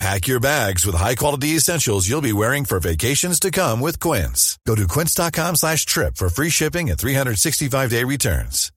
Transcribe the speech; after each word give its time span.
Pack 0.00 0.26
your 0.26 0.40
bags 0.40 0.84
with 0.84 0.96
high-quality 0.96 1.48
essentials 1.50 2.08
you'll 2.08 2.20
be 2.20 2.32
wearing 2.32 2.64
for 2.64 2.80
vacations 2.80 3.38
to 3.40 3.50
come 3.50 3.80
with 3.80 4.00
Quince. 4.00 4.58
Go 4.66 4.74
to 4.74 4.86
quince.com 4.88 5.56
slash 5.56 5.86
trip 5.86 6.16
for 6.16 6.28
free 6.28 6.50
shipping 6.50 6.90
and 6.90 6.98
365-day 6.98 8.04
returns. 8.04 8.72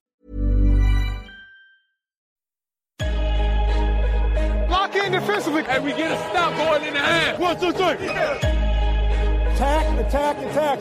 Lock 4.70 4.96
in 4.96 5.12
defensively. 5.12 5.64
And 5.68 5.84
we 5.84 5.92
get 5.92 6.12
a 6.12 6.18
stop 6.30 6.56
going 6.56 6.84
in 6.88 6.94
the 6.94 7.00
half. 7.00 7.40
One, 7.40 7.60
two, 7.60 7.72
three. 7.72 8.08
Attack, 9.54 10.06
attack, 10.06 10.38
attack. 10.38 10.80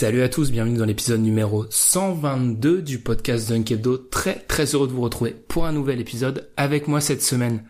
Salut 0.00 0.22
à 0.22 0.30
tous, 0.30 0.50
bienvenue 0.50 0.78
dans 0.78 0.86
l'épisode 0.86 1.20
numéro 1.20 1.66
122 1.68 2.80
du 2.80 3.00
podcast 3.00 3.50
Dunk 3.50 3.70
Hebdo. 3.70 3.98
Très 3.98 4.36
très 4.36 4.64
heureux 4.74 4.88
de 4.88 4.94
vous 4.94 5.02
retrouver 5.02 5.32
pour 5.32 5.66
un 5.66 5.72
nouvel 5.72 6.00
épisode 6.00 6.48
avec 6.56 6.88
moi 6.88 7.02
cette 7.02 7.20
semaine. 7.20 7.64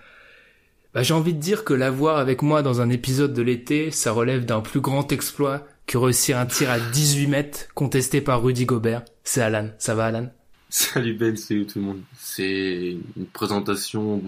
Bah, 0.95 1.03
j'ai 1.03 1.13
envie 1.13 1.35
de 1.35 1.41
dire 1.41 1.65
que 1.65 1.75
l'avoir 1.75 2.19
avec 2.19 2.43
moi 2.43 2.63
dans 2.63 2.81
un 2.81 2.89
épisode 2.89 3.35
de 3.35 3.43
l'été, 3.43 3.91
ça 3.91 4.13
relève 4.13 4.45
d'un 4.45 4.61
plus 4.61 4.81
grand 4.81 5.11
exploit 5.11 5.67
que 5.89 5.99
réussir 5.99 6.39
un 6.39 6.47
tir 6.47 6.71
à 6.71 6.79
18 6.79 7.27
mètres 7.27 7.67
contesté 7.75 8.21
par 8.21 8.45
Rudy 8.45 8.65
Gobert. 8.65 9.03
C'est 9.25 9.43
Alan. 9.43 9.71
Ça 9.81 9.97
va 9.97 10.07
Alan? 10.07 10.31
Salut 10.69 11.15
Ben, 11.15 11.37
salut 11.37 11.67
tout 11.67 11.81
le 11.81 11.85
monde. 11.85 12.01
C'est 12.17 12.97
une 13.17 13.27
présentation 13.33 14.23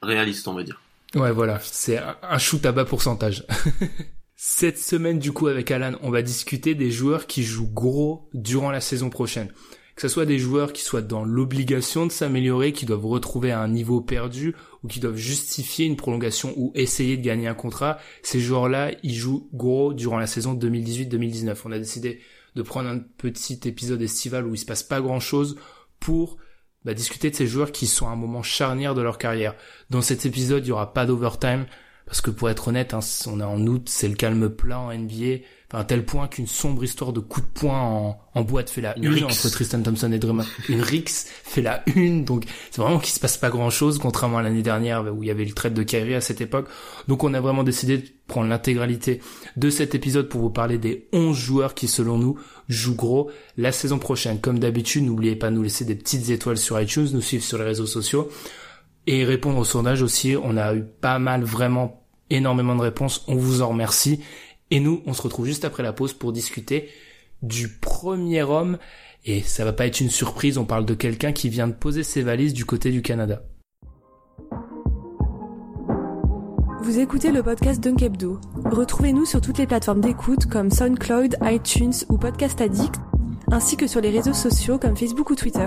réaliste, 0.00 0.48
on 0.48 0.54
va 0.54 0.62
dire. 0.62 0.80
Ouais 1.14 1.32
voilà, 1.32 1.60
c'est 1.62 1.98
un- 1.98 2.16
un 2.22 2.38
shoot 2.38 2.64
à 2.64 2.72
bas 2.72 2.86
pourcentage. 2.86 3.44
Cette 4.38 4.78
semaine 4.78 5.18
du 5.18 5.32
coup 5.32 5.46
avec 5.46 5.70
Alan, 5.70 5.94
on 6.02 6.10
va 6.10 6.20
discuter 6.20 6.74
des 6.74 6.90
joueurs 6.90 7.26
qui 7.26 7.42
jouent 7.42 7.72
gros 7.72 8.28
durant 8.34 8.70
la 8.70 8.82
saison 8.82 9.08
prochaine. 9.08 9.48
Que 9.94 10.02
ce 10.02 10.08
soit 10.08 10.26
des 10.26 10.38
joueurs 10.38 10.74
qui 10.74 10.82
soient 10.82 11.00
dans 11.00 11.24
l'obligation 11.24 12.04
de 12.04 12.12
s'améliorer, 12.12 12.74
qui 12.74 12.84
doivent 12.84 13.06
retrouver 13.06 13.52
un 13.52 13.66
niveau 13.66 14.02
perdu 14.02 14.54
ou 14.84 14.88
qui 14.88 15.00
doivent 15.00 15.16
justifier 15.16 15.86
une 15.86 15.96
prolongation 15.96 16.52
ou 16.58 16.70
essayer 16.74 17.16
de 17.16 17.22
gagner 17.22 17.48
un 17.48 17.54
contrat, 17.54 17.98
ces 18.22 18.38
joueurs-là, 18.38 18.92
ils 19.02 19.14
jouent 19.14 19.48
gros 19.54 19.94
durant 19.94 20.18
la 20.18 20.26
saison 20.26 20.54
2018-2019. 20.54 21.56
On 21.64 21.72
a 21.72 21.78
décidé 21.78 22.20
de 22.56 22.62
prendre 22.62 22.90
un 22.90 22.98
petit 22.98 23.58
épisode 23.64 24.02
estival 24.02 24.46
où 24.46 24.52
il 24.54 24.58
se 24.58 24.66
passe 24.66 24.82
pas 24.82 25.00
grand-chose 25.00 25.56
pour 25.98 26.36
bah, 26.84 26.92
discuter 26.92 27.30
de 27.30 27.36
ces 27.36 27.46
joueurs 27.46 27.72
qui 27.72 27.86
sont 27.86 28.06
à 28.06 28.10
un 28.10 28.16
moment 28.16 28.42
charnière 28.42 28.94
de 28.94 29.00
leur 29.00 29.16
carrière. 29.16 29.54
Dans 29.88 30.02
cet 30.02 30.26
épisode, 30.26 30.66
il 30.66 30.68
y 30.68 30.72
aura 30.72 30.92
pas 30.92 31.06
d'overtime 31.06 31.64
parce 32.06 32.20
que 32.20 32.30
pour 32.30 32.48
être 32.48 32.68
honnête, 32.68 32.94
hein, 32.94 33.00
on 33.26 33.40
est 33.40 33.44
en 33.44 33.66
août, 33.66 33.88
c'est 33.90 34.06
le 34.06 34.14
calme 34.14 34.48
plat 34.48 34.78
en 34.78 34.94
NBA, 34.94 35.42
enfin, 35.68 35.80
à 35.80 35.84
tel 35.84 36.04
point 36.04 36.28
qu'une 36.28 36.46
sombre 36.46 36.84
histoire 36.84 37.12
de 37.12 37.18
coups 37.18 37.44
de 37.44 37.52
poing 37.52 37.80
en, 37.80 38.20
en 38.32 38.42
boîte 38.42 38.70
fait 38.70 38.80
la 38.80 38.96
Une 38.96 39.24
entre 39.24 39.50
Tristan 39.50 39.82
Thompson 39.82 40.12
et 40.12 40.18
Draymond. 40.20 40.44
Une 40.68 40.82
rix 40.82 41.26
fait 41.42 41.62
la 41.62 41.82
une, 41.96 42.24
donc 42.24 42.44
c'est 42.70 42.80
vraiment 42.80 43.00
qu'il 43.00 43.12
se 43.12 43.18
passe 43.18 43.36
pas 43.36 43.50
grand 43.50 43.70
chose, 43.70 43.98
contrairement 43.98 44.38
à 44.38 44.42
l'année 44.42 44.62
dernière 44.62 45.04
où 45.12 45.24
il 45.24 45.26
y 45.26 45.32
avait 45.32 45.44
le 45.44 45.52
trade 45.52 45.74
de 45.74 45.82
Kyrie 45.82 46.14
à 46.14 46.20
cette 46.20 46.40
époque. 46.40 46.68
Donc 47.08 47.24
on 47.24 47.34
a 47.34 47.40
vraiment 47.40 47.64
décidé 47.64 47.98
de 47.98 48.04
prendre 48.28 48.48
l'intégralité 48.48 49.20
de 49.56 49.68
cet 49.68 49.96
épisode 49.96 50.28
pour 50.28 50.40
vous 50.40 50.50
parler 50.50 50.78
des 50.78 51.08
11 51.12 51.36
joueurs 51.36 51.74
qui 51.74 51.88
selon 51.88 52.18
nous 52.18 52.38
jouent 52.68 52.94
gros 52.94 53.30
la 53.56 53.72
saison 53.72 53.98
prochaine. 53.98 54.40
Comme 54.40 54.60
d'habitude, 54.60 55.02
n'oubliez 55.02 55.34
pas 55.34 55.50
de 55.50 55.56
nous 55.56 55.62
laisser 55.62 55.84
des 55.84 55.96
petites 55.96 56.30
étoiles 56.30 56.58
sur 56.58 56.80
iTunes, 56.80 57.08
nous 57.12 57.20
suivre 57.20 57.42
sur 57.42 57.58
les 57.58 57.64
réseaux 57.64 57.86
sociaux 57.86 58.30
et 59.06 59.24
répondre 59.24 59.58
au 59.58 59.64
sondage 59.64 60.02
aussi. 60.02 60.36
On 60.40 60.56
a 60.56 60.74
eu 60.74 60.84
pas 60.84 61.18
mal, 61.18 61.44
vraiment 61.44 62.06
énormément 62.30 62.74
de 62.74 62.82
réponses. 62.82 63.24
On 63.28 63.36
vous 63.36 63.62
en 63.62 63.68
remercie. 63.68 64.20
Et 64.70 64.80
nous, 64.80 65.02
on 65.06 65.14
se 65.14 65.22
retrouve 65.22 65.46
juste 65.46 65.64
après 65.64 65.82
la 65.82 65.92
pause 65.92 66.12
pour 66.12 66.32
discuter 66.32 66.88
du 67.42 67.68
premier 67.68 68.42
homme. 68.42 68.78
Et 69.24 69.42
ça 69.42 69.64
va 69.64 69.72
pas 69.72 69.86
être 69.86 70.00
une 70.00 70.10
surprise, 70.10 70.56
on 70.56 70.64
parle 70.64 70.86
de 70.86 70.94
quelqu'un 70.94 71.32
qui 71.32 71.48
vient 71.48 71.66
de 71.66 71.72
poser 71.72 72.04
ses 72.04 72.22
valises 72.22 72.54
du 72.54 72.64
côté 72.64 72.90
du 72.90 73.02
Canada. 73.02 73.42
Vous 76.80 77.00
écoutez 77.00 77.32
le 77.32 77.42
podcast 77.42 77.82
Dunk 77.82 78.00
Hebdo. 78.02 78.40
Retrouvez-nous 78.64 79.24
sur 79.24 79.40
toutes 79.40 79.58
les 79.58 79.66
plateformes 79.66 80.00
d'écoute 80.00 80.46
comme 80.46 80.70
SoundCloud, 80.70 81.36
iTunes 81.42 81.94
ou 82.08 82.16
Podcast 82.16 82.60
Addict, 82.60 82.94
ainsi 83.50 83.76
que 83.76 83.88
sur 83.88 84.00
les 84.00 84.10
réseaux 84.10 84.32
sociaux 84.32 84.78
comme 84.78 84.96
Facebook 84.96 85.30
ou 85.30 85.34
Twitter. 85.34 85.66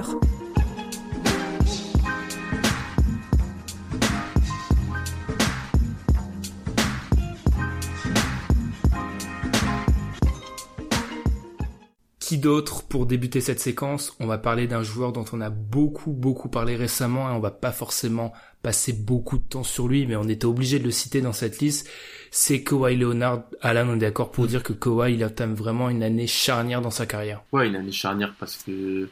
Qui 12.30 12.38
d'autre 12.38 12.84
pour 12.84 13.08
débuter 13.08 13.42
cette 13.42 13.60
séquence? 13.60 14.16
On 14.20 14.28
va 14.28 14.38
parler 14.38 14.68
d'un 14.68 14.84
joueur 14.84 15.12
dont 15.12 15.26
on 15.34 15.42
a 15.42 15.50
beaucoup 15.50 16.12
beaucoup 16.12 16.48
parlé 16.48 16.76
récemment 16.76 17.28
et 17.28 17.34
on 17.34 17.40
va 17.40 17.50
pas 17.50 17.72
forcément 17.72 18.34
passer 18.62 18.94
beaucoup 18.94 19.40
de 19.40 19.44
temps 19.44 19.64
sur 19.64 19.88
lui, 19.88 20.06
mais 20.06 20.16
on 20.16 20.28
était 20.28 20.46
obligé 20.46 20.78
de 20.78 20.84
le 20.84 20.92
citer 20.92 21.22
dans 21.22 21.34
cette 21.34 21.58
liste. 21.58 21.90
C'est 22.30 22.62
Kawhi 22.64 22.98
Leonard. 22.98 23.46
Alan, 23.62 23.88
on 23.90 23.96
est 23.96 24.02
d'accord 24.02 24.30
pour 24.30 24.46
dire 24.46 24.62
que 24.62 24.74
Kawhi 24.74 25.16
il 25.16 25.26
entame 25.26 25.56
vraiment 25.56 25.90
une 25.90 26.04
année 26.04 26.28
charnière 26.28 26.82
dans 26.82 26.92
sa 26.92 27.08
carrière. 27.08 27.42
Ouais, 27.52 27.68
une 27.68 27.92
charnière 27.92 28.36
parce 28.40 28.58
que 28.58 29.10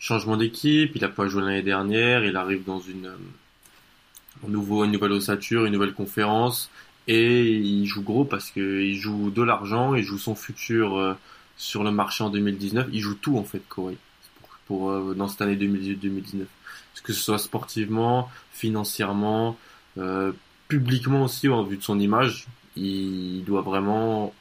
changement 0.00 0.36
d'équipe, 0.36 0.90
il 0.96 1.04
a 1.04 1.08
pas 1.08 1.28
joué 1.28 1.42
l'année 1.42 1.62
dernière, 1.62 2.24
il 2.24 2.34
arrive 2.34 2.64
dans 2.64 2.80
une 2.80 3.06
euh, 3.06 4.48
nouveau, 4.48 4.84
une 4.84 4.90
nouvelle 4.90 5.12
ossature, 5.12 5.64
une 5.64 5.74
nouvelle 5.74 5.94
conférence, 5.94 6.72
et 7.06 7.52
il 7.52 7.86
joue 7.86 8.02
gros 8.02 8.24
parce 8.24 8.50
que 8.50 8.80
il 8.80 8.96
joue 8.96 9.30
de 9.30 9.44
l'argent, 9.44 9.94
il 9.94 10.02
joue 10.02 10.18
son 10.18 10.34
futur 10.34 10.96
euh, 10.98 11.14
sur 11.56 11.84
le 11.84 11.90
marché 11.90 12.24
en 12.24 12.30
2019, 12.30 12.88
il 12.92 13.00
joue 13.00 13.14
tout 13.14 13.38
en 13.38 13.44
fait, 13.44 13.60
pour, 13.60 13.90
pour 14.66 14.90
euh, 14.90 15.14
dans 15.14 15.28
cette 15.28 15.42
année 15.42 15.56
2018-2019, 15.56 16.44
que 17.02 17.12
ce 17.12 17.20
soit 17.20 17.38
sportivement, 17.38 18.28
financièrement, 18.52 19.56
euh, 19.98 20.32
publiquement 20.68 21.24
aussi 21.24 21.48
en 21.48 21.62
vue 21.64 21.76
de 21.76 21.82
son 21.82 21.98
image, 21.98 22.46
il 22.76 23.44
doit 23.44 23.62
vraiment 23.62 24.32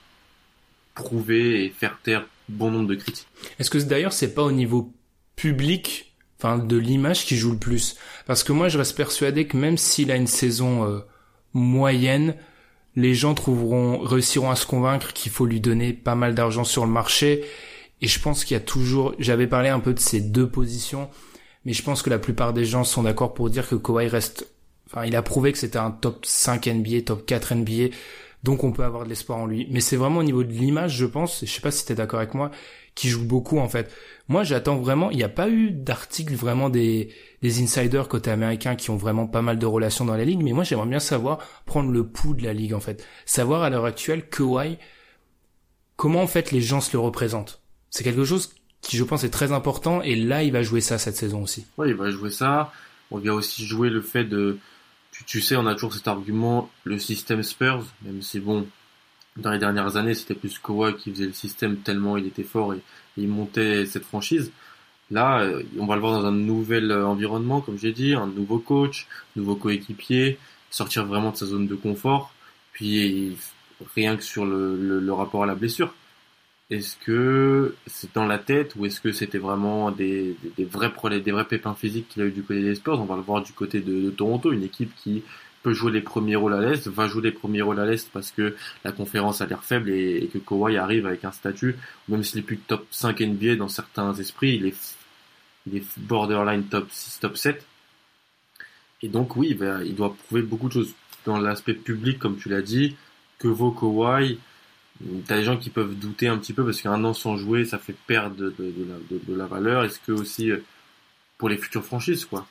prouver 0.96 1.66
et 1.66 1.70
faire 1.70 2.00
taire 2.04 2.26
bon 2.50 2.72
nombre 2.72 2.88
de 2.88 2.96
critiques. 2.96 3.28
Est-ce 3.60 3.70
que 3.70 3.78
d'ailleurs 3.80 4.14
c'est 4.14 4.34
pas 4.34 4.44
au 4.44 4.52
niveau 4.52 4.94
public, 5.36 6.14
enfin 6.38 6.58
de 6.58 6.78
l'image 6.78 7.26
qui 7.26 7.36
joue 7.36 7.52
le 7.52 7.58
plus? 7.58 7.96
Parce 8.26 8.44
que 8.44 8.54
moi 8.54 8.70
je 8.70 8.78
reste 8.78 8.96
persuadé 8.96 9.48
que 9.48 9.58
même 9.58 9.78
s'il 9.78 10.12
a 10.12 10.16
une 10.16 10.28
saison 10.28 10.86
euh, 10.86 11.00
moyenne, 11.54 12.36
les 12.96 13.14
gens 13.16 13.34
trouveront, 13.34 14.00
réussiront 14.00 14.50
à 14.50 14.56
se 14.56 14.66
convaincre 14.66 15.14
qu'il 15.14 15.32
faut 15.32 15.46
lui 15.46 15.60
donner 15.60 15.94
pas 15.94 16.16
mal 16.16 16.36
d'argent 16.36 16.64
sur 16.64 16.86
le 16.86 16.92
marché. 16.92 17.44
Et 18.02 18.08
je 18.08 18.20
pense 18.20 18.44
qu'il 18.44 18.56
y 18.56 18.60
a 18.60 18.64
toujours, 18.64 19.14
j'avais 19.20 19.48
parlé 19.48 19.70
un 19.70 19.80
peu 19.80 19.94
de 19.94 20.00
ces 20.00 20.22
deux 20.22 20.50
positions, 20.50 21.10
mais 21.66 21.74
je 21.74 21.84
pense 21.84 22.02
que 22.02 22.10
la 22.10 22.20
plupart 22.20 22.54
des 22.54 22.66
gens 22.66 22.84
sont 22.84 23.04
d'accord 23.04 23.34
pour 23.34 23.50
dire 23.50 23.70
que 23.70 23.76
Kawhi 23.76 24.08
reste, 24.08 24.48
enfin 24.88 25.06
il 25.06 25.16
a 25.16 25.22
prouvé 25.22 25.52
que 25.52 25.60
c'était 25.60 25.78
un 25.78 25.92
top 25.92 26.26
5 26.26 26.66
NBA, 26.66 27.04
top 27.06 27.26
4 27.26 27.56
NBA, 27.56 27.96
donc 28.44 28.64
on 28.64 28.72
peut 28.72 28.84
avoir 28.84 29.04
de 29.04 29.10
l'espoir 29.10 29.38
en 29.38 29.46
lui. 29.46 29.68
Mais 29.70 29.82
c'est 29.82 29.98
vraiment 29.98 30.20
au 30.20 30.24
niveau 30.24 30.44
de 30.44 30.52
l'image, 30.52 30.96
je 30.96 31.06
pense, 31.06 31.44
et 31.44 31.46
je 31.46 31.54
sais 31.54 31.62
pas 31.62 31.72
si 31.72 31.86
t'es 31.86 31.94
d'accord 31.94 32.20
avec 32.20 32.34
moi, 32.34 32.50
qui 32.96 33.08
joue 33.08 33.24
beaucoup 33.24 33.60
en 33.60 33.70
fait. 33.70 33.92
Moi, 34.32 34.46
j'attends 34.46 34.78
vraiment. 34.78 35.12
Il 35.12 35.18
n'y 35.18 35.24
a 35.24 35.30
pas 35.30 35.50
eu 35.50 35.72
d'article 35.72 36.36
vraiment 36.36 36.70
des 36.70 37.10
insiders 37.44 38.08
côté 38.08 38.32
américain 38.32 38.78
qui 38.78 38.90
ont 38.90 38.96
vraiment 38.96 39.28
pas 39.28 39.42
mal 39.42 39.60
de 39.60 39.66
relations 39.66 40.06
dans 40.06 40.16
la 40.16 40.24
ligue, 40.24 40.42
mais 40.42 40.54
moi, 40.54 40.64
j'aimerais 40.64 40.88
bien 40.88 41.02
savoir 41.02 41.40
prendre 41.66 41.92
le 41.92 42.08
pouls 42.08 42.34
de 42.34 42.44
la 42.44 42.54
ligue 42.54 42.74
en 42.74 42.80
fait, 42.80 43.06
savoir 43.26 43.62
à 43.62 43.70
l'heure 43.70 43.84
actuelle 43.84 44.30
Kawhi 44.30 44.78
comment 45.98 46.22
en 46.22 46.28
fait 46.28 46.54
les 46.54 46.62
gens 46.62 46.80
se 46.80 46.94
le 46.94 47.00
représentent. 47.00 47.62
C'est 47.90 48.06
quelque 48.06 48.24
chose 48.24 48.54
qui, 48.80 48.96
je 48.96 49.04
pense, 49.04 49.26
est 49.26 49.32
très 49.32 49.52
important. 49.52 50.02
Et 50.02 50.16
là, 50.16 50.44
il 50.44 50.54
va 50.54 50.64
jouer 50.64 50.80
ça 50.80 50.98
cette 50.98 51.18
saison 51.18 51.44
aussi. 51.44 51.66
Ouais, 51.78 51.90
il 51.90 51.96
va 51.96 52.10
jouer 52.10 52.32
ça. 52.32 52.72
On 53.12 53.18
va 53.18 53.34
aussi 53.34 53.66
jouer 53.66 53.90
le 53.90 54.02
fait 54.02 54.24
de. 54.24 54.60
Tu, 55.12 55.26
tu 55.26 55.42
sais, 55.42 55.58
on 55.58 55.66
a 55.66 55.74
toujours 55.74 55.94
cet 55.94 56.08
argument, 56.08 56.70
le 56.86 56.98
système 57.00 57.44
Spurs, 57.44 57.84
même 58.04 58.22
si 58.22 58.40
bon, 58.40 58.66
dans 59.38 59.52
les 59.52 59.60
dernières 59.60 59.98
années, 59.98 60.14
c'était 60.14 60.36
plus 60.36 60.60
Kawhi 60.60 60.96
qui 60.96 61.12
faisait 61.12 61.26
le 61.26 61.34
système 61.34 61.78
tellement 61.78 62.18
il 62.18 62.28
était 62.28 62.44
fort 62.44 62.74
et, 62.74 62.82
il 63.18 63.28
montait 63.28 63.86
cette 63.86 64.06
franchise. 64.06 64.52
Là, 65.10 65.42
euh, 65.42 65.64
on 65.78 65.86
va 65.86 65.96
le 65.96 66.02
voir 66.02 66.22
dans 66.22 66.26
un 66.26 66.32
nouvel 66.32 66.92
environnement, 66.94 67.60
comme 67.60 67.78
j'ai 67.78 67.92
dit, 67.92 68.14
un 68.14 68.28
nouveau 68.28 68.60
coach, 68.60 69.08
nouveau 69.36 69.56
coéquipier, 69.56 70.38
sortir 70.70 71.06
vraiment 71.06 71.32
de 71.32 71.36
sa 71.36 71.46
zone 71.46 71.68
de 71.68 71.76
confort, 71.76 72.34
puis 72.72 73.36
rien 73.96 74.16
que 74.16 74.24
sur 74.24 74.46
le, 74.46 75.12
rapport 75.12 75.44
à 75.44 75.46
la 75.46 75.56
blessure. 75.56 75.94
Est-ce 76.70 76.96
que 76.96 77.76
c'est 77.86 78.14
dans 78.16 78.26
la 78.26 78.40
tête 78.40 78.76
ou 78.78 78.86
est-ce 78.86 79.02
que 79.02 79.12
c'était 79.12 79.38
vraiment 79.38 79.92
des, 79.92 80.38
vrais 80.58 80.94
pépins 81.44 81.76
physiques 81.76 82.08
qu'il 82.08 82.22
a 82.22 82.26
eu 82.26 82.32
du 82.32 82.44
côté 82.44 82.62
des 82.62 82.76
Spurs? 82.76 83.02
On 83.02 83.06
va 83.06 83.18
le 83.18 83.22
voir 83.22 83.44
du 83.44 83.52
côté 83.52 83.82
de 83.82 84.10
Toronto, 84.10 84.54
une 84.54 84.64
équipe 84.64 84.96
qui 84.96 85.24
peut 85.64 85.74
jouer 85.74 85.92
les 85.92 86.02
premiers 86.02 86.36
rôles 86.36 86.54
à 86.54 86.62
l'Est, 86.62 86.88
va 86.88 87.08
jouer 87.08 87.24
les 87.24 87.32
premiers 87.32 87.62
rôles 87.62 87.80
à 87.80 87.86
l'Est 87.86 88.10
parce 88.12 88.32
que 88.32 88.56
la 88.84 88.92
conférence 88.92 89.42
a 89.42 89.46
l'air 89.46 89.64
faible 89.64 89.90
et, 89.90 90.30
que 90.32 90.38
Kawhi 90.38 90.78
arrive 90.78 91.06
avec 91.06 91.24
un 91.24 91.32
statut, 91.32 91.76
même 92.08 92.24
s'il 92.24 92.40
est 92.40 92.44
plus 92.44 92.58
top 92.58 92.86
5 92.92 93.20
NBA 93.20 93.56
dans 93.56 93.68
certains 93.68 94.14
esprits, 94.16 94.56
il 94.56 94.66
est, 94.66 95.98
borderline 95.98 96.64
top 96.64 96.88
6, 96.90 97.20
top 97.20 97.38
7. 97.38 97.66
Et 99.04 99.10
donc 99.10 99.36
oui, 99.36 99.58
il 99.86 99.96
doit 99.96 100.16
prouver 100.16 100.42
beaucoup 100.42 100.68
de 100.68 100.74
choses. 100.74 100.94
Dans 101.24 101.38
l'aspect 101.38 101.76
public, 101.76 102.18
comme 102.18 102.38
tu 102.38 102.50
l'as 102.50 102.64
dit, 102.64 102.96
que 103.38 103.48
vaut 103.48 103.72
Kawhi? 103.72 104.40
T'as 105.28 105.38
des 105.38 105.44
gens 105.44 105.58
qui 105.58 105.70
peuvent 105.70 105.96
douter 105.96 106.28
un 106.28 106.38
petit 106.38 106.54
peu 106.54 106.66
parce 106.66 106.82
qu'un 106.82 107.04
an 107.04 107.14
sans 107.14 107.38
jouer, 107.38 107.66
ça 107.66 107.78
fait 107.78 107.96
perdre 108.08 108.36
de, 108.36 108.50
de, 108.58 108.86
la, 108.88 109.18
de 109.28 109.38
la, 109.38 109.46
valeur. 109.46 109.84
Est-ce 109.84 110.00
que 110.00 110.12
aussi 110.12 110.50
euh, 110.50 110.64
pour 111.38 111.50
les 111.50 111.58
futures 111.58 111.84
franchises, 111.84 112.26
quoi? 112.26 112.48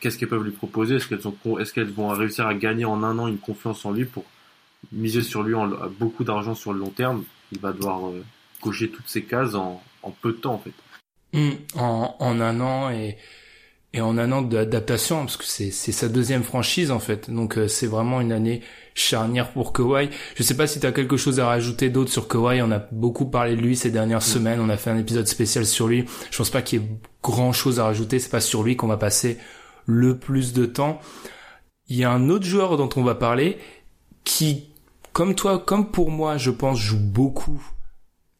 Qu'est-ce 0.00 0.18
qu'elles 0.18 0.28
peuvent 0.28 0.44
lui 0.44 0.52
proposer? 0.52 0.96
Est-ce 0.96 1.08
qu'elles 1.08 1.20
est-ce 1.60 1.72
qu'elles 1.72 1.90
vont 1.90 2.08
réussir 2.08 2.46
à 2.46 2.54
gagner 2.54 2.84
en 2.84 3.02
un 3.02 3.18
an 3.18 3.28
une 3.28 3.38
confiance 3.38 3.84
en 3.84 3.92
lui 3.92 4.04
pour 4.04 4.24
miser 4.92 5.22
sur 5.22 5.42
lui 5.42 5.54
en, 5.54 5.68
beaucoup 5.98 6.24
d'argent 6.24 6.54
sur 6.54 6.72
le 6.72 6.80
long 6.80 6.90
terme? 6.90 7.24
Il 7.52 7.60
va 7.60 7.72
devoir 7.72 8.08
euh, 8.08 8.22
cocher 8.60 8.90
toutes 8.90 9.08
ces 9.08 9.22
cases 9.22 9.54
en, 9.54 9.82
en, 10.02 10.10
peu 10.10 10.32
de 10.32 10.38
temps 10.38 10.54
en 10.54 10.58
fait. 10.58 10.72
Mmh, 11.32 11.50
en, 11.76 12.16
en, 12.18 12.40
un 12.40 12.60
an 12.60 12.90
et 12.90 13.16
et 13.94 14.02
en 14.02 14.18
un 14.18 14.32
an 14.32 14.42
d'adaptation 14.42 15.20
parce 15.20 15.38
que 15.38 15.44
c'est 15.44 15.70
c'est 15.70 15.92
sa 15.92 16.08
deuxième 16.08 16.42
franchise 16.42 16.90
en 16.90 16.98
fait. 16.98 17.30
Donc 17.30 17.56
euh, 17.56 17.68
c'est 17.68 17.86
vraiment 17.86 18.20
une 18.20 18.32
année 18.32 18.62
charnière 18.94 19.50
pour 19.52 19.72
Kawhi. 19.72 20.10
Je 20.34 20.42
sais 20.42 20.56
pas 20.56 20.66
si 20.66 20.78
tu 20.78 20.86
as 20.86 20.92
quelque 20.92 21.16
chose 21.16 21.40
à 21.40 21.46
rajouter 21.46 21.88
d'autre 21.88 22.10
sur 22.10 22.28
Kawhi. 22.28 22.60
On 22.60 22.70
a 22.70 22.86
beaucoup 22.92 23.26
parlé 23.26 23.56
de 23.56 23.60
lui 23.62 23.76
ces 23.76 23.90
dernières 23.90 24.18
mmh. 24.18 24.20
semaines. 24.20 24.60
On 24.60 24.68
a 24.68 24.76
fait 24.76 24.90
un 24.90 24.98
épisode 24.98 25.26
spécial 25.26 25.64
sur 25.64 25.88
lui. 25.88 26.04
Je 26.30 26.36
pense 26.36 26.50
pas 26.50 26.60
qu'il 26.60 26.80
y 26.80 26.84
ait 26.84 26.88
grand 27.22 27.52
chose 27.52 27.80
à 27.80 27.84
rajouter. 27.84 28.18
C'est 28.18 28.30
pas 28.30 28.40
sur 28.40 28.62
lui 28.62 28.76
qu'on 28.76 28.88
va 28.88 28.98
passer 28.98 29.38
le 29.88 30.18
plus 30.18 30.52
de 30.52 30.66
temps. 30.66 31.00
Il 31.88 31.96
y 31.96 32.04
a 32.04 32.12
un 32.12 32.28
autre 32.28 32.44
joueur 32.44 32.76
dont 32.76 32.90
on 32.94 33.02
va 33.02 33.14
parler 33.14 33.56
qui, 34.22 34.68
comme 35.14 35.34
toi, 35.34 35.58
comme 35.58 35.90
pour 35.90 36.10
moi, 36.10 36.36
je 36.36 36.50
pense, 36.50 36.78
joue 36.78 37.00
beaucoup 37.00 37.60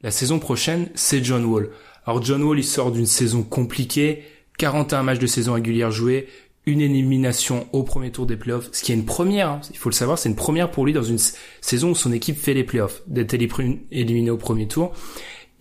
la 0.01 0.13
saison 0.13 0.39
prochaine, 0.39 0.91
c'est 0.95 1.25
John 1.25 1.45
Wall. 1.45 1.71
Alors 2.07 2.23
John 2.23 2.43
Wall, 2.43 2.61
il 2.61 2.65
sort 2.65 2.93
d'une 2.93 3.07
saison 3.07 3.43
compliquée, 3.43 4.23
41 4.59 5.03
matchs 5.03 5.19
de 5.19 5.27
saison 5.27 5.55
régulière 5.55 5.91
joués, 5.91 6.29
une 6.67 6.81
élimination 6.81 7.67
au 7.73 7.83
premier 7.83 8.13
tour 8.13 8.27
des 8.27 8.37
playoffs, 8.37 8.69
ce 8.73 8.85
qui 8.85 8.93
est 8.93 8.95
une 8.95 9.07
première, 9.07 9.49
hein. 9.49 9.61
il 9.71 9.79
faut 9.79 9.89
le 9.89 9.95
savoir, 9.95 10.19
c'est 10.19 10.29
une 10.29 10.37
première 10.37 10.71
pour 10.71 10.87
lui 10.87 10.93
dans 10.93 11.03
une 11.03 11.19
saison 11.61 11.91
où 11.91 11.95
son 11.95 12.13
équipe 12.13 12.39
fait 12.39 12.55
les 12.55 12.63
playoffs, 12.63 13.03
d'être 13.07 13.35
éliminé 13.35 14.31
au 14.31 14.37
premier 14.37 14.69
tour. 14.69 14.93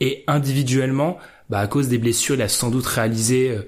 Et 0.01 0.23
individuellement, 0.27 1.17
bah 1.49 1.59
à 1.59 1.67
cause 1.67 1.87
des 1.87 1.97
blessures, 1.97 2.35
il 2.35 2.41
a 2.41 2.49
sans 2.49 2.69
doute 2.69 2.85
réalisé 2.85 3.49
euh, 3.49 3.63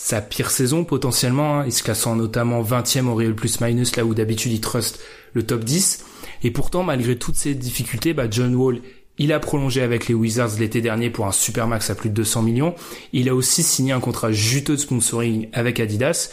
sa 0.00 0.20
pire 0.20 0.52
saison 0.52 0.84
potentiellement, 0.84 1.58
hein, 1.58 1.64
il 1.66 1.72
se 1.72 1.82
classant 1.82 2.14
notamment 2.14 2.62
20e 2.62 3.08
au 3.08 3.16
Real 3.16 3.34
Plus 3.34 3.60
Minus, 3.60 3.96
là 3.96 4.04
où 4.04 4.14
d'habitude 4.14 4.52
il 4.52 4.60
trust 4.60 5.00
le 5.32 5.42
top 5.42 5.64
10. 5.64 6.04
Et 6.44 6.52
pourtant, 6.52 6.84
malgré 6.84 7.18
toutes 7.18 7.34
ces 7.34 7.56
difficultés, 7.56 8.14
bah, 8.14 8.28
John 8.30 8.54
Wall, 8.54 8.78
il 9.18 9.32
a 9.32 9.40
prolongé 9.40 9.82
avec 9.82 10.06
les 10.06 10.14
Wizards 10.14 10.60
l'été 10.60 10.80
dernier 10.80 11.10
pour 11.10 11.26
un 11.26 11.32
super 11.32 11.66
max 11.66 11.90
à 11.90 11.96
plus 11.96 12.10
de 12.10 12.14
200 12.14 12.42
millions. 12.42 12.76
Il 13.12 13.28
a 13.28 13.34
aussi 13.34 13.64
signé 13.64 13.90
un 13.90 13.98
contrat 13.98 14.30
juteux 14.30 14.76
de 14.76 14.80
sponsoring 14.80 15.48
avec 15.52 15.80
Adidas. 15.80 16.30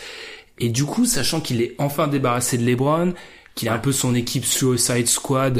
Et 0.60 0.70
du 0.70 0.86
coup, 0.86 1.06
sachant 1.06 1.42
qu'il 1.42 1.60
est 1.64 1.74
enfin 1.80 2.08
débarrassé 2.08 2.60
de 2.60 2.64
LeBron, 2.64 3.14
qu'il 3.56 3.68
a 3.70 3.74
un 3.74 3.80
peu 3.80 3.92
son 3.92 4.14
équipe 4.14 4.46
Suicide 4.46 5.08
Squad, 5.08 5.60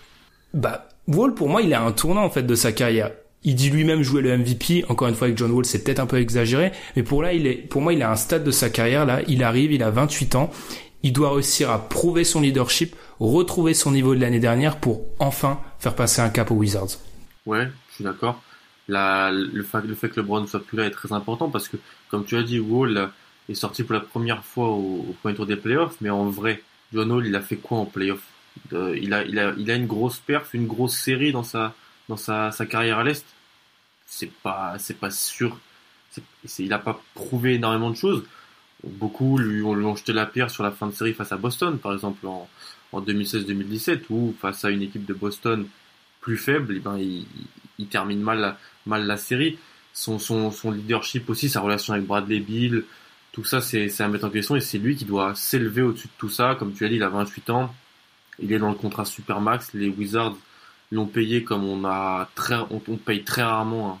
bah, 0.54 0.88
Wall, 1.06 1.34
pour 1.34 1.50
moi, 1.50 1.60
il 1.60 1.74
a 1.74 1.82
un 1.82 1.92
tournant, 1.92 2.24
en 2.24 2.30
fait, 2.30 2.44
de 2.44 2.54
sa 2.54 2.72
carrière 2.72 3.12
il 3.44 3.54
dit 3.54 3.70
lui-même 3.70 4.02
jouer 4.02 4.22
le 4.22 4.36
MVP. 4.36 4.84
Encore 4.88 5.08
une 5.08 5.14
fois, 5.14 5.26
avec 5.26 5.38
John 5.38 5.50
Wall, 5.50 5.64
c'est 5.64 5.82
peut-être 5.82 6.00
un 6.00 6.06
peu 6.06 6.18
exagéré, 6.18 6.72
mais 6.96 7.02
pour 7.02 7.22
là, 7.22 7.32
il 7.32 7.46
est, 7.46 7.54
pour 7.54 7.82
moi, 7.82 7.92
il 7.92 8.02
a 8.02 8.10
un 8.10 8.16
stade 8.16 8.44
de 8.44 8.50
sa 8.50 8.70
carrière 8.70 9.04
là. 9.06 9.20
Il 9.28 9.42
arrive, 9.42 9.72
il 9.72 9.82
a 9.82 9.90
28 9.90 10.34
ans. 10.36 10.50
Il 11.02 11.12
doit 11.12 11.32
réussir 11.32 11.70
à 11.70 11.88
prouver 11.88 12.22
son 12.22 12.40
leadership, 12.40 12.94
retrouver 13.18 13.74
son 13.74 13.90
niveau 13.90 14.14
de 14.14 14.20
l'année 14.20 14.38
dernière 14.38 14.78
pour 14.78 15.02
enfin 15.18 15.60
faire 15.80 15.96
passer 15.96 16.20
un 16.22 16.28
cap 16.28 16.50
aux 16.52 16.54
Wizards. 16.54 16.98
Ouais, 17.44 17.68
je 17.90 17.94
suis 17.96 18.04
d'accord. 18.04 18.40
le, 18.86 19.62
fait, 19.64 19.80
le 19.80 19.94
fait 19.96 20.08
que 20.10 20.20
LeBron 20.20 20.46
soit 20.46 20.64
plus 20.64 20.78
là 20.78 20.86
est 20.86 20.90
très 20.90 21.12
important 21.12 21.50
parce 21.50 21.68
que, 21.68 21.76
comme 22.08 22.24
tu 22.24 22.36
as 22.36 22.44
dit, 22.44 22.60
Wall 22.60 23.10
est 23.48 23.54
sorti 23.54 23.82
pour 23.82 23.94
la 23.94 24.00
première 24.00 24.44
fois 24.44 24.68
au, 24.68 25.16
premier 25.20 25.34
tour 25.34 25.46
des 25.46 25.56
playoffs, 25.56 25.96
mais 26.00 26.10
en 26.10 26.26
vrai, 26.26 26.62
John 26.92 27.10
Wall, 27.10 27.26
il 27.26 27.34
a 27.34 27.40
fait 27.40 27.56
quoi 27.56 27.78
en 27.78 27.84
playoffs 27.86 28.22
euh, 28.74 28.96
il, 29.00 29.12
a, 29.14 29.24
il, 29.24 29.38
a, 29.38 29.54
il 29.56 29.70
a 29.70 29.74
une 29.74 29.86
grosse 29.86 30.18
perf, 30.18 30.52
une 30.54 30.66
grosse 30.66 30.94
série 30.94 31.32
dans 31.32 31.42
sa, 31.42 31.74
dans 32.12 32.50
sa, 32.52 32.66
carrière 32.66 32.98
à 32.98 33.04
l'Est, 33.04 33.24
c'est 34.06 34.30
pas, 34.30 34.74
c'est 34.78 34.98
pas 34.98 35.10
sûr. 35.10 35.58
il 36.58 36.68
n'a 36.68 36.78
pas 36.78 37.00
prouvé 37.14 37.54
énormément 37.54 37.90
de 37.90 37.96
choses. 37.96 38.24
Beaucoup 38.84 39.38
lui 39.38 39.62
ont, 39.62 39.96
jeté 39.96 40.12
la 40.12 40.26
pierre 40.26 40.50
sur 40.50 40.62
la 40.62 40.72
fin 40.72 40.86
de 40.88 40.92
série 40.92 41.14
face 41.14 41.32
à 41.32 41.36
Boston, 41.36 41.78
par 41.78 41.94
exemple 41.94 42.26
en, 42.26 42.48
2016-2017, 42.94 44.02
où 44.10 44.34
face 44.38 44.64
à 44.66 44.70
une 44.70 44.82
équipe 44.82 45.06
de 45.06 45.14
Boston 45.14 45.66
plus 46.20 46.36
faible, 46.36 46.74
eh 46.76 46.80
ben, 46.80 46.98
il, 46.98 47.86
termine 47.88 48.20
mal 48.20 48.56
mal 48.86 49.06
la 49.06 49.16
série. 49.16 49.58
Son, 49.94 50.18
son, 50.18 50.70
leadership 50.70 51.28
aussi, 51.30 51.48
sa 51.48 51.60
relation 51.60 51.94
avec 51.94 52.06
Bradley 52.06 52.40
Bill, 52.40 52.84
tout 53.32 53.44
ça, 53.44 53.60
c'est 53.62 54.00
à 54.00 54.08
mettre 54.08 54.26
en 54.26 54.30
question 54.30 54.56
et 54.56 54.60
c'est 54.60 54.78
lui 54.78 54.96
qui 54.96 55.06
doit 55.06 55.34
s'élever 55.34 55.82
au-dessus 55.82 56.08
de 56.08 56.12
tout 56.18 56.28
ça. 56.28 56.54
Comme 56.58 56.74
tu 56.74 56.84
as 56.84 56.88
dit, 56.88 56.96
il 56.96 57.02
a 57.02 57.08
28 57.08 57.50
ans, 57.50 57.74
il 58.38 58.52
est 58.52 58.58
dans 58.58 58.68
le 58.68 58.74
contrat 58.74 59.06
Supermax. 59.06 59.72
Les 59.72 59.88
Wizards 59.88 60.36
l'ont 60.92 61.06
payé 61.06 61.42
comme 61.42 61.64
on 61.64 61.84
a 61.84 62.28
très, 62.34 62.56
on, 62.70 62.78
paye 62.96 63.24
très 63.24 63.42
rarement 63.42 64.00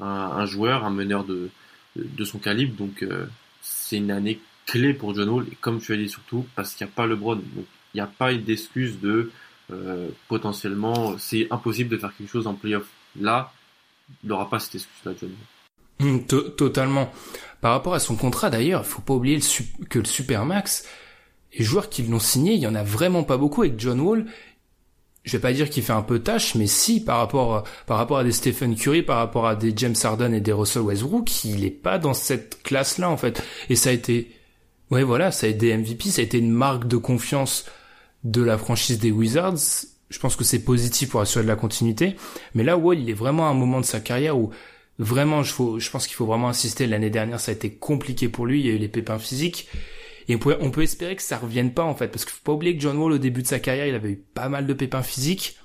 un, 0.00 0.44
joueur, 0.44 0.84
un 0.84 0.90
meneur 0.90 1.24
de, 1.24 1.50
son 2.24 2.38
calibre. 2.38 2.76
Donc 2.76 3.02
euh, 3.02 3.26
c'est 3.60 3.96
une 3.96 4.10
année 4.10 4.40
clé 4.66 4.92
pour 4.92 5.14
John 5.14 5.28
Wall, 5.28 5.46
et 5.50 5.56
comme 5.60 5.80
tu 5.80 5.92
as 5.92 5.96
dit 5.96 6.08
surtout, 6.08 6.46
parce 6.54 6.74
qu'il 6.74 6.86
n'y 6.86 6.92
a 6.92 6.94
pas 6.94 7.06
LeBron. 7.06 7.36
Donc 7.36 7.66
il 7.94 7.98
n'y 7.98 8.00
a 8.00 8.06
pas 8.06 8.34
d'excuse 8.34 9.00
de 9.00 9.30
euh, 9.70 10.08
potentiellement, 10.28 11.16
c'est 11.18 11.46
impossible 11.50 11.90
de 11.90 11.96
faire 11.96 12.14
quelque 12.16 12.30
chose 12.30 12.46
en 12.46 12.54
playoff. 12.54 12.86
Là, 13.20 13.52
il 14.22 14.28
n'aura 14.28 14.50
pas 14.50 14.58
cette 14.58 14.76
excuse-là, 14.76 15.12
John 15.20 15.30
Wall. 15.30 16.08
Hum, 16.08 16.26
totalement. 16.26 17.12
Par 17.60 17.72
rapport 17.72 17.94
à 17.94 18.00
son 18.00 18.16
contrat 18.16 18.50
d'ailleurs, 18.50 18.82
il 18.84 18.88
faut 18.88 19.02
pas 19.02 19.14
oublier 19.14 19.38
que 19.88 20.00
le 20.00 20.04
Supermax, 20.04 20.88
les 21.56 21.64
joueurs 21.64 21.88
qui 21.88 22.02
l'ont 22.02 22.18
signé, 22.18 22.54
il 22.54 22.60
y 22.60 22.66
en 22.66 22.74
a 22.74 22.82
vraiment 22.82 23.22
pas 23.22 23.36
beaucoup 23.36 23.62
avec 23.62 23.78
John 23.78 24.00
Wall 24.00 24.26
je 25.24 25.36
vais 25.36 25.40
pas 25.40 25.52
dire 25.52 25.70
qu'il 25.70 25.82
fait 25.82 25.92
un 25.92 26.02
peu 26.02 26.18
tâche, 26.18 26.54
mais 26.56 26.66
si 26.66 27.02
par 27.02 27.18
rapport 27.18 27.64
par 27.86 27.98
rapport 27.98 28.18
à 28.18 28.24
des 28.24 28.32
Stephen 28.32 28.74
Curry, 28.74 29.02
par 29.02 29.18
rapport 29.18 29.46
à 29.46 29.54
des 29.54 29.72
James 29.76 29.94
Harden 30.02 30.32
et 30.34 30.40
des 30.40 30.52
Russell 30.52 30.82
Westbrook, 30.82 31.44
il 31.44 31.64
est 31.64 31.70
pas 31.70 31.98
dans 31.98 32.14
cette 32.14 32.62
classe-là 32.62 33.08
en 33.08 33.16
fait. 33.16 33.42
Et 33.68 33.76
ça 33.76 33.90
a 33.90 33.92
été, 33.92 34.32
ouais 34.90 35.04
voilà, 35.04 35.30
ça 35.30 35.46
a 35.46 35.50
été 35.50 35.76
MVP, 35.76 36.10
ça 36.10 36.22
a 36.22 36.24
été 36.24 36.38
une 36.38 36.50
marque 36.50 36.88
de 36.88 36.96
confiance 36.96 37.66
de 38.24 38.42
la 38.42 38.58
franchise 38.58 38.98
des 38.98 39.12
Wizards. 39.12 39.86
Je 40.10 40.18
pense 40.18 40.36
que 40.36 40.44
c'est 40.44 40.64
positif 40.64 41.10
pour 41.10 41.20
assurer 41.20 41.44
de 41.44 41.48
la 41.48 41.56
continuité. 41.56 42.16
Mais 42.54 42.64
là, 42.64 42.76
Wall, 42.76 42.98
il 42.98 43.08
est 43.08 43.14
vraiment 43.14 43.46
à 43.46 43.50
un 43.50 43.54
moment 43.54 43.80
de 43.80 43.86
sa 43.86 44.00
carrière 44.00 44.36
où 44.36 44.50
vraiment, 44.98 45.42
je, 45.42 45.52
faut, 45.52 45.78
je 45.78 45.90
pense 45.90 46.06
qu'il 46.06 46.16
faut 46.16 46.26
vraiment 46.26 46.48
insister. 46.48 46.86
L'année 46.86 47.10
dernière, 47.10 47.40
ça 47.40 47.50
a 47.50 47.54
été 47.54 47.70
compliqué 47.72 48.28
pour 48.28 48.44
lui. 48.44 48.60
Il 48.60 48.66
y 48.66 48.70
a 48.70 48.72
eu 48.72 48.78
les 48.78 48.88
pépins 48.88 49.18
physiques. 49.18 49.68
Et 50.32 50.36
on 50.36 50.70
peut, 50.70 50.82
espérer 50.82 51.14
que 51.14 51.20
ça 51.20 51.36
revienne 51.36 51.74
pas 51.74 51.82
en 51.82 51.94
fait, 51.94 52.08
parce 52.08 52.24
qu'il 52.24 52.32
faut 52.32 52.42
pas 52.42 52.52
oublier 52.52 52.74
que 52.74 52.80
John 52.80 52.96
Wall 52.96 53.12
au 53.12 53.18
début 53.18 53.42
de 53.42 53.46
sa 53.46 53.60
carrière, 53.60 53.86
il 53.86 53.94
avait 53.94 54.12
eu 54.12 54.16
pas 54.16 54.48
mal 54.48 54.66
de 54.66 54.72
pépins 54.72 55.02
physiques. 55.02 55.58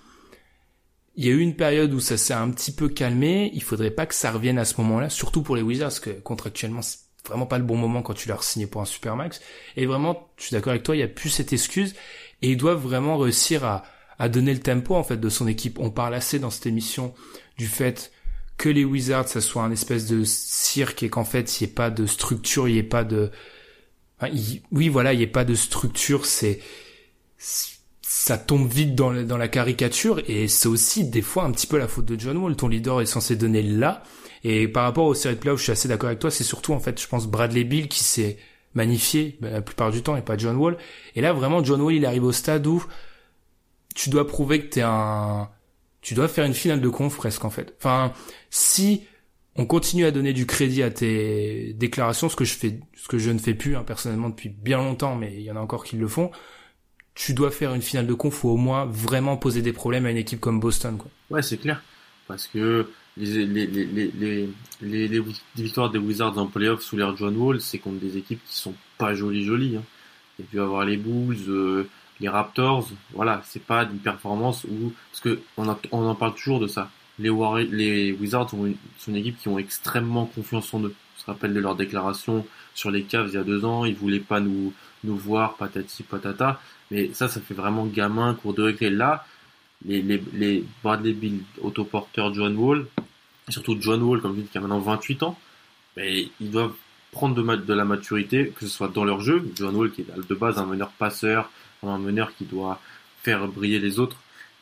Il 1.15 1.25
y 1.25 1.29
a 1.29 1.31
eu 1.31 1.39
une 1.39 1.55
période 1.55 1.93
où 1.93 2.01
ça 2.01 2.17
s'est 2.17 2.33
un 2.33 2.49
petit 2.51 2.73
peu 2.73 2.89
calmé. 2.89 3.49
Il 3.53 3.63
faudrait 3.63 3.91
pas 3.91 4.05
que 4.05 4.13
ça 4.13 4.29
revienne 4.29 4.59
à 4.59 4.65
ce 4.65 4.81
moment-là, 4.81 5.09
surtout 5.09 5.41
pour 5.41 5.55
les 5.55 5.61
Wizards, 5.61 5.87
parce 5.87 6.01
que 6.01 6.09
contractuellement 6.09 6.81
c'est 6.81 6.97
vraiment 7.25 7.45
pas 7.45 7.59
le 7.59 7.63
bon 7.63 7.77
moment 7.77 8.01
quand 8.01 8.13
tu 8.13 8.27
leur 8.27 8.43
signé 8.43 8.67
pour 8.67 8.81
un 8.81 8.85
supermax. 8.85 9.39
Et 9.77 9.85
vraiment, 9.85 10.27
je 10.35 10.43
suis 10.43 10.53
d'accord 10.53 10.71
avec 10.71 10.83
toi, 10.83 10.97
il 10.97 10.99
y 10.99 11.03
a 11.03 11.07
plus 11.07 11.29
cette 11.29 11.53
excuse 11.53 11.95
et 12.41 12.51
ils 12.51 12.57
doivent 12.57 12.81
vraiment 12.81 13.17
réussir 13.17 13.63
à, 13.63 13.83
à 14.19 14.27
donner 14.27 14.53
le 14.53 14.59
tempo 14.59 14.95
en 14.95 15.03
fait 15.03 15.17
de 15.17 15.29
son 15.29 15.47
équipe. 15.47 15.79
On 15.79 15.91
parle 15.91 16.13
assez 16.13 16.39
dans 16.39 16.49
cette 16.49 16.65
émission 16.65 17.13
du 17.57 17.67
fait 17.67 18.11
que 18.57 18.67
les 18.67 18.83
Wizards 18.83 19.29
ça 19.29 19.39
soit 19.39 19.63
un 19.63 19.71
espèce 19.71 20.07
de 20.07 20.25
cirque 20.25 21.03
et 21.03 21.09
qu'en 21.09 21.23
fait 21.23 21.61
il 21.61 21.63
n'y 21.63 21.71
ait 21.71 21.73
pas 21.73 21.89
de 21.89 22.05
structure, 22.05 22.67
il 22.67 22.73
n'y 22.73 22.79
ait 22.79 22.83
pas 22.83 23.05
de 23.05 23.31
oui, 24.71 24.89
voilà, 24.89 25.13
il 25.13 25.19
n'y 25.19 25.25
a 25.25 25.27
pas 25.27 25.45
de 25.45 25.55
structure, 25.55 26.25
c'est 26.25 26.59
ça 27.37 28.37
tombe 28.37 28.67
vite 28.67 28.95
dans, 28.95 29.11
la 29.11 29.47
caricature 29.47 30.21
et 30.27 30.47
c'est 30.47 30.67
aussi 30.67 31.09
des 31.09 31.21
fois 31.21 31.43
un 31.43 31.51
petit 31.51 31.67
peu 31.67 31.77
la 31.77 31.87
faute 31.87 32.05
de 32.05 32.19
John 32.19 32.37
Wall. 32.37 32.55
Ton 32.55 32.67
leader 32.67 33.01
est 33.01 33.05
censé 33.05 33.35
donner 33.35 33.61
là. 33.61 34.03
Et 34.43 34.67
par 34.67 34.83
rapport 34.83 35.05
aux 35.05 35.13
séries 35.13 35.35
de 35.35 35.39
playoffs, 35.39 35.59
je 35.59 35.63
suis 35.63 35.71
assez 35.71 35.87
d'accord 35.87 36.07
avec 36.07 36.19
toi. 36.19 36.31
C'est 36.31 36.43
surtout 36.43 36.73
en 36.73 36.79
fait, 36.79 37.01
je 37.01 37.07
pense 37.07 37.27
Bradley 37.27 37.63
Bill 37.63 37.87
qui 37.87 38.03
s'est 38.03 38.37
magnifié 38.73 39.37
ben, 39.41 39.51
la 39.51 39.61
plupart 39.61 39.91
du 39.91 40.03
temps 40.03 40.15
et 40.15 40.21
pas 40.21 40.37
John 40.37 40.55
Wall. 40.55 40.77
Et 41.15 41.21
là 41.21 41.33
vraiment, 41.33 41.63
John 41.63 41.81
Wall, 41.81 41.95
il 41.95 42.05
arrive 42.05 42.23
au 42.23 42.31
stade 42.31 42.65
où 42.65 42.83
tu 43.93 44.09
dois 44.09 44.25
prouver 44.25 44.61
que 44.61 44.67
t'es 44.67 44.83
un, 44.83 45.49
tu 46.01 46.13
dois 46.13 46.27
faire 46.27 46.45
une 46.45 46.53
finale 46.53 46.81
de 46.81 46.89
conf 46.89 47.15
presque 47.17 47.43
en 47.45 47.49
fait. 47.49 47.75
Enfin, 47.79 48.13
si 48.49 49.03
on 49.57 49.65
continue 49.65 50.05
à 50.05 50.11
donner 50.11 50.33
du 50.33 50.45
crédit 50.45 50.83
à 50.83 50.91
tes 50.91 51.73
déclarations, 51.73 52.29
ce 52.29 52.35
que 52.35 52.45
je 52.45 52.53
fais, 52.53 52.79
ce 52.95 53.07
que 53.07 53.17
je 53.17 53.31
ne 53.31 53.39
fais 53.39 53.55
plus 53.55 53.75
hein, 53.75 53.83
personnellement 53.83 54.29
depuis 54.29 54.49
bien 54.49 54.77
longtemps, 54.77 55.15
mais 55.15 55.33
il 55.35 55.41
y 55.41 55.51
en 55.51 55.55
a 55.55 55.59
encore 55.59 55.83
qui 55.83 55.97
le 55.97 56.07
font. 56.07 56.31
Tu 57.15 57.33
dois 57.33 57.49
faire 57.49 57.73
une 57.73 57.81
finale 57.81 58.05
de 58.05 58.13
conf 58.13 58.43
ou 58.43 58.49
au 58.49 58.57
moins 58.57 58.85
vraiment 58.85 59.37
poser 59.37 59.63
des 59.63 59.73
problèmes 59.73 60.05
à 60.05 60.11
une 60.11 60.17
équipe 60.17 60.39
comme 60.39 60.59
Boston. 60.59 60.97
Quoi. 60.97 61.09
Ouais, 61.31 61.41
c'est 61.41 61.57
clair. 61.57 61.81
Parce 62.27 62.45
que 62.45 62.87
les, 63.17 64.49
victoires 65.55 65.89
des 65.89 65.97
Wizards 65.97 66.37
en 66.37 66.45
playoff 66.45 66.81
sous 66.81 66.95
l'ère 66.95 67.17
John 67.17 67.35
Wall, 67.35 67.59
c'est 67.59 67.79
contre 67.79 67.99
des 67.99 68.17
équipes 68.17 68.41
qui 68.45 68.55
sont 68.55 68.75
pas 68.99 69.15
jolies 69.15 69.45
jolies. 69.45 69.77
Hein. 69.77 69.83
Il 70.39 70.45
y 70.55 70.59
avoir 70.59 70.85
les 70.85 70.97
Bulls, 70.97 71.49
euh, 71.49 71.89
les 72.19 72.29
Raptors. 72.29 72.89
Voilà, 73.13 73.41
c'est 73.45 73.63
pas 73.63 73.85
une 73.85 73.97
performance 73.97 74.65
où 74.65 74.93
parce 75.11 75.21
que 75.21 75.39
on, 75.57 75.75
on 75.91 76.05
en 76.05 76.13
parle 76.13 76.35
toujours 76.35 76.59
de 76.59 76.67
ça. 76.67 76.91
Les, 77.19 78.11
Wizards 78.11 78.49
sont 78.49 78.65
une, 78.65 78.75
sont 78.99 79.11
une 79.11 79.17
équipe 79.17 79.39
qui 79.39 79.47
ont 79.47 79.57
extrêmement 79.57 80.25
confiance 80.25 80.73
en 80.73 80.81
eux. 80.81 80.93
On 81.17 81.21
se 81.21 81.25
rappelle 81.25 81.53
de 81.53 81.59
leur 81.59 81.75
déclaration 81.75 82.45
sur 82.75 82.91
les 82.91 83.03
Cavs 83.03 83.29
il 83.29 83.33
y 83.33 83.37
a 83.37 83.43
deux 83.43 83.65
ans. 83.65 83.85
Ils 83.85 83.95
voulaient 83.95 84.19
pas 84.19 84.39
nous 84.39 84.73
voir 85.03 85.55
patati 85.55 86.03
patata. 86.03 86.59
Mais 86.91 87.11
ça, 87.13 87.27
ça 87.27 87.41
fait 87.41 87.53
vraiment 87.53 87.85
gamin, 87.85 88.33
cours 88.33 88.53
de 88.53 88.63
récré. 88.63 88.89
Là, 88.89 89.25
les, 89.85 90.63
Bradley 90.83 91.13
Bill, 91.13 91.41
autoporteur 91.61 92.33
John 92.33 92.55
Wall, 92.55 92.87
surtout 93.49 93.77
John 93.79 94.01
Wall, 94.01 94.21
comme 94.21 94.35
je 94.35 94.41
dis, 94.41 94.47
qui 94.47 94.57
a 94.57 94.61
maintenant 94.61 94.79
28 94.79 95.23
ans, 95.23 95.39
mais 95.95 96.29
ils 96.39 96.51
doivent 96.51 96.73
prendre 97.11 97.35
de, 97.35 97.55
de 97.55 97.73
la 97.73 97.85
maturité, 97.85 98.53
que 98.55 98.61
ce 98.61 98.67
soit 98.67 98.89
dans 98.89 99.05
leur 99.05 99.21
jeu. 99.21 99.49
John 99.55 99.75
Wall, 99.75 99.91
qui 99.91 100.01
est 100.01 100.07
de 100.07 100.35
base 100.35 100.57
un 100.57 100.65
meneur 100.65 100.89
passeur, 100.91 101.49
un 101.83 101.97
meneur 101.97 102.35
qui 102.35 102.45
doit 102.45 102.79
faire 103.23 103.47
briller 103.47 103.79
les 103.79 103.99
autres, 103.99 104.17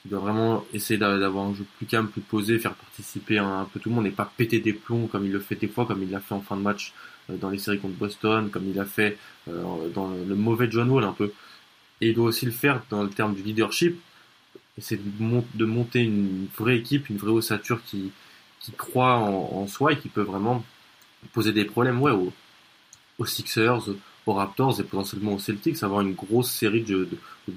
qui 0.06 0.12
doit 0.12 0.20
vraiment 0.20 0.64
essayer 0.72 1.00
d'avoir 1.00 1.48
un 1.48 1.56
jeu 1.56 1.66
plus 1.78 1.88
calme, 1.88 2.08
plus 2.08 2.22
posé, 2.22 2.60
faire 2.60 2.76
participer 2.76 3.40
un, 3.40 3.68
peu 3.74 3.80
tout 3.80 3.90
le 3.90 3.96
monde 3.96 4.06
et 4.06 4.12
pas 4.12 4.32
péter 4.38 4.60
des 4.60 4.72
plombs 4.72 5.08
comme 5.08 5.26
il 5.26 5.32
le 5.32 5.40
fait 5.40 5.56
des 5.56 5.68
fois, 5.68 5.88
comme 5.88 6.04
il 6.04 6.12
l'a 6.12 6.20
fait 6.20 6.36
en 6.36 6.42
fin 6.42 6.56
de 6.56 6.62
match 6.62 6.94
euh, 7.32 7.38
dans 7.38 7.50
les 7.50 7.58
séries 7.58 7.80
contre 7.80 7.96
Boston, 7.96 8.52
comme 8.52 8.70
il 8.70 8.76
l'a 8.76 8.86
fait 8.86 9.18
euh, 9.50 9.90
dans 9.96 10.12
le 10.12 10.36
mauvais 10.36 10.70
John 10.70 10.92
Wall 10.92 11.06
un 11.06 11.12
peu. 11.12 11.34
Et 12.02 12.10
il 12.10 12.14
doit 12.14 12.26
aussi 12.26 12.46
le 12.46 12.52
faire 12.52 12.84
dans 12.92 13.02
le 13.02 13.10
terme 13.10 13.34
du 13.34 13.42
leadership, 13.42 14.00
c'est 14.78 15.00
de, 15.02 15.66
monter 15.66 16.04
une 16.04 16.50
vraie 16.56 16.78
équipe, 16.78 17.10
une 17.10 17.18
vraie 17.18 17.32
ossature 17.32 17.82
qui, 17.84 18.12
croit 18.78 19.16
en, 19.16 19.66
soi 19.66 19.94
et 19.94 19.98
qui 19.98 20.10
peut 20.10 20.22
vraiment 20.22 20.64
poser 21.34 21.52
des 21.52 21.66
problèmes 21.66 22.00
ouais, 22.00 22.12
aux 23.18 23.26
Sixers, 23.26 23.90
aux 24.26 24.34
Raptors 24.34 24.80
et 24.80 24.84
potentiellement 24.84 25.34
aux 25.34 25.40
Celtics, 25.40 25.82
avoir 25.84 26.02
une 26.02 26.14
grosse 26.14 26.52
série 26.52 26.84
de, 26.84 27.08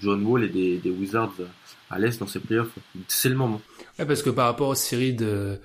John 0.00 0.24
Wall 0.24 0.44
et 0.44 0.78
des, 0.78 0.90
Wizards 0.90 1.34
à 1.90 1.98
l'Est 1.98 2.20
dans 2.20 2.26
ces 2.26 2.40
playoffs. 2.40 2.70
C'est 3.08 3.28
le 3.28 3.36
moment. 3.36 3.60
Ouais, 3.98 4.04
parce 4.04 4.22
que 4.22 4.30
par 4.30 4.46
rapport 4.46 4.68
aux 4.68 4.74
séries 4.74 5.14
de, 5.14 5.58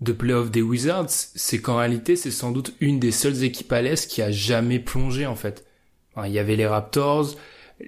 de 0.00 0.12
playoffs 0.12 0.50
des 0.50 0.62
Wizards, 0.62 1.10
c'est 1.10 1.60
qu'en 1.60 1.76
réalité, 1.76 2.16
c'est 2.16 2.30
sans 2.30 2.50
doute 2.50 2.74
une 2.80 2.98
des 2.98 3.12
seules 3.12 3.42
équipes 3.44 3.72
à 3.72 3.82
l'Est 3.82 4.10
qui 4.10 4.22
a 4.22 4.30
jamais 4.30 4.78
plongé, 4.78 5.26
en 5.26 5.36
fait. 5.36 5.66
il 6.24 6.32
y 6.32 6.38
avait 6.38 6.56
les 6.56 6.66
Raptors, 6.66 7.34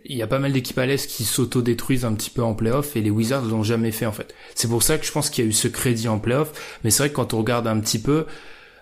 il 0.04 0.16
y 0.16 0.22
a 0.22 0.26
pas 0.26 0.38
mal 0.38 0.52
d'équipes 0.52 0.78
à 0.78 0.86
l'Est 0.86 1.06
qui 1.06 1.24
s'auto-détruisent 1.24 2.04
un 2.04 2.12
petit 2.14 2.30
peu 2.30 2.42
en 2.42 2.54
playoff 2.54 2.96
et 2.96 3.00
les 3.00 3.10
Wizards 3.10 3.46
l'ont 3.46 3.62
jamais 3.62 3.90
fait 3.90 4.06
en 4.06 4.12
fait. 4.12 4.34
C'est 4.54 4.68
pour 4.68 4.82
ça 4.82 4.98
que 4.98 5.06
je 5.06 5.12
pense 5.12 5.30
qu'il 5.30 5.44
y 5.44 5.46
a 5.46 5.50
eu 5.50 5.54
ce 5.54 5.68
crédit 5.68 6.08
en 6.08 6.18
playoff. 6.18 6.78
Mais 6.84 6.90
c'est 6.90 7.04
vrai 7.04 7.10
que 7.10 7.14
quand 7.14 7.32
on 7.32 7.38
regarde 7.38 7.66
un 7.66 7.80
petit 7.80 7.98
peu, 7.98 8.26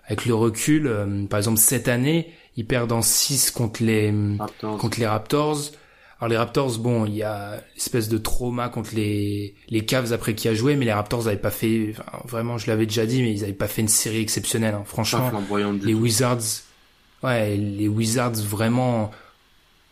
avec 0.04 0.26
le 0.26 0.34
recul, 0.34 0.86
euh, 0.86 1.26
par 1.26 1.38
exemple 1.38 1.58
cette 1.58 1.88
année, 1.88 2.32
ils 2.56 2.66
perdent 2.66 2.92
en 2.92 3.02
6 3.02 3.50
contre 3.50 3.82
les, 3.82 4.12
Raptors. 4.38 4.78
contre 4.78 4.98
les 4.98 5.06
Raptors. 5.06 5.58
Alors 6.18 6.30
les 6.30 6.36
Raptors, 6.38 6.78
bon, 6.78 7.04
il 7.04 7.16
y 7.16 7.22
a 7.22 7.62
espèce 7.76 8.08
de 8.08 8.16
trauma 8.16 8.70
contre 8.70 8.94
les 8.94 9.54
les 9.68 9.84
Cavs 9.84 10.12
après 10.12 10.34
qui 10.34 10.48
a 10.48 10.54
joué, 10.54 10.74
mais 10.74 10.86
les 10.86 10.92
Raptors 10.92 11.24
n'avaient 11.24 11.36
pas 11.36 11.50
fait, 11.50 11.94
vraiment, 12.24 12.56
je 12.56 12.68
l'avais 12.68 12.86
déjà 12.86 13.04
dit, 13.04 13.20
mais 13.20 13.32
ils 13.32 13.40
n'avaient 13.40 13.52
pas 13.52 13.68
fait 13.68 13.82
une 13.82 13.88
série 13.88 14.20
exceptionnelle. 14.20 14.74
Hein. 14.74 14.84
Franchement, 14.86 15.30
les 15.82 15.94
Wizards, 15.94 16.62
ouais, 17.22 17.56
les 17.56 17.88
Wizards 17.88 18.36
vraiment 18.36 19.10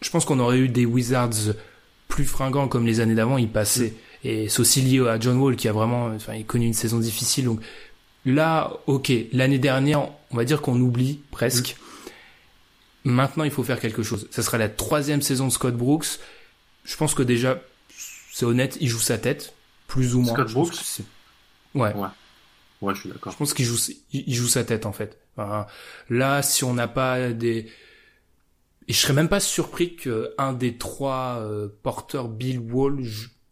je 0.04 0.10
pense 0.10 0.26
qu'on 0.26 0.38
aurait 0.38 0.58
eu 0.58 0.68
des 0.68 0.84
Wizards 0.84 1.54
plus 2.08 2.26
fringants 2.26 2.68
comme 2.68 2.86
les 2.86 3.00
années 3.00 3.14
d'avant, 3.14 3.38
ils 3.38 3.48
passaient. 3.48 3.94
Et 4.22 4.48
c'est 4.48 4.60
aussi 4.60 4.82
lié 4.82 5.00
à 5.08 5.18
John 5.18 5.38
Wall 5.38 5.56
qui 5.56 5.66
a 5.66 5.72
vraiment, 5.72 6.06
enfin, 6.14 6.34
il 6.34 6.44
connu 6.44 6.66
une 6.66 6.74
saison 6.74 6.98
difficile. 6.98 7.46
Donc 7.46 7.60
là, 8.26 8.70
ok, 8.86 9.10
l'année 9.32 9.58
dernière, 9.58 10.08
on 10.30 10.36
va 10.36 10.44
dire 10.44 10.60
qu'on 10.60 10.78
oublie 10.78 11.20
presque. 11.30 11.76
Maintenant, 13.04 13.44
il 13.44 13.50
faut 13.50 13.62
faire 13.62 13.80
quelque 13.80 14.02
chose. 14.02 14.26
Ça 14.30 14.42
sera 14.42 14.58
la 14.58 14.68
troisième 14.68 15.22
saison 15.22 15.46
de 15.46 15.52
Scott 15.52 15.76
Brooks. 15.76 16.18
Je 16.84 16.96
pense 16.96 17.14
que 17.14 17.22
déjà, 17.22 17.60
c'est 18.32 18.46
honnête, 18.46 18.78
il 18.80 18.88
joue 18.88 19.00
sa 19.00 19.18
tête, 19.18 19.54
plus 19.86 20.14
ou 20.14 20.20
moins. 20.20 20.34
Scott 20.34 20.52
Brooks 20.52 21.00
ouais. 21.74 21.94
ouais. 21.94 22.08
Ouais, 22.80 22.94
je 22.94 23.00
suis 23.00 23.08
d'accord. 23.08 23.32
Je 23.32 23.38
pense 23.38 23.54
qu'il 23.54 23.64
joue, 23.64 23.78
il 24.12 24.34
joue 24.34 24.48
sa 24.48 24.64
tête 24.64 24.84
en 24.84 24.92
fait. 24.92 25.18
là, 26.10 26.42
si 26.42 26.64
on 26.64 26.74
n'a 26.74 26.88
pas 26.88 27.30
des, 27.30 27.70
et 28.86 28.92
je 28.92 28.98
serais 28.98 29.14
même 29.14 29.28
pas 29.28 29.40
surpris 29.40 29.96
qu'un 29.96 30.52
des 30.52 30.76
trois 30.76 31.38
euh, 31.40 31.68
porteurs 31.82 32.28
Bill 32.28 32.58
Wall, 32.58 33.02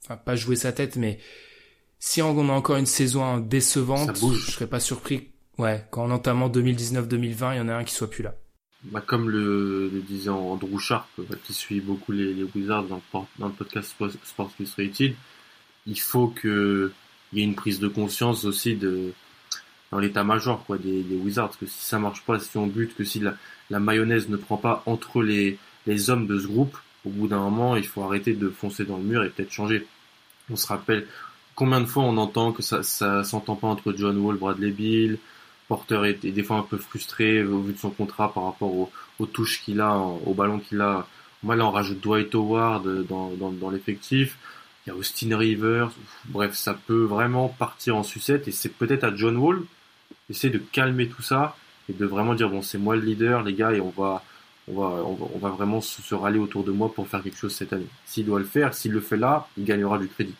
enfin 0.05 0.17
pas 0.17 0.37
jouer 0.37 0.57
sa 0.57 0.73
tête, 0.73 0.97
mais 0.97 1.19
si 1.99 2.21
on 2.21 2.49
a 2.49 2.53
encore 2.53 2.77
une 2.77 2.87
saison 2.87 3.39
décevante, 3.39 4.17
je 4.17 4.51
serais 4.51 4.67
pas 4.67 4.81
surpris. 4.81 5.29
Ouais, 5.59 5.87
qu'en 5.91 6.11
entamant 6.11 6.49
2019-2020, 6.49 7.55
il 7.55 7.59
y 7.59 7.61
en 7.61 7.69
a 7.69 7.75
un 7.75 7.85
qui 7.85 7.95
soit 7.95 8.11
plus 8.11 8.23
là. 8.23 8.35
Bah, 8.85 9.01
comme 9.01 9.31
le, 9.31 9.89
le 9.89 10.01
disait 10.01 10.31
Andrew 10.31 10.79
Sharp, 10.79 11.09
qui 11.45 11.53
suit 11.53 11.81
beaucoup 11.81 12.11
les, 12.11 12.35
les 12.35 12.43
Wizards 12.43 12.85
dans 12.85 12.97
le, 12.97 13.21
dans 13.39 13.47
le 13.47 13.53
podcast 13.53 13.95
Sports 14.25 14.51
Illustrated, 14.59 15.15
il 15.87 16.01
faut 16.01 16.29
que 16.29 16.93
il 17.33 17.39
y 17.39 17.43
ait 17.43 17.45
une 17.45 17.55
prise 17.55 17.81
de 17.81 17.89
conscience 17.89 18.45
aussi 18.45 18.75
de 18.75 19.13
dans 19.91 19.99
l'état-major 19.99 20.65
quoi 20.65 20.79
des, 20.79 21.03
des, 21.03 21.17
Wizards 21.17 21.57
que 21.59 21.67
si 21.67 21.85
ça 21.85 21.99
marche 21.99 22.23
pas, 22.23 22.39
si 22.41 22.57
on 22.57 22.67
bute, 22.67 22.97
que 22.97 23.05
si 23.05 23.21
la, 23.21 23.37
la 23.71 23.79
mayonnaise 23.79 24.29
ne 24.29 24.37
prend 24.37 24.57
pas 24.57 24.83
entre 24.87 25.23
les, 25.23 25.59
les 25.87 26.11
hommes 26.11 26.27
de 26.27 26.39
ce 26.39 26.47
groupe, 26.47 26.77
au 27.05 27.11
bout 27.11 27.29
d'un 27.29 27.41
moment, 27.41 27.77
il 27.77 27.87
faut 27.87 28.03
arrêter 28.03 28.33
de 28.33 28.49
foncer 28.49 28.85
dans 28.85 28.97
le 28.97 29.03
mur 29.03 29.23
et 29.23 29.29
peut-être 29.29 29.53
changer. 29.53 29.87
On 30.51 30.57
se 30.57 30.67
rappelle 30.67 31.07
combien 31.55 31.81
de 31.81 31.87
fois 31.87 32.05
on 32.05 32.17
entend 32.17 32.53
que 32.53 32.63
ça, 32.63 32.83
ça 32.83 33.23
s'entend 33.25 33.57
pas 33.57 33.69
entre 33.69 33.93
John 33.97 34.17
Wall, 34.19 34.37
Bradley 34.37 34.71
Bill, 34.71 35.19
Porter 35.73 36.05
est, 36.05 36.27
des 36.31 36.43
fois 36.43 36.59
un 36.59 36.63
peu 36.65 36.77
frustré 36.77 37.43
au 37.43 37.61
vu 37.63 37.73
de 37.73 37.79
son 37.79 37.89
contrat 37.89 38.31
par 38.35 38.45
rapport 38.45 38.91
aux, 39.19 39.27
touches 39.27 39.63
qu'il 39.63 39.81
a, 39.81 39.97
au 39.97 40.35
ballon 40.35 40.59
qu'il 40.59 40.83
a. 40.83 41.07
Moi 41.43 41.57
là 41.57 41.65
on 41.65 41.71
rajoute 41.71 41.99
Dwight 42.03 42.35
Howard 42.35 43.07
dans, 43.07 43.31
dans, 43.31 43.71
l'effectif. 43.71 44.37
Il 44.85 44.91
y 44.91 44.93
a 44.93 44.97
Austin 44.97 45.35
Rivers. 45.35 45.91
Bref, 46.27 46.53
ça 46.53 46.75
peut 46.75 47.05
vraiment 47.05 47.49
partir 47.49 47.97
en 47.97 48.03
sucette 48.03 48.49
et 48.49 48.53
c'est 48.53 48.69
peut-être 48.69 49.03
à 49.03 49.17
John 49.17 49.39
Wall 49.39 49.63
essayer 50.29 50.53
de 50.53 50.59
calmer 50.59 51.09
tout 51.09 51.23
ça 51.23 51.57
et 51.89 51.95
de 51.95 52.05
vraiment 52.05 52.35
dire 52.35 52.51
bon 52.51 52.61
c'est 52.61 52.77
moi 52.77 52.95
le 52.95 53.01
leader 53.01 53.43
les 53.43 53.55
gars 53.55 53.73
et 53.73 53.81
on 53.81 53.95
va 53.97 54.23
on 54.69 54.75
va 54.75 54.89
on 55.07 55.39
va, 55.39 55.49
vraiment 55.49 55.81
se, 55.81 56.15
rallier 56.15 56.39
autour 56.39 56.65
de 56.65 56.71
moi 56.71 56.93
pour 56.93 57.09
faire 57.09 57.23
quelque 57.23 57.39
chose 57.39 57.55
cette 57.55 57.73
année. 57.73 57.89
S'il 58.05 58.27
doit 58.27 58.41
le 58.41 58.45
faire, 58.45 58.75
s'il 58.75 58.93
le 58.93 59.01
fait 59.01 59.17
là, 59.17 59.49
il 59.57 59.65
gagnera 59.65 59.99
du 59.99 60.09
crédit. 60.09 60.35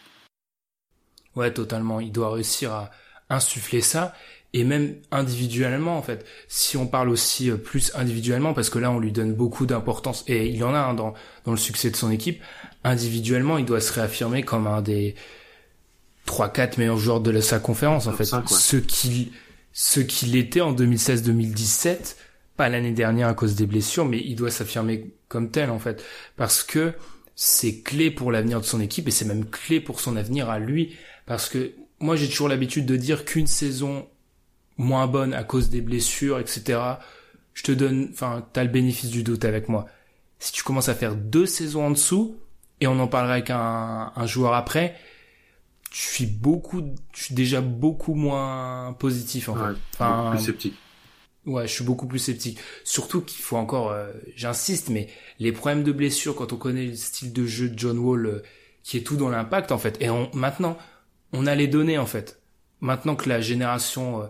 Ouais, 1.35 1.55
totalement. 1.55 2.01
Il 2.01 2.13
doit 2.13 2.33
réussir 2.35 2.71
à 2.75 2.91
insuffler 3.31 3.81
ça 3.81 4.13
et 4.55 4.65
même 4.65 4.95
individuellement 5.11 5.97
en 5.97 6.03
fait. 6.03 6.25
Si 6.49 6.77
on 6.77 6.87
parle 6.87 7.09
aussi 7.09 7.51
euh, 7.51 7.57
plus 7.57 7.93
individuellement 7.95 8.53
parce 8.53 8.71
que 8.71 8.79
là 8.79 8.91
on 8.91 8.99
lui 8.99 9.13
donne 9.13 9.33
beaucoup 9.33 9.67
d'importance 9.67 10.25
et 10.27 10.47
il 10.47 10.63
en 10.65 10.75
a 10.75 10.79
un 10.79 10.95
dans 10.95 11.15
dans 11.45 11.53
le 11.53 11.59
succès 11.59 11.91
de 11.91 11.97
son 11.97 12.11
équipe. 12.11 12.43
Individuellement, 12.85 13.59
il 13.59 13.65
doit 13.65 13.81
se 13.81 13.93
réaffirmer 13.93 14.43
comme 14.43 14.67
un 14.67 14.83
des 14.83 15.15
trois 16.27 16.49
quatre 16.49 16.79
meilleurs 16.79 16.99
joueurs 16.99 17.21
de 17.21 17.41
sa 17.41 17.59
conférence 17.59 18.07
en 18.07 18.13
fait. 18.13 18.25
Ce 18.47 18.77
qui 18.77 19.33
ce 19.73 20.01
qu'il 20.01 20.37
était 20.37 20.61
en 20.61 20.75
2016-2017, 20.75 22.17
pas 22.57 22.69
l'année 22.69 22.93
dernière 22.93 23.29
à 23.29 23.35
cause 23.35 23.55
des 23.55 23.67
blessures, 23.67 24.05
mais 24.05 24.23
il 24.23 24.37
doit 24.37 24.51
s'affirmer 24.51 25.15
comme 25.29 25.51
tel 25.51 25.71
en 25.71 25.79
fait, 25.79 26.05
parce 26.37 26.63
que 26.63 26.93
c'est 27.35 27.81
clé 27.81 28.11
pour 28.11 28.31
l'avenir 28.31 28.61
de 28.61 28.67
son 28.67 28.81
équipe 28.81 29.09
et 29.09 29.11
c'est 29.11 29.25
même 29.25 29.47
clé 29.47 29.81
pour 29.81 30.01
son 30.01 30.17
avenir 30.17 30.51
à 30.51 30.59
lui, 30.59 30.95
parce 31.25 31.49
que 31.49 31.73
moi 32.01 32.17
j'ai 32.17 32.29
toujours 32.29 32.49
l'habitude 32.49 32.85
de 32.85 32.97
dire 32.97 33.25
qu'une 33.25 33.47
saison 33.47 34.07
moins 34.83 35.07
bonne 35.07 35.33
à 35.35 35.45
cause 35.45 35.71
des 35.71 35.81
blessures, 35.81 36.39
etc. 36.39 36.81
Je 37.55 37.63
te 37.63 37.73
donne, 37.73 38.09
enfin, 38.13 38.47
t'as 38.53 38.65
le 38.65 38.71
bénéfice 38.71 39.11
du 39.11 39.23
doute 39.23 39.45
avec 39.45 39.69
moi. 39.69 39.87
Si 40.39 40.53
tu 40.53 40.63
commences 40.63 40.89
à 40.89 40.95
faire 40.95 41.15
deux 41.15 41.47
saisons 41.47 41.87
en 41.87 41.91
dessous, 41.91 42.37
et 42.81 42.87
on 42.87 42.99
en 42.99 43.07
parlera 43.07 43.35
avec 43.35 43.51
un, 43.51 44.13
un 44.15 44.27
joueur 44.27 44.55
après, 44.55 44.97
je 45.93 46.01
suis 46.01 46.27
beaucoup, 46.27 46.83
je 47.15 47.25
suis 47.25 47.35
déjà 47.35 47.61
beaucoup 47.61 48.15
moins 48.15 48.95
positif 48.99 49.49
en 49.49 49.55
fait. 49.55 49.79
Enfin, 49.95 50.31
plus 50.35 50.45
sceptique. 50.45 50.75
Ouais, 51.45 51.67
je 51.67 51.73
suis 51.73 51.85
beaucoup 51.85 52.07
plus 52.07 52.19
sceptique. 52.19 52.59
Surtout 52.85 53.21
qu'il 53.21 53.43
faut 53.43 53.57
encore, 53.57 53.91
euh, 53.91 54.13
j'insiste, 54.37 54.91
mais 54.91 55.09
les 55.39 55.53
problèmes 55.53 55.83
de 55.83 55.93
blessure 55.93 56.37
quand 56.37 56.53
on 56.53 56.57
connaît 56.57 56.87
le 56.87 56.95
style 56.95 57.33
de 57.33 57.45
jeu 57.47 57.69
de 57.69 57.79
John 57.79 57.99
Wall, 57.99 58.27
euh, 58.27 58.43
qui 58.85 58.97
est 58.97 59.03
tout 59.03 59.17
dans 59.17 59.29
l'impact 59.29 59.73
en 59.73 59.79
fait. 59.79 60.01
Et 60.01 60.09
on, 60.09 60.31
maintenant, 60.35 60.79
on 61.33 61.47
a 61.47 61.55
les 61.55 61.67
données 61.67 61.99
en 61.99 62.07
fait. 62.07 62.41
Maintenant 62.81 63.17
que 63.17 63.29
la 63.29 63.41
génération, 63.41 64.23
euh, 64.23 64.27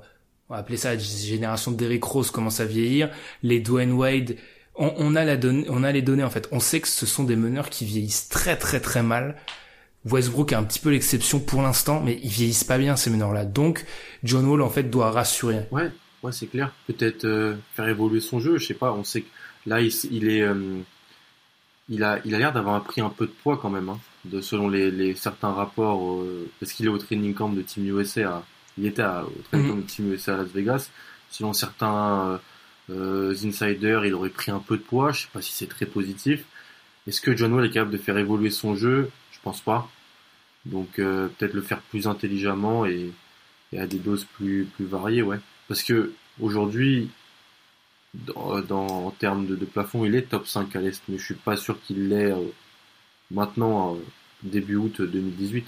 on 0.53 0.57
va 0.57 0.61
appeler 0.61 0.77
ça 0.77 0.93
la 0.93 0.99
génération 0.99 1.71
d'Eric 1.71 2.05
Rose 2.05 2.31
commence 2.31 2.61
à 2.61 2.67
vieillir, 2.67 3.09
les 3.43 3.59
Dwayne 3.61 3.93
Wade, 3.93 4.37
on, 4.75 5.17
a 5.17 5.25
les 5.25 6.03
données 6.03 6.25
en 6.25 6.29
fait. 6.29 6.47
On 6.53 6.61
sait 6.61 6.81
que 6.81 6.89
ce 6.89 7.07
sont 7.07 7.25
des 7.25 7.37
meneurs 7.37 7.71
qui 7.71 7.87
vieillissent 7.87 8.29
très 8.29 8.59
très 8.59 8.79
très 8.79 9.03
mal 9.03 9.37
Westbrook 10.05 10.53
est 10.53 10.57
un 10.57 10.65
petit 10.65 10.79
peu 10.79 10.91
l'exception 10.91 11.41
pour 11.41 11.63
l'instant, 11.63 12.03
mais 12.05 12.21
ils 12.23 12.29
vieillissent 12.29 12.65
pas 12.65 12.77
bien 12.77 12.97
ces 12.97 13.09
meneurs-là. 13.09 13.47
Donc, 13.47 13.87
John 14.25 14.45
Wall 14.45 14.61
en 14.61 14.69
fait 14.69 14.83
doit 14.83 15.11
rassurer. 15.11 15.61
Ouais, 15.71 15.91
c'est 16.33 16.49
clair. 16.49 16.73
Peut-être 16.87 17.25
euh, 17.25 17.55
faire 17.75 17.89
évoluer 17.89 18.21
son 18.21 18.39
jeu. 18.39 18.59
Je 18.59 18.67
sais 18.67 18.75
pas. 18.75 18.93
On 18.93 19.05
sait 19.05 19.23
que 19.23 19.29
là, 19.65 19.81
il, 19.81 20.29
est, 20.29 20.43
euh, 20.43 20.81
il 21.89 22.03
a, 22.05 22.19
l'air 22.25 22.53
d'avoir 22.53 22.83
pris 22.83 23.01
un 23.01 23.11
peu 23.11 23.27
de 23.27 23.33
poids 23.33 23.57
quand 23.57 23.71
même, 23.71 23.89
hein, 23.89 23.99
de 24.25 24.41
selon 24.41 24.69
les, 24.69 25.15
certains 25.15 25.53
rapports, 25.53 26.21
euh, 26.21 26.51
parce 26.61 26.73
qu'il 26.73 26.87
est 26.87 26.91
au 26.91 26.99
training 26.99 27.33
camp 27.33 27.49
de 27.49 27.63
Team 27.63 27.87
USA. 27.87 28.45
Il 28.79 28.87
était 28.87 29.03
à, 29.03 29.25
au 29.55 29.81
Team 29.87 30.13
USA 30.13 30.35
à 30.35 30.39
Las 30.39 30.49
Vegas. 30.49 30.91
Selon 31.31 31.53
certains 31.53 32.41
insiders, 32.91 34.05
il 34.05 34.15
aurait 34.15 34.29
pris 34.29 34.51
un 34.51 34.59
peu 34.59 34.77
de 34.77 34.83
poids. 34.83 35.13
Je 35.13 35.23
sais 35.23 35.29
pas 35.33 35.41
si 35.41 35.53
c'est 35.53 35.69
très 35.69 35.87
positif. 35.87 36.45
Est-ce 37.07 37.21
que 37.21 37.35
John 37.37 37.53
Wall 37.53 37.65
est 37.67 37.71
capable 37.71 37.93
de 37.93 37.99
faire 37.99 38.19
évoluer 38.19 38.51
son 38.51 38.75
jeu? 38.75 39.11
Pense 39.43 39.61
pas. 39.61 39.91
Donc 40.65 40.99
euh, 40.99 41.29
peut-être 41.29 41.55
le 41.55 41.63
faire 41.63 41.81
plus 41.81 42.07
intelligemment 42.07 42.87
et, 42.87 43.13
à 43.77 43.87
des 43.87 43.99
doses 43.99 44.27
plus, 44.37 44.65
plus 44.77 44.85
variées, 44.85 45.23
ouais. 45.23 45.39
Parce 45.67 45.83
que 45.83 46.13
aujourd'hui, 46.41 47.09
dans, 48.15 49.07
en 49.07 49.11
termes 49.11 49.47
de, 49.47 49.57
plafond, 49.65 50.05
il 50.05 50.15
est 50.15 50.29
top 50.29 50.47
5 50.47 50.77
à 50.77 50.81
l'Est, 50.81 51.03
mais 51.09 51.19
je 51.19 51.25
suis 51.25 51.35
pas 51.35 51.57
sûr 51.57 51.81
qu'il 51.81 52.11
l'est 52.11 52.33
euh, 52.33 52.45
maintenant, 53.31 53.95
euh, 53.95 53.99
début 54.43 54.77
août 54.77 55.01
2018. 55.01 55.67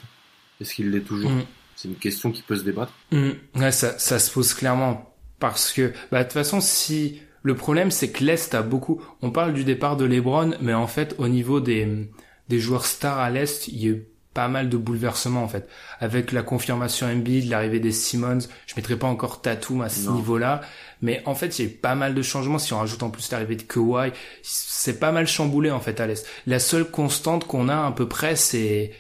Est-ce 0.61 0.75
qu'il 0.75 0.91
l'est 0.91 1.01
toujours? 1.01 1.31
Mm. 1.31 1.45
C'est 1.77 1.89
une 1.89 1.97
question 1.97 2.31
qui 2.31 2.43
peut 2.43 2.57
se 2.57 2.63
débattre. 2.63 2.93
Mm. 3.13 3.31
Ouais, 3.57 3.73
ça, 3.73 3.99
ça 3.99 4.19
se 4.19 4.31
pose 4.31 4.55
clairement. 4.55 5.15
Parce 5.39 5.73
que, 5.73 5.93
bah, 6.11 6.19
de 6.19 6.25
toute 6.25 6.33
façon, 6.33 6.61
si 6.61 7.21
le 7.43 7.55
problème, 7.55 7.91
c'est 7.91 8.11
que 8.11 8.25
l'Est 8.25 8.55
a 8.55 8.63
beaucoup. 8.63 9.03
On 9.21 9.31
parle 9.31 9.53
du 9.53 9.65
départ 9.65 9.97
de 9.97 10.05
LeBron, 10.05 10.55
mais 10.61 10.75
en 10.75 10.87
fait, 10.87 11.15
au 11.19 11.29
niveau 11.29 11.61
des, 11.61 12.09
des 12.49 12.59
joueurs 12.59 12.87
stars 12.87 13.19
à 13.19 13.31
l'Est, 13.31 13.69
il 13.69 13.83
y 13.83 13.87
a 13.87 13.91
eu 13.91 14.07
pas 14.35 14.49
mal 14.49 14.69
de 14.69 14.77
bouleversements 14.77 15.45
en 15.45 15.49
fait. 15.49 15.69
Avec 16.01 16.33
la 16.33 16.43
confirmation 16.43 17.07
Embiid, 17.07 17.49
l'arrivée 17.49 17.79
des 17.79 17.93
Simmons, 17.93 18.41
je 18.67 18.75
mettrai 18.77 18.97
pas 18.97 19.07
encore 19.07 19.41
Tatum 19.41 19.81
à 19.81 19.89
ce 19.89 20.11
niveau-là, 20.11 20.61
mais 21.01 21.23
en 21.25 21.37
fait 21.37 21.57
il 21.59 21.65
y 21.65 21.69
a 21.69 21.71
eu 21.71 21.75
pas 21.75 21.95
mal 21.95 22.15
de 22.15 22.23
changements. 22.23 22.59
Si 22.59 22.73
on 22.73 22.79
rajoute 22.79 23.05
en 23.05 23.11
plus 23.11 23.31
l'arrivée 23.31 23.55
de 23.55 23.63
Kawhi, 23.63 24.11
c'est 24.43 24.99
pas 24.99 25.13
mal 25.13 25.29
chamboulé 25.29 25.71
en 25.71 25.79
fait 25.79 26.01
à 26.01 26.09
l'Est. 26.09 26.27
La 26.49 26.59
seule 26.59 26.91
constante 26.91 27.47
qu'on 27.47 27.69
a 27.69 27.87
à 27.87 27.93
peu 27.93 28.09
près, 28.09 28.35
c'est 28.35 28.91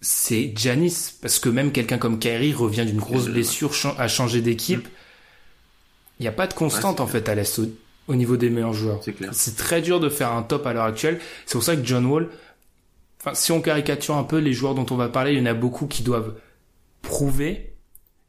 c'est 0.00 0.52
Janis, 0.56 1.14
parce 1.20 1.38
que 1.38 1.48
même 1.48 1.72
quelqu'un 1.72 1.98
comme 1.98 2.18
Kyrie 2.18 2.52
revient 2.52 2.84
d'une 2.84 2.98
grosse 2.98 3.28
blessure, 3.28 3.72
a 3.98 4.08
changé 4.08 4.40
d'équipe. 4.40 4.88
Il 6.18 6.22
n'y 6.22 6.28
a 6.28 6.32
pas 6.32 6.46
de 6.46 6.54
constante 6.54 7.00
en 7.00 7.06
fait 7.06 7.28
à 7.28 7.34
l'Est 7.34 7.58
au, 7.58 7.66
au, 8.08 8.14
niveau 8.14 8.36
des 8.36 8.50
meilleurs 8.50 8.72
joueurs. 8.72 9.00
C'est 9.32 9.56
très 9.56 9.82
dur 9.82 10.00
de 10.00 10.08
faire 10.08 10.32
un 10.32 10.42
top 10.42 10.66
à 10.66 10.72
l'heure 10.72 10.84
actuelle. 10.84 11.20
C'est 11.44 11.52
pour 11.52 11.62
ça 11.62 11.76
que 11.76 11.84
John 11.84 12.06
Wall, 12.06 12.28
si 13.34 13.52
on 13.52 13.60
caricature 13.60 14.16
un 14.16 14.24
peu 14.24 14.38
les 14.38 14.52
joueurs 14.52 14.74
dont 14.74 14.86
on 14.90 14.96
va 14.96 15.08
parler, 15.08 15.32
il 15.32 15.38
y 15.38 15.42
en 15.42 15.46
a 15.46 15.54
beaucoup 15.54 15.86
qui 15.86 16.02
doivent 16.02 16.34
prouver, 17.02 17.74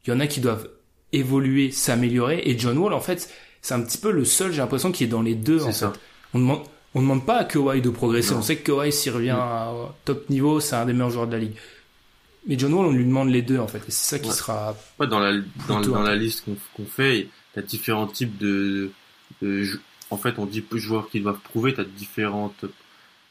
il 0.04 0.10
y 0.10 0.12
en 0.12 0.20
a 0.20 0.26
qui 0.26 0.40
doivent 0.40 0.68
évoluer, 1.12 1.70
s'améliorer, 1.70 2.42
et 2.44 2.58
John 2.58 2.76
Wall, 2.78 2.92
en 2.92 3.00
fait, 3.00 3.32
c'est 3.62 3.74
un 3.74 3.80
petit 3.80 3.98
peu 3.98 4.10
le 4.10 4.24
seul, 4.24 4.52
j'ai 4.52 4.58
l'impression, 4.58 4.92
qui 4.92 5.04
est 5.04 5.08
dans 5.08 5.22
les 5.22 5.34
deux, 5.34 5.62
en 5.62 5.72
fait. 5.72 5.86
On 6.34 6.38
demande, 6.38 6.62
on 6.98 7.02
demande 7.02 7.24
pas 7.24 7.38
à 7.38 7.44
Kawhi 7.44 7.80
de 7.80 7.90
progresser. 7.90 8.34
On 8.34 8.42
sait 8.42 8.56
que 8.56 8.72
Kawhi, 8.72 8.92
s'il 8.92 9.12
revient 9.12 9.30
à 9.30 9.72
top 10.04 10.28
niveau, 10.30 10.58
c'est 10.58 10.74
un 10.74 10.84
des 10.84 10.92
meilleurs 10.92 11.10
joueurs 11.10 11.28
de 11.28 11.32
la 11.32 11.38
ligue. 11.38 11.54
Mais 12.46 12.58
John 12.58 12.72
Wall, 12.74 12.86
on 12.86 12.92
lui 12.92 13.04
demande 13.04 13.28
les 13.28 13.42
deux, 13.42 13.58
en 13.58 13.68
fait. 13.68 13.78
Et 13.78 13.90
c'est 13.90 14.16
ça 14.16 14.18
qui 14.18 14.32
sera. 14.32 14.74
Ouais, 14.98 15.06
dans 15.06 15.20
la, 15.20 15.38
dans, 15.68 16.02
la 16.02 16.16
liste 16.16 16.44
qu'on 16.74 16.84
fait, 16.86 17.28
t'as 17.54 17.62
différents 17.62 18.08
types 18.08 18.36
de, 18.38 18.90
de, 19.42 19.64
en 20.10 20.16
fait, 20.16 20.38
on 20.38 20.46
dit 20.46 20.64
joueurs 20.72 21.08
qui 21.08 21.20
doivent 21.20 21.38
prouver, 21.38 21.72
t'as 21.74 21.84
différentes 21.84 22.64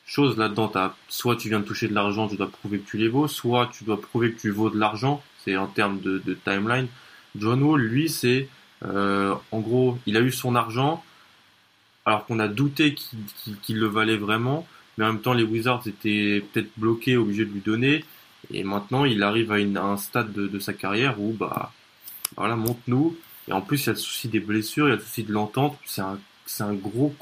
choses 0.06 0.38
là-dedans. 0.38 0.72
Soit 1.10 1.36
tu 1.36 1.50
viens 1.50 1.60
de 1.60 1.66
toucher 1.66 1.90
de 1.90 1.94
l'argent, 1.94 2.30
tu 2.30 2.38
dois 2.38 2.50
prouver 2.50 2.80
que 2.80 2.90
tu 2.90 2.98
les 2.98 3.10
vaux, 3.10 3.28
soit 3.28 3.70
tu 3.78 3.84
dois 3.84 4.00
prouver 4.00 4.32
que 4.32 4.40
tu 4.40 4.50
vaux 4.50 4.70
de 4.70 4.80
l'argent. 4.80 5.22
C'est 5.44 5.58
en 5.58 5.68
termes 5.68 6.00
de, 6.00 6.22
de, 6.26 6.34
timeline. 6.34 6.88
John 7.36 7.62
Wall, 7.64 7.82
lui, 7.82 8.08
c'est 8.08 8.48
euh, 8.86 9.36
en 9.52 9.60
gros, 9.60 9.98
il 10.06 10.16
a 10.16 10.22
eu 10.22 10.32
son 10.32 10.56
argent, 10.56 11.04
alors 12.08 12.26
qu'on 12.26 12.40
a 12.40 12.48
douté 12.48 12.96
qu'il 12.96 13.78
le 13.78 13.86
valait 13.86 14.16
vraiment, 14.16 14.66
mais 14.98 15.04
en 15.04 15.12
même 15.12 15.22
temps, 15.22 15.34
les 15.34 15.44
Wizards 15.44 15.86
étaient 15.88 16.42
peut-être 16.54 16.70
bloqués, 16.78 17.18
obligés 17.18 17.44
de 17.44 17.52
lui 17.52 17.60
donner. 17.60 18.06
Et 18.50 18.64
maintenant, 18.64 19.04
il 19.04 19.24
arrive 19.24 19.52
à, 19.52 19.60
une, 19.60 19.78
un 19.78 19.98
stade 19.98 20.32
de, 20.32 20.48
de, 20.48 20.58
sa 20.58 20.72
carrière 20.72 21.20
où, 21.20 21.34
bah, 21.34 21.74
voilà, 22.38 22.56
monte-nous. 22.56 23.18
Et 23.50 23.52
en 23.52 23.60
plus, 23.60 23.84
il 23.84 23.88
y 23.88 23.90
a 23.90 23.92
le 23.92 24.00
souci 24.00 24.30
des 24.30 24.40
blessures, 24.40 24.88
il 24.88 24.92
y 24.92 24.94
a 24.94 24.96
le 24.96 25.02
souci 25.02 25.24
de 25.24 25.34
l'entente. 25.34 25.78
C'est 25.84 26.02
un, 26.02 26.18
un 26.62 26.74
gros 26.74 27.14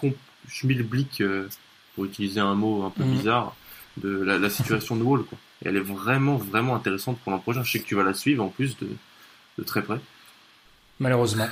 schmilblick 0.48 1.20
euh, 1.22 1.50
pour 1.96 2.06
utiliser 2.06 2.40
un 2.40 2.54
mot 2.54 2.84
un 2.84 2.92
peu 2.92 3.04
mhm. 3.04 3.12
bizarre, 3.12 3.56
de 3.98 4.10
la, 4.10 4.50
situation 4.52 4.96
de 4.98 5.02
Wall. 5.02 5.24
Quoi. 5.24 5.40
Et 5.64 5.70
elle 5.70 5.78
est 5.78 5.80
vraiment, 5.80 6.38
vraiment 6.38 6.76
intéressante 6.76 7.18
pour 7.22 7.32
l'an 7.32 7.40
prochain. 7.40 7.64
Je 7.64 7.72
sais 7.72 7.80
que 7.80 7.88
tu 7.88 7.96
vas 7.96 8.04
la 8.04 8.14
suivre 8.14 8.44
en 8.44 8.50
plus 8.50 8.78
de, 8.78 8.88
de 9.58 9.64
très 9.64 9.82
près. 9.82 10.00
Malheureusement. 11.00 11.48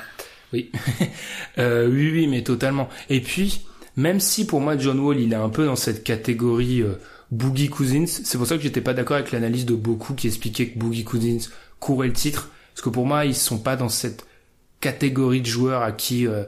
Oui. 0.54 0.72
euh, 1.58 1.88
oui, 1.88 2.10
oui, 2.12 2.26
mais 2.26 2.42
totalement. 2.42 2.88
Et 3.10 3.20
puis, 3.20 3.66
même 3.96 4.20
si 4.20 4.46
pour 4.46 4.60
moi 4.60 4.78
John 4.78 4.98
Wall, 4.98 5.20
il 5.20 5.32
est 5.32 5.36
un 5.36 5.50
peu 5.50 5.66
dans 5.66 5.76
cette 5.76 6.04
catégorie 6.04 6.82
euh, 6.82 6.94
Boogie 7.30 7.68
Cousins, 7.68 8.06
c'est 8.06 8.38
pour 8.38 8.46
ça 8.46 8.56
que 8.56 8.62
j'étais 8.62 8.80
pas 8.80 8.94
d'accord 8.94 9.16
avec 9.16 9.32
l'analyse 9.32 9.66
de 9.66 9.74
beaucoup 9.74 10.14
qui 10.14 10.28
expliquait 10.28 10.68
que 10.68 10.78
Boogie 10.78 11.04
Cousins 11.04 11.50
courait 11.80 12.06
le 12.06 12.12
titre. 12.12 12.50
Parce 12.72 12.82
que 12.82 12.88
pour 12.88 13.06
moi, 13.06 13.24
ils 13.26 13.34
sont 13.34 13.58
pas 13.58 13.76
dans 13.76 13.88
cette 13.88 14.26
catégorie 14.80 15.40
de 15.40 15.46
joueurs 15.46 15.82
à 15.82 15.92
qui 15.92 16.26
euh, 16.26 16.44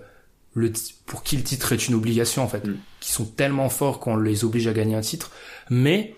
le 0.54 0.72
pour 1.04 1.22
qui 1.22 1.36
le 1.36 1.42
titre 1.42 1.72
est 1.72 1.88
une 1.88 1.94
obligation 1.94 2.42
en 2.42 2.48
fait. 2.48 2.64
Mm 2.64 2.76
qui 3.06 3.12
sont 3.12 3.24
tellement 3.24 3.68
forts 3.68 4.00
qu'on 4.00 4.16
les 4.16 4.44
oblige 4.44 4.66
à 4.66 4.72
gagner 4.72 4.96
un 4.96 5.00
titre, 5.00 5.30
mais 5.70 6.16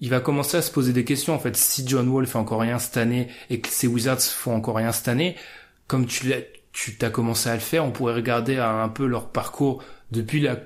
il 0.00 0.08
va 0.08 0.20
commencer 0.20 0.56
à 0.56 0.62
se 0.62 0.70
poser 0.70 0.94
des 0.94 1.04
questions 1.04 1.34
en 1.34 1.38
fait. 1.38 1.54
Si 1.58 1.86
John 1.86 2.08
Wall 2.08 2.26
fait 2.26 2.38
encore 2.38 2.60
rien 2.60 2.78
cette 2.78 2.96
année 2.96 3.28
et 3.50 3.60
que 3.60 3.68
ces 3.68 3.86
Wizards 3.86 4.22
font 4.22 4.54
encore 4.56 4.76
rien 4.76 4.92
cette 4.92 5.08
année, 5.08 5.36
comme 5.88 6.06
tu 6.06 6.28
l'as, 6.28 6.40
tu 6.72 6.96
t'as 6.96 7.10
commencé 7.10 7.48
à 7.48 7.54
le 7.54 7.60
faire, 7.60 7.84
on 7.84 7.90
pourrait 7.90 8.14
regarder 8.14 8.56
un 8.58 8.88
peu 8.88 9.06
leur 9.06 9.28
parcours 9.28 9.82
depuis 10.10 10.40
la, 10.40 10.58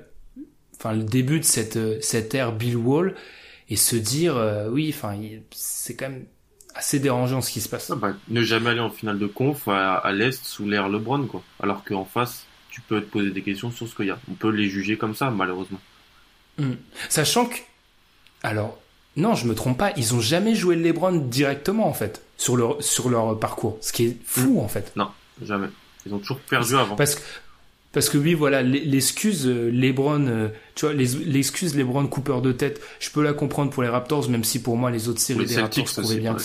enfin 0.75 0.93
le 0.93 1.03
début 1.03 1.39
de 1.39 1.45
cette 1.45 2.03
cette 2.03 2.33
ère 2.33 2.53
Bill 2.53 2.77
Wall 2.77 3.15
et 3.69 3.75
se 3.75 3.95
dire 3.95 4.37
euh, 4.37 4.69
oui, 4.69 4.93
enfin 4.95 5.19
c'est 5.51 5.95
quand 5.95 6.09
même 6.09 6.25
assez 6.75 6.99
dérangeant 6.99 7.41
ce 7.41 7.51
qui 7.51 7.61
se 7.61 7.69
passe. 7.69 7.91
Ah 7.91 7.95
bah, 7.95 8.13
ne 8.29 8.41
jamais 8.41 8.69
aller 8.69 8.79
en 8.79 8.89
finale 8.89 9.19
de 9.19 9.27
conf 9.27 9.67
à, 9.67 9.95
à 9.95 10.11
l'est 10.11 10.43
sous 10.43 10.67
l'ère 10.67 10.89
LeBron 10.89 11.25
quoi, 11.27 11.43
alors 11.59 11.83
qu'en 11.83 12.05
face 12.05 12.47
tu 12.77 12.81
peux 12.81 13.01
te 13.01 13.09
poser 13.09 13.31
des 13.31 13.41
questions 13.41 13.71
sur 13.71 13.87
ce 13.87 13.95
qu'il 13.95 14.05
y 14.05 14.11
a. 14.11 14.19
On 14.29 14.35
peut 14.35 14.51
les 14.51 14.69
juger 14.69 14.97
comme 14.97 15.15
ça, 15.15 15.31
malheureusement. 15.31 15.79
Hmm. 16.59 16.73
Sachant 17.09 17.47
que, 17.47 17.55
alors, 18.43 18.77
non, 19.15 19.33
je 19.33 19.47
me 19.47 19.55
trompe 19.55 19.79
pas, 19.79 19.93
ils 19.97 20.13
ont 20.13 20.19
jamais 20.19 20.53
joué 20.53 20.75
le 20.75 20.83
LeBron 20.83 21.13
directement 21.13 21.87
en 21.87 21.93
fait 21.93 22.23
sur 22.37 22.55
leur 22.55 22.83
sur 22.83 23.09
leur 23.09 23.39
parcours, 23.39 23.79
ce 23.81 23.91
qui 23.91 24.05
est 24.05 24.17
fou 24.23 24.59
hmm. 24.59 24.59
en 24.59 24.67
fait. 24.67 24.95
Non, 24.95 25.09
jamais. 25.41 25.69
Ils 26.07 26.13
ont 26.13 26.19
toujours 26.19 26.39
perdu 26.39 26.75
avant. 26.75 26.95
Parce 26.95 27.15
que 27.15 27.21
parce 27.93 28.09
que 28.09 28.17
oui, 28.17 28.33
voilà, 28.33 28.61
l'excuse 28.61 29.47
euh, 29.47 29.71
LeBron, 29.71 30.27
euh, 30.27 30.49
tu 30.75 30.85
vois, 30.85 30.93
l'excuse 30.93 31.75
LeBron 31.75 32.05
Cooper 32.07 32.41
de 32.43 32.51
tête, 32.51 32.79
je 32.99 33.09
peux 33.09 33.23
la 33.23 33.33
comprendre 33.33 33.71
pour 33.71 33.81
les 33.81 33.89
Raptors, 33.89 34.29
même 34.29 34.43
si 34.43 34.61
pour 34.61 34.77
moi 34.77 34.91
les 34.91 35.09
autres 35.09 35.21
séries 35.21 35.45
des 35.45 35.59
Raptors 35.59 35.85
prouvaient 35.85 36.17
bien 36.17 36.35
que 36.35 36.43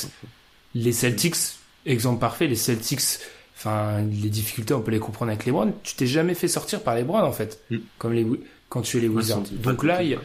les 0.75 0.93
Celtics, 0.93 1.37
exemple 1.85 2.21
parfait, 2.21 2.47
les 2.47 2.57
Celtics 2.57 3.19
Enfin, 3.65 4.03
les 4.03 4.29
difficultés, 4.29 4.75
on 4.75 4.81
peut 4.81 4.91
les 4.91 4.99
comprendre 4.99 5.31
avec 5.31 5.45
les 5.45 5.53
Browns. 5.53 5.73
Tu 5.85 5.95
t'es 5.95 6.07
jamais 6.09 6.35
fait 6.35 6.49
sortir 6.49 6.83
par 6.83 6.97
les 6.97 7.05
Browns, 7.05 7.23
en 7.23 7.31
fait. 7.31 7.61
Mm. 7.71 7.77
Comme 7.97 8.13
les, 8.13 8.27
quand 8.69 8.83
tu 8.83 8.97
es 8.97 9.01
les 9.01 9.07
Wizards. 9.07 9.45
Donc 9.53 9.85
là, 9.85 10.03
il 10.03 10.19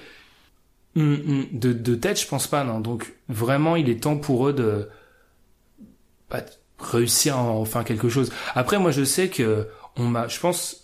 mm, 0.95 1.04
mm. 1.04 1.45
de, 1.52 1.71
de 1.71 1.95
tête, 1.95 2.19
je 2.19 2.26
pense 2.26 2.47
pas, 2.47 2.63
non. 2.63 2.80
Donc, 2.80 3.13
vraiment, 3.30 3.76
il 3.76 3.91
est 3.91 4.02
temps 4.02 4.17
pour 4.17 4.47
eux 4.47 4.54
de, 4.54 4.89
bah, 6.32 6.43
réussir 6.79 7.37
à 7.37 7.83
quelque 7.83 8.09
chose. 8.09 8.31
Après, 8.55 8.79
moi, 8.79 8.91
je 8.91 9.03
sais 9.03 9.29
que 9.29 9.67
on 9.95 10.05
m'a, 10.05 10.27
je 10.27 10.39
pense, 10.39 10.81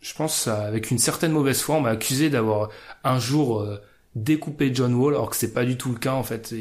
je 0.00 0.14
pense, 0.14 0.48
avec 0.48 0.90
une 0.90 0.98
certaine 0.98 1.32
mauvaise 1.32 1.60
foi, 1.60 1.76
on 1.76 1.80
m'a 1.80 1.90
accusé 1.90 2.30
d'avoir 2.30 2.70
un 3.04 3.18
jour 3.18 3.60
euh, 3.60 3.80
découpé 4.14 4.74
John 4.74 4.94
Wall, 4.94 5.14
alors 5.14 5.30
que 5.30 5.36
c'est 5.36 5.52
pas 5.52 5.64
du 5.64 5.76
tout 5.76 5.90
le 5.90 5.98
cas, 5.98 6.12
en 6.12 6.22
fait. 6.22 6.54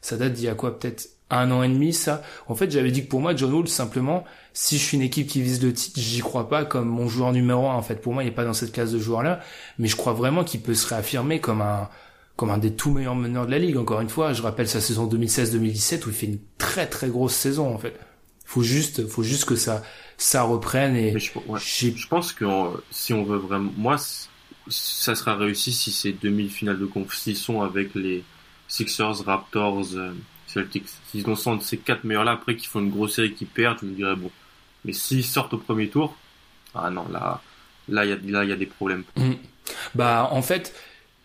ça 0.00 0.16
date 0.16 0.32
d'il 0.34 0.44
y 0.44 0.48
a 0.48 0.54
quoi, 0.54 0.78
peut-être 0.78 1.08
un 1.30 1.50
an 1.50 1.62
et 1.62 1.68
demi 1.68 1.92
ça. 1.92 2.22
En 2.46 2.54
fait, 2.54 2.70
j'avais 2.70 2.90
dit 2.90 3.04
que 3.04 3.08
pour 3.08 3.20
moi, 3.20 3.36
John 3.36 3.52
Wall, 3.52 3.68
simplement, 3.68 4.24
si 4.52 4.78
je 4.78 4.82
suis 4.82 4.96
une 4.96 5.02
équipe 5.02 5.28
qui 5.28 5.42
vise 5.42 5.62
le 5.62 5.72
titre, 5.72 6.00
j'y 6.00 6.20
crois 6.20 6.48
pas 6.48 6.64
comme 6.64 6.88
mon 6.88 7.08
joueur 7.08 7.32
numéro 7.32 7.68
un. 7.68 7.74
En 7.74 7.82
fait, 7.82 7.96
pour 7.96 8.14
moi, 8.14 8.24
il 8.24 8.28
est 8.28 8.32
pas 8.32 8.44
dans 8.44 8.54
cette 8.54 8.72
classe 8.72 8.92
de 8.92 8.98
joueurs-là, 8.98 9.40
mais 9.78 9.88
je 9.88 9.96
crois 9.96 10.12
vraiment 10.12 10.44
qu'il 10.44 10.60
peut 10.60 10.74
se 10.74 10.86
réaffirmer 10.86 11.40
comme 11.40 11.60
un 11.60 11.88
comme 12.38 12.50
un 12.50 12.58
des 12.58 12.72
tout 12.72 12.92
meilleurs 12.92 13.16
meneurs 13.16 13.46
de 13.46 13.50
la 13.50 13.58
ligue. 13.58 13.76
Encore 13.76 14.00
une 14.00 14.08
fois, 14.08 14.32
je 14.32 14.42
rappelle 14.42 14.68
sa 14.68 14.80
saison 14.80 15.08
2016-2017 15.08 16.06
où 16.06 16.08
il 16.10 16.14
fait 16.14 16.26
une 16.26 16.38
très 16.56 16.86
très 16.86 17.08
grosse 17.08 17.34
saison 17.34 17.74
en 17.74 17.78
fait. 17.78 17.98
Faut 18.44 18.62
juste, 18.62 19.08
faut 19.08 19.24
juste 19.24 19.44
que 19.44 19.56
ça 19.56 19.82
ça 20.16 20.42
reprenne 20.44 20.94
et 20.94 21.18
je, 21.18 21.32
je, 21.56 22.08
pense 22.08 22.32
que 22.32 22.44
euh, 22.44 22.76
si 22.90 23.12
on 23.12 23.24
veut 23.24 23.38
vraiment, 23.38 23.72
moi, 23.76 23.96
ça 24.68 25.14
sera 25.16 25.36
réussi 25.36 25.72
si 25.72 25.90
ces 25.90 26.12
demi-finales 26.12 26.78
de 26.78 26.86
compétition 26.86 27.62
avec 27.62 27.94
les 27.96 28.22
Sixers, 28.68 29.24
Raptors. 29.26 29.94
Euh, 29.94 30.12
Celtics. 30.46 30.86
S'ils 31.10 31.28
ont 31.28 31.36
sont 31.36 31.60
ces 31.60 31.76
quatre 31.76 32.04
meilleurs-là, 32.04 32.32
après 32.32 32.56
qu'ils 32.56 32.68
font 32.68 32.80
une 32.80 32.90
grosse 32.90 33.16
série 33.16 33.34
qui 33.34 33.44
perdent, 33.44 33.78
je 33.82 33.86
me 33.86 33.94
dirais 33.94 34.16
bon. 34.16 34.30
Mais 34.84 34.94
s'ils 34.94 35.24
sortent 35.24 35.52
au 35.52 35.58
premier 35.58 35.88
tour, 35.88 36.16
ah 36.74 36.88
non, 36.88 37.06
là, 37.10 37.42
là, 37.88 38.06
il 38.06 38.10
y 38.10 38.12
a, 38.12 38.16
là, 38.24 38.44
il 38.44 38.50
y 38.50 38.52
a 38.52 38.56
des 38.56 38.66
problèmes. 38.66 39.04
Mm. 39.16 39.32
Bah, 39.94 40.28
en 40.32 40.40
fait, 40.40 40.74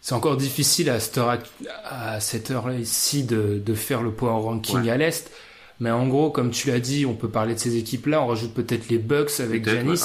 c'est 0.04 0.16
encore 0.16 0.36
difficile 0.36 0.90
à 0.90 1.00
cette 1.00 1.18
heure 1.18 1.40
à 1.86 2.20
cette 2.20 2.52
heure-là 2.52 2.76
ici 2.76 3.24
de, 3.24 3.62
de 3.66 3.74
faire 3.74 4.04
le 4.04 4.12
power 4.12 4.44
ranking 4.44 4.90
à 4.90 4.98
l'est. 4.98 5.32
Mais 5.80 5.92
en 5.92 6.08
gros, 6.08 6.30
comme 6.30 6.52
tu 6.52 6.68
l'as 6.68 6.82
dit, 6.82 7.06
on 7.06 7.14
peut 7.14 7.30
parler 7.30 7.54
de 7.54 7.60
ces 7.60 7.78
équipes-là. 7.78 8.22
On 8.22 8.28
rajoute 8.28 8.54
peut-être 8.54 8.90
les 8.90 8.98
Bucks 8.98 9.40
avec 9.40 9.64
Janis. 9.64 10.02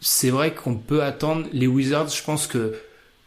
C'est 0.00 0.30
vrai 0.30 0.52
qu'on 0.52 0.74
peut 0.74 1.04
attendre 1.04 1.46
les 1.52 1.68
Wizards. 1.68 2.08
Je 2.08 2.24
pense 2.24 2.48
que, 2.48 2.74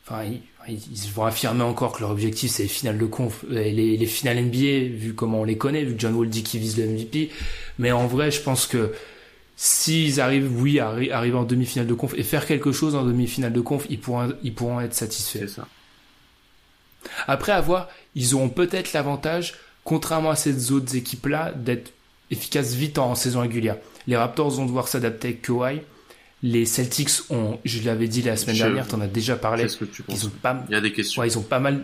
enfin, 0.06 0.26
ils, 0.68 1.12
vont 1.16 1.24
affirmer 1.24 1.64
encore 1.64 1.94
que 1.94 2.02
leur 2.02 2.12
objectif 2.12 2.52
c'est 2.52 2.64
les 2.64 2.70
finales 2.70 2.98
de 2.98 3.06
conf, 3.06 3.46
euh, 3.50 3.64
les, 3.64 3.96
les 3.96 4.06
finales 4.06 4.44
NBA 4.44 4.94
vu 4.98 5.14
comment 5.16 5.40
on 5.40 5.44
les 5.46 5.58
connaît, 5.58 5.86
vu 5.86 5.96
que 5.96 6.02
John 6.02 6.16
Wall 6.16 6.28
dit 6.28 6.44
qu'il 6.44 6.60
vise 6.60 6.78
le 6.78 6.86
MVP. 6.86 7.30
Mais 7.78 7.94
en 7.94 8.08
vrai, 8.08 8.30
je 8.30 8.42
pense 8.42 8.68
que 8.68 8.92
s'ils 9.62 10.22
arrivent, 10.22 10.50
oui, 10.62 10.80
à 10.80 10.88
arriver 10.88 11.36
en 11.36 11.44
demi-finale 11.44 11.86
de 11.86 11.94
conf 11.94 12.14
et 12.16 12.24
faire 12.24 12.46
quelque 12.46 12.72
chose 12.72 12.96
en 12.96 13.04
demi-finale 13.04 13.52
de 13.52 13.60
conf, 13.60 13.86
ils 13.90 14.00
pourront, 14.00 14.34
ils 14.42 14.54
pourront 14.54 14.80
être 14.80 14.94
satisfaits. 14.94 15.48
Ça. 15.48 15.68
Après 17.28 17.52
avoir, 17.52 17.90
ils 18.16 18.36
auront 18.36 18.48
peut-être 18.48 18.94
l'avantage, 18.94 19.56
contrairement 19.84 20.30
à 20.30 20.38
ces 20.38 20.72
autres 20.72 20.96
équipes-là, 20.96 21.52
d'être 21.52 21.92
efficaces 22.32 22.74
vite 22.74 23.00
en, 23.00 23.16
saison 23.16 23.42
régulière. 23.42 23.76
Les 24.08 24.16
Raptors 24.16 24.50
vont 24.52 24.66
devoir 24.66 24.88
s'adapter 24.88 25.28
avec 25.28 25.42
Kawhi. 25.42 25.82
Les 26.42 26.66
Celtics 26.66 27.10
ont, 27.30 27.60
je 27.66 27.84
l'avais 27.84 28.08
dit 28.08 28.22
la 28.22 28.38
semaine 28.38 28.56
dernière, 28.56 28.88
t'en 28.88 29.02
as 29.02 29.08
déjà 29.08 29.36
parlé. 29.36 29.68
Que 29.68 29.84
tu 29.84 30.06
ils 30.08 30.26
ont 30.26 30.32
pas, 30.42 30.64
il 30.70 30.74
y 30.74 30.78
a 30.78 30.82
des 30.82 30.94
questions. 30.94 31.22
Ouais, 31.22 31.28
ils 31.28 31.38
ont 31.38 31.42
pas 31.42 31.60
mal, 31.60 31.84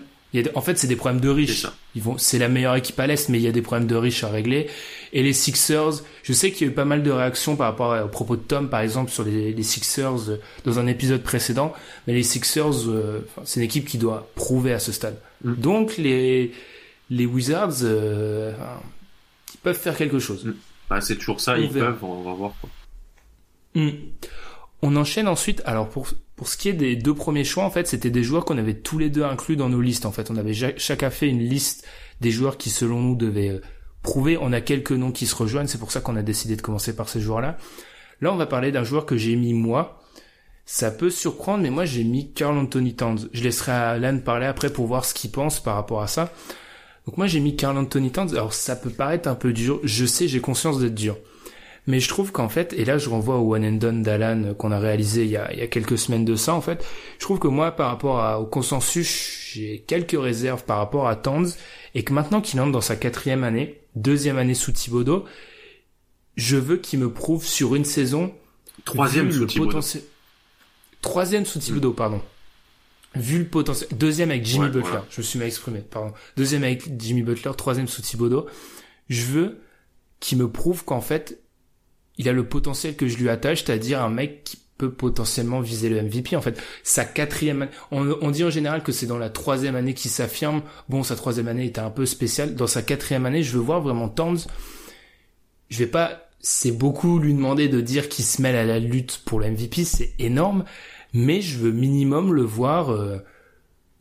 en 0.56 0.62
fait, 0.62 0.78
c'est 0.78 0.88
des 0.88 0.95
problèmes 0.95 1.21
de 1.21 1.30
riches. 1.30 1.67
Ils 1.95 2.02
vont, 2.02 2.17
c'est 2.17 2.39
la 2.39 2.50
meilleure 2.50 2.76
équipe 2.76 3.00
à 3.00 3.08
l'Est, 3.08 3.30
mais 3.30 3.38
il 3.38 3.43
y 3.43 3.48
a 3.48 3.52
des 3.52 3.62
problèmes 3.62 3.88
de 3.88 3.95
riches 3.95 4.24
à 4.24 4.30
régler. 4.30 4.67
Et 5.13 5.24
les 5.24 5.34
Sixers, 5.34 6.02
je 6.24 6.34
sais 6.34 6.52
qu'il 6.52 6.67
y 6.67 6.69
a 6.69 6.74
eu 6.74 6.76
pas 6.76 6.86
mal 6.86 7.04
de 7.04 7.12
réactions 7.12 7.56
par 7.56 7.67
rapport 7.67 7.93
à, 7.93 8.06
au 8.06 8.08
propos 8.08 8.36
de 8.36 8.41
Tom, 8.41 8.69
par 8.69 8.82
exemple, 8.82 9.12
sur 9.12 9.24
les, 9.24 9.54
les 9.54 9.63
Sixers 9.63 10.30
euh, 10.30 10.38
dans 10.65 10.80
un 10.80 10.88
épisode 10.88 11.21
précédent. 11.24 11.74
Mais 12.08 12.13
les 12.13 12.24
Sixers, 12.24 12.88
euh, 12.88 13.26
c'est 13.43 13.60
une 13.60 13.65
équipe 13.65 13.86
qui 13.86 13.98
doit 13.98 14.30
prouver 14.36 14.74
à 14.74 14.80
ce 14.80 14.91
stade. 14.91 15.17
Mm. 15.43 15.54
Donc, 15.56 15.98
les, 15.98 16.52
les 17.10 17.26
Wizards, 17.26 17.84
euh, 17.84 18.54
ils 19.54 19.60
peuvent 19.60 19.80
faire 19.80 19.95
quelque 19.95 20.19
chose. 20.19 20.45
Mm. 20.45 20.54
Bah, 20.89 21.02
c'est 21.02 21.15
toujours 21.15 21.39
ça, 21.39 21.58
ils 21.58 21.69
peuvent, 21.69 22.04
on 22.04 22.21
va 22.21 22.34
voir. 22.34 22.54
Quoi. 22.60 22.69
Mm. 23.76 23.91
On 24.82 24.95
enchaîne 24.98 25.28
ensuite, 25.28 25.62
alors 25.65 25.89
pour, 25.89 26.10
pour 26.36 26.50
ce 26.50 26.58
qui 26.58 26.69
est 26.69 26.74
des 26.74 26.95
deux 26.95 27.13
premiers 27.13 27.45
choix, 27.45 27.63
en 27.63 27.69
fait, 27.69 27.88
c'était 27.88 28.10
des 28.10 28.24
joueurs 28.24 28.43
qu'on 28.43 28.58
avait 28.58 28.74
tous 28.74 28.98
les 28.98 29.10
deux 29.10 29.24
inclus 29.24 29.56
dans 29.56 29.69
nos 29.69 29.82
listes. 29.82 30.06
En 30.06 30.12
fait, 30.12 30.30
on 30.30 30.36
avait 30.36 30.54
chacun 30.78 31.10
fait 31.10 31.30
une 31.30 31.39
liste 31.39 31.88
des 32.19 32.32
joueurs 32.32 32.58
qui, 32.58 32.69
selon 32.69 33.00
nous, 33.00 33.15
devaient 33.15 33.50
euh, 33.50 33.62
prouver. 34.02 34.38
On 34.41 34.52
a 34.52 34.62
quelques 34.62 34.91
noms 34.91 35.12
qui 35.12 35.28
se 35.28 35.36
rejoignent, 35.36 35.67
c'est 35.67 35.78
pour 35.78 35.91
ça 35.91 36.02
qu'on 36.02 36.17
a 36.17 36.24
décidé 36.24 36.56
de 36.56 36.62
commencer 36.62 36.95
par 36.95 37.08
ces 37.08 37.21
joueurs-là. 37.21 37.58
Là, 38.21 38.34
on 38.34 38.36
va 38.36 38.45
parler 38.45 38.71
d'un 38.71 38.84
joueur 38.84 39.06
que 39.06 39.17
j'ai 39.17 39.36
mis 39.36 39.54
moi. 39.54 40.02
Ça 40.65 40.89
peut 40.89 41.12
surprendre, 41.12 41.62
mais 41.62 41.69
moi 41.69 41.86
j'ai 41.86 42.04
mis 42.04 42.32
Carl 42.34 42.58
Anthony 42.58 42.95
Towns. 42.95 43.30
Je 43.34 43.43
laisserai 43.43 43.71
Alan 43.71 44.17
parler 44.17 44.48
après 44.48 44.71
pour 44.71 44.88
voir 44.88 45.06
ce 45.06 45.13
qu'il 45.13 45.30
pense 45.30 45.60
par 45.60 45.76
rapport 45.76 46.02
à 46.02 46.08
ça. 46.08 46.34
Donc 47.06 47.17
moi 47.17 47.28
j'ai 47.28 47.39
mis 47.39 47.56
Carl 47.56 47.78
Anthony 47.78 48.12
Towns. 48.12 48.32
Alors 48.32 48.54
ça 48.54 48.76
peut 48.76 48.89
paraître 48.89 49.30
un 49.30 49.36
peu 49.36 49.54
dur. 49.54 49.80
Je 49.84 50.06
sais, 50.06 50.28
j'ai 50.28 50.41
conscience 50.41 50.80
d'être 50.80 50.95
dur. 50.95 51.17
Mais 51.88 52.00
je 52.00 52.10
trouve 52.10 52.32
qu'en 52.32 52.50
fait, 52.50 52.74
et 52.74 52.84
là 52.84 52.98
je 52.98 53.10
renvoie 53.10 53.38
au 53.38 53.54
One 53.54 53.65
and 53.65 53.74
Done 53.74 54.02
d'Alan 54.02 54.56
qu'on 54.56 54.71
a 54.71 54.80
réalisé 54.80 55.24
il 55.24 55.30
y 55.30 55.38
a, 55.38 55.54
il 55.54 55.60
y 55.60 55.62
a, 55.62 55.67
quelques 55.67 55.98
semaines 55.98 56.26
de 56.26 56.36
ça, 56.36 56.54
en 56.54 56.62
fait, 56.62 56.84
je 57.19 57.24
trouve 57.24 57.39
que 57.39 57.48
moi, 57.48 57.71
par 57.71 57.89
rapport 57.89 58.41
au 58.41 58.45
consensus, 58.45 59.52
j'ai 59.54 59.84
quelques 59.88 60.19
réserves 60.19 60.63
par 60.63 60.78
rapport 60.78 61.08
à 61.08 61.15
Tanz, 61.15 61.58
et 61.93 62.04
que 62.04 62.13
maintenant 62.13 62.41
qu'il 62.41 62.60
entre 62.60 62.71
dans 62.71 62.82
sa 62.82 62.95
quatrième 62.95 63.43
année, 63.43 63.80
deuxième 63.95 64.38
année 64.38 64.56
sous 64.56 64.71
Thibodeau, 64.71 65.26
je 66.36 66.58
veux 66.58 66.78
qu'il 66.78 67.00
me 67.00 67.12
prouve 67.12 67.45
sur 67.45 67.76
une 67.76 67.86
saison... 67.86 68.34
Troisième 68.84 69.32
sous 69.32 69.45
Thibodeau. 69.45 69.80
Troisième 71.02 71.45
sous 71.45 71.60
Thibodeau, 71.60 71.93
pardon. 71.93 72.21
Vu 73.15 73.39
le 73.39 73.45
potentiel, 73.45 73.89
deuxième 73.98 74.32
avec 74.32 74.45
Jimmy 74.45 74.69
Butler, 74.69 75.00
je 75.10 75.21
me 75.21 75.24
suis 75.24 75.39
mal 75.39 75.48
exprimé, 75.48 75.80
pardon, 75.80 76.13
deuxième 76.36 76.63
avec 76.65 77.00
Jimmy 77.00 77.24
Butler, 77.24 77.52
troisième 77.56 77.88
sous 77.88 78.02
Thibodeau, 78.02 78.48
je 79.08 79.24
veux 79.24 79.62
qu'il 80.19 80.38
me 80.38 80.50
prouve 80.50 80.84
qu'en 80.84 81.00
fait, 81.00 81.39
il 82.17 82.30
a 82.30 82.34
le 82.34 82.45
potentiel 82.45 82.95
que 82.95 83.08
je 83.08 83.17
lui 83.17 83.30
attache, 83.30 83.63
c'est-à-dire 83.63 84.01
un 84.01 84.10
mec 84.10 84.43
qui 84.43 84.58
peut 84.78 84.91
potentiellement 84.91 85.62
viser 85.62 85.89
le 85.89 86.01
MVP. 86.01 86.36
En 86.36 86.41
fait, 86.41 86.62
sa 86.84 87.06
quatrième 87.06 87.69
on, 87.91 88.17
on 88.21 88.32
dit 88.32 88.43
en 88.43 88.49
général 88.49 88.84
que 88.84 88.91
c'est 88.91 89.06
dans 89.06 89.17
la 89.17 89.30
troisième 89.30 89.75
année 89.75 89.93
qu'il 89.93 90.12
s'affirme. 90.12 90.62
Bon, 90.89 91.04
sa 91.04 91.15
troisième 91.15 91.47
année 91.47 91.65
était 91.65 91.80
un 91.80 91.89
peu 91.89 92.06
spéciale. 92.06 92.56
Dans 92.56 92.67
sa 92.67 92.82
quatrième 92.82 93.25
année, 93.25 93.43
je 93.43 93.54
veux 93.54 93.63
voir 93.63 93.82
vraiment 93.82 94.10
Towns. 94.10 94.39
Je 95.69 95.80
vais 95.80 95.88
pas, 95.88 96.30
c'est 96.39 96.71
beaucoup 96.71 97.19
lui 97.19 97.34
demander 97.34 97.69
de 97.69 97.82
dire 97.82 98.10
qu'il 98.10 98.25
se 98.25 98.41
mêle 98.41 98.56
à 98.56 98.65
la 98.65 98.80
lutte 98.80 99.21
pour 99.25 99.39
le 99.39 99.49
MVP, 99.49 99.84
c'est 99.84 100.13
énorme. 100.19 100.65
Mais 101.13 101.41
je 101.41 101.58
veux 101.58 101.71
minimum 101.71 102.34
le 102.34 102.43
voir, 102.43 102.91
euh, 102.91 103.19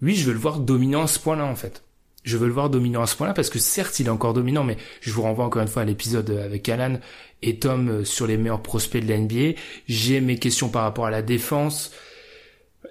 oui, 0.03 0.17
je 0.17 0.27
veux 0.27 0.33
le 0.33 0.39
voir 0.39 0.59
dominant 0.59 1.05
à 1.05 1.07
ce 1.07 1.21
point-là, 1.21 1.45
en 1.45 1.55
fait 1.55 1.84
je 2.25 2.37
veux 2.37 2.47
le 2.47 2.53
voir 2.53 2.71
dominant 2.71 3.03
à 3.03 3.07
ce 3.07 3.15
point-là 3.17 3.35
parce 3.35 3.51
que 3.51 3.59
certes 3.59 4.01
il 4.01 4.07
est 4.07 4.11
encore 4.11 4.33
dominant 4.33 4.65
mais 4.65 4.77
je 5.01 5.13
vous 5.13 5.23
renvoie 5.23 5.45
encore 5.45 5.63
une 5.63 5.69
fois 5.69 5.83
à 5.83 5.85
l'épisode 5.85 6.31
avec 6.31 6.69
Alan 6.69 6.99
et 7.43 7.59
Tom 7.59 7.89
euh, 7.89 8.05
sur 8.05 8.27
les 8.27 8.37
meilleurs 8.37 8.63
prospects 8.63 9.05
de 9.05 9.09
la 9.09 9.19
NBA. 9.19 9.59
J'ai 9.87 10.21
mes 10.21 10.39
questions 10.39 10.69
par 10.69 10.83
rapport 10.83 11.07
à 11.07 11.11
la 11.11 11.23
défense. 11.23 11.93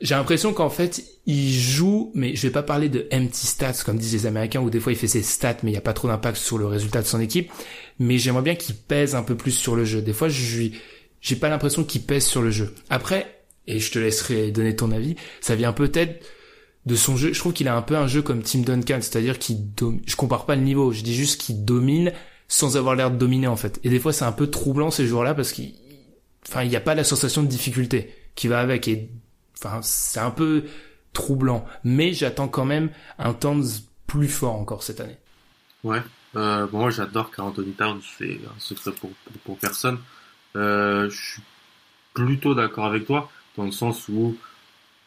J'ai 0.01 0.15
l'impression 0.15 0.53
qu'en 0.53 0.69
fait, 0.69 1.03
il 1.25 1.53
joue, 1.53 2.11
mais 2.15 2.35
je 2.35 2.41
vais 2.47 2.51
pas 2.51 2.63
parler 2.63 2.89
de 2.89 3.07
empty 3.11 3.47
stats 3.47 3.83
comme 3.85 3.97
disent 3.97 4.13
les 4.13 4.25
Américains 4.25 4.61
où 4.61 4.69
des 4.69 4.79
fois 4.79 4.91
il 4.91 4.97
fait 4.97 5.07
ses 5.07 5.21
stats 5.21 5.57
mais 5.63 5.69
il 5.69 5.73
n'y 5.73 5.77
a 5.77 5.81
pas 5.81 5.93
trop 5.93 6.07
d'impact 6.07 6.37
sur 6.37 6.57
le 6.57 6.65
résultat 6.65 7.01
de 7.01 7.07
son 7.07 7.19
équipe. 7.19 7.51
Mais 7.99 8.17
j'aimerais 8.17 8.43
bien 8.43 8.55
qu'il 8.55 8.75
pèse 8.75 9.15
un 9.15 9.23
peu 9.23 9.35
plus 9.35 9.51
sur 9.51 9.75
le 9.75 9.85
jeu. 9.85 10.01
Des 10.01 10.13
fois, 10.13 10.29
je 10.29 10.69
j'ai 11.21 11.35
pas 11.37 11.47
l'impression 11.49 11.83
qu'il 11.83 12.01
pèse 12.01 12.25
sur 12.25 12.41
le 12.41 12.51
jeu. 12.51 12.75
Après, 12.89 13.43
et 13.65 13.79
je 13.79 13.91
te 13.91 13.99
laisserai 13.99 14.51
donner 14.51 14.75
ton 14.75 14.91
avis, 14.91 15.15
ça 15.39 15.55
vient 15.55 15.71
peut-être 15.71 16.25
de 16.85 16.95
son 16.95 17.15
jeu. 17.15 17.33
Je 17.33 17.39
trouve 17.39 17.53
qu'il 17.53 17.67
a 17.67 17.75
un 17.75 17.81
peu 17.81 17.95
un 17.95 18.07
jeu 18.07 18.21
comme 18.21 18.41
Tim 18.43 18.61
Duncan, 18.61 18.99
c'est-à-dire 19.01 19.39
qu'il 19.39 19.73
domine. 19.73 20.01
Je 20.05 20.15
compare 20.15 20.45
pas 20.45 20.55
le 20.55 20.61
niveau, 20.61 20.91
je 20.91 21.01
dis 21.01 21.15
juste 21.15 21.39
qu'il 21.41 21.65
domine 21.65 22.11
sans 22.47 22.77
avoir 22.77 22.95
l'air 22.95 23.09
de 23.09 23.17
dominer 23.17 23.47
en 23.47 23.55
fait. 23.55 23.79
Et 23.83 23.89
des 23.89 23.99
fois 23.99 24.13
c'est 24.13 24.25
un 24.25 24.31
peu 24.31 24.47
troublant 24.47 24.91
ces 24.91 25.07
jours-là 25.07 25.33
parce 25.33 25.51
qu'il, 25.51 25.73
enfin 26.47 26.63
il 26.63 26.69
n'y 26.69 26.75
a 26.75 26.81
pas 26.81 26.95
la 26.95 27.03
sensation 27.03 27.41
de 27.41 27.47
difficulté 27.47 28.13
qui 28.35 28.47
va 28.47 28.59
avec 28.59 28.87
et 28.87 29.09
enfin 29.57 29.79
c'est 29.81 30.19
un 30.19 30.31
peu 30.31 30.65
troublant. 31.13 31.65
Mais 31.83 32.13
j'attends 32.13 32.47
quand 32.47 32.65
même 32.65 32.89
un 33.17 33.33
temps 33.33 33.59
plus 34.07 34.27
fort 34.27 34.55
encore 34.55 34.83
cette 34.83 35.01
année. 35.01 35.17
Ouais. 35.83 36.01
Euh, 36.35 36.67
moi 36.71 36.89
j'adore 36.89 37.31
Carl 37.31 37.49
Anthony 37.49 37.73
Towns, 37.73 38.01
c'est 38.17 38.39
un 38.45 38.59
secret 38.59 38.91
pour, 38.91 39.11
pour, 39.43 39.57
personne. 39.57 39.99
Euh, 40.55 41.09
je 41.09 41.33
suis 41.33 41.41
plutôt 42.13 42.53
d'accord 42.55 42.85
avec 42.85 43.05
toi 43.05 43.31
dans 43.57 43.65
le 43.65 43.71
sens 43.71 44.07
où 44.09 44.35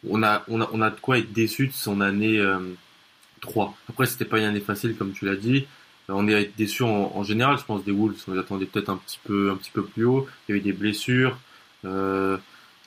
on 0.07 0.23
a, 0.23 0.43
on 0.47 0.61
a, 0.61 0.69
on 0.73 0.81
a 0.81 0.89
de 0.89 0.99
quoi 0.99 1.17
être 1.17 1.31
déçu 1.31 1.67
de 1.67 1.73
son 1.73 2.01
année 2.01 2.39
euh, 2.39 2.59
3. 3.41 3.75
Après, 3.89 4.05
c'était 4.05 4.25
pas 4.25 4.39
une 4.39 4.45
année 4.45 4.59
facile, 4.59 4.95
comme 4.95 5.13
tu 5.13 5.25
l'as 5.25 5.35
dit. 5.35 5.65
Euh, 6.09 6.13
on 6.15 6.27
est 6.27 6.51
déçu 6.57 6.83
en, 6.83 7.11
en, 7.15 7.23
général, 7.23 7.57
je 7.57 7.63
pense, 7.63 7.83
des 7.83 7.91
Wolves. 7.91 8.17
On 8.27 8.33
les 8.33 8.39
attendait 8.39 8.65
peut-être 8.65 8.89
un 8.89 8.97
petit 8.97 9.19
peu, 9.23 9.51
un 9.51 9.55
petit 9.55 9.71
peu 9.71 9.83
plus 9.83 10.05
haut. 10.05 10.27
Il 10.47 10.51
y 10.51 10.55
a 10.55 10.57
eu 10.57 10.61
des 10.61 10.73
blessures. 10.73 11.37
Euh, 11.85 12.37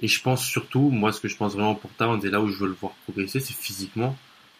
et 0.00 0.08
je 0.08 0.22
pense 0.22 0.44
surtout, 0.44 0.90
moi, 0.90 1.12
ce 1.12 1.20
que 1.20 1.28
je 1.28 1.36
pense 1.36 1.54
vraiment 1.54 1.74
pour 1.74 1.90
Towns, 1.92 2.24
et 2.24 2.30
là 2.30 2.40
où 2.40 2.48
je 2.48 2.58
veux 2.58 2.68
le 2.68 2.76
voir 2.80 2.92
progresser, 3.04 3.40
c'est 3.40 3.54
physiquement. 3.54 4.16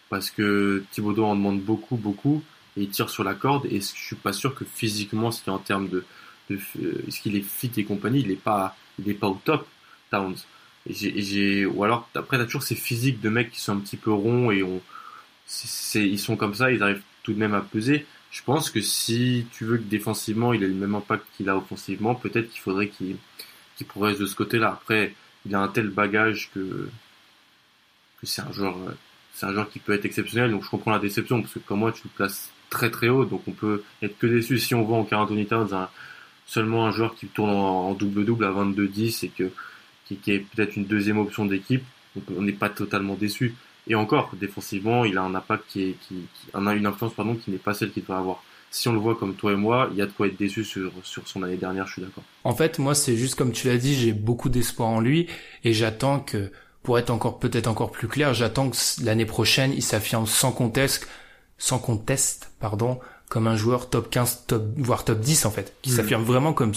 Parce 0.09 0.29
que 0.29 0.83
Thibodeau 0.91 1.25
en 1.25 1.35
demande 1.35 1.61
beaucoup, 1.61 1.95
beaucoup. 1.95 2.43
Et 2.77 2.83
il 2.83 2.89
tire 2.89 3.09
sur 3.09 3.23
la 3.23 3.33
corde. 3.33 3.65
Et 3.65 3.79
je 3.79 3.85
suis 3.85 4.15
pas 4.15 4.33
sûr 4.33 4.55
que 4.55 4.65
physiquement, 4.65 5.31
ce 5.31 5.43
qui 5.43 5.49
en 5.49 5.59
termes 5.59 5.89
de, 5.89 6.03
de 6.49 6.59
euh, 6.81 7.03
est-ce 7.07 7.21
qu'il 7.21 7.35
est 7.35 7.41
fit 7.45 7.71
et 7.77 7.83
compagnie, 7.83 8.21
il 8.21 8.31
est 8.31 8.35
pas, 8.35 8.75
il 8.99 9.09
est 9.09 9.13
pas 9.13 9.27
au 9.27 9.39
top, 9.43 9.67
Towns 10.11 10.37
j'ai, 10.89 11.65
ou 11.65 11.83
alors 11.83 12.09
après 12.15 12.37
t'as 12.37 12.45
toujours 12.45 12.63
ces 12.63 12.75
physiques 12.75 13.21
de 13.21 13.29
mecs 13.29 13.51
qui 13.51 13.59
sont 13.61 13.73
un 13.73 13.79
petit 13.79 13.97
peu 13.97 14.11
ronds 14.11 14.51
et 14.51 14.63
on, 14.63 14.81
c'est, 15.45 16.07
ils 16.07 16.19
sont 16.19 16.35
comme 16.37 16.55
ça, 16.55 16.71
ils 16.71 16.81
arrivent 16.81 17.01
tout 17.23 17.33
de 17.33 17.39
même 17.39 17.53
à 17.53 17.61
peser. 17.61 18.05
Je 18.31 18.41
pense 18.43 18.69
que 18.69 18.81
si 18.81 19.45
tu 19.51 19.65
veux 19.65 19.77
que 19.77 19.83
défensivement 19.83 20.53
il 20.53 20.63
ait 20.63 20.67
le 20.67 20.73
même 20.73 20.95
impact 20.95 21.25
qu'il 21.35 21.49
a 21.49 21.57
offensivement, 21.57 22.15
peut-être 22.15 22.49
qu'il 22.49 22.61
faudrait 22.61 22.87
qu'il, 22.87 23.17
qu'il 23.75 23.85
progresse 23.85 24.17
de 24.17 24.25
ce 24.25 24.35
côté-là. 24.35 24.79
Après, 24.81 25.13
il 25.45 25.53
a 25.53 25.59
un 25.59 25.67
tel 25.67 25.89
bagage 25.89 26.49
que, 26.53 26.89
que 28.19 28.25
c'est 28.25 28.41
un 28.41 28.51
joueur, 28.51 28.77
c'est 29.33 29.45
un 29.45 29.53
joueur 29.53 29.69
qui 29.69 29.79
peut 29.79 29.93
être 29.93 30.05
exceptionnel. 30.05 30.51
Donc 30.51 30.63
je 30.63 30.69
comprends 30.69 30.91
la 30.91 30.99
déception 30.99 31.41
parce 31.41 31.53
que 31.53 31.59
comme 31.59 31.79
moi 31.79 31.91
tu 31.91 32.03
le 32.05 32.09
places 32.09 32.51
très 32.69 32.89
très 32.89 33.09
haut, 33.09 33.25
donc 33.25 33.43
on 33.47 33.51
peut 33.51 33.83
être 34.01 34.17
que 34.17 34.27
déçu 34.27 34.57
si 34.59 34.73
on 34.73 34.83
voit 34.83 34.97
en 34.97 35.03
Carl 35.03 35.23
Anthony 35.23 35.45
Towns 35.45 35.87
seulement 36.45 36.87
un 36.87 36.91
joueur 36.91 37.15
qui 37.15 37.27
tourne 37.27 37.49
en 37.49 37.93
double-double 37.93 38.45
à 38.45 38.51
22-10 38.51 39.25
et 39.25 39.29
que 39.29 39.51
qui, 40.17 40.31
est 40.31 40.39
peut-être 40.39 40.75
une 40.75 40.85
deuxième 40.85 41.17
option 41.17 41.45
d'équipe. 41.45 41.83
Donc 42.15 42.25
on 42.37 42.41
n'est 42.41 42.51
pas 42.51 42.69
totalement 42.69 43.15
déçu. 43.15 43.55
Et 43.87 43.95
encore, 43.95 44.31
défensivement, 44.39 45.05
il 45.05 45.17
a 45.17 45.23
un 45.23 45.33
impact 45.33 45.63
qui 45.67 45.83
est, 45.83 45.95
qui, 46.07 46.27
a 46.53 46.73
une 46.73 46.85
influence 46.85 47.13
pardon 47.13 47.35
qui 47.35 47.51
n'est 47.51 47.57
pas 47.57 47.73
celle 47.73 47.91
qu'il 47.91 48.03
doit 48.03 48.17
avoir. 48.17 48.43
Si 48.69 48.87
on 48.87 48.93
le 48.93 48.99
voit 48.99 49.15
comme 49.15 49.35
toi 49.35 49.51
et 49.51 49.55
moi, 49.55 49.89
il 49.91 49.97
y 49.97 50.01
a 50.01 50.05
de 50.05 50.11
quoi 50.11 50.27
être 50.27 50.37
déçu 50.37 50.63
sur, 50.63 50.91
sur 51.03 51.27
son 51.27 51.43
année 51.43 51.57
dernière, 51.57 51.87
je 51.87 51.93
suis 51.93 52.01
d'accord. 52.01 52.23
En 52.43 52.55
fait, 52.55 52.79
moi, 52.79 52.95
c'est 52.95 53.17
juste 53.17 53.35
comme 53.35 53.51
tu 53.51 53.67
l'as 53.67 53.77
dit, 53.77 53.95
j'ai 53.95 54.13
beaucoup 54.13 54.49
d'espoir 54.49 54.87
en 54.87 55.01
lui 55.01 55.27
et 55.63 55.73
j'attends 55.73 56.19
que, 56.19 56.51
pour 56.83 56.97
être 56.97 57.09
encore 57.09 57.39
peut-être 57.39 57.67
encore 57.67 57.91
plus 57.91 58.07
clair, 58.07 58.33
j'attends 58.33 58.69
que 58.69 58.77
l'année 59.03 59.25
prochaine, 59.25 59.73
il 59.73 59.83
s'affirme 59.83 60.25
sans 60.25 60.51
conteste, 60.51 61.07
sans 61.57 61.79
conteste, 61.79 62.51
pardon, 62.59 62.99
comme 63.29 63.47
un 63.47 63.55
joueur 63.55 63.89
top 63.89 64.09
15, 64.09 64.45
top, 64.47 64.63
voire 64.77 65.05
top 65.05 65.19
10 65.19 65.45
en 65.45 65.51
fait, 65.51 65.75
qui 65.81 65.91
hmm. 65.91 65.95
s'affirme 65.95 66.23
vraiment 66.23 66.53
comme 66.53 66.73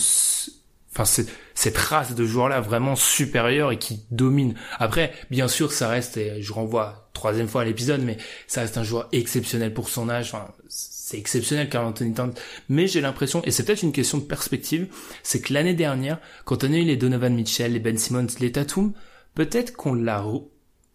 enfin 0.95 1.05
c'est 1.05 1.27
cette 1.55 1.77
race 1.77 2.15
de 2.15 2.25
joueurs 2.25 2.49
là 2.49 2.61
vraiment 2.61 2.97
supérieure 2.97 3.73
et 3.73 3.79
qui 3.79 4.05
domine. 4.11 4.55
Après, 4.79 5.13
bien 5.31 5.49
sûr, 5.49 5.73
ça 5.73 5.89
reste, 5.89 6.17
et 6.17 6.41
je 6.41 6.53
renvoie 6.53 7.11
troisième 7.13 7.49
fois 7.49 7.63
à 7.63 7.65
l'épisode, 7.65 8.03
mais 8.03 8.17
ça 8.47 8.61
reste 8.61 8.79
un 8.79 8.85
joueur 8.85 9.09
exceptionnel 9.13 9.73
pour 9.73 9.89
son 9.89 10.09
âge. 10.09 10.35
Enfin, 10.35 10.49
c'est 10.69 11.19
exceptionnel 11.19 11.69
Carl 11.69 11.87
Anthony 11.87 12.15
Towns. 12.15 12.35
Mais 12.69 12.87
j'ai 12.87 13.01
l'impression, 13.01 13.43
et 13.45 13.51
c'est 13.51 13.65
peut-être 13.65 13.83
une 13.83 13.93
question 13.93 14.19
de 14.19 14.25
perspective, 14.25 14.89
c'est 15.23 15.41
que 15.41 15.53
l'année 15.53 15.75
dernière, 15.75 16.19
quand 16.45 16.65
on 16.65 16.73
a 16.73 16.77
eu 16.77 16.85
les 16.85 16.97
Donovan 16.97 17.35
Mitchell, 17.35 17.73
les 17.73 17.81
Ben 17.81 17.97
Simmons, 17.97 18.27
les 18.41 18.53
Tatum, 18.53 18.93
peut-être 19.35 19.75
qu'on 19.75 19.95
l'a, 19.95 20.25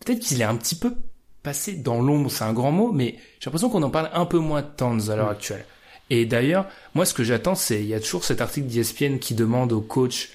peut-être 0.06 0.20
qu'il 0.20 0.42
est 0.42 0.46
un 0.46 0.56
petit 0.56 0.76
peu 0.76 0.94
passé 1.44 1.74
dans 1.74 2.02
l'ombre, 2.02 2.30
c'est 2.30 2.44
un 2.44 2.54
grand 2.54 2.72
mot, 2.72 2.92
mais 2.92 3.16
j'ai 3.40 3.46
l'impression 3.46 3.70
qu'on 3.70 3.84
en 3.84 3.90
parle 3.90 4.10
un 4.14 4.26
peu 4.26 4.40
moins 4.40 4.62
de 4.62 4.68
Towns 4.76 5.10
à 5.10 5.16
l'heure 5.16 5.30
actuelle. 5.30 5.66
Et 6.10 6.26
d'ailleurs, 6.26 6.66
moi, 6.96 7.06
ce 7.06 7.14
que 7.14 7.24
j'attends, 7.24 7.56
c'est, 7.56 7.82
il 7.82 7.88
y 7.88 7.94
a 7.94 8.00
toujours 8.00 8.24
cet 8.24 8.42
article 8.42 8.68
d'ESPN 8.68 9.18
qui 9.20 9.36
demande 9.36 9.72
au 9.72 9.82
coach 9.82 10.32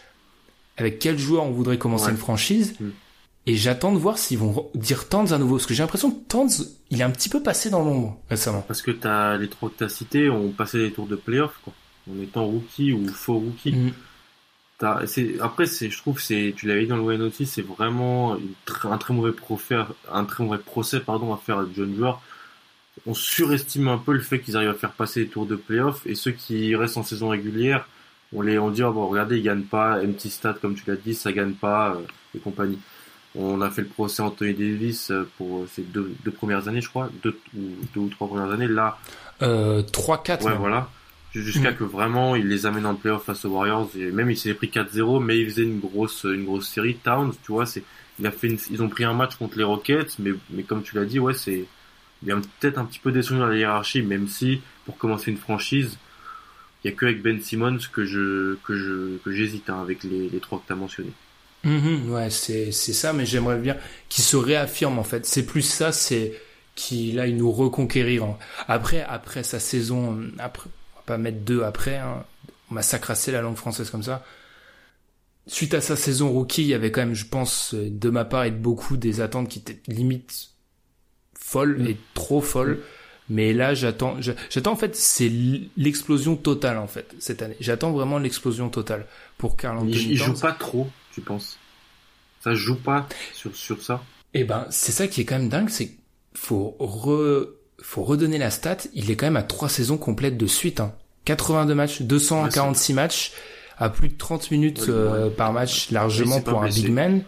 avec 0.77 0.99
quel 0.99 1.19
joueur 1.19 1.45
on 1.45 1.51
voudrait 1.51 1.79
commencer 1.79 2.11
une 2.11 2.17
franchise. 2.17 2.75
Mm. 2.81 2.89
Et 3.47 3.57
j'attends 3.57 3.93
de 3.93 3.99
voir 3.99 4.17
s'ils 4.17 4.39
vont 4.39 4.71
dire 4.75 5.09
Tanz 5.09 5.33
à 5.33 5.39
nouveau. 5.39 5.57
Parce 5.57 5.67
que 5.67 5.75
j'ai 5.75 5.83
l'impression 5.83 6.11
que 6.11 6.21
Tanz, 6.29 6.79
il 6.91 7.01
est 7.01 7.05
un 7.05 7.11
petit 7.11 7.29
peu 7.29 7.43
passé 7.43 7.69
dans 7.69 7.85
l'ombre 7.85 8.19
récemment. 8.31 8.63
Parce 8.63 8.81
que 8.81 8.91
t'as, 8.91 9.37
les 9.37 9.49
trois 9.49 9.69
que 9.69 9.75
t'as 9.77 9.89
cités 9.89 10.31
ont 10.31 10.51
passé 10.51 10.79
les 10.79 10.93
tours 10.93 11.07
de 11.07 11.17
playoff, 11.17 11.59
quoi. 11.63 11.75
En 12.11 12.21
étant 12.23 12.45
rookie 12.45 12.93
ou 12.93 13.07
faux 13.09 13.39
rookie. 13.39 13.73
Mm. 13.73 13.93
c'est, 15.07 15.41
après, 15.41 15.67
c'est, 15.67 15.91
je 15.91 15.99
trouve, 15.99 16.21
c'est, 16.21 16.55
tu 16.57 16.67
l'avais 16.67 16.83
dit 16.83 16.87
dans 16.87 16.97
le 16.97 17.03
Wayne 17.03 17.23
aussi, 17.23 17.47
c'est 17.47 17.63
vraiment 17.63 18.37
un 18.85 18.99
très 18.99 19.15
mauvais 19.15 19.33
procès, 19.33 19.77
un 20.13 20.25
très 20.25 20.45
mauvais 20.45 20.59
procès, 20.59 21.01
pardon, 21.01 21.33
à 21.33 21.39
faire 21.39 21.59
à 21.59 21.65
de 21.65 21.75
jeunes 21.75 21.97
joueurs. 21.97 22.23
On 23.07 23.14
surestime 23.14 23.88
un 23.88 23.99
peu 23.99 24.12
le 24.12 24.21
fait 24.21 24.40
qu'ils 24.40 24.57
arrivent 24.57 24.71
à 24.71 24.75
faire 24.75 24.93
passer 24.93 25.21
les 25.21 25.27
tours 25.27 25.47
de 25.47 25.57
playoff 25.57 26.07
et 26.07 26.14
ceux 26.14 26.31
qui 26.31 26.75
restent 26.75 26.97
en 26.97 27.03
saison 27.03 27.29
régulière, 27.29 27.87
on 28.35 28.40
les 28.40 28.59
on 28.59 28.71
dit 28.71 28.83
oh 28.83 28.93
bon 28.93 29.07
regardez 29.09 29.38
ils 29.38 29.43
gagnent 29.43 29.62
pas 29.62 30.03
empty 30.03 30.31
stat 30.31 30.57
comme 30.61 30.75
tu 30.75 30.83
l'as 30.87 30.97
dit 30.97 31.14
ça 31.14 31.33
gagne 31.33 31.53
pas 31.53 31.95
euh, 31.95 32.01
et 32.35 32.38
compagnie. 32.38 32.79
On 33.37 33.61
a 33.61 33.71
fait 33.71 33.83
le 33.83 33.88
procès 33.88 34.23
Anthony 34.23 34.55
Davis 34.55 35.11
euh, 35.11 35.29
pour 35.37 35.67
ces 35.69 35.83
deux, 35.83 36.14
deux 36.25 36.31
premières 36.31 36.69
années 36.69 36.81
je 36.81 36.88
crois 36.88 37.11
deux 37.23 37.38
ou 37.57 37.62
deux 37.95 38.01
ou 38.01 38.09
trois 38.09 38.29
premières 38.29 38.51
années 38.51 38.69
là. 38.69 38.99
Euh, 39.43 39.83
trois 39.83 40.23
quatre 40.23 40.47
ouais 40.47 40.55
voilà. 40.55 40.88
Jusqu'à 41.33 41.73
mm. 41.73 41.77
que 41.77 41.85
vraiment 41.85 42.37
il 42.37 42.49
les 42.49 42.64
amène 42.64 42.87
en 42.87 42.95
playoff 42.95 43.25
face 43.25 43.45
aux 43.45 43.51
Warriors 43.51 43.90
et 43.97 44.11
même 44.12 44.31
il 44.31 44.37
s'est 44.37 44.55
pris 44.55 44.69
4-0 44.69 45.23
mais 45.23 45.38
il 45.38 45.51
faisait 45.51 45.64
une 45.64 45.81
grosse 45.81 46.25
une 46.25 46.45
grosse 46.45 46.69
série. 46.69 46.97
Towns 46.97 47.33
tu 47.45 47.53
vois 47.53 47.67
c'est 47.67 47.85
il 48.19 48.27
a 48.27 48.31
fait 48.31 48.49
ils 48.71 48.83
ont 48.83 48.88
pris 48.88 49.05
un 49.05 49.12
match 49.12 49.37
contre 49.37 49.59
les 49.59 49.64
Rockets 49.64 50.19
mais 50.19 50.31
mais 50.51 50.62
comme 50.62 50.83
tu 50.83 50.97
l'as 50.97 51.05
dit 51.05 51.19
ouais 51.19 51.35
c'est 51.35 51.67
il 52.25 52.33
a 52.33 52.37
peut-être 52.37 52.79
un 52.79 52.85
petit 52.85 52.99
peu 52.99 53.13
descendu 53.13 53.41
dans 53.41 53.47
la 53.47 53.57
hiérarchie 53.57 54.03
même 54.03 54.29
si 54.29 54.61
pour 54.87 54.97
commencer 54.97 55.31
une 55.31 55.37
franchise 55.37 55.99
il 56.85 56.91
y 56.91 56.93
a 56.93 56.97
que 56.97 57.07
avec 57.07 57.23
Ben 57.23 57.41
Simmons 57.41 57.79
que 57.93 58.05
je 58.05 58.57
que 58.65 58.77
je 58.77 59.17
que 59.19 59.33
j'hésite 59.33 59.71
hein, 59.71 59.81
avec 59.81 60.05
les, 60.05 60.29
les 60.29 60.41
trois 60.41 60.59
que 60.59 60.67
tu 60.67 60.73
as 60.73 60.77
mentionnés. 60.77 61.13
Mm-hmm, 61.65 62.09
ouais, 62.11 62.29
c'est 62.29 62.73
c'est 62.73 62.93
ça, 62.93 63.15
mais 63.15 63.25
j'aimerais 63.25 63.59
bien 63.59 63.77
qu'il 64.11 64.23
se 64.23 64.37
réaffirme 64.37 64.99
en 64.99 65.05
fait. 65.05 65.25
C'est 65.25 65.47
plus 65.47 65.63
ça, 65.63 65.93
c'est 65.93 66.39
qu'il 66.75 67.19
aille 67.21 67.33
nous 67.33 67.51
reconquérir. 67.51 68.25
Hein. 68.25 68.39
Après 68.69 69.03
après 69.03 69.43
sa 69.43 69.59
saison, 69.59 70.31
après 70.39 70.69
on 70.93 70.97
va 70.99 71.03
pas 71.07 71.19
mettre 71.19 71.39
deux 71.39 71.63
après, 71.63 71.97
hein, 71.97 72.25
on 72.71 72.75
m'a 72.75 72.83
sacrassé 72.83 73.33
la 73.33 73.41
langue 73.41 73.57
française 73.57 73.89
comme 73.89 74.03
ça. 74.03 74.25
Suite 75.47 75.75
à 75.75 75.81
sa 75.81 75.97
saison 75.97 76.31
rookie, 76.31 76.63
il 76.63 76.69
y 76.69 76.75
avait 76.75 76.91
quand 76.91 77.03
même, 77.03 77.15
je 77.15 77.27
pense, 77.27 77.75
de 77.75 78.11
ma 78.11 78.25
part 78.25 78.45
et 78.45 78.51
de 78.51 78.57
beaucoup 78.57 78.97
des 78.97 79.21
attentes 79.21 79.49
qui 79.49 79.59
étaient 79.59 79.81
limite 79.89 80.54
folles 81.55 81.79
mm. 81.79 81.87
et 81.87 81.97
trop 82.14 82.40
folles. 82.40 82.73
Mm. 82.73 82.81
Mais 83.31 83.53
là, 83.55 83.73
j'attends, 83.73 84.17
j'attends 84.51 84.73
en 84.73 84.77
fait, 84.77 84.95
c'est 84.95 85.33
l'explosion 85.79 86.37
totale 86.37 86.77
en 86.77 86.87
fait 86.87 87.14
cette 87.19 87.40
année. 87.40 87.57
J'attends 87.59 87.93
vraiment 87.93 88.19
l'explosion 88.19 88.69
totale 88.69 89.07
pour 89.38 89.57
Carl 89.57 89.79
Anthony. 89.79 89.93
Il, 89.93 90.11
il 90.12 90.17
joue 90.17 90.35
pas 90.35 90.53
trop, 90.53 90.90
tu 91.14 91.23
penses? 91.23 91.59
Ça 92.43 92.55
joue 92.55 92.77
pas 92.77 93.09
sur 93.33 93.57
sur 93.57 93.83
ça? 93.83 94.03
Eh 94.35 94.45
ben, 94.45 94.67
c'est 94.69 94.93
ça 94.93 95.07
qui 95.07 95.23
est 95.23 95.25
quand 95.25 95.38
même 95.38 95.49
dingue, 95.49 95.71
c'est 95.71 95.93
faut 96.35 96.77
re, 96.79 97.47
faut 97.81 98.03
redonner 98.03 98.37
la 98.37 98.51
stat. 98.51 98.79
Il 98.93 99.11
est 99.11 99.17
quand 99.17 99.27
même 99.27 99.37
à 99.37 99.43
trois 99.43 99.71
saisons 99.71 99.97
complètes 99.97 100.37
de 100.37 100.47
suite. 100.47 100.81
Hein. 100.81 100.93
82 101.25 101.75
matchs, 101.75 102.03
246 102.03 102.93
matchs, 102.93 103.33
à 103.79 103.88
plus 103.88 104.09
de 104.09 104.19
30 104.19 104.51
minutes 104.51 104.85
euh, 104.88 105.31
par 105.31 105.55
match, 105.55 105.90
largement 105.90 106.43
pour 106.43 106.62
un 106.62 106.69
big 106.69 106.90
man 106.90 107.23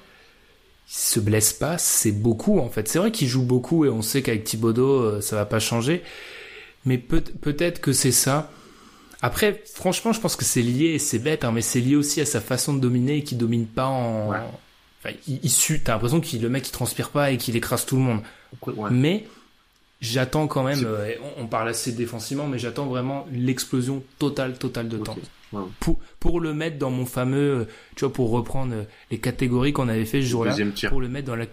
se 0.86 1.18
blesse 1.20 1.52
pas, 1.52 1.78
c'est 1.78 2.12
beaucoup 2.12 2.58
en 2.60 2.70
fait. 2.70 2.88
C'est 2.88 2.98
vrai 2.98 3.10
qu'il 3.10 3.28
joue 3.28 3.42
beaucoup 3.42 3.84
et 3.84 3.88
on 3.88 4.02
sait 4.02 4.22
qu'avec 4.22 4.44
Thibodeau 4.44 5.00
euh, 5.02 5.20
ça 5.20 5.36
va 5.36 5.44
pas 5.46 5.58
changer, 5.58 6.02
mais 6.84 6.98
peut- 6.98 7.20
peut-être 7.20 7.80
que 7.80 7.92
c'est 7.92 8.12
ça. 8.12 8.50
Après, 9.22 9.62
franchement, 9.74 10.12
je 10.12 10.20
pense 10.20 10.36
que 10.36 10.44
c'est 10.44 10.62
lié, 10.62 10.98
c'est 10.98 11.18
bête, 11.18 11.44
hein, 11.44 11.50
mais 11.52 11.62
c'est 11.62 11.80
lié 11.80 11.96
aussi 11.96 12.20
à 12.20 12.26
sa 12.26 12.40
façon 12.40 12.74
de 12.74 12.80
dominer 12.80 13.16
et 13.18 13.24
qu'il 13.24 13.38
domine 13.38 13.66
pas 13.66 13.86
en. 13.86 14.30
Enfin, 15.00 15.14
il, 15.26 15.40
il 15.42 15.50
sue. 15.50 15.80
T'as 15.82 15.92
l'impression 15.94 16.20
qu'il 16.20 16.42
le 16.42 16.48
mec 16.50 16.68
il 16.68 16.72
transpire 16.72 17.08
pas 17.10 17.30
et 17.30 17.38
qu'il 17.38 17.56
écrase 17.56 17.86
tout 17.86 17.96
le 17.96 18.02
monde. 18.02 18.20
Mais 18.90 19.26
j'attends 20.00 20.46
quand 20.46 20.62
même. 20.62 20.84
Euh, 20.84 21.14
on, 21.38 21.46
parle 21.46 21.68
assez 21.68 21.92
défensivement, 21.92 22.46
mais 22.46 22.58
j'attends 22.58 22.86
vraiment 22.86 23.26
l'explosion 23.32 24.02
totale, 24.18 24.58
totale 24.58 24.88
de 24.88 24.98
temps 24.98 25.16
pour, 25.80 25.98
pour 26.20 26.40
le 26.40 26.54
mettre 26.54 26.78
dans 26.78 26.90
mon 26.90 27.06
fameux, 27.06 27.60
euh, 27.60 27.64
tu 27.94 28.04
vois, 28.04 28.12
pour 28.12 28.30
reprendre 28.30 28.74
euh, 28.74 28.82
les 29.10 29.18
catégories 29.18 29.72
qu'on 29.72 29.88
avait 29.88 30.04
fait 30.04 30.22
ce 30.22 30.26
jour-là, 30.26 30.56
pour 30.88 31.00
le 31.00 31.08
mettre 31.08 31.26
dans 31.26 31.36
la 31.36 31.46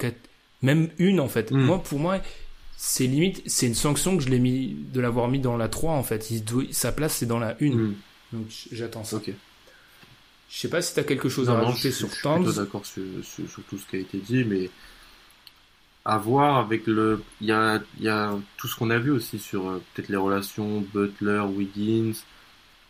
même 0.61 0.89
une 0.97 1.19
en 1.19 1.27
fait. 1.27 1.51
Hmm. 1.51 1.59
Moi, 1.59 1.83
pour 1.83 1.99
moi, 1.99 2.19
c'est 2.77 3.05
limite, 3.05 3.41
c'est 3.45 3.67
une 3.67 3.75
sanction 3.75 4.17
que 4.17 4.23
je 4.23 4.29
l'ai 4.29 4.39
mis, 4.39 4.75
de 4.93 4.99
l'avoir 4.99 5.27
mis 5.27 5.39
dans 5.39 5.57
la 5.57 5.69
3 5.69 5.93
en 5.93 6.03
fait. 6.03 6.31
Il 6.31 6.43
doit, 6.43 6.63
sa 6.71 6.91
place 6.91 7.17
c'est 7.17 7.25
dans 7.25 7.39
la 7.39 7.55
1. 7.61 7.69
Hmm. 7.69 7.95
Donc 8.31 8.45
j'attends 8.71 9.03
ça. 9.03 9.17
Ok. 9.17 9.31
Je 10.49 10.59
sais 10.59 10.69
pas 10.69 10.81
si 10.81 10.93
tu 10.93 10.99
as 10.99 11.03
quelque 11.03 11.29
chose 11.29 11.49
à 11.49 11.55
rajouter 11.55 11.91
sur 11.91 12.09
Towns. 12.21 12.45
Je 12.45 12.51
suis 12.51 12.59
d'accord 12.59 12.85
sur, 12.85 13.03
sur, 13.23 13.63
tout 13.63 13.77
ce 13.77 13.87
qui 13.87 13.95
a 13.95 13.99
été 13.99 14.19
dit, 14.19 14.43
mais 14.43 14.69
à 16.05 16.17
voir 16.17 16.57
avec 16.57 16.85
le, 16.87 17.23
il 17.39 17.47
y 17.47 17.51
a, 17.51 17.81
y 17.99 18.09
a 18.09 18.33
tout 18.57 18.67
ce 18.67 18.75
qu'on 18.75 18.89
a 18.89 18.99
vu 18.99 19.11
aussi 19.11 19.39
sur 19.39 19.69
euh, 19.69 19.81
peut-être 19.93 20.09
les 20.09 20.17
relations 20.17 20.81
Butler, 20.93 21.41
Wiggins, 21.41 22.13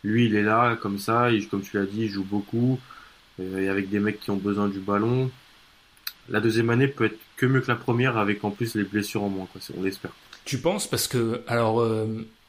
lui, 0.02 0.26
il 0.26 0.36
est 0.36 0.42
là, 0.42 0.76
comme 0.76 0.98
ça, 0.98 1.28
comme 1.50 1.62
tu 1.62 1.76
l'as 1.78 1.86
dit, 1.86 2.02
il 2.02 2.08
joue 2.08 2.24
beaucoup, 2.24 2.78
euh, 3.40 3.58
et 3.58 3.68
avec 3.68 3.88
des 3.88 4.00
mecs 4.00 4.20
qui 4.20 4.30
ont 4.30 4.36
besoin 4.36 4.68
du 4.68 4.78
ballon. 4.78 5.30
La 6.28 6.40
deuxième 6.40 6.70
année 6.70 6.88
peut 6.88 7.06
être 7.06 7.18
que 7.36 7.46
mieux 7.46 7.60
que 7.60 7.68
la 7.68 7.76
première, 7.76 8.18
avec 8.18 8.44
en 8.44 8.50
plus 8.50 8.74
les 8.74 8.84
blessures 8.84 9.22
en 9.22 9.28
moins, 9.28 9.46
quoi, 9.46 9.60
on 9.78 9.82
l'espère. 9.82 10.12
Tu 10.44 10.58
penses 10.58 10.86
Parce 10.86 11.08
que, 11.08 11.42
alors, 11.46 11.80
euh, 11.80 12.06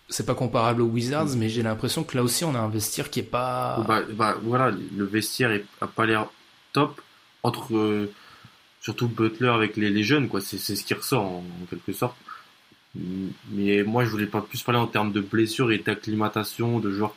c'est 0.10 0.26
pas 0.26 0.36
comparable 0.36 0.82
aux 0.82 0.88
Wizards, 0.88 1.28
mm. 1.28 1.38
mais 1.38 1.50
j'ai 1.50 1.64
l'impression 1.64 2.04
que 2.04 2.18
là 2.18 2.24
aussi, 2.24 2.44
on 2.44 2.56
a 2.56 2.60
un 2.60 2.70
vestiaire 2.70 3.10
qui 3.10 3.22
est 3.22 3.24
pas... 3.24 3.84
Bah, 3.88 4.02
bah 4.12 4.36
voilà, 4.44 4.72
le 4.72 5.06
vestiaire 5.06 5.52
est, 5.52 5.66
a 5.80 5.88
pas 5.88 6.06
l'air 6.06 6.28
top, 6.74 7.02
entre... 7.44 8.10
Surtout 8.86 9.08
Butler 9.08 9.48
avec 9.48 9.78
les, 9.78 9.90
les 9.90 10.04
jeunes, 10.04 10.28
quoi, 10.28 10.42
c'est 10.42 10.60
ce 10.60 10.84
qui 10.84 10.94
ressort 10.94 11.24
en 11.24 11.44
quelque 11.68 11.92
sorte. 11.92 12.16
Mais 13.50 13.82
moi, 13.82 14.06
je 14.06 14.12
voulais 14.12 14.28
pas 14.28 14.42
plus 14.42 14.62
parler 14.62 14.80
en 14.80 14.86
termes 14.86 15.12
de 15.12 15.22
blessures 15.22 15.72
et 15.72 15.80
d'acclimatation, 15.80 16.80
de 16.80 16.92
joueurs 16.92 17.16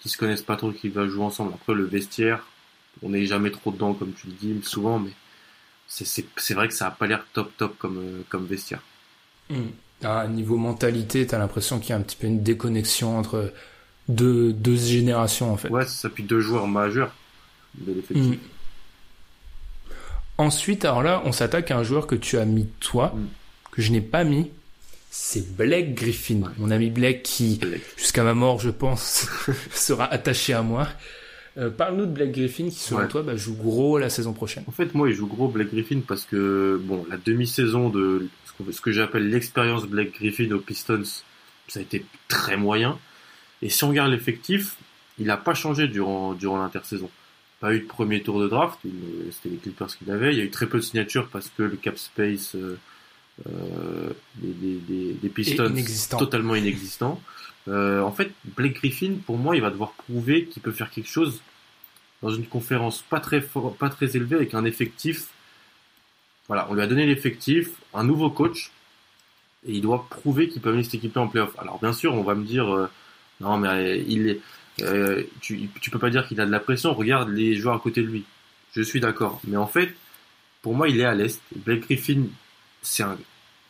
qui 0.00 0.10
se 0.10 0.18
connaissent 0.18 0.42
pas 0.42 0.56
trop, 0.56 0.70
qui 0.70 0.90
vont 0.90 1.08
jouer 1.08 1.24
ensemble. 1.24 1.54
Après, 1.54 1.72
le 1.72 1.84
vestiaire, 1.84 2.46
on 3.02 3.08
n'est 3.08 3.24
jamais 3.24 3.50
trop 3.50 3.72
dedans, 3.72 3.94
comme 3.94 4.12
tu 4.12 4.26
le 4.26 4.34
dis 4.34 4.62
souvent, 4.62 4.98
mais 4.98 5.12
c'est 5.86 6.52
vrai 6.52 6.68
que 6.68 6.74
ça 6.74 6.88
a 6.88 6.90
pas 6.90 7.06
l'air 7.06 7.24
top 7.32 7.56
top 7.56 7.78
comme, 7.78 7.96
euh, 7.96 8.22
comme 8.28 8.44
vestiaire. 8.44 8.82
Hmm. 9.48 9.68
À 10.04 10.28
niveau 10.28 10.58
mentalité, 10.58 11.26
t'as 11.26 11.38
l'impression 11.38 11.80
qu'il 11.80 11.88
y 11.88 11.92
a 11.94 11.96
un 11.96 12.02
petit 12.02 12.16
peu 12.16 12.26
une 12.26 12.42
déconnexion 12.42 13.16
entre 13.16 13.54
deux, 14.08 14.52
deux 14.52 14.76
générations, 14.76 15.50
en 15.54 15.56
fait. 15.56 15.70
Ouais, 15.70 15.86
ça, 15.86 16.10
puis 16.10 16.22
deux 16.22 16.40
joueurs 16.40 16.66
majeurs 16.66 17.14
de 17.76 17.94
l'effectif. 17.94 18.38
Ensuite, 20.38 20.84
alors 20.84 21.02
là, 21.02 21.22
on 21.24 21.32
s'attaque 21.32 21.70
à 21.70 21.76
un 21.76 21.82
joueur 21.82 22.06
que 22.06 22.14
tu 22.14 22.38
as 22.38 22.44
mis 22.44 22.66
toi, 22.80 23.12
hmm. 23.14 23.26
que 23.72 23.82
je 23.82 23.90
n'ai 23.92 24.00
pas 24.00 24.24
mis, 24.24 24.50
c'est 25.10 25.56
Blake 25.56 25.94
Griffin, 25.94 26.42
mon 26.58 26.70
ami 26.70 26.90
Blake 26.90 27.22
qui, 27.22 27.60
jusqu'à 27.96 28.22
ma 28.22 28.34
mort, 28.34 28.60
je 28.60 28.70
pense, 28.70 29.26
sera 29.70 30.04
attaché 30.04 30.52
à 30.52 30.62
moi. 30.62 30.86
Euh, 31.56 31.70
Parle-nous 31.70 32.06
de 32.06 32.12
Blake 32.12 32.32
Griffin 32.32 32.68
qui, 32.68 32.78
selon 32.78 33.08
toi, 33.08 33.22
bah, 33.22 33.34
joue 33.34 33.54
gros 33.54 33.98
la 33.98 34.10
saison 34.10 34.32
prochaine. 34.32 34.64
En 34.68 34.70
fait, 34.70 34.94
moi, 34.94 35.08
il 35.08 35.14
joue 35.14 35.26
gros 35.26 35.48
Blake 35.48 35.72
Griffin 35.72 36.00
parce 36.06 36.24
que, 36.24 36.80
bon, 36.82 37.04
la 37.10 37.16
demi-saison 37.16 37.88
de 37.88 38.28
ce 38.70 38.80
que 38.80 38.92
j'appelle 38.92 39.28
l'expérience 39.28 39.86
Blake 39.86 40.12
Griffin 40.12 40.50
aux 40.52 40.60
Pistons, 40.60 41.02
ça 41.66 41.80
a 41.80 41.82
été 41.82 42.04
très 42.28 42.56
moyen. 42.56 42.98
Et 43.62 43.70
si 43.70 43.82
on 43.84 43.88
regarde 43.88 44.12
l'effectif, 44.12 44.76
il 45.18 45.26
n'a 45.26 45.36
pas 45.36 45.54
changé 45.54 45.88
durant, 45.88 46.34
durant 46.34 46.58
l'intersaison. 46.58 47.10
Pas 47.60 47.74
eu 47.74 47.80
de 47.80 47.86
premier 47.86 48.22
tour 48.22 48.40
de 48.40 48.48
draft, 48.48 48.78
c'était 49.32 49.48
les 49.48 49.56
Clippers 49.56 49.88
qu'il 49.88 50.10
avait. 50.10 50.32
Il 50.32 50.38
y 50.38 50.40
a 50.40 50.44
eu 50.44 50.50
très 50.50 50.66
peu 50.66 50.78
de 50.78 50.82
signatures 50.82 51.28
parce 51.28 51.50
que 51.56 51.64
le 51.64 51.76
cap 51.76 51.98
space 51.98 52.54
euh, 52.54 52.78
euh, 53.46 54.10
des, 54.36 54.78
des, 54.78 55.12
des, 55.14 55.28
Pistons 55.28 55.72
totalement 56.18 56.56
inexistants. 56.56 57.20
Euh, 57.68 58.00
en 58.00 58.10
fait, 58.10 58.32
Blake 58.56 58.74
Griffin, 58.74 59.16
pour 59.26 59.38
moi, 59.38 59.54
il 59.54 59.62
va 59.62 59.70
devoir 59.70 59.92
prouver 59.92 60.46
qu'il 60.46 60.62
peut 60.62 60.72
faire 60.72 60.90
quelque 60.90 61.08
chose 61.08 61.40
dans 62.22 62.30
une 62.30 62.46
conférence 62.46 63.02
pas 63.02 63.20
très 63.20 63.40
fort, 63.40 63.76
pas 63.76 63.90
très 63.90 64.16
élevée 64.16 64.36
avec 64.36 64.54
un 64.54 64.64
effectif. 64.64 65.28
Voilà, 66.48 66.66
on 66.70 66.74
lui 66.74 66.82
a 66.82 66.86
donné 66.86 67.06
l'effectif, 67.06 67.70
un 67.94 68.04
nouveau 68.04 68.30
coach, 68.30 68.72
et 69.66 69.72
il 69.72 69.82
doit 69.82 70.06
prouver 70.08 70.48
qu'il 70.48 70.60
peut 70.60 70.70
amener 70.70 70.82
cette 70.82 70.94
équipe 70.94 71.16
en 71.16 71.28
playoff. 71.28 71.56
Alors 71.58 71.78
bien 71.78 71.92
sûr, 71.92 72.14
on 72.14 72.22
va 72.22 72.34
me 72.34 72.44
dire, 72.44 72.72
euh, 72.74 72.90
non 73.40 73.58
mais 73.58 74.02
il 74.08 74.28
est, 74.30 74.40
Euh, 74.82 75.24
tu, 75.40 75.68
tu 75.80 75.90
peux 75.90 75.98
pas 75.98 76.10
dire 76.10 76.26
qu'il 76.26 76.40
a 76.40 76.46
de 76.46 76.50
la 76.50 76.60
pression. 76.60 76.94
Regarde 76.94 77.30
les 77.30 77.56
joueurs 77.56 77.74
à 77.74 77.80
côté 77.80 78.02
de 78.02 78.06
lui. 78.06 78.24
Je 78.72 78.82
suis 78.82 79.00
d'accord. 79.00 79.40
Mais 79.46 79.56
en 79.56 79.66
fait, 79.66 79.94
pour 80.62 80.74
moi, 80.74 80.88
il 80.88 81.00
est 81.00 81.04
à 81.04 81.14
l'est. 81.14 81.40
Blake 81.56 81.82
Griffin, 81.82 82.24
c'est 82.82 83.02
un, 83.02 83.16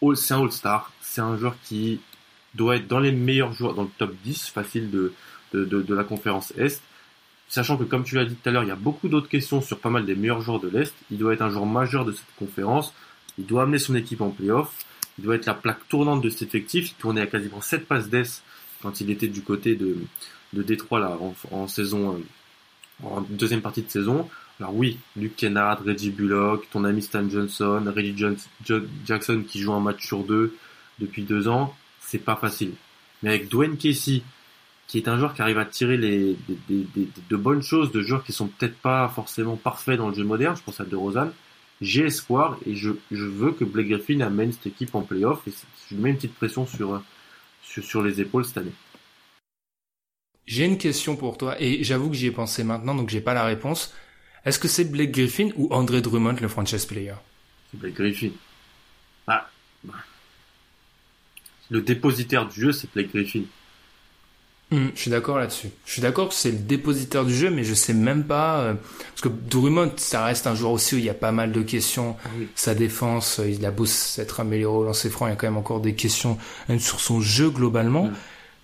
All-Star. 0.02 0.92
C'est 1.00 1.20
un 1.20 1.36
joueur 1.36 1.56
qui 1.64 2.00
doit 2.54 2.76
être 2.76 2.88
dans 2.88 3.00
les 3.00 3.12
meilleurs 3.12 3.52
joueurs, 3.52 3.74
dans 3.74 3.84
le 3.84 3.90
top 3.98 4.14
10 4.24 4.48
facile 4.48 4.90
de, 4.90 5.12
de, 5.52 5.64
de, 5.64 5.82
de 5.82 5.94
la 5.94 6.04
conférence 6.04 6.52
Est. 6.56 6.82
Sachant 7.48 7.78
que, 7.78 7.84
comme 7.84 8.04
tu 8.04 8.14
l'as 8.14 8.26
dit 8.26 8.34
tout 8.34 8.48
à 8.48 8.52
l'heure, 8.52 8.64
il 8.64 8.68
y 8.68 8.72
a 8.72 8.76
beaucoup 8.76 9.08
d'autres 9.08 9.28
questions 9.28 9.62
sur 9.62 9.78
pas 9.78 9.88
mal 9.88 10.04
des 10.04 10.14
meilleurs 10.14 10.42
joueurs 10.42 10.60
de 10.60 10.68
l'Est. 10.68 10.94
Il 11.10 11.16
doit 11.16 11.32
être 11.32 11.42
un 11.42 11.50
joueur 11.50 11.66
majeur 11.66 12.04
de 12.04 12.12
cette 12.12 12.26
conférence. 12.38 12.92
Il 13.38 13.46
doit 13.46 13.62
amener 13.62 13.78
son 13.78 13.94
équipe 13.94 14.20
en 14.20 14.30
playoff. 14.30 14.74
Il 15.18 15.24
doit 15.24 15.36
être 15.36 15.46
la 15.46 15.54
plaque 15.54 15.88
tournante 15.88 16.22
de 16.22 16.28
cet 16.28 16.42
effectif. 16.42 16.90
Il 16.90 16.94
tournait 16.94 17.22
à 17.22 17.26
quasiment 17.26 17.60
7 17.60 17.86
passes 17.86 18.08
d'Est 18.08 18.42
quand 18.82 19.00
il 19.00 19.10
était 19.10 19.28
du 19.28 19.42
côté 19.42 19.74
de, 19.74 19.96
de 20.52 20.62
Détroit 20.62 21.00
là, 21.00 21.18
en, 21.50 21.66
saison, 21.66 22.14
euh, 22.14 23.06
en 23.06 23.20
deuxième 23.22 23.60
partie 23.60 23.82
de 23.82 23.90
saison. 23.90 24.28
Alors 24.60 24.74
oui, 24.74 24.98
Luke 25.16 25.36
Kennard, 25.36 25.82
Reggie 25.84 26.10
Bullock, 26.10 26.68
ton 26.70 26.84
ami 26.84 27.02
Stan 27.02 27.28
Johnson, 27.28 27.82
Reggie 27.94 28.16
Jackson 29.06 29.44
qui 29.46 29.60
joue 29.60 29.72
un 29.72 29.80
match 29.80 30.06
sur 30.06 30.24
deux 30.24 30.56
depuis 30.98 31.22
deux 31.22 31.46
ans, 31.48 31.74
c'est 32.00 32.18
pas 32.18 32.36
facile. 32.36 32.72
Mais 33.22 33.30
avec 33.30 33.48
Dwayne 33.48 33.76
Casey, 33.76 34.22
qui 34.88 34.98
est 34.98 35.06
un 35.06 35.18
joueur 35.18 35.34
qui 35.34 35.42
arrive 35.42 35.58
à 35.58 35.64
tirer 35.64 35.96
les, 35.96 36.36
de 36.68 37.36
bonnes 37.36 37.62
choses 37.62 37.92
de 37.92 38.00
joueurs 38.02 38.24
qui 38.24 38.32
sont 38.32 38.48
peut-être 38.48 38.76
pas 38.78 39.08
forcément 39.08 39.56
parfaits 39.56 39.98
dans 39.98 40.08
le 40.08 40.14
jeu 40.14 40.24
moderne, 40.24 40.56
je 40.56 40.62
pense 40.62 40.80
à 40.80 40.84
DeRozan, 40.84 41.30
j'ai 41.80 42.06
espoir 42.06 42.58
et 42.66 42.74
je, 42.74 42.90
je 43.12 43.24
veux 43.24 43.52
que 43.52 43.64
Blake 43.64 43.88
Griffin 43.88 44.20
amène 44.20 44.52
cette 44.52 44.66
équipe 44.66 44.94
en 44.94 45.02
playoff 45.02 45.46
et 45.46 45.52
je 45.90 45.94
mets 45.94 46.10
une 46.10 46.16
petite 46.16 46.34
pression 46.34 46.66
sur, 46.66 47.00
sur, 47.62 47.84
sur 47.84 48.02
les 48.02 48.20
épaules 48.20 48.44
cette 48.44 48.58
année. 48.58 48.72
J'ai 50.48 50.64
une 50.64 50.78
question 50.78 51.14
pour 51.14 51.36
toi 51.36 51.60
et 51.60 51.84
j'avoue 51.84 52.08
que 52.08 52.16
j'y 52.16 52.26
ai 52.26 52.30
pensé 52.30 52.64
maintenant 52.64 52.94
donc 52.94 53.10
j'ai 53.10 53.20
pas 53.20 53.34
la 53.34 53.44
réponse. 53.44 53.92
Est-ce 54.46 54.58
que 54.58 54.66
c'est 54.66 54.84
Blake 54.84 55.10
Griffin 55.10 55.50
ou 55.56 55.68
André 55.70 56.00
Drummond 56.00 56.36
le 56.40 56.48
franchise 56.48 56.86
player? 56.86 57.12
C'est 57.70 57.78
Blake 57.78 57.94
Griffin. 57.94 58.30
Ah, 59.26 59.46
le 61.68 61.82
dépositaire 61.82 62.48
du 62.48 62.62
jeu 62.62 62.72
c'est 62.72 62.90
Blake 62.90 63.10
Griffin. 63.14 63.42
Mmh, 64.70 64.86
je 64.94 65.00
suis 65.00 65.10
d'accord 65.10 65.38
là-dessus. 65.38 65.68
Je 65.84 65.92
suis 65.92 66.02
d'accord 66.02 66.30
que 66.30 66.34
c'est 66.34 66.50
le 66.50 66.58
dépositaire 66.58 67.26
du 67.26 67.34
jeu, 67.34 67.50
mais 67.50 67.64
je 67.64 67.74
sais 67.74 67.94
même 67.94 68.24
pas 68.24 68.60
euh, 68.60 68.74
parce 69.10 69.20
que 69.20 69.28
Drummond, 69.28 69.92
ça 69.96 70.24
reste 70.24 70.46
un 70.46 70.54
joueur 70.54 70.72
aussi 70.72 70.94
où 70.94 70.98
il 70.98 71.04
y 71.04 71.10
a 71.10 71.14
pas 71.14 71.32
mal 71.32 71.52
de 71.52 71.62
questions. 71.62 72.16
Ah 72.24 72.28
oui. 72.38 72.48
Sa 72.54 72.74
défense, 72.74 73.40
euh, 73.40 73.50
il 73.50 73.64
a 73.66 73.70
beau 73.70 73.84
s'être 73.84 74.40
amélioré 74.40 74.78
au 74.78 74.84
lancer 74.84 75.10
franc, 75.10 75.26
il 75.26 75.30
y 75.30 75.32
a 75.32 75.36
quand 75.36 75.46
même 75.46 75.58
encore 75.58 75.80
des 75.80 75.94
questions 75.94 76.38
sur 76.78 77.00
son 77.00 77.20
jeu 77.20 77.50
globalement. 77.50 78.04
Mmh. 78.04 78.14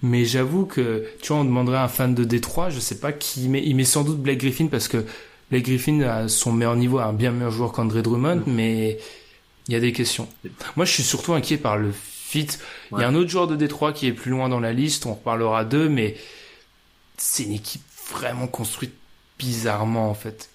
Mais 0.04 0.24
j'avoue 0.26 0.66
que 0.66 1.06
tu 1.22 1.28
vois, 1.32 1.38
on 1.38 1.44
demanderait 1.44 1.78
à 1.78 1.84
un 1.84 1.88
fan 1.88 2.14
de 2.14 2.24
Détroit, 2.24 2.68
je 2.68 2.78
sais 2.78 2.98
pas 2.98 3.10
qui 3.12 3.48
met. 3.48 3.62
Il 3.64 3.74
met 3.74 3.84
sans 3.84 4.04
doute 4.04 4.18
Blake 4.18 4.38
Griffin 4.38 4.66
parce 4.66 4.86
que 4.86 5.04
Blake 5.50 5.64
Griffin 5.64 6.00
à 6.02 6.28
son 6.28 6.52
meilleur 6.52 6.76
niveau, 6.76 6.98
a 6.98 7.06
un 7.06 7.12
bien 7.14 7.30
meilleur 7.30 7.50
joueur 7.50 7.72
qu'André 7.72 8.02
Drummond, 8.02 8.42
Mmh. 8.46 8.52
mais 8.52 8.98
il 9.68 9.72
y 9.72 9.76
a 9.76 9.80
des 9.80 9.92
questions. 9.92 10.28
Moi, 10.76 10.84
je 10.84 10.92
suis 10.92 11.02
surtout 11.02 11.32
inquiet 11.32 11.56
par 11.56 11.78
le 11.78 11.90
fit. 11.92 12.48
Il 12.92 12.98
y 13.00 13.02
a 13.02 13.08
un 13.08 13.14
autre 13.14 13.30
joueur 13.30 13.46
de 13.46 13.56
Détroit 13.56 13.92
qui 13.94 14.06
est 14.06 14.12
plus 14.12 14.30
loin 14.30 14.48
dans 14.50 14.60
la 14.60 14.72
liste, 14.74 15.06
on 15.06 15.14
reparlera 15.14 15.64
d'eux, 15.64 15.88
mais 15.88 16.16
c'est 17.16 17.44
une 17.44 17.52
équipe 17.52 17.82
vraiment 18.12 18.46
construite 18.46 18.92
bizarrement 19.38 20.10
en 20.10 20.14
fait. 20.14 20.50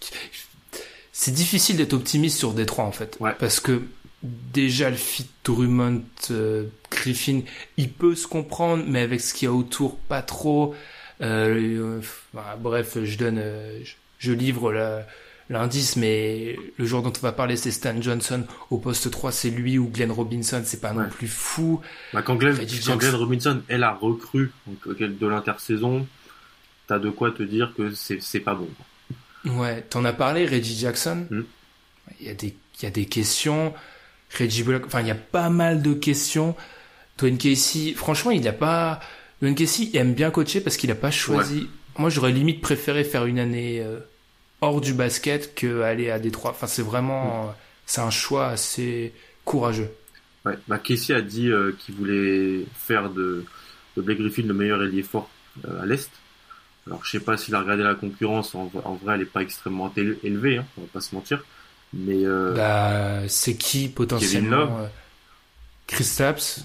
C'est 1.12 1.34
difficile 1.34 1.78
d'être 1.78 1.94
optimiste 1.94 2.38
sur 2.38 2.54
Détroit 2.54 2.86
en 2.86 2.92
fait, 2.92 3.18
Ouais. 3.20 3.32
parce 3.40 3.60
que 3.60 3.82
déjà 4.24 4.90
le 4.90 4.96
fit 4.96 5.28
Drummond 5.44 6.04
euh, 6.32 6.66
Griffin, 6.92 7.42
il 7.78 7.92
peut 7.92 8.16
se 8.16 8.28
comprendre, 8.28 8.84
mais 8.88 9.02
avec 9.02 9.22
ce 9.22 9.34
qu'il 9.34 9.48
y 9.48 9.50
a 9.50 9.54
autour, 9.54 9.98
pas 9.98 10.22
trop. 10.22 10.76
Euh, 11.22 12.00
euh, 12.00 12.02
bah, 12.34 12.58
bref, 12.60 12.98
je 13.04 13.18
donne, 13.18 13.42
je, 13.84 13.94
je 14.20 14.32
livre 14.32 14.74
l'indice, 15.50 15.96
mais 15.96 16.58
le 16.78 16.86
joueur 16.86 17.02
dont 17.02 17.14
on 17.16 17.22
va 17.22 17.32
parler, 17.32 17.56
c'est 17.56 17.72
Stan 17.72 18.00
Johnson. 18.02 18.46
Au 18.70 18.78
poste 18.78 19.10
3, 19.10 19.32
c'est 19.32 19.50
lui 19.50 19.78
ou 19.78 19.88
Glenn 19.88 20.12
Robinson, 20.12 20.62
c'est 20.66 20.82
pas 20.82 20.94
non 20.94 21.08
plus 21.10 21.28
fou. 21.28 21.82
Bah, 22.14 22.22
quand 22.22 22.36
Glenn, 22.36 22.58
quand 22.86 23.18
Robinson 23.18 23.62
est 23.70 23.78
la 23.78 23.94
recrue 23.94 24.52
donc, 24.68 24.98
de 24.98 25.28
l'intersaison, 25.28 26.06
t'as 26.88 27.00
de 27.00 27.10
quoi 27.10 27.32
te 27.32 27.44
dire 27.44 27.74
que 27.76 27.94
c'est 27.94 28.40
pas 28.40 28.56
bon. 28.56 28.70
Ouais, 29.46 29.82
t'en 29.82 30.04
as 30.04 30.12
parlé, 30.12 30.46
Reggie 30.46 30.78
Jackson? 30.78 31.26
Mm. 31.30 31.42
Il 32.20 32.28
y 32.28 32.30
a 32.30 32.34
des, 32.34 32.56
il 32.80 32.84
y 32.84 32.88
a 32.88 32.92
des 32.92 33.06
questions. 33.06 33.74
Reggie 34.38 34.64
Bullock, 34.64 34.86
enfin, 34.86 35.02
il 35.02 35.08
y 35.08 35.12
a 35.12 35.16
pas 35.16 35.50
mal 35.50 35.82
de 35.82 35.94
questions. 35.94 36.56
Dwayne 37.18 37.38
Casey, 37.38 37.94
franchement, 37.94 38.32
il 38.32 38.48
a 38.48 38.54
pas, 38.54 39.00
Dwayne 39.42 39.56
Casey 39.56 39.90
aime 39.94 40.14
bien 40.14 40.32
coacher 40.32 40.62
parce 40.62 40.78
qu'il 40.78 40.92
a 40.92 40.96
pas 40.96 41.12
choisi. 41.12 41.68
Moi, 41.98 42.10
j'aurais 42.10 42.32
limite 42.32 42.62
préféré 42.62 43.04
faire 43.04 43.26
une 43.26 43.40
année 43.40 43.82
euh, 43.82 44.00
hors 44.62 44.82
du 44.82 44.94
basket 44.94 45.56
que 45.56 45.82
aller 45.82 46.12
à 46.12 46.20
Détroit. 46.20 46.52
Enfin, 46.52 46.68
c'est 46.68 46.82
vraiment, 46.82 47.50
euh, 47.50 47.52
c'est 47.86 48.02
un 48.02 48.12
choix 48.12 48.48
assez 48.48 49.14
courageux. 49.46 49.90
Ouais. 50.46 50.54
Bah, 50.68 50.78
Casey 50.78 51.14
a 51.14 51.22
dit 51.22 51.50
euh, 51.50 51.74
qu'il 51.78 51.96
voulait 51.96 52.66
faire 52.74 53.10
de, 53.10 53.44
de 53.98 54.02
Blake 54.02 54.20
Griffin 54.20 54.44
le 54.44 54.54
meilleur 54.54 54.82
ailier 54.82 55.04
fort 55.04 55.30
euh, 55.68 55.82
à 55.82 55.86
l'Est. 55.86 56.10
Alors 56.88 57.04
je 57.04 57.12
sais 57.12 57.20
pas 57.20 57.36
s'il 57.38 57.54
a 57.54 57.60
regardé 57.60 57.84
la 57.84 57.94
concurrence, 57.94 58.56
en, 58.56 58.72
en 58.86 58.96
vrai 58.96 59.16
elle 59.16 59.22
est 59.22 59.26
pas 59.26 59.42
extrêmement 59.42 59.94
éle- 59.98 60.18
élevée, 60.24 60.58
hein, 60.58 60.66
on 60.78 60.82
va 60.82 60.88
pas 60.94 61.02
se 61.02 61.14
mentir. 61.14 61.44
Mais 61.94 62.24
euh, 62.26 62.56
Bah, 62.56 63.28
c'est 63.28 63.56
qui 63.58 63.90
potentiellement 63.90 64.80
euh, 64.80 64.88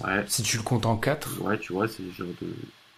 ouais, 0.03 0.25
si 0.27 0.43
tu 0.43 0.57
le 0.57 0.63
comptes 0.63 0.85
en 0.85 0.97
4. 0.97 1.41
ouais, 1.41 1.59
tu 1.59 1.73
vois, 1.73 1.87
c'est 1.87 2.03
le 2.03 2.11
genre 2.11 2.27
de 2.41 2.47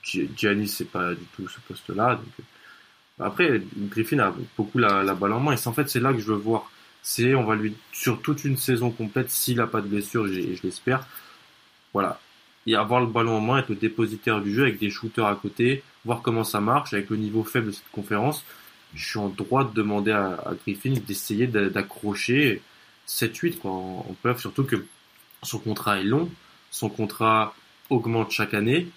Gi- 0.03 0.29
Giannis 0.35 0.69
c'est 0.69 0.85
pas 0.89 1.13
du 1.13 1.23
tout 1.35 1.47
ce 1.47 1.59
poste-là. 1.67 2.15
Donc 2.15 2.25
euh, 2.39 3.25
après 3.25 3.61
Griffin 3.89 4.19
a 4.19 4.33
beaucoup 4.57 4.77
la, 4.79 5.03
la 5.03 5.15
balle 5.15 5.33
en 5.33 5.39
main 5.41 5.55
et 5.55 5.67
en 5.67 5.73
fait 5.73 5.89
c'est 5.89 5.99
là 6.01 6.13
que 6.13 6.19
je 6.19 6.27
veux 6.27 6.35
voir. 6.37 6.71
C'est 7.03 7.35
on 7.35 7.45
va 7.45 7.55
lui 7.55 7.75
sur 7.93 8.21
toute 8.21 8.45
une 8.45 8.57
saison 8.57 8.91
complète 8.91 9.29
s'il 9.31 9.61
a 9.61 9.67
pas 9.67 9.81
de 9.81 9.87
blessure, 9.87 10.27
j'ai- 10.27 10.55
je 10.55 10.63
l'espère. 10.63 11.07
Voilà, 11.93 12.19
et 12.67 12.75
avoir 12.75 13.01
le 13.01 13.07
ballon 13.07 13.37
en 13.37 13.41
main, 13.41 13.59
être 13.59 13.69
le 13.69 13.75
dépositaire 13.75 14.41
du 14.41 14.53
jeu 14.53 14.63
avec 14.63 14.79
des 14.79 14.89
shooters 14.89 15.25
à 15.27 15.35
côté, 15.35 15.83
voir 16.05 16.21
comment 16.21 16.43
ça 16.43 16.61
marche 16.61 16.93
avec 16.93 17.09
le 17.09 17.17
niveau 17.17 17.43
faible 17.43 17.67
de 17.67 17.71
cette 17.71 17.89
conférence. 17.91 18.45
Je 18.95 19.09
suis 19.09 19.19
en 19.19 19.29
droit 19.29 19.63
de 19.65 19.73
demander 19.73 20.11
à, 20.11 20.53
Griffin 20.65 20.93
d'essayer 21.05 21.47
d'a- 21.47 21.69
d'accrocher 21.69 22.61
7-8 23.07 23.57
quoi, 23.59 23.71
en, 23.71 24.05
en 24.09 24.15
playoff, 24.21 24.39
surtout 24.41 24.63
que 24.63 24.85
son 25.43 25.59
contrat 25.59 25.99
est 25.99 26.03
long, 26.03 26.29
son 26.71 26.89
contrat 26.89 27.53
augmente 27.89 28.31
chaque 28.31 28.53
année, 28.53 28.87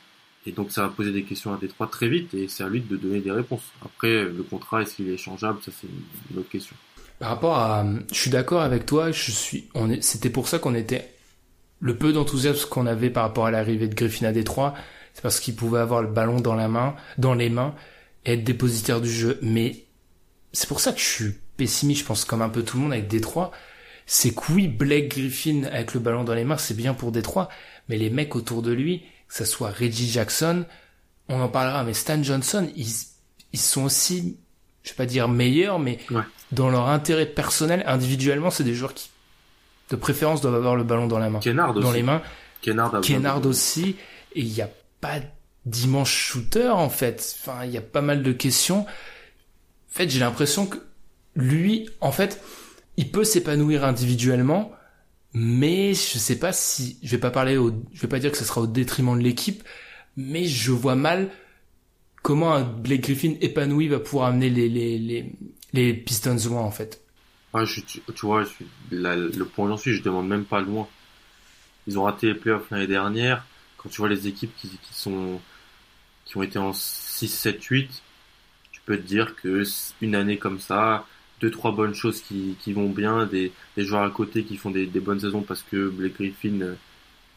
et 0.47 0.53
donc 0.53 0.71
ça 0.73 0.83
va 0.83 0.89
poser 0.89 1.13
des 1.13 1.23
questions 1.23 1.53
à 1.53 1.59
Détroit 1.59 1.87
très 1.87 2.09
vite, 2.09 2.33
et 2.35 2.49
c'est 2.49 2.65
à 2.65 2.69
lui 2.69 2.81
de 2.81 2.97
donner 2.97 3.21
des 3.21 3.31
réponses. 3.31 3.63
Après, 3.85 4.25
le 4.25 4.43
contrat, 4.49 4.83
est-ce 4.83 4.97
qu'il 4.97 5.09
est 5.11 5.15
échangeable, 5.15 5.59
ça 5.65 5.71
c'est 5.81 5.87
une 6.33 6.39
autre 6.39 6.49
question. 6.49 6.75
Par 7.19 7.29
rapport 7.29 7.59
à, 7.59 7.85
je 8.11 8.19
suis 8.19 8.31
d'accord 8.31 8.63
avec 8.63 8.87
toi. 8.87 9.13
Je 9.13 9.31
suis, 9.31 9.69
on 9.75 9.91
est, 9.91 10.03
c'était 10.03 10.31
pour 10.31 10.49
ça 10.49 10.59
qu'on 10.59 10.75
était 10.75 11.13
le 11.81 11.95
peu 11.97 12.13
d'enthousiasme 12.15 12.69
qu'on 12.71 12.87
avait 12.87 13.11
par 13.11 13.25
rapport 13.25 13.45
à 13.47 13.51
l'arrivée 13.51 13.89
de 13.89 13.95
Griffin 13.95 14.27
à 14.27 14.33
Détroit, 14.33 14.75
c'est 15.13 15.23
parce 15.23 15.39
qu'il 15.41 15.55
pouvait 15.55 15.81
avoir 15.81 16.01
le 16.03 16.09
ballon 16.09 16.41
dans 16.41 16.55
la 16.55 16.69
main, 16.69 16.95
dans 17.19 17.35
les 17.35 17.51
mains, 17.51 17.75
être 18.27 18.45
dépositaire 18.45 19.01
du 19.01 19.11
jeu. 19.11 19.39
Mais 19.43 19.85
c'est 20.53 20.69
pour 20.69 20.81
ça 20.81 20.93
que 20.93 20.99
je 21.01 21.05
suis 21.05 21.35
pessimiste, 21.57 22.01
je 22.03 22.07
pense 22.07 22.25
comme 22.25 22.43
un 22.43 22.49
peu 22.49 22.63
tout 22.63 22.77
le 22.77 22.83
monde 22.85 22.93
avec 22.93 23.09
Détroit. 23.09 23.51
C'est 24.07 24.35
que 24.35 24.53
oui, 24.53 24.67
Blake 24.69 25.09
Griffin 25.09 25.65
avec 25.65 25.95
le 25.95 26.01
ballon 26.01 26.25
dans 26.25 26.35
les 26.35 26.45
mains, 26.45 26.57
c'est 26.59 26.75
bien 26.77 26.95
pour 26.95 27.13
Détroit, 27.13 27.49
mais 27.89 27.97
les 27.97 28.11
mecs 28.11 28.35
autour 28.35 28.63
de 28.63 28.73
lui, 28.73 29.03
que 29.29 29.35
ça 29.35 29.45
soit 29.45 29.71
Reggie 29.71 30.11
Jackson, 30.11 30.65
on 31.29 31.41
en 31.41 31.49
parlera, 31.49 31.85
mais 31.85 31.95
Stan 31.95 32.21
Johnson, 32.21 32.69
ils, 32.75 32.89
ils 33.53 33.59
sont 33.61 33.85
aussi, 33.85 34.37
je 34.83 34.91
vais 34.91 34.97
pas 34.97 35.07
dire 35.07 35.29
meilleurs, 35.29 35.79
mais 35.79 35.99
Ouais. 36.11 36.23
dans 36.51 36.71
leur 36.71 36.89
intérêt 36.89 37.27
personnel, 37.27 37.85
individuellement, 37.87 38.51
c'est 38.51 38.65
des 38.65 38.75
joueurs 38.75 38.95
qui, 38.95 39.11
de 39.91 39.97
préférence, 39.97 40.41
doivent 40.41 40.57
avoir 40.57 40.75
le 40.75 40.83
ballon 40.83 41.07
dans 41.07 41.21
la 41.21 41.31
main, 41.31 41.39
Kennard 41.39 41.71
aussi. 41.71 41.81
dans 41.83 41.93
les 41.93 42.03
mains. 42.03 42.23
Kennard, 42.63 43.47
aussi, 43.47 43.97
et 44.35 44.41
il 44.41 44.53
n'y 44.53 44.61
a 44.61 44.69
pas 45.01 45.21
d'immense 45.67 46.09
shooter 46.09 46.69
en 46.69 46.91
fait. 46.91 47.37
Enfin, 47.41 47.65
il 47.65 47.71
y 47.71 47.79
a 47.79 47.83
pas 47.83 48.03
mal 48.03 48.23
de 48.23 48.33
questions. 48.33 48.81
En 48.81 49.93
fait, 49.93 50.09
j'ai 50.09 50.21
l'impression 50.21 50.67
que 50.67 50.79
lui, 51.35 51.89
en 52.01 52.13
fait, 52.13 52.43
il 52.97 53.11
peut 53.11 53.25
s'épanouir 53.25 53.85
individuellement, 53.85 54.73
mais 55.33 55.95
je 55.95 56.19
sais 56.19 56.39
pas 56.39 56.53
si, 56.53 56.99
je 57.03 57.11
vais 57.11 57.19
pas 57.19 57.31
parler 57.31 57.57
au, 57.57 57.73
je 57.93 58.01
vais 58.01 58.09
pas 58.09 58.19
dire 58.19 58.31
que 58.31 58.39
ce 58.39 58.45
sera 58.45 58.61
au 58.61 58.67
détriment 58.67 59.17
de 59.19 59.23
l'équipe, 59.23 59.63
mais 60.17 60.45
je 60.45 60.73
vois 60.73 60.97
mal 60.97 61.31
comment 62.23 62.53
un 62.55 62.63
Blake 62.63 63.03
Griffin 63.03 63.35
épanoui 63.41 63.89
va 63.89 63.99
pouvoir 63.99 64.29
amener 64.29 64.51
les, 64.51 64.69
les, 64.69 64.99
les, 64.99 65.33
les 65.73 65.95
Pistons 65.95 66.37
loin 66.47 66.63
en 66.63 66.71
fait. 66.71 67.03
Ah, 67.53 67.65
je, 67.65 67.81
tu, 67.81 68.01
tu 68.15 68.27
vois, 68.27 68.45
je 68.45 68.65
le 68.93 69.45
point 69.45 69.67
où 69.67 69.69
j'en 69.69 69.77
suis, 69.77 69.95
je 69.95 70.03
demande 70.03 70.29
même 70.29 70.45
pas 70.45 70.61
loin. 70.61 70.89
Ils 71.87 71.99
ont 71.99 72.05
raté 72.05 72.29
les 72.29 72.35
playoffs 72.35 72.71
l'année 72.71 72.87
dernière. 72.87 73.45
Quand 73.77 73.89
tu 73.89 73.99
vois 73.99 74.09
les 74.09 74.29
équipes 74.29 74.55
qui, 74.57 74.69
qui 74.69 74.95
sont, 74.95 75.41
qui 76.31 76.37
ont 76.37 76.43
été 76.45 76.61
en 76.61 76.73
6, 76.73 77.27
7, 77.27 77.63
8, 77.63 78.03
tu 78.71 78.81
peux 78.87 78.97
te 78.97 79.03
dire 79.03 79.35
que 79.35 79.65
une 80.01 80.15
année 80.15 80.39
comme 80.39 80.61
ça, 80.61 81.05
deux, 81.41 81.51
trois 81.51 81.73
bonnes 81.73 81.95
choses 81.95 82.21
qui, 82.21 82.73
vont 82.73 82.89
bien, 82.89 83.27
des, 83.27 83.53
joueurs 83.77 84.05
à 84.05 84.11
côté 84.11 84.45
qui 84.45 84.57
font 84.57 84.71
des, 84.71 84.87
bonnes 84.87 85.19
saisons 85.19 85.43
parce 85.43 85.63
que 85.63 85.89
Blake 85.89 86.15
Griffin 86.15 86.61
euh, 86.61 86.75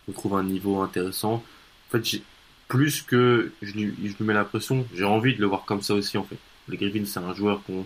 retrouve 0.07 0.35
un 0.35 0.43
niveau 0.43 0.81
intéressant. 0.81 1.43
En 1.87 1.91
fait, 1.91 2.21
plus 2.67 3.01
que 3.01 3.51
je 3.63 3.73
lui, 3.73 3.95
je 4.03 4.15
lui 4.15 4.25
mets 4.25 4.33
la 4.33 4.45
pression, 4.45 4.85
j'ai 4.93 5.05
envie 5.05 5.35
de 5.35 5.41
le 5.41 5.47
voir 5.47 5.65
comme 5.65 5.81
ça 5.81 5.95
aussi 5.95 6.19
en 6.19 6.23
fait. 6.23 6.37
Le 6.67 6.77
Griffin, 6.77 7.03
c'est 7.05 7.19
un 7.19 7.33
joueur 7.33 7.61
qu'on 7.63 7.85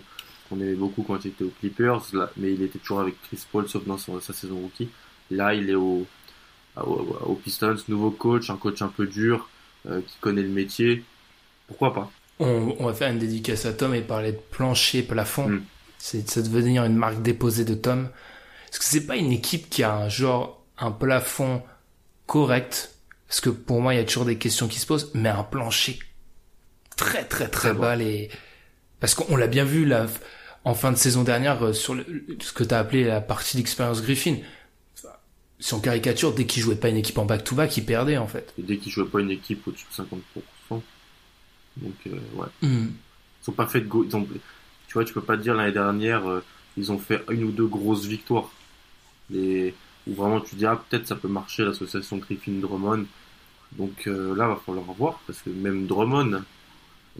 aimait 0.60 0.74
beaucoup 0.74 1.02
quand 1.02 1.24
il 1.24 1.28
était 1.28 1.44
aux 1.44 1.52
Clippers, 1.58 2.02
là, 2.12 2.30
mais 2.36 2.52
il 2.52 2.62
était 2.62 2.78
toujours 2.78 3.00
avec 3.00 3.14
Chris 3.22 3.42
Paul 3.50 3.66
sauf 3.66 3.86
dans 3.86 3.96
sa, 3.96 4.20
sa 4.20 4.34
saison 4.34 4.58
rookie. 4.58 4.90
Là, 5.30 5.54
il 5.54 5.70
est 5.70 5.74
au, 5.74 6.06
au, 6.76 7.18
au 7.24 7.34
Pistons, 7.34 7.76
nouveau 7.88 8.10
coach, 8.10 8.50
un 8.50 8.56
coach 8.56 8.82
un 8.82 8.88
peu 8.88 9.06
dur, 9.06 9.48
euh, 9.48 9.57
qui 9.84 10.16
connaît 10.20 10.42
le 10.42 10.48
métier. 10.48 11.04
Pourquoi 11.66 11.94
pas? 11.94 12.10
On, 12.40 12.76
on 12.78 12.86
va 12.86 12.94
faire 12.94 13.10
une 13.10 13.18
dédicace 13.18 13.66
à 13.66 13.72
Tom 13.72 13.94
et 13.94 14.00
parler 14.00 14.32
de 14.32 14.38
plancher 14.50 15.02
plafond. 15.02 15.48
Mm. 15.48 15.62
C'est 15.98 16.28
ça 16.30 16.42
devenir 16.42 16.84
une 16.84 16.96
marque 16.96 17.22
déposée 17.22 17.64
de 17.64 17.74
Tom. 17.74 18.08
Parce 18.66 18.78
que 18.78 18.84
c'est 18.84 19.06
pas 19.06 19.16
une 19.16 19.32
équipe 19.32 19.68
qui 19.68 19.82
a 19.82 19.94
un 19.94 20.08
genre 20.08 20.64
un 20.78 20.90
plafond 20.92 21.62
correct? 22.26 22.94
Parce 23.26 23.40
que 23.40 23.50
pour 23.50 23.80
moi, 23.80 23.94
il 23.94 23.98
y 23.98 24.00
a 24.00 24.04
toujours 24.04 24.24
des 24.24 24.38
questions 24.38 24.68
qui 24.68 24.78
se 24.78 24.86
posent, 24.86 25.10
mais 25.14 25.28
un 25.28 25.42
plancher 25.42 25.98
très 26.96 27.24
très 27.24 27.48
très, 27.48 27.70
Très 27.70 27.74
bas. 27.74 27.96
Les... 27.96 28.30
Parce 29.00 29.14
qu'on 29.14 29.36
l'a 29.36 29.46
bien 29.46 29.64
vu 29.64 29.84
là, 29.84 30.06
en 30.64 30.74
fin 30.74 30.92
de 30.92 30.96
saison 30.96 31.24
dernière 31.24 31.62
euh, 31.62 31.72
sur 31.72 31.94
le, 31.94 32.04
ce 32.40 32.52
que 32.52 32.64
tu 32.64 32.74
as 32.74 32.78
appelé 32.78 33.04
la 33.04 33.20
partie 33.20 33.56
d'expérience 33.56 34.02
Griffin. 34.02 34.36
Si 35.60 35.74
on 35.74 35.80
caricature, 35.80 36.32
dès 36.32 36.46
qu'il 36.46 36.62
jouait 36.62 36.76
pas 36.76 36.88
une 36.88 36.96
équipe 36.96 37.18
en 37.18 37.24
back-to-back, 37.24 37.76
il 37.76 37.84
perdait 37.84 38.16
en 38.16 38.28
fait. 38.28 38.54
Et 38.58 38.62
dès 38.62 38.76
qu'il 38.76 38.92
jouait 38.92 39.08
pas 39.08 39.20
une 39.20 39.30
équipe 39.30 39.66
au-dessus 39.66 39.86
de 39.90 40.02
50%. 40.04 40.80
Donc, 41.78 41.94
euh, 42.06 42.18
ouais. 42.34 42.46
Hmm. 42.62 42.88
Ils 43.40 43.44
sont 43.44 43.52
pas 43.52 43.66
fait 43.66 43.80
de 43.80 43.86
go 43.86 44.04
ils 44.04 44.14
ont... 44.16 44.26
Tu 44.86 44.94
vois, 44.94 45.04
tu 45.04 45.12
peux 45.12 45.20
pas 45.20 45.36
te 45.36 45.42
dire 45.42 45.54
l'année 45.54 45.72
dernière, 45.72 46.26
euh, 46.28 46.44
ils 46.76 46.90
ont 46.92 46.98
fait 46.98 47.22
une 47.30 47.44
ou 47.44 47.50
deux 47.50 47.66
grosses 47.66 48.06
victoires. 48.06 48.50
Les... 49.30 49.74
Où 50.06 50.14
vraiment 50.14 50.40
tu 50.40 50.54
dis, 50.54 50.64
ah, 50.64 50.82
peut-être 50.88 51.06
ça 51.06 51.16
peut 51.16 51.28
marcher 51.28 51.64
l'association 51.64 52.16
Griffin-Drummond. 52.16 53.04
Donc 53.72 54.06
euh, 54.06 54.34
là, 54.34 54.48
va 54.48 54.56
falloir 54.64 54.86
voir, 54.92 55.20
parce 55.26 55.42
que 55.42 55.50
même 55.50 55.86
Drummond, 55.86 56.42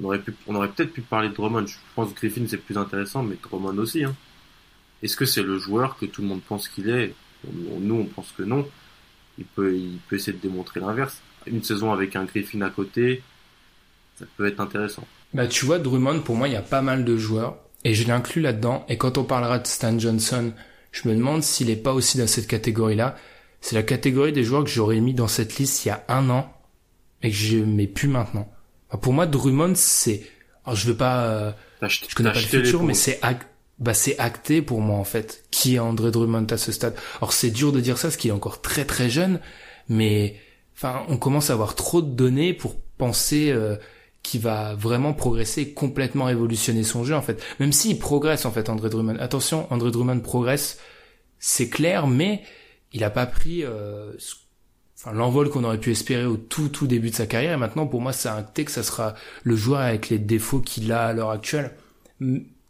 on 0.00 0.04
aurait, 0.04 0.20
pu... 0.20 0.34
on 0.46 0.54
aurait 0.54 0.68
peut-être 0.68 0.92
pu 0.92 1.02
parler 1.02 1.28
de 1.28 1.34
Drummond. 1.34 1.66
Je 1.66 1.76
pense 1.94 2.12
que 2.12 2.16
Griffin 2.16 2.46
c'est 2.48 2.56
plus 2.58 2.78
intéressant, 2.78 3.22
mais 3.22 3.36
Drummond 3.42 3.76
aussi. 3.78 4.04
Hein. 4.04 4.14
Est-ce 5.02 5.16
que 5.16 5.26
c'est 5.26 5.42
le 5.42 5.58
joueur 5.58 5.98
que 5.98 6.06
tout 6.06 6.22
le 6.22 6.28
monde 6.28 6.40
pense 6.42 6.68
qu'il 6.68 6.88
est? 6.88 7.14
On- 7.46 7.80
Nous, 7.80 7.94
on 7.94 8.04
pense 8.04 8.32
que 8.36 8.42
non. 8.42 8.66
Il 9.38 9.44
peut, 9.44 9.74
il 9.76 9.98
peut 10.08 10.16
essayer 10.16 10.32
de 10.36 10.42
démontrer 10.42 10.80
l'inverse. 10.80 11.20
Une 11.46 11.62
saison 11.62 11.92
avec 11.92 12.16
un 12.16 12.24
Griffin 12.24 12.60
à 12.62 12.70
côté, 12.70 13.22
ça 14.18 14.24
peut 14.36 14.46
être 14.46 14.60
intéressant. 14.60 15.06
Bah 15.32 15.46
tu 15.46 15.64
vois, 15.64 15.78
Drummond, 15.78 16.20
pour 16.20 16.34
moi, 16.36 16.48
il 16.48 16.54
y 16.54 16.56
a 16.56 16.62
pas 16.62 16.82
mal 16.82 17.04
de 17.04 17.16
joueurs, 17.16 17.56
et 17.84 17.94
je 17.94 18.06
l'inclus 18.08 18.40
là-dedans, 18.40 18.84
et 18.88 18.96
quand 18.98 19.16
on 19.18 19.24
parlera 19.24 19.58
de 19.60 19.66
Stan 19.66 19.96
Johnson, 19.98 20.52
je 20.90 21.08
me 21.08 21.14
demande 21.14 21.42
s'il 21.42 21.70
est 21.70 21.76
pas 21.76 21.92
aussi 21.92 22.18
dans 22.18 22.26
cette 22.26 22.48
catégorie-là. 22.48 23.16
C'est 23.60 23.76
la 23.76 23.82
catégorie 23.82 24.32
des 24.32 24.42
joueurs 24.44 24.64
que 24.64 24.70
j'aurais 24.70 25.00
mis 25.00 25.14
dans 25.14 25.28
cette 25.28 25.56
liste 25.58 25.84
il 25.84 25.88
y 25.88 25.90
a 25.92 26.04
un 26.08 26.28
an, 26.30 26.52
et 27.22 27.30
que 27.30 27.36
je 27.36 27.58
mets 27.58 27.86
plus 27.86 28.08
maintenant. 28.08 28.50
Bah, 28.90 28.98
pour 29.00 29.12
moi, 29.12 29.26
Drummond, 29.26 29.74
c'est... 29.76 30.22
Alors 30.64 30.76
je 30.76 30.86
veux 30.88 30.96
pas... 30.96 31.24
euh, 31.26 31.52
je 31.88 32.14
connais 32.14 32.32
pas 32.32 32.40
le 32.40 32.44
futur, 32.44 32.82
mais 32.82 32.94
c'est 32.94 33.20
bah 33.78 33.94
c'est 33.94 34.18
acté 34.18 34.62
pour 34.62 34.80
moi 34.80 34.98
en 34.98 35.04
fait. 35.04 35.44
Qui 35.50 35.76
est 35.76 35.78
André 35.78 36.10
Drummond 36.10 36.46
à 36.50 36.56
ce 36.56 36.72
stade 36.72 36.96
Alors 37.20 37.32
c'est 37.32 37.50
dur 37.50 37.72
de 37.72 37.80
dire 37.80 37.98
ça 37.98 38.08
parce 38.08 38.16
qu'il 38.16 38.30
est 38.30 38.34
encore 38.34 38.60
très 38.60 38.84
très 38.84 39.08
jeune, 39.08 39.40
mais 39.88 40.36
enfin 40.74 41.04
on 41.08 41.16
commence 41.16 41.50
à 41.50 41.52
avoir 41.52 41.74
trop 41.74 42.02
de 42.02 42.10
données 42.10 42.54
pour 42.54 42.76
penser 42.96 43.50
euh, 43.50 43.76
qu'il 44.22 44.40
va 44.40 44.74
vraiment 44.74 45.14
progresser, 45.14 45.72
complètement 45.72 46.24
révolutionner 46.24 46.82
son 46.82 47.04
jeu 47.04 47.14
en 47.14 47.22
fait. 47.22 47.42
Même 47.60 47.72
s'il 47.72 47.98
progresse 47.98 48.44
en 48.44 48.50
fait 48.50 48.68
André 48.68 48.90
Drummond. 48.90 49.16
Attention, 49.20 49.72
André 49.72 49.90
Drummond 49.90 50.20
progresse, 50.20 50.78
c'est 51.38 51.68
clair, 51.68 52.08
mais 52.08 52.42
il 52.92 53.04
a 53.04 53.10
pas 53.10 53.26
pris 53.26 53.64
euh, 53.64 54.12
enfin 54.98 55.12
l'envol 55.12 55.50
qu'on 55.50 55.62
aurait 55.62 55.78
pu 55.78 55.92
espérer 55.92 56.26
au 56.26 56.36
tout 56.36 56.68
tout 56.68 56.88
début 56.88 57.10
de 57.10 57.14
sa 57.14 57.26
carrière. 57.26 57.52
Et 57.52 57.58
maintenant 57.58 57.86
pour 57.86 58.00
moi 58.00 58.12
c'est 58.12 58.28
acté 58.28 58.64
que 58.64 58.72
ça 58.72 58.82
sera 58.82 59.14
le 59.44 59.54
joueur 59.54 59.80
avec 59.80 60.08
les 60.08 60.18
défauts 60.18 60.60
qu'il 60.60 60.90
a 60.90 61.06
à 61.06 61.12
l'heure 61.12 61.30
actuelle 61.30 61.76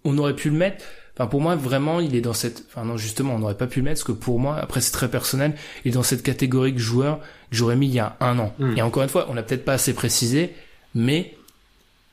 on 0.09 0.18
aurait 0.18 0.34
pu 0.36 0.50
le 0.50 0.56
mettre. 0.56 0.84
Enfin, 1.14 1.26
pour 1.26 1.40
moi, 1.40 1.56
vraiment, 1.56 1.98
il 2.00 2.14
est 2.14 2.20
dans 2.20 2.32
cette. 2.32 2.64
Enfin, 2.68 2.84
non, 2.84 2.96
justement, 2.96 3.34
on 3.34 3.38
n'aurait 3.40 3.56
pas 3.56 3.66
pu 3.66 3.80
le 3.80 3.84
mettre 3.84 4.00
parce 4.00 4.06
que 4.06 4.12
pour 4.12 4.38
moi, 4.38 4.56
après, 4.56 4.80
c'est 4.80 4.92
très 4.92 5.11
personnel. 5.11 5.56
Il 5.84 5.88
est 5.90 5.94
dans 5.94 6.04
cette 6.04 6.22
catégorie 6.22 6.72
de 6.72 6.78
joueur 6.78 7.18
que 7.18 7.56
j'aurais 7.56 7.76
mis 7.76 7.88
il 7.88 7.94
y 7.94 7.98
a 7.98 8.16
un 8.20 8.38
an. 8.38 8.54
Mm. 8.59 8.76
Et 8.76 8.82
encore 8.82 9.02
une 9.02 9.09
fois, 9.09 9.26
on 9.28 9.34
l'a 9.34 9.42
peut-être 9.42 9.64
pas 9.64 9.72
assez 9.72 9.94
précisé, 9.94 10.54
mais 10.94 11.36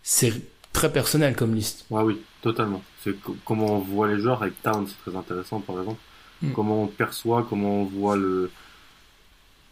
c'est 0.01 0.33
très 0.73 0.91
personnel 0.91 1.35
comme 1.35 1.53
liste. 1.53 1.85
Ouais, 1.91 2.01
oui, 2.01 2.19
totalement. 2.41 2.81
C'est 3.03 3.13
co- 3.21 3.37
comment 3.45 3.77
on 3.77 3.79
voit 3.79 4.07
les 4.07 4.19
joueurs 4.19 4.41
avec 4.41 4.61
Town, 4.63 4.87
c'est 4.87 5.09
très 5.09 5.17
intéressant 5.17 5.59
par 5.59 5.79
exemple. 5.79 5.99
Mm. 6.41 6.51
Comment 6.53 6.83
on 6.83 6.87
perçoit, 6.87 7.45
comment 7.47 7.81
on 7.81 7.85
voit 7.85 8.15
le 8.17 8.49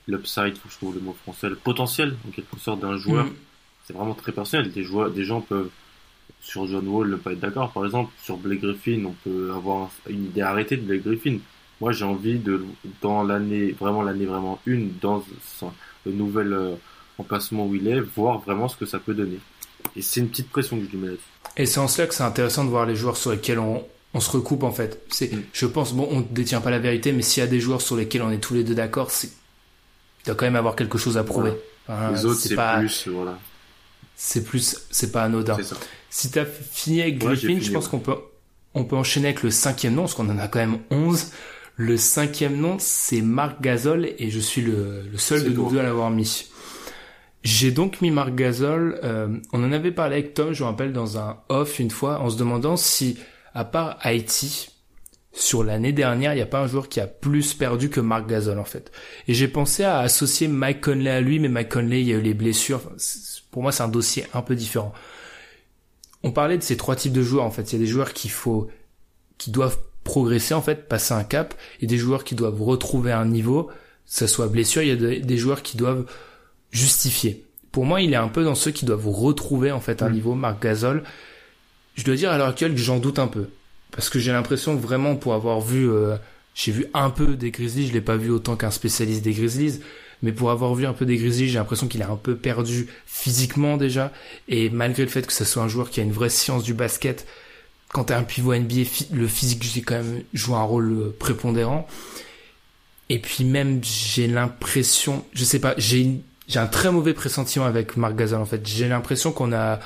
l'upside, 0.07 0.57
faut 0.57 0.67
que 0.67 0.73
je 0.73 0.77
trouve 0.77 0.95
le 0.95 1.01
mot 1.01 1.15
français, 1.23 1.49
le 1.49 1.55
potentiel 1.55 2.15
en 2.27 2.31
quelque 2.31 2.59
sorte 2.59 2.81
d'un 2.81 2.97
joueur. 2.97 3.25
Mm. 3.25 3.33
C'est 3.85 3.93
vraiment 3.93 4.13
très 4.13 4.31
personnel. 4.31 4.71
Des 4.71 4.83
joueurs, 4.83 5.09
des 5.09 5.25
gens 5.25 5.41
peuvent 5.41 5.69
sur 6.43 6.67
John 6.67 6.87
Wall 6.87 7.09
ne 7.09 7.15
pas 7.15 7.31
être 7.31 7.39
d'accord. 7.39 7.71
Par 7.71 7.85
exemple, 7.85 8.11
sur 8.21 8.37
Blake 8.37 8.61
Griffin, 8.61 9.05
on 9.05 9.15
peut 9.23 9.51
avoir 9.55 9.89
une 10.09 10.25
idée 10.25 10.41
arrêtée 10.41 10.77
de 10.77 10.81
Blake 10.83 11.03
Griffin. 11.03 11.37
Moi, 11.81 11.91
j'ai 11.93 12.05
envie 12.05 12.37
de 12.37 12.63
dans 13.01 13.23
l'année 13.23 13.71
vraiment 13.79 14.03
l'année 14.03 14.25
vraiment 14.25 14.59
une 14.65 14.91
dans 15.01 15.23
son- 15.57 15.71
le 16.05 16.11
nouvel 16.11 16.53
euh, 16.53 16.75
emplacement 17.17 17.65
où 17.65 17.75
il 17.75 17.87
est, 17.87 17.99
voir 18.01 18.39
vraiment 18.39 18.67
ce 18.67 18.75
que 18.75 18.85
ça 18.85 18.99
peut 18.99 19.13
donner. 19.13 19.39
Et 19.95 20.01
c'est 20.01 20.19
une 20.19 20.29
petite 20.29 20.49
pression 20.49 20.77
que 20.77 20.85
je 20.85 20.89
lui 20.91 20.97
mets 20.97 21.07
là-dessus. 21.07 21.23
Et 21.57 21.65
c'est 21.65 21.79
en 21.79 21.87
cela 21.87 22.07
que 22.07 22.13
c'est 22.13 22.23
intéressant 22.23 22.63
de 22.65 22.69
voir 22.69 22.85
les 22.85 22.95
joueurs 22.95 23.17
sur 23.17 23.31
lesquels 23.31 23.59
on, 23.59 23.83
on 24.13 24.19
se 24.19 24.29
recoupe 24.31 24.63
en 24.63 24.71
fait. 24.71 25.01
C'est, 25.09 25.31
Mm. 25.33 25.43
je 25.53 25.65
pense, 25.65 25.93
bon, 25.93 26.07
on 26.11 26.19
ne 26.19 26.25
détient 26.25 26.61
pas 26.61 26.71
la 26.71 26.79
vérité, 26.79 27.11
mais 27.13 27.21
s'il 27.21 27.41
y 27.41 27.45
a 27.45 27.49
des 27.49 27.59
joueurs 27.59 27.81
sur 27.81 27.95
lesquels 27.95 28.21
on 28.21 28.31
est 28.31 28.37
tous 28.39 28.53
les 28.53 28.63
deux 28.63 28.75
d'accord, 28.75 29.11
c'est, 29.11 29.27
il 29.27 30.25
doit 30.25 30.35
quand 30.35 30.45
même 30.45 30.55
avoir 30.55 30.75
quelque 30.75 30.97
chose 30.97 31.17
à 31.17 31.23
prouver. 31.23 31.53
Enfin, 31.87 32.11
Les 32.11 32.25
autres, 32.25 32.39
c'est 32.39 32.55
pas, 32.55 32.77
plus, 32.79 33.07
voilà, 33.09 33.37
c'est 34.15 34.43
plus, 34.43 34.77
c'est 34.89 35.11
pas 35.11 35.23
anodin. 35.23 35.55
c'est 35.57 35.63
ça. 35.63 35.75
Si 36.15 36.29
t'as 36.29 36.45
fini 36.45 37.01
avec 37.01 37.17
Griffin, 37.17 37.57
je 37.59 37.71
pense 37.71 37.85
ouais. 37.85 37.89
qu'on 37.89 37.97
peut, 37.97 38.15
on 38.75 38.83
peut 38.83 38.95
enchaîner 38.95 39.29
avec 39.29 39.41
le 39.41 39.49
cinquième 39.49 39.95
nom, 39.95 40.03
parce 40.03 40.13
qu'on 40.13 40.29
en 40.29 40.37
a 40.37 40.47
quand 40.47 40.59
même 40.59 40.77
11. 40.91 41.31
Le 41.75 41.97
cinquième 41.97 42.55
nom, 42.55 42.77
c'est 42.77 43.23
Marc 43.23 43.59
Gasol, 43.61 44.11
et 44.19 44.29
je 44.29 44.39
suis 44.39 44.61
le, 44.61 45.01
le 45.11 45.17
seul 45.17 45.43
de 45.43 45.49
nous 45.49 45.71
deux 45.71 45.79
à 45.79 45.81
l'avoir 45.81 46.11
mis. 46.11 46.51
J'ai 47.41 47.71
donc 47.71 47.99
mis 47.99 48.11
Marc 48.11 48.35
Gasol, 48.35 48.99
euh, 49.03 49.39
on 49.53 49.63
en 49.63 49.71
avait 49.71 49.91
parlé 49.91 50.17
avec 50.17 50.35
Tom, 50.35 50.53
je 50.53 50.61
me 50.61 50.69
rappelle, 50.69 50.93
dans 50.93 51.17
un 51.17 51.39
off 51.49 51.79
une 51.79 51.89
fois, 51.89 52.19
en 52.19 52.29
se 52.29 52.37
demandant 52.37 52.77
si, 52.77 53.17
à 53.55 53.65
part 53.65 53.97
Haïti, 54.01 54.69
sur 55.31 55.63
l'année 55.63 55.93
dernière, 55.93 56.33
il 56.33 56.35
n'y 56.35 56.43
a 56.43 56.45
pas 56.45 56.61
un 56.61 56.67
joueur 56.67 56.89
qui 56.89 56.99
a 56.99 57.07
plus 57.07 57.55
perdu 57.55 57.89
que 57.89 58.01
Marc 58.01 58.29
Gasol, 58.29 58.59
en 58.59 58.65
fait. 58.65 58.91
Et 59.27 59.33
j'ai 59.33 59.47
pensé 59.47 59.83
à 59.83 59.97
associer 59.97 60.47
Mike 60.47 60.81
Conley 60.81 61.09
à 61.09 61.21
lui, 61.21 61.39
mais 61.39 61.49
Mike 61.49 61.69
Conley, 61.69 62.01
il 62.01 62.07
y 62.07 62.13
a 62.13 62.17
eu 62.17 62.21
les 62.21 62.35
blessures. 62.35 62.81
Enfin, 62.85 62.95
pour 63.49 63.63
moi, 63.63 63.71
c'est 63.71 63.81
un 63.81 63.87
dossier 63.87 64.25
un 64.35 64.43
peu 64.43 64.53
différent 64.53 64.93
on 66.23 66.31
parlait 66.31 66.57
de 66.57 66.63
ces 66.63 66.77
trois 66.77 66.95
types 66.95 67.13
de 67.13 67.21
joueurs 67.21 67.45
en 67.45 67.51
fait. 67.51 67.71
Il 67.71 67.73
y 67.73 67.75
a 67.75 67.85
des 67.85 67.91
joueurs 67.91 68.13
qu'il 68.13 68.31
faut, 68.31 68.69
qui 69.37 69.51
doivent 69.51 69.77
progresser 70.03 70.53
en 70.53 70.61
fait, 70.61 70.87
passer 70.87 71.13
un 71.13 71.23
cap, 71.23 71.53
et 71.81 71.87
des 71.87 71.97
joueurs 71.97 72.23
qui 72.23 72.35
doivent 72.35 72.61
retrouver 72.61 73.11
un 73.11 73.25
niveau, 73.25 73.63
que 73.65 73.71
ça 74.05 74.27
soit 74.27 74.47
blessure. 74.47 74.81
Il 74.81 74.87
y 74.89 74.91
a 74.91 74.95
des, 74.95 75.19
des 75.19 75.37
joueurs 75.37 75.61
qui 75.61 75.77
doivent 75.77 76.05
justifier. 76.71 77.45
Pour 77.71 77.85
moi, 77.85 78.01
il 78.01 78.13
est 78.13 78.17
un 78.17 78.27
peu 78.27 78.43
dans 78.43 78.55
ceux 78.55 78.71
qui 78.71 78.85
doivent 78.85 79.07
retrouver 79.07 79.71
en 79.71 79.79
fait 79.79 80.01
un 80.01 80.09
Mm. 80.09 80.13
niveau. 80.13 80.35
Marc 80.35 80.61
Gasol, 80.61 81.03
je 81.95 82.03
dois 82.03 82.15
dire 82.15 82.31
à 82.31 82.37
l'heure 82.37 82.47
actuelle 82.49 82.73
que 82.73 82.79
j'en 82.79 82.99
doute 82.99 83.19
un 83.19 83.27
peu, 83.27 83.47
parce 83.91 84.09
que 84.09 84.19
j'ai 84.19 84.31
l'impression 84.31 84.75
que 84.77 84.81
vraiment 84.81 85.15
pour 85.15 85.33
avoir 85.33 85.61
vu, 85.61 85.89
euh, 85.89 86.15
j'ai 86.55 86.71
vu 86.71 86.85
un 86.93 87.09
peu 87.09 87.35
des 87.35 87.51
Grizzlies, 87.51 87.87
je 87.87 87.93
l'ai 87.93 88.01
pas 88.01 88.17
vu 88.17 88.29
autant 88.29 88.55
qu'un 88.55 88.71
spécialiste 88.71 89.23
des 89.23 89.33
Grizzlies, 89.33 89.79
mais 90.23 90.31
pour 90.31 90.49
avoir 90.49 90.73
vu 90.73 90.87
un 90.87 90.93
peu 90.93 91.05
des 91.05 91.17
j'ai 91.31 91.57
l'impression 91.57 91.87
qu'il 91.87 92.01
est 92.01 92.05
un 92.05 92.15
peu 92.15 92.35
perdu 92.35 92.87
physiquement 93.05 93.77
déjà. 93.77 94.11
Et 94.47 94.69
malgré 94.69 95.03
le 95.03 95.09
fait 95.09 95.27
que 95.27 95.33
ce 95.33 95.43
soit 95.43 95.61
un 95.61 95.67
joueur 95.67 95.89
qui 95.89 95.99
a 95.99 96.03
une 96.03 96.13
vraie 96.13 96.29
science 96.29 96.63
du 96.63 96.73
basket, 96.73 97.27
quand 97.89 98.05
t'as 98.05 98.17
un 98.17 98.23
pivot 98.23 98.55
NBA, 98.55 98.83
le 99.11 99.27
physique 99.27 99.85
quand 99.85 99.95
même 99.95 100.23
joue 100.33 100.55
un 100.55 100.63
rôle 100.63 100.91
euh, 100.91 101.15
prépondérant. 101.19 101.87
Et 103.09 103.19
puis 103.19 103.43
même 103.43 103.81
j'ai 103.83 104.27
l'impression, 104.27 105.25
je 105.33 105.43
sais 105.43 105.59
pas, 105.59 105.75
j'ai 105.77 106.21
j'ai 106.47 106.59
un 106.59 106.67
très 106.67 106.91
mauvais 106.91 107.13
pressentiment 107.13 107.65
avec 107.65 107.97
Marc 107.97 108.15
Gasol 108.15 108.41
en 108.41 108.45
fait. 108.45 108.65
J'ai 108.65 108.87
l'impression 108.87 109.31
qu'on 109.31 109.53
a 109.53 109.79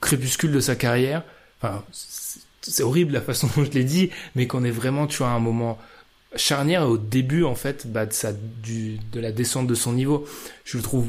crépuscule 0.00 0.52
de 0.52 0.60
sa 0.60 0.76
carrière. 0.76 1.22
Enfin, 1.60 1.82
c'est 2.60 2.82
horrible 2.82 3.12
la 3.14 3.22
façon 3.22 3.48
dont 3.56 3.64
je 3.64 3.70
l'ai 3.70 3.84
dit, 3.84 4.10
mais 4.36 4.46
qu'on 4.46 4.64
est 4.64 4.70
vraiment, 4.70 5.06
tu 5.06 5.18
vois, 5.18 5.28
à 5.28 5.32
un 5.32 5.40
moment 5.40 5.78
charnière 6.36 6.86
au 6.88 6.98
début 6.98 7.44
en 7.44 7.54
fait 7.54 7.86
bah, 7.90 8.06
de 8.06 8.12
sa 8.12 8.32
du 8.32 8.98
de 9.12 9.20
la 9.20 9.32
descente 9.32 9.66
de 9.66 9.74
son 9.74 9.92
niveau. 9.92 10.26
Je 10.64 10.76
le 10.76 10.82
trouve 10.82 11.06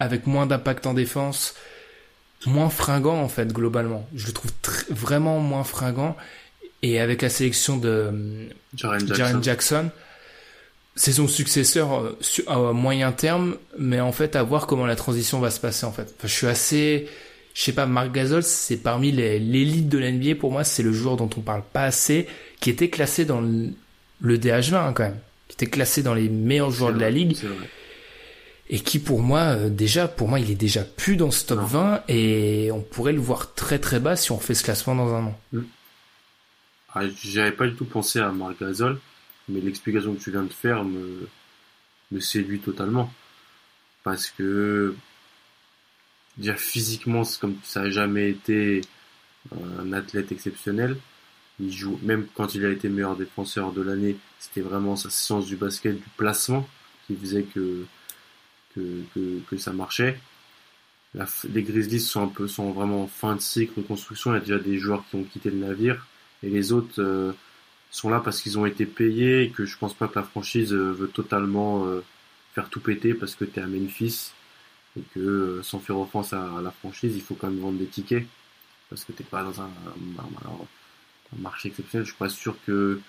avec 0.00 0.26
moins 0.26 0.46
d'impact 0.46 0.86
en 0.86 0.94
défense, 0.94 1.54
moins 2.46 2.70
fringant 2.70 3.20
en 3.20 3.28
fait 3.28 3.52
globalement. 3.52 4.06
Je 4.14 4.26
le 4.26 4.32
trouve 4.32 4.52
tr- 4.62 4.84
vraiment 4.90 5.40
moins 5.40 5.64
fringant 5.64 6.16
et 6.82 7.00
avec 7.00 7.22
la 7.22 7.28
sélection 7.30 7.76
de 7.76 8.48
Jaren 8.76 9.00
Jackson. 9.00 9.14
Jaren 9.14 9.42
Jackson, 9.42 9.90
c'est 10.94 11.12
son 11.12 11.26
successeur 11.26 12.04
euh, 12.04 12.16
à 12.46 12.72
moyen 12.72 13.12
terme, 13.12 13.56
mais 13.78 14.00
en 14.00 14.12
fait 14.12 14.36
à 14.36 14.42
voir 14.42 14.66
comment 14.66 14.86
la 14.86 14.94
transition 14.96 15.40
va 15.40 15.50
se 15.50 15.58
passer 15.60 15.86
en 15.86 15.92
fait. 15.92 16.14
Enfin, 16.16 16.28
je 16.28 16.32
suis 16.34 16.46
assez, 16.46 17.08
je 17.54 17.62
sais 17.62 17.72
pas, 17.72 17.86
Marc 17.86 18.12
Gasol, 18.12 18.42
c'est 18.44 18.76
parmi 18.76 19.10
les- 19.10 19.40
l'élite 19.40 19.88
de 19.88 19.98
l'NBA 19.98 20.34
pour 20.36 20.52
moi, 20.52 20.62
c'est 20.64 20.82
le 20.84 20.92
joueur 20.92 21.16
dont 21.16 21.30
on 21.36 21.40
parle 21.40 21.62
pas 21.72 21.84
assez, 21.84 22.28
qui 22.60 22.70
était 22.70 22.90
classé 22.90 23.24
dans 23.24 23.40
le, 23.40 23.70
le 24.20 24.38
DH20 24.38 24.74
hein, 24.74 24.92
quand 24.92 25.04
même, 25.04 25.18
qui 25.48 25.54
était 25.54 25.66
classé 25.66 26.02
dans 26.02 26.14
les 26.14 26.28
meilleurs 26.28 26.70
joueurs 26.70 26.92
de 26.92 27.00
la 27.00 27.10
ligue. 27.10 27.36
et 28.70 28.80
qui 28.80 28.98
pour 28.98 29.22
moi 29.22 29.40
euh, 29.56 29.68
déjà 29.70 30.08
pour 30.08 30.28
moi 30.28 30.38
il 30.40 30.50
est 30.50 30.54
déjà 30.54 30.84
plus 30.84 31.16
dans 31.16 31.30
ce 31.30 31.46
top 31.46 31.60
20 31.60 32.02
et 32.08 32.70
on 32.70 32.82
pourrait 32.82 33.14
le 33.14 33.20
voir 33.20 33.54
très 33.54 33.78
très 33.78 33.98
bas 33.98 34.14
si 34.14 34.30
on 34.30 34.38
fait 34.38 34.54
ce 34.54 34.62
classement 34.62 34.94
dans 34.94 35.14
un 35.14 35.24
an. 35.26 35.40
Ah, 36.94 37.02
J'avais 37.22 37.52
pas 37.52 37.66
du 37.66 37.74
tout 37.74 37.84
pensé 37.84 38.18
à 38.18 38.30
Marc 38.30 38.60
Gasol, 38.60 38.98
mais 39.48 39.60
l'explication 39.60 40.14
que 40.14 40.20
tu 40.20 40.30
viens 40.30 40.42
de 40.42 40.52
faire 40.52 40.84
me, 40.84 41.28
me 42.12 42.20
séduit 42.20 42.60
totalement. 42.60 43.12
Parce 44.04 44.28
que, 44.30 44.94
déjà 46.38 46.54
physiquement, 46.56 47.24
c'est 47.24 47.38
comme 47.40 47.56
ça 47.62 47.82
a 47.82 47.90
jamais 47.90 48.30
été 48.30 48.80
un 49.80 49.92
athlète 49.92 50.32
exceptionnel. 50.32 50.96
Il 51.60 51.72
joue, 51.72 51.98
même 52.02 52.26
quand 52.34 52.54
il 52.54 52.64
a 52.64 52.70
été 52.70 52.88
meilleur 52.88 53.16
défenseur 53.16 53.72
de 53.72 53.82
l'année, 53.82 54.16
c'était 54.38 54.60
vraiment 54.60 54.96
sa 54.96 55.10
science 55.10 55.46
du 55.46 55.56
basket, 55.56 55.96
du 55.96 56.08
placement, 56.16 56.68
qui 57.06 57.16
faisait 57.16 57.42
que, 57.42 57.84
que, 58.74 59.40
que, 59.48 59.56
ça 59.56 59.72
marchait. 59.72 60.20
Les 61.48 61.62
Grizzlies 61.62 62.00
sont 62.00 62.22
un 62.22 62.28
peu, 62.28 62.46
sont 62.46 62.70
vraiment 62.70 63.04
en 63.04 63.06
fin 63.08 63.34
de 63.34 63.40
cycle, 63.40 63.80
reconstruction. 63.80 64.32
Il 64.32 64.34
y 64.34 64.36
a 64.36 64.40
déjà 64.40 64.58
des 64.58 64.78
joueurs 64.78 65.04
qui 65.08 65.16
ont 65.16 65.24
quitté 65.24 65.50
le 65.50 65.58
navire 65.58 66.06
et 66.42 66.50
les 66.50 66.72
autres 66.72 67.00
euh, 67.02 67.32
sont 67.90 68.10
là 68.10 68.20
parce 68.20 68.40
qu'ils 68.40 68.58
ont 68.58 68.66
été 68.66 68.86
payés 68.86 69.42
et 69.42 69.50
que 69.50 69.64
je 69.64 69.76
pense 69.78 69.94
pas 69.94 70.08
que 70.08 70.18
la 70.18 70.24
franchise 70.24 70.72
euh, 70.72 70.92
veut 70.92 71.08
totalement 71.08 71.86
euh, 71.86 72.04
faire 72.54 72.68
tout 72.68 72.80
péter 72.80 73.14
parce 73.14 73.34
que 73.34 73.44
tu 73.44 73.58
es 73.58 73.62
à 73.62 73.66
Memphis 73.66 74.32
et 74.96 75.02
que 75.14 75.60
sans 75.62 75.78
faire 75.78 75.98
offense 75.98 76.32
à, 76.32 76.60
la 76.62 76.70
franchise, 76.70 77.14
il 77.14 77.22
faut 77.22 77.34
quand 77.34 77.48
même 77.48 77.60
vendre 77.60 77.78
des 77.78 77.86
tickets 77.86 78.26
parce 78.90 79.04
que 79.04 79.12
t'es 79.12 79.24
pas 79.24 79.42
dans 79.42 79.60
un, 79.60 79.70
marché 81.36 81.68
exceptionnel. 81.68 82.04
Je 82.04 82.10
suis 82.10 82.18
pas 82.18 82.28
sûr 82.28 82.56
que, 82.66 83.00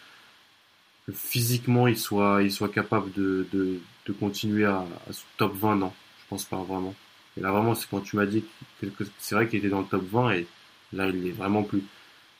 que 1.06 1.12
physiquement 1.12 1.88
il 1.88 1.98
soit, 1.98 2.42
capable 2.74 3.12
de, 3.14 3.48
de, 3.54 3.80
continuer 4.20 4.66
à, 4.66 4.86
ce 5.12 5.22
top 5.38 5.56
20, 5.56 5.76
non, 5.76 5.94
je 6.24 6.30
pense 6.30 6.46
pas 6.46 6.58
vraiment. 6.58 6.96
Et 7.38 7.42
là 7.42 7.52
vraiment, 7.52 7.76
c'est 7.76 7.88
quand 7.90 8.02
tu 8.02 8.16
m'as 8.16 8.26
dit 8.26 8.44
que, 8.82 8.88
c'est 9.20 9.36
vrai 9.36 9.48
qu'il 9.48 9.60
était 9.60 9.70
dans 9.70 9.82
le 9.82 9.86
top 9.86 10.04
20 10.04 10.32
et 10.32 10.48
là 10.94 11.08
il 11.08 11.28
est 11.28 11.32
vraiment 11.32 11.64
plus. 11.64 11.84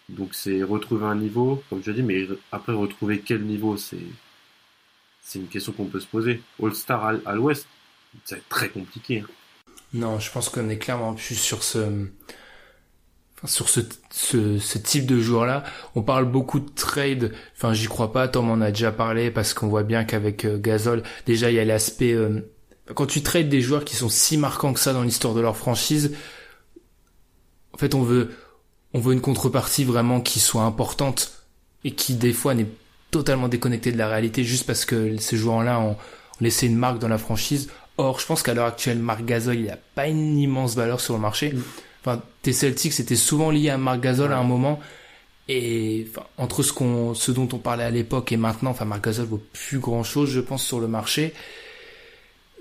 Donc 0.10 0.34
c'est 0.34 0.64
retrouver 0.64 1.06
un 1.06 1.16
niveau, 1.16 1.64
comme 1.70 1.84
je 1.84 1.92
dis, 1.92 2.02
mais 2.02 2.28
après 2.52 2.74
retrouver 2.74 3.20
quel 3.20 3.44
niveau, 3.44 3.78
c'est 3.78 3.98
c'est 5.22 5.38
une 5.38 5.48
question 5.48 5.74
qu'on 5.74 5.86
peut 5.86 6.00
se 6.00 6.08
poser. 6.08 6.42
All-Star 6.62 7.14
à, 7.24 7.36
l'Ouest, 7.36 7.68
c'est 8.26 8.50
très 8.50 8.70
compliqué. 8.70 9.20
Hein. 9.20 9.28
Non, 9.94 10.20
je 10.20 10.32
pense 10.32 10.50
qu'on 10.50 10.70
est 10.70 10.80
clairement 10.80 11.14
plus 11.14 11.36
sur 11.36 11.62
ce 11.62 12.08
sur 13.46 13.70
ce, 13.70 13.80
ce, 14.12 14.58
ce 14.58 14.78
type 14.78 15.06
de 15.06 15.20
joueur-là. 15.20 15.64
On 15.96 16.02
parle 16.02 16.26
beaucoup 16.26 16.60
de 16.60 16.70
trade. 16.70 17.32
Enfin, 17.56 17.74
j'y 17.74 17.88
crois 17.88 18.12
pas. 18.12 18.28
Tom 18.28 18.50
en 18.50 18.62
a 18.62 18.72
déjà 18.72 18.92
parlé 18.92 19.32
parce 19.32 19.54
qu'on 19.54 19.68
voit 19.68 19.84
bien 19.84 20.04
qu'avec 20.04 20.46
euh, 20.46 20.58
Gasol, 20.58 21.04
déjà 21.26 21.50
il 21.50 21.56
y 21.56 21.60
a 21.60 21.66
l'aspect 21.66 22.14
euh, 22.14 22.42
quand 22.94 23.06
tu 23.06 23.22
trades 23.22 23.50
des 23.50 23.62
joueurs 23.62 23.86
qui 23.86 23.96
sont 23.96 24.10
si 24.10 24.38
marquants 24.38 24.74
que 24.74 24.80
ça 24.80 24.94
dans 24.94 25.04
l'histoire 25.04 25.34
de 25.34 25.42
leur 25.42 25.56
franchise. 25.56 26.16
En 27.74 27.78
fait, 27.78 27.96
on 27.96 28.04
veut 28.04 28.32
on 28.94 29.00
veut 29.00 29.14
une 29.14 29.22
contrepartie 29.22 29.84
vraiment 29.84 30.20
qui 30.20 30.40
soit 30.40 30.64
importante 30.64 31.46
et 31.84 31.92
qui 31.92 32.16
des 32.16 32.34
fois 32.34 32.56
n'est 32.56 32.68
totalement 33.12 33.48
déconnectée 33.48 33.92
de 33.92 33.98
la 33.98 34.08
réalité 34.08 34.44
juste 34.44 34.66
parce 34.66 34.84
que 34.84 35.18
ces 35.18 35.38
joueurs-là 35.38 35.80
ont, 35.80 35.92
ont 35.92 35.98
laissé 36.42 36.68
une 36.68 36.76
marque 36.76 37.00
dans 37.00 37.08
la 37.08 37.18
franchise. 37.18 37.70
Or, 37.98 38.20
je 38.20 38.26
pense 38.26 38.44
qu'à 38.44 38.54
l'heure 38.54 38.66
actuelle, 38.66 39.00
Marc 39.00 39.26
Gasol, 39.26 39.58
il 39.58 39.70
a 39.70 39.78
pas 39.96 40.08
une 40.08 40.38
immense 40.38 40.76
valeur 40.76 41.00
sur 41.00 41.14
le 41.14 41.20
marché. 41.20 41.54
Mm. 41.54 41.64
Enfin, 42.02 42.22
tes 42.42 42.54
Celtics 42.54 42.94
c'était 42.94 43.16
souvent 43.16 43.52
lié 43.52 43.70
à 43.70 43.78
Marc 43.78 44.02
Gasol 44.02 44.30
ouais. 44.30 44.36
à 44.36 44.40
un 44.40 44.44
moment. 44.44 44.80
Et 45.52 46.08
enfin, 46.10 46.28
entre 46.38 46.62
ce 46.62 46.72
qu'on, 46.72 47.16
ce 47.16 47.32
dont 47.32 47.50
on 47.54 47.58
parlait 47.58 47.84
à 47.84 47.90
l'époque 47.90 48.32
et 48.32 48.38
maintenant, 48.38 48.70
enfin, 48.70 48.86
Marc 48.86 49.04
Gasol 49.06 49.26
vaut 49.26 49.44
plus 49.52 49.80
grand 49.80 50.04
chose, 50.04 50.30
je 50.30 50.40
pense, 50.40 50.64
sur 50.64 50.80
le 50.80 50.88
marché. 50.88 51.34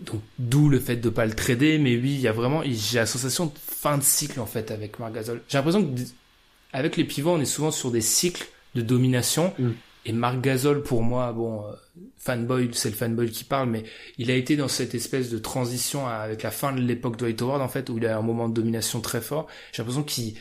Donc, 0.00 0.22
d'où 0.38 0.70
le 0.70 0.80
fait 0.80 0.96
de 0.96 1.10
pas 1.10 1.26
le 1.26 1.34
trader. 1.34 1.78
Mais 1.78 1.96
oui, 1.96 2.14
il 2.14 2.20
y 2.20 2.28
a 2.28 2.32
vraiment, 2.32 2.62
j'ai 2.64 2.98
la 2.98 3.04
sensation 3.06 3.46
de 3.46 3.52
fin 3.56 3.98
de 3.98 4.02
cycle, 4.02 4.40
en 4.40 4.46
fait, 4.46 4.70
avec 4.70 4.98
Marc 4.98 5.12
Gasol. 5.12 5.42
J'ai 5.48 5.58
l'impression 5.58 5.84
que, 5.84 6.00
avec 6.72 6.96
les 6.96 7.04
pivots, 7.04 7.32
on 7.32 7.40
est 7.40 7.44
souvent 7.44 7.70
sur 7.70 7.90
des 7.90 8.00
cycles 8.00 8.46
de 8.74 8.80
domination. 8.80 9.52
Mm. 9.58 9.70
Et 10.08 10.12
Marc 10.12 10.40
Gasol, 10.40 10.82
pour 10.82 11.02
moi, 11.02 11.32
bon, 11.34 11.66
euh, 11.66 11.72
fanboy, 12.16 12.70
c'est 12.72 12.88
le 12.88 12.96
fanboy 12.96 13.30
qui 13.30 13.44
parle, 13.44 13.68
mais 13.68 13.84
il 14.16 14.30
a 14.30 14.34
été 14.34 14.56
dans 14.56 14.66
cette 14.66 14.94
espèce 14.94 15.28
de 15.28 15.36
transition 15.36 16.06
avec 16.06 16.42
la 16.42 16.50
fin 16.50 16.72
de 16.72 16.80
l'époque 16.80 17.18
Dwight 17.18 17.42
Howard, 17.42 17.60
en 17.60 17.68
fait, 17.68 17.90
où 17.90 17.98
il 17.98 18.06
a 18.06 18.16
un 18.16 18.22
moment 18.22 18.48
de 18.48 18.54
domination 18.54 19.02
très 19.02 19.20
fort. 19.20 19.48
J'ai 19.70 19.82
l'impression 19.82 20.02
qu'il, 20.02 20.32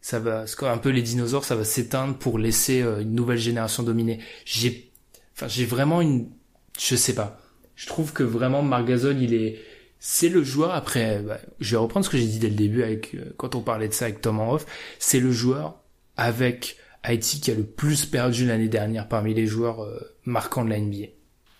ça 0.00 0.18
va, 0.18 0.44
un 0.62 0.78
peu 0.78 0.88
les 0.88 1.02
dinosaures, 1.02 1.44
ça 1.44 1.54
va 1.54 1.62
s'éteindre 1.62 2.16
pour 2.16 2.36
laisser 2.36 2.82
euh, 2.82 3.02
une 3.02 3.14
nouvelle 3.14 3.38
génération 3.38 3.84
dominer. 3.84 4.18
J'ai, 4.44 4.90
enfin, 5.36 5.46
j'ai 5.46 5.66
vraiment 5.66 6.00
une, 6.00 6.28
je 6.76 6.96
sais 6.96 7.14
pas. 7.14 7.40
Je 7.76 7.86
trouve 7.86 8.12
que 8.12 8.24
vraiment 8.24 8.62
Marc 8.62 8.86
Gasol, 8.86 9.22
il 9.22 9.34
est, 9.34 9.60
c'est 10.00 10.30
le 10.30 10.42
joueur 10.42 10.72
après, 10.72 11.20
bah, 11.20 11.38
je 11.60 11.70
vais 11.70 11.80
reprendre 11.80 12.04
ce 12.04 12.10
que 12.10 12.18
j'ai 12.18 12.26
dit 12.26 12.40
dès 12.40 12.48
le 12.48 12.56
début 12.56 12.82
avec, 12.82 13.14
euh, 13.14 13.32
quand 13.36 13.54
on 13.54 13.60
parlait 13.60 13.86
de 13.86 13.94
ça 13.94 14.06
avec 14.06 14.20
Tom 14.20 14.40
en 14.40 14.58
c'est 14.98 15.20
le 15.20 15.30
joueur 15.30 15.76
avec 16.16 16.76
Haïti 17.02 17.40
qui 17.40 17.50
a 17.50 17.54
le 17.54 17.64
plus 17.64 18.06
perdu 18.06 18.46
l'année 18.46 18.68
dernière 18.68 19.08
parmi 19.08 19.34
les 19.34 19.46
joueurs 19.46 19.82
euh, 19.82 19.98
marquants 20.24 20.64
de 20.64 20.70
la 20.70 20.78
NBA. 20.78 21.06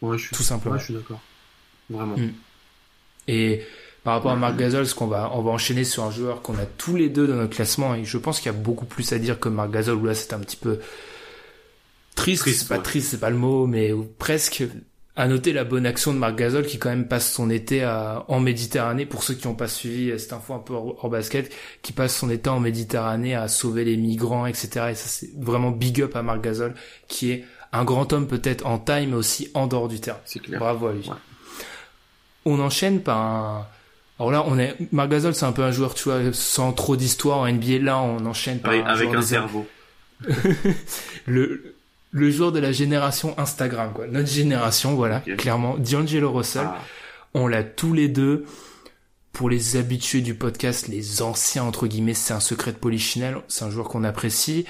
Ouais, 0.00 0.18
je 0.18 0.26
suis, 0.26 0.36
tout 0.36 0.42
simplement. 0.42 0.74
Ouais, 0.74 0.80
je 0.80 0.84
suis 0.84 0.94
d'accord. 0.94 1.20
Vraiment. 1.90 2.16
Mm. 2.16 2.32
Et 3.28 3.62
par 4.04 4.14
rapport 4.14 4.32
à 4.32 4.36
Marc 4.36 4.56
Gasol, 4.56 4.86
ce 4.86 4.94
qu'on 4.94 5.06
va, 5.06 5.30
on 5.34 5.42
va 5.42 5.50
enchaîner 5.50 5.84
sur 5.84 6.04
un 6.04 6.10
joueur 6.10 6.42
qu'on 6.42 6.58
a 6.58 6.66
tous 6.66 6.96
les 6.96 7.08
deux 7.08 7.26
dans 7.26 7.36
notre 7.36 7.54
classement, 7.54 7.94
et 7.94 8.04
je 8.04 8.18
pense 8.18 8.40
qu'il 8.40 8.50
y 8.50 8.54
a 8.54 8.58
beaucoup 8.58 8.86
plus 8.86 9.12
à 9.12 9.18
dire 9.18 9.38
que 9.38 9.48
Marc 9.48 9.70
Gasol, 9.70 9.96
où 9.96 10.06
là 10.06 10.14
c'est 10.14 10.32
un 10.32 10.40
petit 10.40 10.56
peu 10.56 10.80
triste, 12.14 12.42
triste 12.42 12.60
c'est 12.62 12.68
pas 12.68 12.76
ouais. 12.76 12.82
triste, 12.82 13.10
c'est 13.10 13.20
pas 13.20 13.30
le 13.30 13.36
mot, 13.36 13.66
mais 13.66 13.92
presque 14.18 14.64
à 15.14 15.28
noter 15.28 15.52
la 15.52 15.64
bonne 15.64 15.84
action 15.84 16.14
de 16.14 16.18
Marc 16.18 16.36
Gasol 16.36 16.66
qui 16.66 16.78
quand 16.78 16.88
même 16.88 17.06
passe 17.06 17.30
son 17.30 17.50
été 17.50 17.82
à, 17.82 18.24
en 18.28 18.40
Méditerranée. 18.40 19.04
Pour 19.04 19.22
ceux 19.22 19.34
qui 19.34 19.46
n'ont 19.46 19.54
pas 19.54 19.68
suivi 19.68 20.18
cette 20.18 20.32
info 20.32 20.54
un 20.54 20.58
peu 20.58 20.72
hors, 20.72 21.04
hors, 21.04 21.10
basket, 21.10 21.52
qui 21.82 21.92
passe 21.92 22.16
son 22.16 22.30
été 22.30 22.48
en 22.48 22.60
Méditerranée 22.60 23.34
à 23.34 23.48
sauver 23.48 23.84
les 23.84 23.96
migrants, 23.96 24.46
etc. 24.46 24.68
Et 24.90 24.94
ça 24.94 25.08
c'est 25.08 25.30
vraiment 25.38 25.70
big 25.70 26.00
up 26.00 26.16
à 26.16 26.22
Marc 26.22 26.42
Gasol 26.42 26.74
qui 27.08 27.30
est 27.30 27.44
un 27.72 27.84
grand 27.84 28.12
homme 28.12 28.26
peut-être 28.26 28.66
en 28.66 28.78
taille 28.78 29.06
mais 29.06 29.16
aussi 29.16 29.50
en 29.54 29.66
dehors 29.66 29.88
du 29.88 30.00
terrain. 30.00 30.20
C'est 30.24 30.40
clair. 30.40 30.58
Bravo 30.58 30.86
à 30.88 30.92
lui. 30.92 31.08
Ouais. 31.08 31.16
On 32.44 32.58
enchaîne 32.60 33.02
par 33.02 33.18
un. 33.18 33.66
Alors 34.18 34.30
là, 34.30 34.44
on 34.46 34.58
est 34.58 34.76
Marc 34.92 35.10
Gasol, 35.10 35.34
c'est 35.34 35.46
un 35.46 35.52
peu 35.52 35.62
un 35.62 35.72
joueur, 35.72 35.94
tu 35.94 36.04
vois, 36.04 36.20
sans 36.32 36.72
trop 36.72 36.96
d'histoire 36.96 37.38
en 37.38 37.48
NBA. 37.52 37.78
Là, 37.80 37.98
on 37.98 38.24
enchaîne 38.24 38.60
par 38.60 38.72
avec 38.72 38.86
un, 38.86 38.88
avec 38.88 39.14
un 39.14 39.22
cerveau. 39.22 39.66
le 41.26 41.71
le 42.12 42.30
joueur 42.30 42.52
de 42.52 42.60
la 42.60 42.72
génération 42.72 43.34
Instagram, 43.38 43.92
quoi. 43.92 44.06
Notre 44.06 44.28
génération, 44.28 44.94
voilà, 44.94 45.18
okay. 45.18 45.34
clairement. 45.34 45.76
D'Angelo 45.78 46.30
Russell. 46.30 46.66
Ah. 46.66 46.78
On 47.34 47.48
l'a 47.48 47.64
tous 47.64 47.92
les 47.92 48.08
deux. 48.08 48.44
Pour 49.32 49.48
les 49.48 49.76
habitués 49.76 50.20
du 50.20 50.34
podcast, 50.34 50.88
les 50.88 51.22
anciens, 51.22 51.64
entre 51.64 51.86
guillemets, 51.86 52.12
c'est 52.12 52.34
un 52.34 52.40
secret 52.40 52.72
de 52.72 52.76
Polichinelle. 52.76 53.38
C'est 53.48 53.64
un 53.64 53.70
joueur 53.70 53.88
qu'on 53.88 54.04
apprécie. 54.04 54.66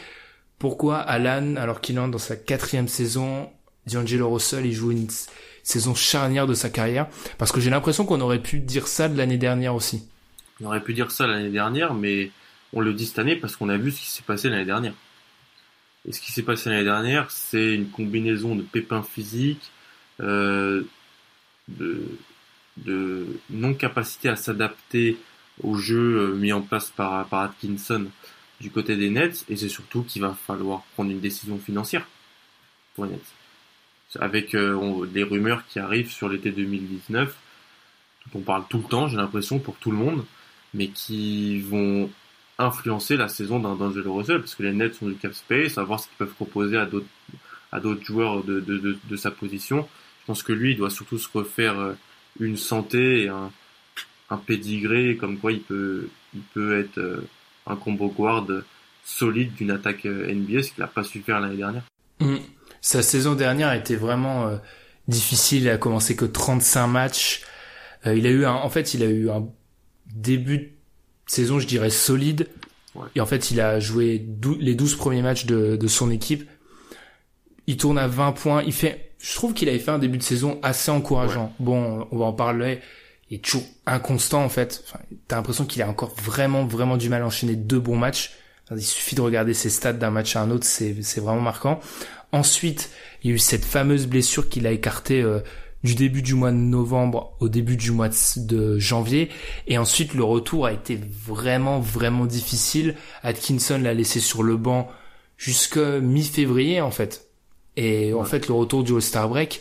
Pourquoi 0.60 0.98
Alan, 0.98 1.56
alors 1.56 1.80
qu'il 1.80 1.98
entre 1.98 2.12
dans 2.12 2.18
sa 2.18 2.36
quatrième 2.36 2.86
saison, 2.86 3.50
D'Angelo 3.88 4.30
Russell, 4.30 4.64
il 4.64 4.72
joue 4.72 4.92
une 4.92 5.08
saison 5.64 5.96
charnière 5.96 6.46
de 6.46 6.54
sa 6.54 6.70
carrière? 6.70 7.08
Parce 7.38 7.50
que 7.50 7.60
j'ai 7.60 7.70
l'impression 7.70 8.04
qu'on 8.06 8.20
aurait 8.20 8.40
pu 8.40 8.60
dire 8.60 8.86
ça 8.86 9.08
de 9.08 9.18
l'année 9.18 9.36
dernière 9.36 9.74
aussi. 9.74 10.08
On 10.62 10.66
aurait 10.66 10.84
pu 10.84 10.94
dire 10.94 11.10
ça 11.10 11.26
l'année 11.26 11.50
dernière, 11.50 11.94
mais 11.94 12.30
on 12.72 12.80
le 12.80 12.92
dit 12.94 13.06
cette 13.06 13.18
année 13.18 13.34
parce 13.34 13.56
qu'on 13.56 13.68
a 13.68 13.76
vu 13.76 13.90
ce 13.90 14.00
qui 14.00 14.08
s'est 14.08 14.22
passé 14.22 14.48
l'année 14.48 14.64
dernière. 14.64 14.94
Et 16.08 16.12
ce 16.12 16.20
qui 16.20 16.32
s'est 16.32 16.42
passé 16.42 16.70
l'année 16.70 16.84
dernière, 16.84 17.30
c'est 17.30 17.74
une 17.74 17.88
combinaison 17.90 18.56
de 18.56 18.62
pépins 18.62 19.02
physiques, 19.02 19.70
euh, 20.20 20.82
de, 21.68 22.04
de 22.78 23.26
non-capacité 23.50 24.28
à 24.28 24.36
s'adapter 24.36 25.16
au 25.62 25.76
jeu 25.76 26.18
euh, 26.18 26.34
mis 26.34 26.52
en 26.52 26.60
place 26.60 26.90
par, 26.90 27.26
par 27.26 27.42
Atkinson 27.42 28.06
du 28.60 28.70
côté 28.70 28.96
des 28.96 29.10
Nets, 29.10 29.44
et 29.48 29.56
c'est 29.56 29.68
surtout 29.68 30.02
qu'il 30.02 30.22
va 30.22 30.34
falloir 30.46 30.82
prendre 30.94 31.10
une 31.10 31.20
décision 31.20 31.58
financière 31.58 32.06
pour 32.94 33.04
les 33.04 33.12
Nets. 33.12 33.32
Avec 34.20 34.54
euh, 34.54 35.06
des 35.06 35.22
rumeurs 35.22 35.64
qui 35.68 35.78
arrivent 35.78 36.10
sur 36.10 36.28
l'été 36.28 36.50
2019, 36.50 37.34
dont 38.32 38.38
on 38.38 38.42
parle 38.42 38.64
tout 38.68 38.78
le 38.78 38.84
temps, 38.84 39.08
j'ai 39.08 39.16
l'impression, 39.16 39.58
pour 39.58 39.76
tout 39.76 39.90
le 39.90 39.96
monde, 39.96 40.24
mais 40.74 40.88
qui 40.88 41.60
vont 41.60 42.10
influencer 42.64 43.16
la 43.16 43.28
saison 43.28 43.58
d'un 43.58 43.74
D'Angelo 43.74 44.14
Russell 44.14 44.40
parce 44.40 44.54
que 44.54 44.62
les 44.62 44.72
Nets 44.72 44.94
sont 44.94 45.08
du 45.08 45.14
cap 45.16 45.34
space, 45.34 45.72
savoir 45.72 46.00
ce 46.00 46.08
qu'ils 46.08 46.16
peuvent 46.18 46.34
proposer 46.34 46.76
à 46.76 46.86
d'autres 46.86 47.06
à 47.70 47.80
d'autres 47.80 48.04
joueurs 48.04 48.44
de, 48.44 48.60
de, 48.60 48.98
de, 49.02 49.16
sa 49.16 49.30
position. 49.30 49.88
Je 50.20 50.26
pense 50.26 50.42
que 50.42 50.52
lui, 50.52 50.72
il 50.72 50.76
doit 50.76 50.90
surtout 50.90 51.16
se 51.16 51.28
refaire 51.32 51.80
euh, 51.80 51.94
une 52.38 52.58
santé 52.58 53.22
et 53.22 53.28
un, 53.28 53.50
un 54.28 54.36
pédigré 54.36 55.16
comme 55.16 55.38
quoi 55.38 55.52
il 55.52 55.62
peut 55.62 56.08
il 56.34 56.42
peut 56.54 56.78
être 56.78 56.98
euh, 56.98 57.26
un 57.66 57.76
combo 57.76 58.08
guard 58.08 58.46
solide 59.04 59.54
d'une 59.54 59.70
attaque 59.70 60.04
euh, 60.04 60.32
NBA, 60.32 60.62
ce 60.62 60.72
qu'il 60.72 60.80
n'a 60.80 60.86
pas 60.86 61.02
su 61.02 61.22
faire 61.22 61.40
l'année 61.40 61.56
dernière. 61.56 61.84
Mmh. 62.20 62.36
Sa 62.82 63.00
saison 63.00 63.34
dernière 63.34 63.68
a 63.68 63.76
été 63.76 63.96
vraiment 63.96 64.60
difficile. 65.06 65.62
Il 65.62 65.68
a 65.70 65.78
commencé 65.78 66.16
que 66.16 66.24
35 66.24 66.86
matchs. 66.88 67.42
Il 68.04 68.26
a 68.26 68.30
eu 68.30 68.44
en 68.44 68.68
fait, 68.68 68.94
il 68.94 69.04
a 69.04 69.06
eu 69.06 69.30
un 69.30 69.46
début 70.14 70.72
saison, 71.32 71.58
je 71.58 71.66
dirais, 71.66 71.90
solide. 71.90 72.48
Ouais. 72.94 73.06
Et 73.16 73.20
en 73.20 73.26
fait, 73.26 73.50
il 73.50 73.60
a 73.60 73.80
joué 73.80 74.24
les 74.60 74.74
12 74.74 74.96
premiers 74.96 75.22
matchs 75.22 75.46
de, 75.46 75.76
de, 75.76 75.86
son 75.88 76.10
équipe. 76.10 76.48
Il 77.66 77.76
tourne 77.76 77.98
à 77.98 78.06
20 78.06 78.32
points. 78.32 78.62
Il 78.62 78.72
fait, 78.72 79.12
je 79.18 79.34
trouve 79.34 79.54
qu'il 79.54 79.68
avait 79.68 79.78
fait 79.78 79.90
un 79.90 79.98
début 79.98 80.18
de 80.18 80.22
saison 80.22 80.58
assez 80.62 80.90
encourageant. 80.90 81.54
Ouais. 81.58 81.64
Bon, 81.64 82.06
on 82.10 82.18
va 82.18 82.26
en 82.26 82.32
parler. 82.32 82.80
est 83.30 83.42
toujours 83.42 83.64
inconstant 83.86 84.44
en 84.44 84.48
fait. 84.48 84.84
Enfin, 84.86 84.98
T'as 85.26 85.36
l'impression 85.36 85.64
qu'il 85.64 85.80
a 85.82 85.88
encore 85.88 86.14
vraiment 86.22 86.66
vraiment 86.66 86.96
du 86.96 87.08
mal 87.08 87.22
à 87.22 87.26
enchaîner 87.26 87.56
deux 87.56 87.80
bons 87.80 87.96
matchs. 87.96 88.32
Il 88.70 88.82
suffit 88.82 89.14
de 89.14 89.20
regarder 89.20 89.54
ses 89.54 89.70
stats 89.70 89.92
d'un 89.92 90.10
match 90.10 90.34
à 90.36 90.40
un 90.40 90.50
autre, 90.50 90.64
c'est 90.64 91.20
vraiment 91.20 91.42
marquant. 91.42 91.80
Ensuite, 92.32 92.90
il 93.22 93.28
y 93.28 93.32
a 93.32 93.36
eu 93.36 93.38
cette 93.38 93.64
fameuse 93.64 94.06
blessure 94.06 94.48
qu'il 94.48 94.66
a 94.66 94.70
écartée 94.70 95.20
euh, 95.20 95.40
du 95.84 95.94
début 95.94 96.22
du 96.22 96.34
mois 96.34 96.52
de 96.52 96.56
novembre 96.56 97.36
au 97.40 97.48
début 97.48 97.76
du 97.76 97.90
mois 97.90 98.08
de 98.36 98.78
janvier. 98.78 99.30
Et 99.66 99.78
ensuite, 99.78 100.14
le 100.14 100.24
retour 100.24 100.66
a 100.66 100.72
été 100.72 100.98
vraiment, 101.26 101.80
vraiment 101.80 102.26
difficile. 102.26 102.94
Atkinson 103.22 103.78
l'a 103.78 103.94
laissé 103.94 104.20
sur 104.20 104.42
le 104.42 104.56
banc 104.56 104.88
jusqu'à 105.36 105.98
mi-février, 105.98 106.80
en 106.80 106.90
fait. 106.90 107.26
Et 107.76 108.12
en 108.12 108.24
fait, 108.24 108.48
le 108.48 108.54
retour 108.54 108.84
du 108.84 108.94
All-Star 108.94 109.28
Break. 109.28 109.60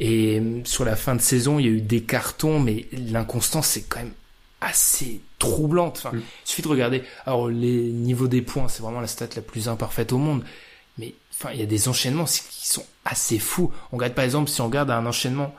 Et 0.00 0.42
sur 0.64 0.84
la 0.84 0.96
fin 0.96 1.14
de 1.14 1.20
saison, 1.20 1.58
il 1.58 1.66
y 1.66 1.68
a 1.68 1.72
eu 1.72 1.80
des 1.80 2.02
cartons, 2.02 2.58
mais 2.58 2.86
l'inconstance, 2.92 3.68
c'est 3.68 3.82
quand 3.88 4.00
même 4.00 4.12
assez 4.60 5.20
troublante. 5.38 6.02
Enfin, 6.04 6.16
mm. 6.16 6.20
il 6.20 6.48
suffit 6.48 6.62
de 6.62 6.68
regarder. 6.68 7.02
Alors, 7.26 7.48
les 7.48 7.90
niveaux 7.92 8.28
des 8.28 8.42
points, 8.42 8.68
c'est 8.68 8.82
vraiment 8.82 9.00
la 9.00 9.06
stat 9.06 9.28
la 9.36 9.42
plus 9.42 9.68
imparfaite 9.68 10.12
au 10.12 10.18
monde. 10.18 10.42
Enfin, 11.36 11.50
il 11.52 11.60
y 11.60 11.62
a 11.62 11.66
des 11.66 11.88
enchaînements 11.88 12.24
qui 12.24 12.68
sont 12.68 12.86
assez 13.04 13.38
fous. 13.38 13.72
On 13.92 13.96
regarde, 13.96 14.14
par 14.14 14.24
exemple, 14.24 14.50
si 14.50 14.60
on 14.60 14.66
regarde 14.66 14.90
un 14.90 15.04
enchaînement, 15.04 15.54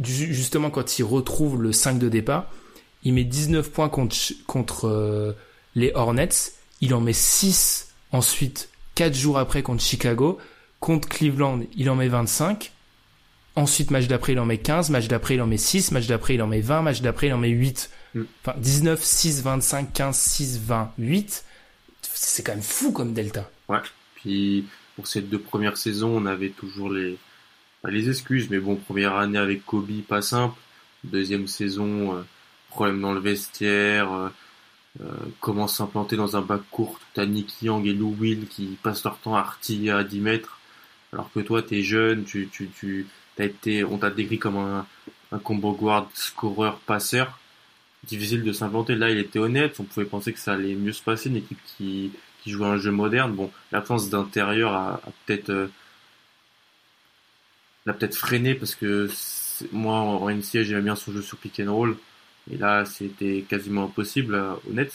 justement, 0.00 0.70
quand 0.70 0.98
il 0.98 1.04
retrouve 1.04 1.62
le 1.62 1.72
5 1.72 1.98
de 1.98 2.08
départ, 2.08 2.46
il 3.04 3.14
met 3.14 3.24
19 3.24 3.70
points 3.70 3.88
contre, 3.88 4.16
contre 4.46 4.88
euh, 4.88 5.32
les 5.74 5.92
Hornets. 5.94 6.52
Il 6.80 6.94
en 6.94 7.00
met 7.00 7.12
6 7.12 7.94
ensuite, 8.12 8.70
4 8.94 9.14
jours 9.14 9.38
après 9.38 9.62
contre 9.62 9.82
Chicago. 9.82 10.38
Contre 10.80 11.08
Cleveland, 11.08 11.60
il 11.76 11.88
en 11.88 11.96
met 11.96 12.08
25. 12.08 12.72
Ensuite, 13.56 13.90
match 13.90 14.08
d'après, 14.08 14.32
il 14.32 14.40
en 14.40 14.46
met 14.46 14.58
15. 14.58 14.90
Match 14.90 15.06
d'après, 15.06 15.34
il 15.34 15.42
en 15.42 15.46
met 15.46 15.56
6. 15.56 15.92
Match 15.92 16.06
d'après, 16.06 16.34
il 16.34 16.42
en 16.42 16.46
met 16.46 16.60
20. 16.60 16.82
Match 16.82 17.00
d'après, 17.02 17.28
il 17.28 17.32
en 17.32 17.38
met 17.38 17.48
8. 17.48 17.90
Mm. 18.14 18.22
Enfin, 18.44 18.58
19, 18.58 19.02
6, 19.02 19.42
25, 19.42 19.92
15, 19.92 20.18
6, 20.18 20.58
20, 20.58 20.92
8. 20.98 21.44
C'est 22.02 22.42
quand 22.42 22.52
même 22.52 22.62
fou 22.62 22.92
comme 22.92 23.12
delta. 23.12 23.48
Ouais. 23.68 23.78
Puis, 24.16 24.66
pour 24.96 25.06
ces 25.06 25.20
deux 25.22 25.38
premières 25.38 25.76
saisons, 25.76 26.16
on 26.16 26.26
avait 26.26 26.50
toujours 26.50 26.90
les, 26.90 27.18
pas 27.82 27.90
les 27.90 28.08
excuses, 28.08 28.48
mais 28.50 28.58
bon, 28.58 28.76
première 28.76 29.16
année 29.16 29.38
avec 29.38 29.64
Kobe, 29.64 30.02
pas 30.08 30.22
simple. 30.22 30.58
Deuxième 31.04 31.46
saison, 31.46 32.16
euh, 32.16 32.22
problème 32.70 33.00
dans 33.00 33.12
le 33.12 33.20
vestiaire. 33.20 34.12
Euh, 34.12 34.28
euh, 35.00 35.10
comment 35.40 35.66
s'implanter 35.66 36.16
dans 36.16 36.36
un 36.36 36.40
bac 36.40 36.62
court. 36.70 37.00
T'as 37.14 37.26
Nicky 37.26 37.66
Young 37.66 37.84
et 37.86 37.92
Lou 37.92 38.14
Will 38.18 38.46
qui 38.46 38.78
passent 38.82 39.02
leur 39.04 39.18
temps 39.18 39.34
à 39.34 39.40
artiller 39.40 39.90
à 39.90 40.04
10 40.04 40.20
mètres. 40.20 40.58
Alors 41.12 41.30
que 41.32 41.40
toi, 41.40 41.62
t'es 41.62 41.82
jeune, 41.82 42.24
tu, 42.24 42.48
tu, 42.52 42.68
tu, 42.68 43.06
été, 43.38 43.84
on 43.84 43.98
t'a 43.98 44.10
décrit 44.10 44.38
comme 44.38 44.56
un, 44.56 44.86
un 45.32 45.38
combo 45.38 45.72
guard, 45.72 46.08
scoreur, 46.14 46.78
passeur 46.78 47.38
difficile 48.04 48.42
de 48.42 48.52
s'implanter. 48.52 48.94
Là, 48.94 49.10
il 49.10 49.18
était 49.18 49.38
honnête. 49.38 49.76
On 49.80 49.84
pouvait 49.84 50.06
penser 50.06 50.32
que 50.32 50.38
ça 50.38 50.52
allait 50.52 50.74
mieux 50.74 50.92
se 50.92 51.02
passer. 51.02 51.28
Une 51.28 51.36
équipe 51.36 51.58
qui, 51.76 52.12
qui 52.44 52.50
joue 52.50 52.64
un 52.66 52.76
jeu 52.76 52.90
moderne. 52.90 53.32
Bon, 53.32 53.50
l'absence 53.72 54.10
d'intérieur 54.10 54.74
a, 54.74 55.00
peut-être 55.24 55.48
euh, 55.48 55.68
l'a 57.86 57.94
peut-être 57.94 58.16
freiné 58.16 58.54
parce 58.54 58.74
que 58.74 59.08
moi 59.72 59.94
en 59.94 60.28
NCA 60.30 60.62
j'aimais 60.62 60.82
bien 60.82 60.94
son 60.94 61.12
jeu 61.12 61.22
sur 61.22 61.38
pick 61.38 61.60
and 61.60 61.74
roll 61.74 61.96
et 62.50 62.58
là 62.58 62.84
c'était 62.84 63.44
quasiment 63.48 63.84
impossible 63.84 64.34
euh. 64.34 64.86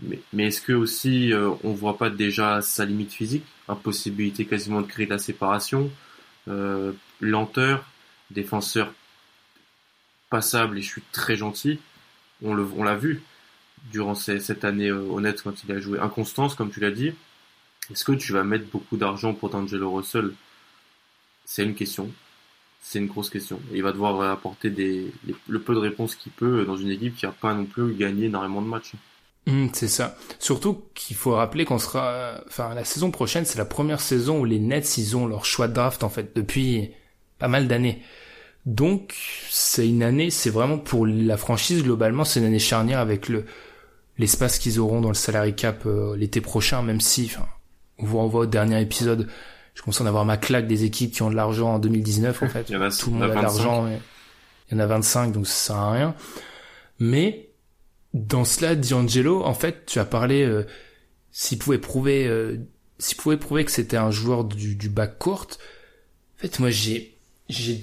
Mais, 0.00 0.20
mais 0.32 0.46
est-ce 0.46 0.62
que 0.62 0.72
aussi 0.72 1.32
euh, 1.32 1.50
on 1.64 1.72
voit 1.72 1.98
pas 1.98 2.08
déjà 2.10 2.62
sa 2.62 2.84
limite 2.84 3.12
physique, 3.12 3.44
impossibilité 3.68 4.46
quasiment 4.46 4.80
de 4.80 4.86
créer 4.86 5.06
de 5.06 5.10
la 5.10 5.18
séparation, 5.18 5.90
lenteur, 7.20 7.84
défenseur 8.30 8.92
passable 10.30 10.78
et 10.78 10.82
je 10.82 10.88
suis 10.88 11.02
très 11.12 11.36
gentil 11.36 11.78
on 12.42 12.82
l'a 12.82 12.96
vu 12.96 13.22
durant 13.90 14.14
cette 14.14 14.64
année 14.64 14.88
euh, 14.88 15.06
honnête 15.10 15.42
quand 15.42 15.64
il 15.64 15.72
a 15.72 15.80
joué. 15.80 15.98
Inconstance, 15.98 16.54
comme 16.54 16.70
tu 16.70 16.80
l'as 16.80 16.90
dit. 16.90 17.12
Est-ce 17.90 18.04
que 18.04 18.12
tu 18.12 18.32
vas 18.32 18.44
mettre 18.44 18.66
beaucoup 18.70 18.96
d'argent 18.96 19.34
pour 19.34 19.50
D'Angelo 19.50 19.92
Russell? 19.92 20.32
C'est 21.44 21.64
une 21.64 21.74
question. 21.74 22.10
C'est 22.80 22.98
une 22.98 23.06
grosse 23.06 23.30
question. 23.30 23.60
il 23.72 23.82
va 23.82 23.92
devoir 23.92 24.20
apporter 24.30 24.70
des, 24.70 25.12
le 25.48 25.60
peu 25.60 25.74
de 25.74 25.78
réponses 25.78 26.16
qu'il 26.16 26.32
peut 26.32 26.64
dans 26.64 26.76
une 26.76 26.90
équipe 26.90 27.16
qui 27.16 27.26
n'a 27.26 27.32
pas 27.32 27.54
non 27.54 27.64
plus 27.64 27.94
gagné 27.94 28.26
énormément 28.26 28.62
de 28.62 28.66
matchs. 28.66 28.92
Mmh, 29.46 29.68
c'est 29.72 29.88
ça. 29.88 30.16
Surtout 30.38 30.84
qu'il 30.94 31.16
faut 31.16 31.32
rappeler 31.32 31.64
qu'on 31.64 31.78
sera, 31.78 32.40
enfin, 32.46 32.74
la 32.74 32.84
saison 32.84 33.10
prochaine, 33.10 33.44
c'est 33.44 33.58
la 33.58 33.64
première 33.64 34.00
saison 34.00 34.40
où 34.40 34.44
les 34.44 34.58
Nets, 34.58 34.98
ils 34.98 35.16
ont 35.16 35.26
leur 35.26 35.44
choix 35.44 35.68
de 35.68 35.74
draft, 35.74 36.04
en 36.04 36.08
fait, 36.08 36.34
depuis 36.36 36.90
pas 37.38 37.48
mal 37.48 37.66
d'années. 37.66 38.02
Donc 38.66 39.16
c'est 39.50 39.88
une 39.88 40.02
année, 40.02 40.30
c'est 40.30 40.50
vraiment 40.50 40.78
pour 40.78 41.06
la 41.06 41.36
franchise 41.36 41.82
globalement, 41.82 42.24
c'est 42.24 42.38
une 42.38 42.46
année 42.46 42.60
charnière 42.60 43.00
avec 43.00 43.28
le 43.28 43.44
l'espace 44.22 44.58
qu'ils 44.58 44.80
auront 44.80 45.00
dans 45.00 45.08
le 45.08 45.14
salary 45.14 45.54
cap 45.54 45.84
euh, 45.84 46.16
l'été 46.16 46.40
prochain, 46.40 46.82
même 46.82 47.00
si, 47.00 47.24
enfin, 47.26 47.46
on 47.98 48.06
voit, 48.06 48.22
on 48.22 48.28
voit 48.28 48.42
au 48.42 48.46
dernier 48.46 48.80
épisode, 48.80 49.28
je 49.74 49.82
commence 49.82 50.00
à 50.00 50.04
en 50.04 50.06
avoir 50.06 50.24
ma 50.24 50.36
claque 50.36 50.66
des 50.66 50.84
équipes 50.84 51.12
qui 51.12 51.22
ont 51.22 51.30
de 51.30 51.34
l'argent 51.34 51.74
en 51.74 51.78
2019 51.78 52.42
en 52.42 52.48
fait. 52.48 52.66
il 52.68 52.72
y 52.72 52.76
en 52.76 52.82
a, 52.82 52.90
Tout 52.90 53.10
le 53.10 53.16
monde 53.16 53.24
a, 53.24 53.28
de 53.28 53.34
l'argent, 53.34 53.88
il 54.70 54.74
y 54.74 54.76
en 54.76 54.78
a 54.78 54.86
25 54.86 55.32
donc 55.32 55.46
ça 55.46 55.52
sert 55.52 55.76
à 55.76 55.92
rien. 55.92 56.14
Mais 57.00 57.50
dans 58.14 58.44
cela, 58.44 58.76
D'Angelo, 58.76 59.42
en 59.42 59.54
fait, 59.54 59.86
tu 59.86 59.98
as 59.98 60.04
parlé 60.04 60.44
euh, 60.44 60.66
s'il 61.32 61.58
pouvait 61.58 61.78
prouver, 61.78 62.26
euh, 62.28 62.58
s'il 62.98 63.16
pouvait 63.16 63.38
prouver 63.38 63.64
que 63.64 63.72
c'était 63.72 63.96
un 63.96 64.12
joueur 64.12 64.44
du, 64.44 64.76
du 64.76 64.88
bac 64.88 65.18
court. 65.18 65.48
En 66.36 66.40
fait, 66.42 66.60
moi 66.60 66.70
j'ai 66.70 67.16
j'ai 67.48 67.80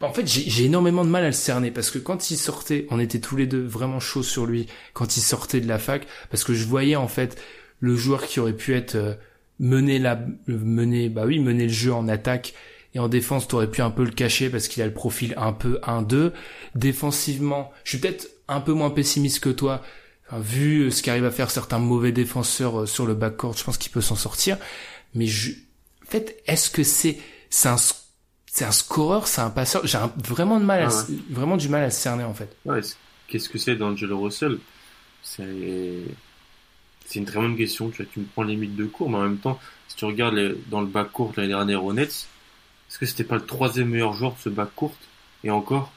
en 0.00 0.12
fait, 0.12 0.26
j'ai 0.26 0.64
énormément 0.64 1.04
de 1.04 1.10
mal 1.10 1.24
à 1.24 1.28
le 1.28 1.32
cerner 1.32 1.70
parce 1.70 1.90
que 1.90 1.98
quand 1.98 2.30
il 2.30 2.36
sortait, 2.36 2.86
on 2.90 3.00
était 3.00 3.20
tous 3.20 3.36
les 3.36 3.46
deux 3.46 3.62
vraiment 3.62 4.00
chauds 4.00 4.22
sur 4.22 4.44
lui 4.44 4.66
quand 4.92 5.16
il 5.16 5.20
sortait 5.20 5.60
de 5.60 5.68
la 5.68 5.78
fac 5.78 6.06
parce 6.30 6.44
que 6.44 6.52
je 6.52 6.66
voyais 6.66 6.96
en 6.96 7.08
fait 7.08 7.40
le 7.80 7.96
joueur 7.96 8.26
qui 8.26 8.40
aurait 8.40 8.56
pu 8.56 8.74
être 8.74 8.96
euh, 8.96 9.14
mener 9.60 9.98
la 9.98 10.20
mener 10.46 11.08
bah 11.08 11.24
oui 11.26 11.38
mener 11.38 11.64
le 11.64 11.72
jeu 11.72 11.92
en 11.92 12.08
attaque 12.08 12.54
et 12.94 12.98
en 12.98 13.08
défense 13.08 13.46
t'aurais 13.46 13.70
pu 13.70 13.82
un 13.82 13.90
peu 13.90 14.04
le 14.04 14.10
cacher 14.10 14.50
parce 14.50 14.68
qu'il 14.68 14.82
a 14.82 14.86
le 14.86 14.92
profil 14.92 15.32
un 15.36 15.52
peu 15.52 15.78
1-2 15.84 16.32
défensivement 16.74 17.72
je 17.84 17.90
suis 17.90 17.98
peut-être 17.98 18.28
un 18.48 18.60
peu 18.60 18.72
moins 18.72 18.90
pessimiste 18.90 19.40
que 19.40 19.50
toi 19.50 19.80
vu 20.32 20.90
ce 20.90 21.02
qu'arrivent 21.02 21.24
à 21.24 21.30
faire 21.30 21.50
certains 21.50 21.78
mauvais 21.78 22.12
défenseurs 22.12 22.82
euh, 22.82 22.86
sur 22.86 23.06
le 23.06 23.14
backcourt 23.14 23.56
je 23.56 23.64
pense 23.64 23.78
qu'il 23.78 23.92
peut 23.92 24.00
s'en 24.00 24.16
sortir. 24.16 24.58
Mais 25.14 25.26
je 25.26 25.52
en 25.52 26.10
fait 26.10 26.42
est-ce 26.46 26.70
que 26.70 26.82
c'est 26.82 27.18
c'est 27.50 27.68
un 27.68 27.76
c'est 28.54 28.64
un 28.64 28.70
scoreur, 28.70 29.26
c'est 29.26 29.40
un 29.40 29.50
passeur. 29.50 29.84
J'ai 29.84 29.98
vraiment 30.16 30.60
de 30.60 30.64
mal, 30.64 30.82
à, 30.82 30.88
ah 30.88 31.04
vraiment 31.28 31.56
du 31.56 31.68
mal 31.68 31.82
à 31.82 31.90
cerner 31.90 32.22
en 32.22 32.34
fait. 32.34 32.56
Ouais, 32.64 32.82
qu'est-ce 33.26 33.48
que 33.48 33.58
c'est 33.58 33.74
d'Angelo 33.74 34.20
Russell? 34.20 34.58
C'est 35.24 35.42
c'est 37.04 37.18
une 37.18 37.24
très 37.24 37.40
bonne 37.40 37.56
question. 37.56 37.90
Tu, 37.90 38.06
tu 38.06 38.20
me 38.20 38.26
prends 38.26 38.44
mythes 38.44 38.76
de 38.76 38.84
cours, 38.84 39.10
mais 39.10 39.16
en 39.16 39.22
même 39.22 39.38
temps, 39.38 39.58
si 39.88 39.96
tu 39.96 40.04
regardes 40.04 40.38
dans 40.70 40.80
le 40.80 40.86
bac 40.86 41.10
court 41.10 41.32
l'année 41.36 41.48
dernière 41.48 41.82
au 41.82 41.92
Nets, 41.92 42.28
est-ce 42.88 42.98
que 43.00 43.06
c'était 43.06 43.24
pas 43.24 43.34
le 43.34 43.44
troisième 43.44 43.88
meilleur 43.88 44.12
joueur 44.12 44.34
de 44.34 44.38
ce 44.40 44.50
bac 44.50 44.68
court? 44.76 44.94
Et 45.42 45.50
encore? 45.50 45.92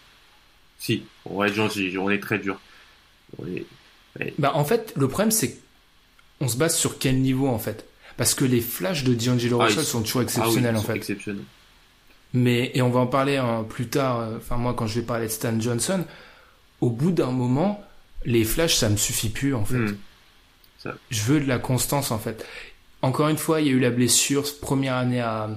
Si, 0.79 1.03
on 1.25 1.37
va 1.37 1.49
être 1.49 1.53
gentil, 1.53 1.95
on 1.99 2.09
est 2.09 2.19
très 2.19 2.39
dur. 2.39 2.59
Bah 4.39 4.53
en 4.55 4.65
fait, 4.65 4.93
le 4.95 5.07
problème 5.07 5.29
c'est 5.29 5.59
on 6.41 6.47
se 6.47 6.57
base 6.57 6.75
sur 6.75 6.97
quel 6.97 7.21
niveau 7.21 7.49
en 7.49 7.59
fait? 7.59 7.85
Parce 8.17 8.33
que 8.33 8.45
les 8.45 8.61
flashs 8.61 9.03
de 9.03 9.13
D'Angelo 9.13 9.61
ah, 9.61 9.65
Russell 9.65 9.83
sont 9.83 10.01
toujours 10.01 10.23
exceptionnels 10.23 10.73
ah 10.75 10.79
en 10.79 10.83
fait. 10.83 10.95
Exceptionnels. 10.95 11.43
Mais, 12.33 12.71
et 12.73 12.81
on 12.81 12.89
va 12.89 12.99
en 12.99 13.07
parler 13.07 13.37
hein, 13.37 13.65
plus 13.67 13.87
tard, 13.87 14.19
euh, 14.19 14.37
enfin 14.37 14.57
moi 14.57 14.73
quand 14.73 14.85
je 14.85 14.99
vais 14.99 15.05
parler 15.05 15.27
de 15.27 15.31
Stan 15.31 15.59
Johnson, 15.59 16.03
au 16.81 16.89
bout 16.89 17.11
d'un 17.11 17.31
moment, 17.31 17.83
les 18.25 18.43
flashs 18.43 18.75
ça 18.75 18.89
me 18.89 18.97
suffit 18.97 19.29
plus 19.29 19.55
en 19.55 19.65
fait. 19.65 19.77
Hmm. 19.77 19.97
Je 21.09 21.23
veux 21.23 21.39
de 21.39 21.47
la 21.47 21.59
constance 21.59 22.11
en 22.11 22.19
fait. 22.19 22.45
Encore 23.01 23.27
une 23.29 23.37
fois, 23.37 23.61
il 23.61 23.67
y 23.67 23.69
a 23.69 23.73
eu 23.73 23.79
la 23.79 23.89
blessure, 23.89 24.43
première 24.61 24.95
année 24.95 25.21
à 25.21 25.49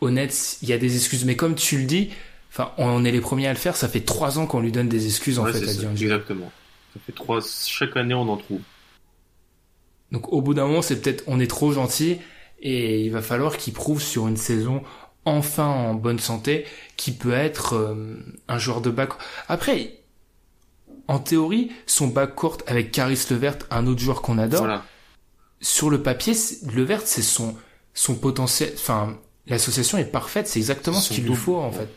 Honnête, 0.00 0.58
il 0.62 0.68
y 0.68 0.72
a 0.72 0.78
des 0.78 0.94
excuses, 0.94 1.24
mais 1.24 1.34
comme 1.34 1.54
tu 1.54 1.78
le 1.78 1.84
dis, 1.84 2.10
enfin 2.50 2.72
on 2.78 3.04
est 3.04 3.10
les 3.10 3.20
premiers 3.20 3.48
à 3.48 3.52
le 3.52 3.58
faire, 3.58 3.76
ça 3.76 3.88
fait 3.88 4.00
trois 4.00 4.38
ans 4.38 4.46
qu'on 4.46 4.60
lui 4.60 4.72
donne 4.72 4.88
des 4.88 5.06
excuses 5.06 5.38
en 5.38 5.46
fait 5.46 5.66
à 5.66 5.90
Exactement. 5.92 6.52
Ça 6.94 7.00
fait 7.04 7.12
trois, 7.12 7.40
chaque 7.66 7.96
année 7.96 8.14
on 8.14 8.28
en 8.28 8.36
trouve. 8.36 8.60
Donc 10.12 10.32
au 10.32 10.40
bout 10.40 10.54
d'un 10.54 10.66
moment, 10.66 10.82
c'est 10.82 11.00
peut-être 11.00 11.24
on 11.26 11.40
est 11.40 11.48
trop 11.48 11.72
gentil 11.72 12.18
et 12.60 13.02
il 13.02 13.10
va 13.10 13.22
falloir 13.22 13.56
qu'il 13.56 13.72
prouve 13.72 14.00
sur 14.00 14.28
une 14.28 14.36
saison 14.36 14.82
enfin 15.24 15.66
en 15.66 15.94
bonne 15.94 16.18
santé, 16.18 16.66
qui 16.96 17.12
peut 17.12 17.32
être 17.32 17.74
euh, 17.74 18.16
un 18.48 18.58
joueur 18.58 18.80
de 18.80 18.90
back. 18.90 19.10
Après, 19.48 19.98
en 21.06 21.18
théorie, 21.18 21.72
son 21.86 22.08
back 22.08 22.34
court 22.34 22.58
avec 22.66 22.92
Caris 22.92 23.26
Levert, 23.30 23.58
un 23.70 23.86
autre 23.86 24.00
joueur 24.00 24.22
qu'on 24.22 24.38
adore. 24.38 24.82
Sur 25.60 25.90
le 25.90 26.02
papier, 26.02 26.34
Levert, 26.74 27.02
c'est 27.04 27.22
son 27.22 27.56
son 27.94 28.14
potentiel. 28.14 28.70
Enfin, 28.74 29.18
l'association 29.46 29.98
est 29.98 30.04
parfaite. 30.04 30.46
C'est 30.46 30.60
exactement 30.60 31.00
ce 31.00 31.12
qu'il 31.12 31.26
lui 31.26 31.34
faut 31.34 31.56
en 31.56 31.72
fait. 31.72 31.88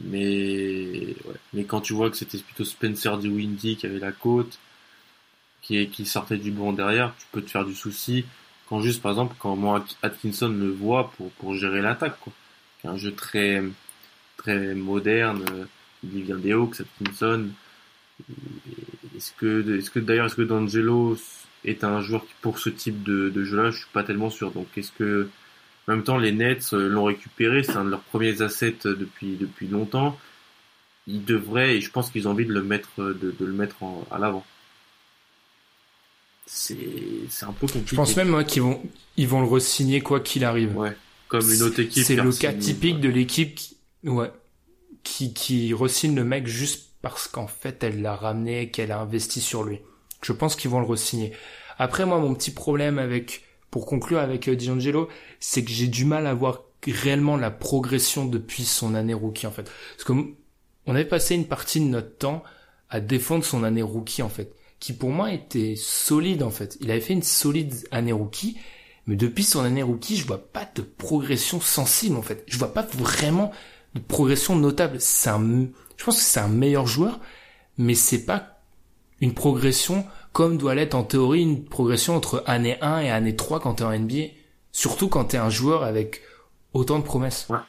Mais 0.00 1.14
mais 1.52 1.64
quand 1.64 1.80
tu 1.80 1.92
vois 1.92 2.10
que 2.10 2.16
c'était 2.16 2.38
plutôt 2.38 2.64
Spencer 2.64 3.18
Windy 3.18 3.76
qui 3.76 3.86
avait 3.86 3.98
la 3.98 4.12
côte, 4.12 4.58
qui 5.60 5.88
qui 5.90 6.06
sortait 6.06 6.38
du 6.38 6.50
banc 6.50 6.72
derrière, 6.72 7.14
tu 7.18 7.26
peux 7.30 7.42
te 7.42 7.50
faire 7.50 7.64
du 7.64 7.74
souci 7.74 8.24
juste, 8.80 9.02
par 9.02 9.12
exemple, 9.12 9.34
quand 9.38 9.56
moi 9.56 9.84
Atkinson 10.02 10.48
le 10.48 10.70
voit 10.70 11.10
pour, 11.16 11.30
pour 11.32 11.54
gérer 11.54 11.82
l'attaque, 11.82 12.18
quoi. 12.20 12.32
Un 12.84 12.96
jeu 12.96 13.12
très, 13.12 13.62
très 14.36 14.74
moderne, 14.74 15.44
il 16.02 16.22
vient 16.22 16.36
des 16.36 16.52
Hawks, 16.52 16.80
Atkinson. 16.80 17.48
Est-ce 19.16 19.32
que, 19.32 19.78
est-ce 19.78 19.90
que 19.90 20.00
d'ailleurs, 20.00 20.26
est-ce 20.26 20.34
que 20.34 20.42
D'Angelo 20.42 21.16
est 21.64 21.84
un 21.84 22.00
joueur 22.00 22.26
qui, 22.26 22.32
pour 22.40 22.58
ce 22.58 22.70
type 22.70 23.02
de, 23.04 23.44
jeu-là, 23.44 23.70
je 23.70 23.78
suis 23.78 23.86
pas 23.92 24.02
tellement 24.02 24.30
sûr. 24.30 24.50
Donc, 24.50 24.66
est-ce 24.76 24.90
que, 24.92 25.28
en 25.86 25.92
même 25.92 26.02
temps, 26.02 26.18
les 26.18 26.32
Nets 26.32 26.72
euh, 26.72 26.88
l'ont 26.88 27.04
récupéré, 27.04 27.62
c'est 27.62 27.76
un 27.76 27.84
de 27.84 27.90
leurs 27.90 28.00
premiers 28.00 28.42
assets 28.42 28.78
depuis 28.84 29.36
depuis 29.36 29.68
longtemps. 29.68 30.18
Ils 31.06 31.24
devraient, 31.24 31.76
et 31.76 31.80
je 31.80 31.90
pense 31.90 32.10
qu'ils 32.10 32.26
ont 32.28 32.32
envie 32.32 32.46
de 32.46 32.52
le 32.52 32.62
mettre, 32.62 32.90
le 32.98 33.52
mettre 33.52 33.76
à 34.10 34.18
l'avant. 34.18 34.44
C'est, 36.46 36.76
un 37.42 37.52
peu 37.52 37.66
compliqué. 37.66 37.86
Je 37.90 37.96
pense 37.96 38.16
même 38.16 38.28
moi 38.28 38.44
qu'ils 38.44 38.62
vont, 38.62 38.82
ils 39.16 39.28
vont 39.28 39.40
le 39.40 39.46
re-signer 39.46 40.00
quoi 40.00 40.20
qu'il 40.20 40.44
arrive. 40.44 40.76
Ouais, 40.76 40.96
comme 41.28 41.50
une 41.50 41.62
autre 41.62 41.80
équipe. 41.80 42.04
C'est 42.04 42.16
le 42.16 42.32
cas 42.32 42.52
typique 42.52 42.96
ouais. 42.96 43.00
de 43.00 43.08
l'équipe 43.08 43.54
qui, 43.54 43.76
ouais, 44.04 44.30
qui, 45.02 45.32
qui 45.32 45.72
re-signe 45.72 46.14
le 46.14 46.24
mec 46.24 46.46
juste 46.46 46.90
parce 47.00 47.28
qu'en 47.28 47.46
fait 47.46 47.82
elle 47.82 48.02
l'a 48.02 48.14
ramené, 48.14 48.70
qu'elle 48.70 48.92
a 48.92 49.00
investi 49.00 49.40
sur 49.40 49.64
lui. 49.64 49.80
Je 50.22 50.32
pense 50.32 50.56
qu'ils 50.56 50.70
vont 50.70 50.80
le 50.80 50.86
re-signer. 50.86 51.32
Après 51.78 52.06
moi 52.06 52.18
mon 52.18 52.34
petit 52.34 52.52
problème 52.52 52.98
avec, 52.98 53.42
pour 53.70 53.86
conclure 53.86 54.18
avec 54.18 54.48
euh, 54.48 54.56
D'Angelo, 54.56 55.08
c'est 55.40 55.64
que 55.64 55.70
j'ai 55.70 55.88
du 55.88 56.04
mal 56.04 56.26
à 56.26 56.34
voir 56.34 56.62
réellement 56.86 57.36
la 57.36 57.50
progression 57.50 58.26
depuis 58.26 58.64
son 58.64 58.94
année 58.94 59.14
rookie 59.14 59.46
en 59.46 59.52
fait. 59.52 59.70
Parce 59.96 60.04
que 60.04 60.12
on 60.86 60.94
avait 60.94 61.04
passé 61.04 61.34
une 61.34 61.46
partie 61.46 61.80
de 61.80 61.86
notre 61.86 62.16
temps 62.16 62.42
à 62.90 63.00
défendre 63.00 63.44
son 63.44 63.62
année 63.62 63.82
rookie 63.82 64.22
en 64.22 64.28
fait, 64.28 64.52
qui 64.82 64.92
pour 64.92 65.10
moi 65.10 65.32
était 65.32 65.76
solide 65.76 66.42
en 66.42 66.50
fait. 66.50 66.76
Il 66.80 66.90
avait 66.90 67.00
fait 67.00 67.12
une 67.12 67.22
solide 67.22 67.86
année 67.92 68.10
rookie, 68.10 68.58
mais 69.06 69.14
depuis 69.14 69.44
son 69.44 69.60
année 69.60 69.84
rookie, 69.84 70.16
je 70.16 70.26
vois 70.26 70.44
pas 70.52 70.68
de 70.74 70.82
progression 70.82 71.60
sensible 71.60 72.16
en 72.16 72.22
fait. 72.22 72.42
Je 72.48 72.58
vois 72.58 72.74
pas 72.74 72.82
vraiment 72.82 73.52
de 73.94 74.00
progression 74.00 74.56
notable. 74.56 74.96
C'est 74.98 75.30
un, 75.30 75.68
je 75.96 76.04
pense 76.04 76.16
que 76.16 76.22
c'est 76.22 76.40
un 76.40 76.48
meilleur 76.48 76.88
joueur, 76.88 77.20
mais 77.78 77.94
c'est 77.94 78.26
pas 78.26 78.60
une 79.20 79.34
progression 79.34 80.04
comme 80.32 80.58
doit 80.58 80.74
l'être 80.74 80.96
en 80.96 81.04
théorie 81.04 81.42
une 81.42 81.64
progression 81.64 82.16
entre 82.16 82.42
année 82.46 82.76
1 82.80 83.02
et 83.02 83.10
année 83.12 83.36
3 83.36 83.60
quand 83.60 83.74
t'es 83.74 83.84
en 83.84 83.96
NBA. 83.96 84.32
Surtout 84.72 85.06
quand 85.06 85.26
t'es 85.26 85.36
un 85.36 85.50
joueur 85.50 85.84
avec 85.84 86.22
autant 86.72 86.98
de 86.98 87.04
promesses. 87.04 87.46
Donc, 87.46 87.62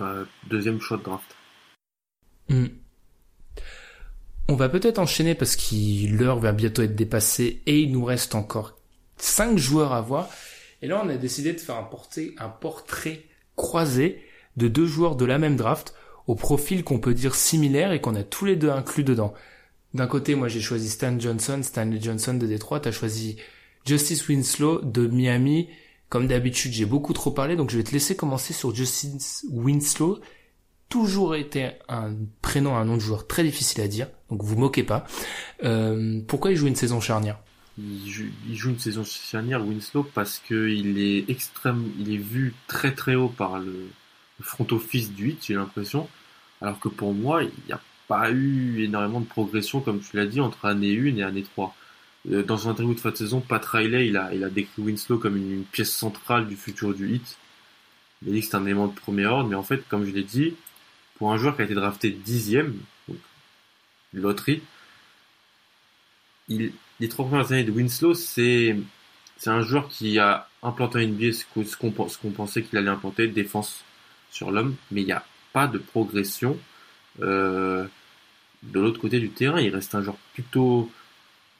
euh, 0.00 0.24
deuxième 0.48 0.80
choix 0.80 0.96
de 0.96 1.02
draft. 1.02 1.36
Hmm. 2.48 2.66
On 4.48 4.56
va 4.56 4.68
peut-être 4.68 4.98
enchaîner 4.98 5.34
parce 5.34 5.56
que 5.56 6.06
l'heure 6.16 6.38
va 6.38 6.52
bientôt 6.52 6.82
être 6.82 6.96
dépassée 6.96 7.62
et 7.66 7.80
il 7.80 7.92
nous 7.92 8.04
reste 8.04 8.34
encore 8.34 8.76
cinq 9.16 9.56
joueurs 9.56 9.92
à 9.92 10.00
voir. 10.00 10.28
Et 10.82 10.88
là, 10.88 11.00
on 11.04 11.08
a 11.08 11.16
décidé 11.16 11.52
de 11.52 11.60
faire 11.60 11.76
un 11.76 11.88
un 12.38 12.48
portrait 12.48 13.22
croisé 13.56 14.20
de 14.56 14.68
deux 14.68 14.86
joueurs 14.86 15.16
de 15.16 15.24
la 15.24 15.38
même 15.38 15.56
draft 15.56 15.94
au 16.26 16.34
profil 16.34 16.84
qu'on 16.84 16.98
peut 16.98 17.14
dire 17.14 17.34
similaire 17.34 17.92
et 17.92 18.00
qu'on 18.00 18.14
a 18.14 18.22
tous 18.22 18.44
les 18.44 18.56
deux 18.56 18.70
inclus 18.70 19.04
dedans. 19.04 19.32
D'un 19.94 20.06
côté, 20.06 20.34
moi 20.34 20.48
j'ai 20.48 20.60
choisi 20.60 20.88
Stan 20.88 21.18
Johnson, 21.18 21.60
Stanley 21.62 22.00
Johnson 22.00 22.34
de 22.34 22.46
Détroit, 22.46 22.80
t'as 22.80 22.92
choisi 22.92 23.36
Justice 23.84 24.28
Winslow 24.28 24.80
de 24.82 25.06
Miami. 25.06 25.68
Comme 26.08 26.26
d'habitude, 26.26 26.72
j'ai 26.72 26.84
beaucoup 26.84 27.12
trop 27.12 27.30
parlé, 27.30 27.56
donc 27.56 27.70
je 27.70 27.78
vais 27.78 27.84
te 27.84 27.92
laisser 27.92 28.16
commencer 28.16 28.52
sur 28.52 28.74
Justice 28.74 29.46
Winslow. 29.50 30.20
Toujours 30.92 31.36
été 31.36 31.70
un 31.88 32.12
prénom, 32.42 32.76
un 32.76 32.84
nom 32.84 32.96
de 32.96 33.00
joueur 33.00 33.26
très 33.26 33.42
difficile 33.42 33.80
à 33.80 33.88
dire, 33.88 34.08
donc 34.28 34.42
vous 34.42 34.58
moquez 34.58 34.82
pas. 34.82 35.06
Euh, 35.64 36.20
pourquoi 36.28 36.50
il 36.50 36.56
joue 36.58 36.66
une 36.66 36.76
saison 36.76 37.00
charnière? 37.00 37.38
Il 37.78 38.10
joue, 38.54 38.68
une 38.68 38.78
saison 38.78 39.02
charnière, 39.02 39.66
Winslow, 39.66 40.02
parce 40.02 40.38
que 40.46 40.68
il 40.68 40.98
est 40.98 41.30
extrême, 41.30 41.90
il 41.98 42.12
est 42.12 42.18
vu 42.18 42.52
très 42.66 42.92
très 42.92 43.14
haut 43.14 43.30
par 43.30 43.58
le, 43.58 43.88
front 44.42 44.66
office 44.70 45.10
du 45.12 45.28
8, 45.28 45.38
j'ai 45.46 45.54
l'impression. 45.54 46.10
Alors 46.60 46.78
que 46.78 46.90
pour 46.90 47.14
moi, 47.14 47.42
il 47.42 47.50
n'y 47.66 47.72
a 47.72 47.80
pas 48.06 48.30
eu 48.30 48.84
énormément 48.84 49.20
de 49.20 49.26
progression, 49.26 49.80
comme 49.80 50.00
tu 50.00 50.14
l'as 50.14 50.26
dit, 50.26 50.42
entre 50.42 50.66
année 50.66 50.94
1 50.94 51.16
et 51.16 51.22
année 51.22 51.42
3. 51.42 51.74
Euh, 52.32 52.42
Dans 52.42 52.58
son 52.58 52.68
interview 52.68 52.92
de 52.92 53.00
fin 53.00 53.12
de 53.12 53.16
saison, 53.16 53.40
Pat 53.40 53.64
Riley, 53.64 54.08
il 54.08 54.18
a, 54.18 54.34
il 54.34 54.44
a 54.44 54.50
décrit 54.50 54.82
Winslow 54.82 55.16
comme 55.16 55.38
une, 55.38 55.52
une 55.52 55.64
pièce 55.64 55.90
centrale 55.90 56.48
du 56.48 56.56
futur 56.56 56.92
du 56.92 57.14
hit. 57.14 57.38
Il 58.20 58.28
a 58.28 58.32
dit 58.32 58.40
que 58.40 58.46
c'est 58.46 58.56
un 58.56 58.66
élément 58.66 58.88
de 58.88 58.94
premier 58.94 59.24
ordre, 59.24 59.48
mais 59.48 59.56
en 59.56 59.62
fait, 59.62 59.88
comme 59.88 60.04
je 60.04 60.10
l'ai 60.10 60.22
dit, 60.22 60.54
pour 61.22 61.32
un 61.32 61.36
joueur 61.36 61.54
qui 61.54 61.62
a 61.62 61.66
été 61.66 61.74
drafté 61.74 62.10
dixième, 62.10 62.80
loterie, 64.12 64.60
il, 66.48 66.72
les 66.98 67.08
trois 67.08 67.28
premières 67.28 67.52
années 67.52 67.62
de 67.62 67.70
Winslow, 67.70 68.14
c'est 68.14 68.76
c'est 69.36 69.50
un 69.50 69.62
joueur 69.62 69.86
qui 69.86 70.18
a 70.18 70.48
implanté 70.64 70.98
en 70.98 71.02
NBA 71.02 71.30
ce 71.32 71.44
qu'on 71.76 72.08
ce 72.08 72.26
pensait 72.26 72.64
qu'il 72.64 72.76
allait 72.76 72.88
implanter, 72.88 73.28
défense 73.28 73.84
sur 74.32 74.50
l'homme, 74.50 74.74
mais 74.90 75.02
il 75.02 75.04
n'y 75.04 75.12
a 75.12 75.24
pas 75.52 75.68
de 75.68 75.78
progression 75.78 76.58
euh, 77.20 77.86
de 78.64 78.80
l'autre 78.80 79.00
côté 79.00 79.20
du 79.20 79.30
terrain. 79.30 79.60
Il 79.60 79.72
reste 79.72 79.94
un 79.94 80.02
joueur 80.02 80.16
plutôt 80.34 80.90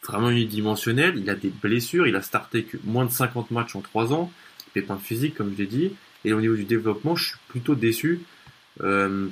vraiment 0.02 0.30
unidimensionnel. 0.30 1.16
Il 1.18 1.30
a 1.30 1.36
des 1.36 1.50
blessures, 1.50 2.08
il 2.08 2.16
a 2.16 2.22
starté 2.22 2.64
que 2.64 2.78
moins 2.82 3.04
de 3.04 3.12
50 3.12 3.52
matchs 3.52 3.76
en 3.76 3.80
3 3.80 4.12
ans, 4.12 4.32
pépin 4.74 4.98
physique 4.98 5.36
comme 5.36 5.52
je 5.52 5.58
l'ai 5.58 5.68
dit. 5.68 5.92
Et 6.24 6.32
au 6.32 6.40
niveau 6.40 6.56
du 6.56 6.64
développement, 6.64 7.14
je 7.14 7.28
suis 7.28 7.38
plutôt 7.46 7.76
déçu. 7.76 8.22
Euh, 8.80 9.28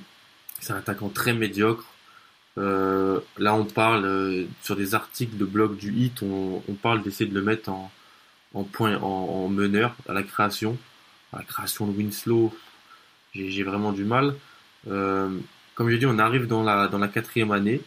c'est 0.61 0.73
un 0.73 0.77
attaquant 0.77 1.09
très 1.09 1.33
médiocre. 1.33 1.85
Euh, 2.59 3.21
là, 3.39 3.55
on 3.55 3.65
parle 3.65 4.05
euh, 4.05 4.45
sur 4.63 4.77
des 4.77 4.95
articles 4.95 5.37
de 5.37 5.45
blog 5.45 5.77
du 5.77 5.93
hit, 5.93 6.23
on, 6.23 6.63
on 6.69 6.75
parle 6.75 7.03
d'essayer 7.03 7.29
de 7.31 7.35
le 7.35 7.43
mettre 7.43 7.71
en, 7.71 7.91
en 8.55 8.65
point, 8.65 8.97
en, 8.99 9.07
en 9.07 9.49
meneur 9.49 9.95
à 10.09 10.13
la 10.13 10.23
création, 10.23 10.77
à 11.33 11.39
la 11.39 11.45
création 11.45 11.87
de 11.87 11.93
Winslow. 11.97 12.53
J'ai 13.35 13.63
vraiment 13.63 13.93
du 13.93 14.05
mal. 14.05 14.35
Euh, 14.89 15.31
comme 15.75 15.89
je 15.91 15.97
dit, 15.97 16.07
on 16.07 16.19
arrive 16.19 16.47
dans 16.47 16.63
la 16.63 16.89
dans 16.89 16.99
la 16.99 17.09
quatrième 17.09 17.53
année, 17.53 17.81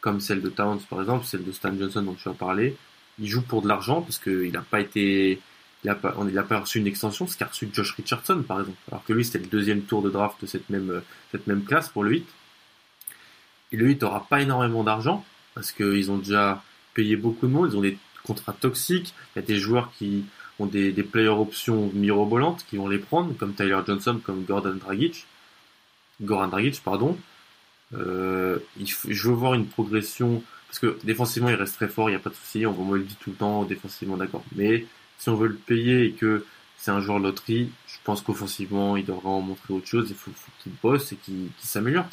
comme 0.00 0.20
celle 0.20 0.42
de 0.42 0.48
Towns 0.48 0.80
par 0.90 1.00
exemple, 1.00 1.24
celle 1.24 1.44
de 1.44 1.52
Stan 1.52 1.72
Johnson 1.78 2.02
dont 2.02 2.14
tu 2.14 2.28
as 2.28 2.32
parlé. 2.32 2.76
Il 3.18 3.28
joue 3.28 3.42
pour 3.42 3.62
de 3.62 3.68
l'argent 3.68 4.02
parce 4.02 4.18
qu'il 4.18 4.50
n'a 4.52 4.62
pas 4.62 4.80
été, 4.80 5.40
il 5.84 5.96
on, 6.16 6.28
il 6.28 6.38
a 6.38 6.42
pas 6.42 6.60
reçu 6.60 6.78
une 6.78 6.86
extension, 6.86 7.26
ce 7.26 7.36
qu'a 7.36 7.46
reçu 7.46 7.68
Josh 7.72 7.92
Richardson 7.92 8.42
par 8.46 8.60
exemple. 8.60 8.78
Alors 8.90 9.04
que 9.04 9.12
lui 9.12 9.24
c'était 9.24 9.38
le 9.38 9.46
deuxième 9.46 9.82
tour 9.82 10.02
de 10.02 10.10
draft 10.10 10.40
de 10.40 10.46
cette 10.46 10.68
même 10.70 11.64
classe 11.64 11.88
pour 11.88 12.04
le 12.04 12.10
8. 12.10 12.26
Et 13.72 13.76
le 13.76 13.86
8 13.86 14.02
aura 14.02 14.26
pas 14.26 14.40
énormément 14.40 14.82
d'argent 14.84 15.24
parce 15.54 15.72
qu'ils 15.72 16.10
ont 16.10 16.18
déjà 16.18 16.62
payé 16.94 17.16
beaucoup 17.16 17.46
de 17.46 17.52
monde, 17.52 17.70
ils 17.72 17.76
ont 17.76 17.82
des 17.82 17.98
contrats 18.24 18.52
toxiques, 18.52 19.14
il 19.34 19.40
y 19.40 19.42
a 19.42 19.46
des 19.46 19.58
joueurs 19.58 19.92
qui 19.96 20.24
ont 20.58 20.66
des, 20.66 20.92
player 21.02 21.28
options 21.28 21.90
mirobolantes 21.94 22.64
qui 22.68 22.76
vont 22.76 22.88
les 22.88 22.98
prendre, 22.98 23.34
comme 23.36 23.54
Tyler 23.54 23.78
Johnson, 23.86 24.20
comme 24.22 24.44
Gordon 24.44 24.74
Dragic, 24.74 25.26
Goran 26.20 26.48
Dragic, 26.48 26.82
pardon. 26.82 27.16
Euh, 27.94 28.58
je 28.78 29.28
veux 29.28 29.34
voir 29.34 29.54
une 29.54 29.66
progression, 29.66 30.42
parce 30.68 30.78
que 30.78 30.98
défensivement 31.02 31.48
il 31.48 31.54
reste 31.54 31.76
très 31.76 31.88
fort, 31.88 32.08
il 32.08 32.12
n'y 32.12 32.16
a 32.16 32.20
pas 32.20 32.30
de 32.30 32.34
souci, 32.34 32.66
on 32.66 32.84
me 32.84 32.98
le 32.98 33.04
dit 33.04 33.16
tout 33.18 33.30
le 33.30 33.36
temps, 33.36 33.64
défensivement 33.64 34.16
d'accord. 34.16 34.44
Mais 34.54 34.84
si 35.20 35.28
on 35.28 35.36
veut 35.36 35.48
le 35.48 35.54
payer 35.54 36.06
et 36.06 36.12
que 36.12 36.46
c'est 36.78 36.90
un 36.90 37.00
joueur 37.00 37.18
loterie, 37.18 37.70
je 37.86 37.96
pense 38.04 38.22
qu'offensivement 38.22 38.96
il 38.96 39.04
devra 39.04 39.28
en 39.28 39.42
montrer 39.42 39.74
autre 39.74 39.86
chose, 39.86 40.06
il 40.08 40.16
faut, 40.16 40.30
qu'il 40.62 40.72
bosse 40.82 41.12
et 41.12 41.16
qu'il 41.16 41.50
s'améliore. 41.58 42.06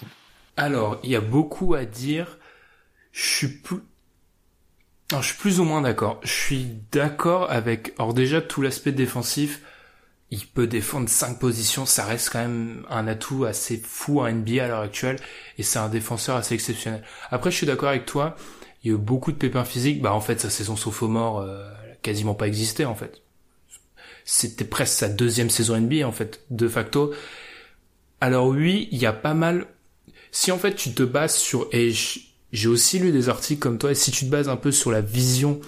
Alors, 0.58 0.99
il 1.03 1.12
y 1.12 1.16
a 1.16 1.22
beaucoup 1.22 1.74
à 1.74 1.86
dire. 1.86 2.38
Je 3.14 3.26
suis 3.26 3.47
plus... 3.47 3.80
Je 5.10 5.22
suis 5.22 5.38
plus 5.38 5.62
ou 5.62 5.64
moins 5.64 5.82
d'accord. 5.82 6.20
Je 6.22 6.34
suis 6.34 6.68
d'accord 6.91 7.49
avec... 7.49 7.93
Alors 7.97 8.14
déjà, 8.14 8.41
tout 8.41 8.62
l'aspect 8.62 8.91
défensif, 8.91 9.62
il 10.30 10.45
peut 10.45 10.68
défendre 10.68 11.08
cinq 11.08 11.39
positions, 11.39 11.86
ça 11.86 12.03
reste 12.03 12.30
quand 12.30 12.39
même 12.39 12.86
un 12.89 13.08
atout 13.08 13.45
assez 13.45 13.78
fou 13.78 14.20
en 14.20 14.30
NBA 14.30 14.66
à 14.66 14.68
l'heure 14.68 14.82
actuelle, 14.82 15.16
et 15.58 15.64
c'est 15.64 15.80
un 15.80 15.88
défenseur 15.88 16.36
assez 16.36 16.55
exceptionnel. 16.55 17.03
Après, 17.32 17.51
je 17.51 17.55
suis 17.55 17.68
d'accord 17.68 17.88
avec 17.88 18.05
toi, 18.05 18.36
il 18.84 18.91
y 18.91 18.93
a 18.93 18.95
eu 18.95 18.99
beaucoup 18.99 19.32
de 19.32 19.38
pépins 19.38 19.64
physiques, 19.64 20.01
bah 20.01 20.14
en 20.14 20.20
fait, 20.20 20.41
sa 20.41 20.49
saison 20.49 20.76
sophomore 20.76 21.47
quasiment 22.02 22.36
pas 22.36 22.48
existé, 22.48 22.86
en 22.86 22.95
fait. 22.95 23.22
C'était 24.26 24.66
presque 24.66 24.93
sa 24.93 25.10
deuxième 25.10 25.50
saison 25.50 25.78
NBA, 25.80 26.08
en 26.08 26.12
fait, 26.12 26.41
de 26.50 26.68
facto. 26.68 27.14
Alors 28.20 28.48
oui, 28.48 28.89
il 28.91 28.98
y 28.98 29.06
a 29.06 29.14
pas 29.14 29.34
mal 29.34 29.68
si 30.32 30.52
en 30.52 30.58
fait 30.58 30.76
tu 30.76 30.91
te 30.93 31.04
bases 31.04 31.36
sur 31.36 31.68
et 31.72 31.91
j'ai 32.52 32.68
aussi 32.68 33.00
lu 33.00 33.12
des 33.12 33.30
articles 33.30 33.60
comme 33.60 33.78
toi 33.78 33.91
et 33.91 33.95
si 33.95 34.12
tu 34.12 34.26
te 34.26 34.30
bases 34.30 34.50
un 34.50 34.56
peu 34.56 34.72
sur 34.72 34.91
la 34.91 35.02
vision 35.02 35.60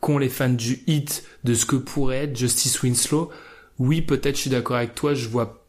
qu'ont 0.00 0.18
les 0.18 0.28
fans 0.28 0.48
du 0.48 0.82
hit 0.86 1.24
de 1.44 1.54
ce 1.54 1.66
que 1.66 1.76
pourrait 1.76 2.24
être 2.24 2.36
Justice 2.36 2.82
Winslow, 2.82 3.30
oui 3.78 4.02
peut-être 4.02 4.36
je 4.36 4.42
suis 4.42 4.50
d'accord 4.50 4.76
avec 4.76 4.94
toi, 4.94 5.14
je 5.14 5.28
vois 5.28 5.64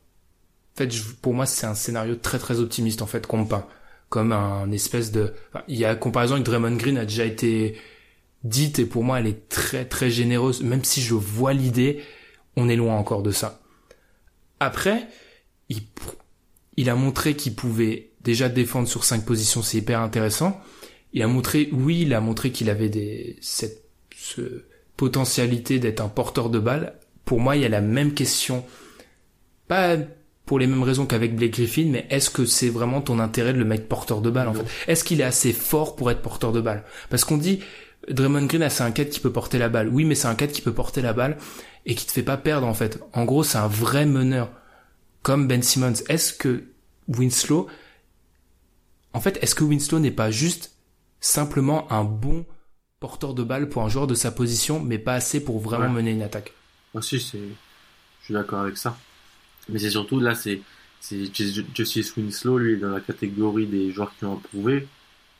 en 0.75 0.77
fait 0.77 0.89
pour 1.21 1.33
moi 1.33 1.45
c'est 1.45 1.65
un 1.65 1.75
scénario 1.75 2.15
très 2.15 2.39
très 2.39 2.59
optimiste 2.59 3.01
en 3.01 3.07
fait 3.07 3.27
qu'on 3.27 3.45
peint 3.45 3.65
comme 4.09 4.31
un 4.31 4.71
espèce 4.71 5.11
de 5.11 5.33
il 5.67 5.77
y 5.77 5.85
a 5.85 5.95
comparaison 5.95 6.35
avec 6.35 6.45
Draymond 6.45 6.75
Green 6.75 6.97
a 6.97 7.05
déjà 7.05 7.25
été 7.25 7.77
dite 8.43 8.79
et 8.79 8.85
pour 8.85 9.03
moi 9.03 9.19
elle 9.19 9.27
est 9.27 9.49
très 9.49 9.85
très 9.85 10.09
généreuse 10.09 10.61
même 10.63 10.83
si 10.83 11.01
je 11.01 11.13
vois 11.13 11.53
l'idée, 11.53 12.01
on 12.55 12.69
est 12.69 12.75
loin 12.75 12.95
encore 12.95 13.23
de 13.23 13.31
ça. 13.31 13.61
Après, 14.59 15.07
il 15.69 15.81
il 16.77 16.89
a 16.89 16.95
montré 16.95 17.35
qu'il 17.35 17.55
pouvait 17.55 18.11
déjà 18.21 18.47
défendre 18.47 18.87
sur 18.87 19.03
cinq 19.03 19.25
positions, 19.25 19.61
c'est 19.61 19.79
hyper 19.79 19.99
intéressant. 19.99 20.61
Il 21.11 21.21
a 21.23 21.27
montré, 21.27 21.69
oui, 21.73 22.01
il 22.03 22.13
a 22.13 22.21
montré 22.21 22.51
qu'il 22.51 22.69
avait 22.69 22.89
des, 22.89 23.37
cette 23.41 23.89
ce 24.15 24.63
potentialité 24.95 25.79
d'être 25.79 26.01
un 26.01 26.09
porteur 26.09 26.49
de 26.49 26.59
balle. 26.59 26.93
Pour 27.25 27.39
moi, 27.39 27.55
il 27.55 27.61
y 27.61 27.65
a 27.65 27.69
la 27.69 27.81
même 27.81 28.13
question, 28.13 28.65
pas 29.67 29.97
pour 30.45 30.59
les 30.59 30.67
mêmes 30.67 30.83
raisons 30.83 31.05
qu'avec 31.05 31.35
Blake 31.35 31.51
Griffin, 31.51 31.87
mais 31.89 32.05
est-ce 32.09 32.29
que 32.29 32.45
c'est 32.45 32.69
vraiment 32.69 33.01
ton 33.01 33.19
intérêt 33.19 33.53
de 33.53 33.59
le 33.59 33.65
mettre 33.65 33.87
porteur 33.87 34.21
de 34.21 34.29
balle 34.29 34.47
en 34.47 34.53
fait? 34.53 34.65
Est-ce 34.87 35.03
qu'il 35.03 35.21
est 35.21 35.25
assez 35.25 35.53
fort 35.53 35.95
pour 35.95 36.11
être 36.11 36.21
porteur 36.21 36.51
de 36.51 36.59
balle? 36.59 36.83
Parce 37.09 37.23
qu'on 37.23 37.37
dit 37.37 37.59
Draymond 38.07 38.45
Green, 38.45 38.63
ah, 38.63 38.69
c'est 38.69 38.83
un 38.83 38.91
4 38.91 39.09
qui 39.09 39.19
peut 39.19 39.31
porter 39.31 39.57
la 39.57 39.69
balle. 39.69 39.89
Oui, 39.89 40.05
mais 40.05 40.15
c'est 40.15 40.27
un 40.27 40.35
4 40.35 40.51
qui 40.51 40.61
peut 40.61 40.73
porter 40.73 41.01
la 41.01 41.13
balle 41.13 41.37
et 41.85 41.95
qui 41.95 42.05
te 42.05 42.11
fait 42.11 42.23
pas 42.23 42.37
perdre 42.37 42.65
en 42.67 42.73
fait. 42.73 42.99
En 43.13 43.25
gros, 43.25 43.43
c'est 43.43 43.57
un 43.57 43.67
vrai 43.67 44.05
meneur 44.05 44.49
comme 45.21 45.47
Ben 45.47 45.61
Simmons. 45.61 45.93
Est-ce 46.07 46.33
que 46.33 46.63
Winslow 47.07 47.67
en 49.13 49.19
fait, 49.21 49.39
est-ce 49.41 49.55
que 49.55 49.63
Winslow 49.63 49.99
n'est 49.99 50.11
pas 50.11 50.29
juste 50.31 50.75
simplement 51.19 51.91
un 51.91 52.03
bon 52.03 52.45
porteur 52.99 53.33
de 53.33 53.43
balle 53.43 53.67
pour 53.69 53.81
un 53.83 53.89
joueur 53.89 54.05
de 54.07 54.13
sa 54.13 54.31
position, 54.31 54.79
mais 54.79 54.99
pas 54.99 55.13
assez 55.15 55.43
pour 55.43 55.59
vraiment 55.59 55.85
Ouais. 55.85 55.89
mener 56.01 56.11
une 56.11 56.21
attaque? 56.21 56.53
Aussi, 56.93 57.19
c'est, 57.19 57.39
je 57.39 58.25
suis 58.25 58.33
d'accord 58.35 58.59
avec 58.61 58.77
ça. 58.77 58.97
Mais 59.67 59.79
c'est 59.79 59.89
surtout, 59.89 60.19
là, 60.19 60.35
c'est, 60.35 60.61
c'est 60.99 61.25
Ju- 61.33 61.65
Justice 61.73 62.15
Winslow, 62.17 62.59
lui, 62.59 62.73
est 62.73 62.77
dans 62.77 62.89
la 62.91 62.99
catégorie 63.01 63.65
des 63.65 63.91
joueurs 63.91 64.13
qui 64.17 64.25
ont 64.25 64.37
approuvé 64.37 64.87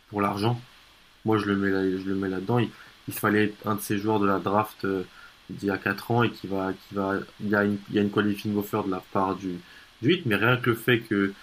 pour 0.10 0.22
l'argent. 0.22 0.60
Moi, 1.26 1.38
je 1.38 1.46
le 1.46 1.56
mets 1.56 1.70
là, 1.70 1.84
je 1.84 2.08
le 2.08 2.16
mets 2.16 2.30
là-dedans. 2.30 2.60
Il, 2.60 2.70
il 3.10 3.14
fallait 3.14 3.54
un 3.66 3.76
de 3.76 3.82
ces 3.82 3.98
joueurs 3.98 4.20
de 4.20 4.28
la 4.28 4.40
draft 4.40 4.86
euh, 4.86 5.04
d'il 5.50 5.68
y 5.70 5.72
a 5.72 5.78
4 5.78 6.12
ans 6.12 6.24
et 6.24 6.30
qui 6.30 6.48
va, 6.48 6.74
qui 6.74 6.96
va, 6.96 7.16
il 7.42 7.50
y 7.50 7.56
a 7.56 7.64
une, 7.64 7.78
il 7.92 8.04
y 8.04 8.10
qualifying 8.10 8.56
offer 8.58 8.82
de 8.86 8.92
la 8.92 9.04
part 9.12 9.36
du, 9.36 9.56
du 10.02 10.10
8, 10.10 10.26
mais 10.28 10.36
rien 10.36 10.58
que 10.58 10.70
le 10.70 10.76
fait 10.76 11.00
que 11.00 11.34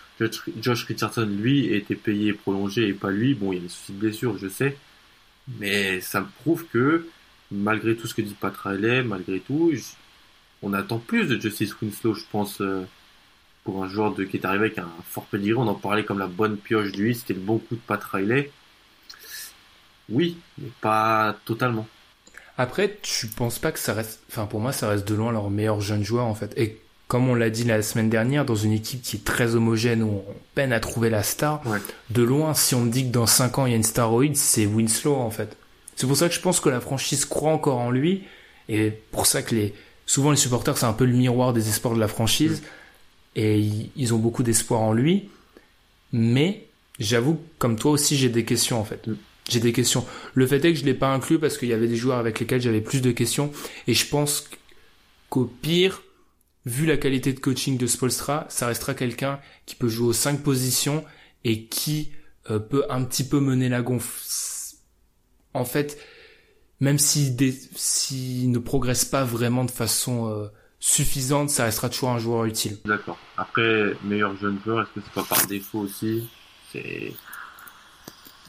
Josh, 0.61 0.85
Richardson, 0.85 1.27
lui, 1.27 1.66
ait 1.66 1.79
été 1.79 1.95
payé 1.97 2.31
et 2.31 2.33
prolongé 2.33 2.89
et 2.89 2.93
pas 2.95 3.11
lui, 3.11 3.35
bon, 3.35 3.53
il 3.53 3.57
y 3.57 3.59
a 3.59 3.62
des 3.62 3.68
soucis 3.68 3.93
de 3.93 3.99
blessure, 3.99 4.39
je 4.39 4.49
sais. 4.49 4.77
Mais 5.59 6.01
ça 6.01 6.20
me 6.20 6.27
prouve 6.43 6.66
que, 6.66 7.07
malgré 7.51 7.97
tout 7.97 8.07
ce 8.07 8.14
que 8.14 8.22
dit 8.22 8.35
Pat 8.35 8.57
Riley, 8.57 9.03
malgré 9.03 9.41
tout, 9.41 9.72
on 10.62 10.72
attend 10.72 10.99
plus 10.99 11.27
de 11.27 11.39
Justice 11.39 11.74
Winslow, 11.81 12.14
je 12.14 12.24
pense, 12.31 12.61
euh, 12.61 12.85
pour 13.64 13.85
un 13.85 13.89
joueur 13.89 14.14
de, 14.14 14.24
qui 14.24 14.37
est 14.37 14.47
arrivé 14.47 14.66
avec 14.66 14.79
un 14.79 14.89
fort 15.11 15.27
pedigree. 15.27 15.55
On 15.55 15.68
en 15.68 15.74
parlait 15.74 16.05
comme 16.05 16.18
la 16.18 16.29
bonne 16.29 16.57
pioche 16.57 16.93
du 16.93 17.05
8, 17.05 17.14
c'était 17.16 17.35
le 17.35 17.41
bon 17.41 17.59
coup 17.59 17.74
de 17.74 17.81
Pat 17.81 18.03
Riley. 18.03 18.51
Oui, 20.11 20.36
mais 20.59 20.68
pas 20.80 21.36
totalement. 21.44 21.86
Après, 22.59 22.96
tu 23.02 23.26
penses 23.26 23.59
pas 23.59 23.72
que 23.72 23.78
ça 23.78 23.92
reste, 23.92 24.20
enfin 24.30 24.46
pour 24.46 24.61
moi, 24.61 24.72
ça 24.72 24.88
reste 24.88 25.07
de 25.07 25.14
loin 25.14 25.32
leur 25.32 25.50
meilleur 25.50 25.80
jeune 25.80 26.02
joueur 26.04 26.24
en 26.26 26.34
fait. 26.34 26.52
Et 26.57 26.78
comme 27.09 27.28
on 27.28 27.34
l'a 27.34 27.50
dit 27.50 27.64
la 27.64 27.82
semaine 27.82 28.09
dernière, 28.09 28.44
dans 28.44 28.54
une 28.57 28.72
équipe 28.72 29.02
qui 29.02 29.16
est 29.16 29.24
très 29.24 29.54
homogène 29.54 30.02
où 30.02 30.22
on 30.26 30.34
peine 30.54 30.72
à 30.72 30.80
trouver 30.80 31.11
la 31.11 31.22
star, 31.22 31.66
Ouais. 31.66 31.78
de 32.11 32.22
loin, 32.22 32.54
si 32.54 32.74
on 32.74 32.80
me 32.82 32.90
dit 32.90 33.04
que 33.07 33.12
dans 33.12 33.26
5 33.26 33.59
ans 33.59 33.66
il 33.66 33.70
y 33.70 33.72
a 33.74 33.76
une 33.76 33.82
staroïde, 33.82 34.36
c'est 34.36 34.64
Winslow 34.66 35.14
en 35.16 35.30
fait. 35.30 35.57
C'est 35.96 36.07
pour 36.07 36.16
ça 36.16 36.28
que 36.28 36.34
je 36.34 36.40
pense 36.40 36.61
que 36.61 36.68
la 36.68 36.80
franchise 36.80 37.24
croit 37.24 37.52
encore 37.52 37.78
en 37.78 37.90
lui 37.90 38.22
et 38.68 38.90
pour 39.12 39.26
ça 39.26 39.42
que 39.42 39.54
les 39.54 39.74
souvent 40.07 40.30
les 40.30 40.36
supporters 40.36 40.78
c'est 40.78 40.86
un 40.86 40.92
peu 40.92 41.04
le 41.04 41.12
miroir 41.12 41.52
des 41.52 41.68
espoirs 41.68 41.94
de 41.94 42.00
la 42.00 42.09
franchise 42.09 42.62
et 43.34 43.59
ils, 43.59 43.90
ils 43.96 44.14
ont 44.14 44.18
beaucoup 44.18 44.42
d'espoir 44.42 44.80
en 44.80 44.92
lui. 44.92 45.28
Mais 46.12 46.66
j'avoue, 46.98 47.40
comme 47.59 47.76
toi 47.76 47.90
aussi, 47.92 48.16
j'ai 48.16 48.28
des 48.30 48.44
questions 48.44 48.80
en 48.80 48.84
fait. 48.84 49.09
J'ai 49.49 49.61
des 49.61 49.72
questions. 49.72 50.05
Le 50.34 50.47
fait 50.47 50.64
est 50.64 50.72
que 50.72 50.78
je 50.78 50.84
l'ai 50.84 50.94
pas 50.94 51.12
inclus 51.12 51.38
parce 51.38 51.57
qu'il 51.57 51.68
y 51.68 51.72
avait 51.72 51.86
des 51.86 51.97
joueurs 51.97 52.18
avec 52.18 52.40
lesquels 52.40 52.61
j'avais 52.61 52.80
plus 52.80 53.01
de 53.01 53.12
questions 53.12 53.53
et 53.86 53.94
je 53.94 54.07
pense 54.07 54.49
qu'au 55.28 55.44
pire, 55.44 56.03
vu 56.64 56.84
la 56.84 56.97
qualité 56.97 57.32
de 57.32 57.38
coaching 57.38 57.78
de 57.78 57.86
Spolstra, 57.86 58.47
ça 58.49 58.66
restera 58.66 58.94
quelqu'un 58.94 59.38
qui 59.64 59.76
peut 59.76 59.88
jouer 59.88 60.09
aux 60.09 60.12
cinq 60.12 60.42
positions 60.42 61.05
et 61.44 61.66
qui 61.66 62.11
euh, 62.51 62.59
peut 62.59 62.84
un 62.90 63.05
petit 63.05 63.24
peu 63.24 63.38
mener 63.38 63.68
la 63.68 63.82
gonfle. 63.82 64.20
En 65.55 65.64
fait, 65.64 65.99
même 66.80 66.99
s'il 66.99 67.36
s'il 67.74 68.51
ne 68.51 68.59
progresse 68.59 69.05
pas 69.05 69.24
vraiment 69.24 69.64
de 69.64 69.70
façon 69.70 70.28
euh, 70.28 70.49
suffisante, 70.80 71.51
ça 71.51 71.64
restera 71.64 71.88
toujours 71.88 72.11
un 72.11 72.18
joueur 72.18 72.44
utile. 72.44 72.78
D'accord. 72.84 73.18
Après, 73.36 73.94
meilleur 74.05 74.36
jeune 74.36 74.59
joueur, 74.64 74.82
est-ce 74.82 75.01
que 75.01 75.07
c'est 75.07 75.14
pas 75.14 75.24
par 75.24 75.47
défaut 75.47 75.80
aussi? 75.80 76.28
C'est. 76.72 77.12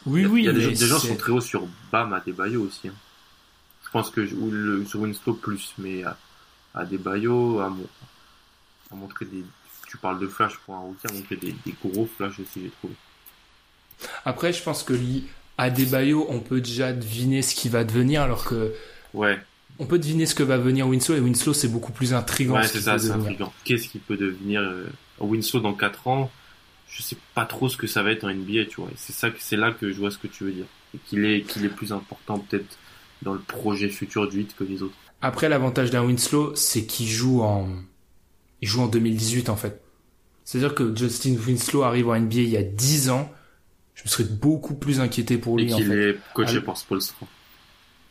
Oui, 0.08 0.22
Il 0.22 0.24
y 0.24 0.26
a- 0.26 0.30
oui, 0.30 0.42
il 0.42 0.46
y 0.46 0.50
a 0.50 0.54
des, 0.54 0.76
gens- 0.88 1.00
qui 1.00 1.08
sont 1.08 1.16
très 1.16 1.32
hauts 1.32 1.42
sur 1.42 1.68
Bam 1.92 2.14
à 2.14 2.22
Bayo 2.26 2.64
aussi. 2.64 2.88
hein. 2.88 2.94
Je 3.86 3.90
pense 3.92 4.10
que 4.10 4.22
ou 4.34 4.52
le, 4.52 4.86
sur 4.86 5.00
Winslow 5.02 5.34
plus, 5.36 5.74
mais 5.78 6.04
à, 6.04 6.18
à 6.76 6.84
Bayo 6.86 7.60
a, 7.60 7.68
a 8.92 8.96
montré 8.96 9.26
des. 9.26 9.44
Tu 9.88 9.98
parles 9.98 10.20
de 10.20 10.28
flash 10.28 10.58
pour 10.66 10.76
un 10.76 10.80
rookie, 10.80 11.08
a 11.10 11.14
montré 11.14 11.36
des, 11.38 11.56
des 11.66 11.74
gros 11.84 12.10
flashs 12.18 12.40
aussi, 12.40 12.62
j'ai 12.64 12.70
trouvé. 12.80 12.94
Après, 14.26 14.52
je 14.54 14.62
pense 14.62 14.84
que 14.84 14.94
li- 14.94 15.26
à 15.58 15.70
Bayo, 15.70 16.26
on 16.30 16.40
peut 16.40 16.60
déjà 16.62 16.92
deviner 16.94 17.42
ce 17.42 17.56
qui 17.56 17.70
va 17.70 17.84
devenir, 17.84 18.22
alors 18.22 18.44
que 18.46 18.74
Ouais, 19.14 19.40
on 19.80 19.86
peut 19.86 19.98
deviner 19.98 20.26
ce 20.26 20.36
que 20.36 20.44
va 20.44 20.58
venir 20.58 20.88
Winslow, 20.88 21.16
et 21.16 21.20
Winslow, 21.20 21.54
c'est 21.54 21.70
beaucoup 21.70 21.92
plus 21.94 22.14
intriguant. 22.14 22.56
ouais 22.56 22.64
c'est 22.64 22.74
qu'il 22.74 22.82
ça, 22.82 23.00
c'est 23.00 23.08
devenir. 23.08 23.26
intriguant. 23.28 23.54
Qu'est-ce 23.64 23.88
qui 23.88 24.00
peut 24.00 24.18
devenir 24.18 24.62
euh, 24.62 24.86
Winslow 25.20 25.62
dans 25.62 25.74
4 25.74 26.08
ans? 26.08 26.30
Je 26.90 27.02
sais 27.02 27.18
pas 27.36 27.46
trop 27.46 27.70
ce 27.70 27.78
que 27.78 27.88
ça 27.88 28.02
va 28.04 28.12
être 28.12 28.24
en 28.24 28.34
NBA, 28.34 28.66
tu 28.70 28.82
vois. 28.82 28.90
Et 28.90 28.96
C'est 28.98 29.14
ça, 29.14 29.30
c'est 29.40 29.58
là 29.58 29.72
que 29.72 29.92
je 29.92 29.98
vois 29.98 30.12
ce 30.12 30.18
que 30.18 30.28
tu 30.28 30.44
veux 30.46 30.52
dire. 30.52 30.66
Et 30.96 31.00
qu'il 31.00 31.26
est, 31.26 31.42
qu'il 31.42 31.66
est 31.66 31.70
plus 31.70 31.92
important 31.92 32.40
peut-être 32.40 32.78
dans 33.22 33.34
le 33.34 33.40
projet 33.40 33.90
futur 33.90 34.28
du 34.30 34.38
8 34.38 34.56
que 34.56 34.64
les 34.64 34.82
autres. 34.84 34.96
Après, 35.22 35.50
l'avantage 35.50 35.92
d'un 35.92 36.04
Winslow, 36.04 36.56
c'est 36.56 36.86
qu'il 36.86 37.08
joue 37.08 37.42
en, 37.42 37.68
il 38.62 38.68
joue 38.68 38.82
en 38.82 38.88
2018, 38.88 39.50
en 39.50 39.56
fait. 39.56 39.82
C'est-à-dire 40.46 40.76
que 40.76 40.96
Justin 40.96 41.36
Winslow 41.36 41.84
arrive 41.84 42.08
en 42.10 42.18
NBA 42.20 42.36
il 42.38 42.50
y 42.50 42.58
a 42.58 42.64
10 42.64 43.10
ans. 43.10 43.30
Je 43.96 44.04
me 44.04 44.10
serais 44.10 44.24
beaucoup 44.24 44.76
plus 44.76 45.00
inquiété 45.02 45.38
pour 45.38 45.60
Et 45.60 45.64
lui, 45.64 45.74
en 45.74 45.78
qu'il 45.78 45.88
fait. 45.88 46.10
est 46.12 46.18
coaché 46.34 46.62
par 46.62 46.78
Spolstra. 46.78 47.26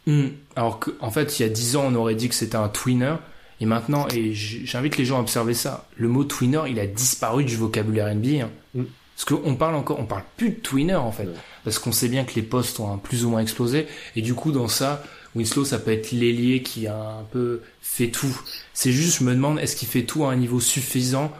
Hmm. 0.07 0.29
Alors 0.55 0.79
que, 0.79 0.91
en 1.01 1.11
fait, 1.11 1.39
il 1.39 1.43
y 1.43 1.47
a 1.47 1.49
10 1.49 1.77
ans, 1.77 1.85
on 1.87 1.95
aurait 1.95 2.15
dit 2.15 2.29
que 2.29 2.35
c'était 2.35 2.57
un 2.57 2.69
tweener. 2.69 3.15
Et 3.61 3.67
maintenant, 3.67 4.07
et 4.09 4.35
j'invite 4.35 4.97
les 4.99 5.05
gens 5.05 5.19
à 5.19 5.21
observer 5.21 5.55
ça, 5.55 5.89
le 5.97 6.09
mot 6.09 6.25
tweener, 6.25 6.63
il 6.69 6.79
a 6.79 6.87
disparu 6.87 7.45
du 7.45 7.57
vocabulaire 7.57 8.15
NBA. 8.15 8.45
hein. 8.45 8.51
Mm. 8.75 8.85
Parce 9.17 9.25
qu'on 9.25 9.55
parle 9.57 9.77
encore, 9.77 9.99
on 9.99 10.05
parle 10.05 10.25
plus 10.37 10.51
de 10.51 10.57
tweener, 10.57 10.95
en 10.95 11.11
fait. 11.11 11.25
Ouais. 11.25 11.35
Parce 11.65 11.79
qu'on 11.79 11.93
sait 11.93 12.09
bien 12.09 12.25
que 12.25 12.35
les 12.35 12.43
postes 12.43 12.79
ont 12.81 12.93
un 12.93 12.99
plus 12.99 13.25
ou 13.25 13.31
moins 13.31 13.41
explosé. 13.41 13.87
Et 14.15 14.21
du 14.21 14.35
coup, 14.35 14.53
dans 14.53 14.69
ça, 14.69 15.03
Winslow, 15.35 15.65
ça 15.65 15.79
peut 15.79 15.91
être 15.91 16.13
l'ailier 16.13 16.63
qui 16.63 16.87
a 16.87 16.97
un 16.97 17.23
peu 17.23 17.63
fait 17.81 18.09
tout. 18.09 18.39
C'est 18.75 18.93
juste, 18.93 19.21
je 19.21 19.25
me 19.25 19.33
demande, 19.33 19.59
est-ce 19.59 19.75
qu'il 19.75 19.89
fait 19.89 20.05
tout 20.05 20.25
à 20.27 20.33
un 20.33 20.37
niveau 20.37 20.61
suffisant 20.61 21.33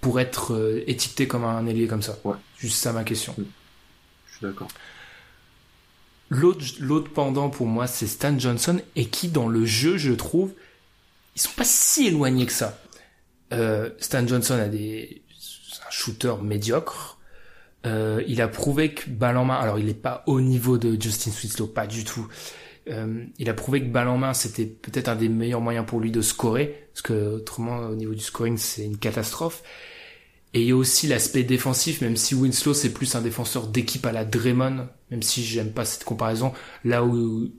pour 0.00 0.20
être 0.20 0.54
euh, 0.54 0.84
étiqueté 0.86 1.26
comme 1.26 1.44
un 1.44 1.66
ailier 1.66 1.88
comme 1.88 2.02
ça? 2.02 2.16
Ouais. 2.22 2.36
Juste 2.56 2.76
ça 2.76 2.92
ma 2.92 3.02
question. 3.02 3.34
Je 3.36 4.36
suis 4.36 4.46
d'accord. 4.46 4.68
L'autre, 6.30 6.64
l'autre 6.78 7.10
pendant 7.12 7.50
pour 7.50 7.66
moi, 7.66 7.88
c'est 7.88 8.06
Stan 8.06 8.38
Johnson 8.38 8.80
et 8.94 9.06
qui 9.06 9.28
dans 9.28 9.48
le 9.48 9.66
jeu, 9.66 9.96
je 9.98 10.12
trouve, 10.12 10.52
ils 11.34 11.40
sont 11.40 11.54
pas 11.56 11.64
si 11.64 12.06
éloignés 12.06 12.46
que 12.46 12.52
ça. 12.52 12.78
Euh, 13.52 13.90
Stan 13.98 14.26
Johnson 14.26 14.54
a 14.54 14.68
des, 14.68 15.22
un 15.86 15.90
shooter 15.90 16.34
médiocre. 16.42 17.18
Euh, 17.86 18.22
il 18.26 18.40
a 18.40 18.48
prouvé 18.48 18.94
que 18.94 19.10
balle 19.10 19.36
en 19.36 19.44
main, 19.44 19.56
alors 19.56 19.78
il 19.78 19.86
n'est 19.86 19.94
pas 19.94 20.22
au 20.26 20.40
niveau 20.40 20.78
de 20.78 21.00
Justin 21.00 21.30
Winslow, 21.30 21.66
pas 21.66 21.86
du 21.86 22.04
tout. 22.04 22.26
Euh, 22.88 23.24
il 23.38 23.48
a 23.50 23.54
prouvé 23.54 23.80
que 23.80 23.88
balle 23.88 24.08
en 24.08 24.18
main, 24.18 24.34
c'était 24.34 24.66
peut-être 24.66 25.08
un 25.08 25.16
des 25.16 25.28
meilleurs 25.28 25.60
moyens 25.60 25.86
pour 25.86 26.00
lui 26.00 26.10
de 26.10 26.22
scorer, 26.22 26.88
parce 26.92 27.02
que 27.02 27.34
autrement, 27.34 27.78
au 27.78 27.94
niveau 27.94 28.14
du 28.14 28.22
scoring, 28.22 28.56
c'est 28.56 28.84
une 28.84 28.96
catastrophe. 28.96 29.62
Et 30.54 30.60
il 30.60 30.68
y 30.68 30.72
a 30.72 30.76
aussi 30.76 31.08
l'aspect 31.08 31.42
défensif, 31.42 32.00
même 32.00 32.16
si 32.16 32.34
Winslow 32.34 32.74
c'est 32.74 32.92
plus 32.92 33.16
un 33.16 33.20
défenseur 33.20 33.66
d'équipe 33.66 34.06
à 34.06 34.12
la 34.12 34.24
Draymond, 34.24 34.88
même 35.10 35.22
si 35.22 35.44
j'aime 35.44 35.72
pas 35.72 35.84
cette 35.84 36.04
comparaison, 36.04 36.52
là 36.84 37.04
où 37.04 37.50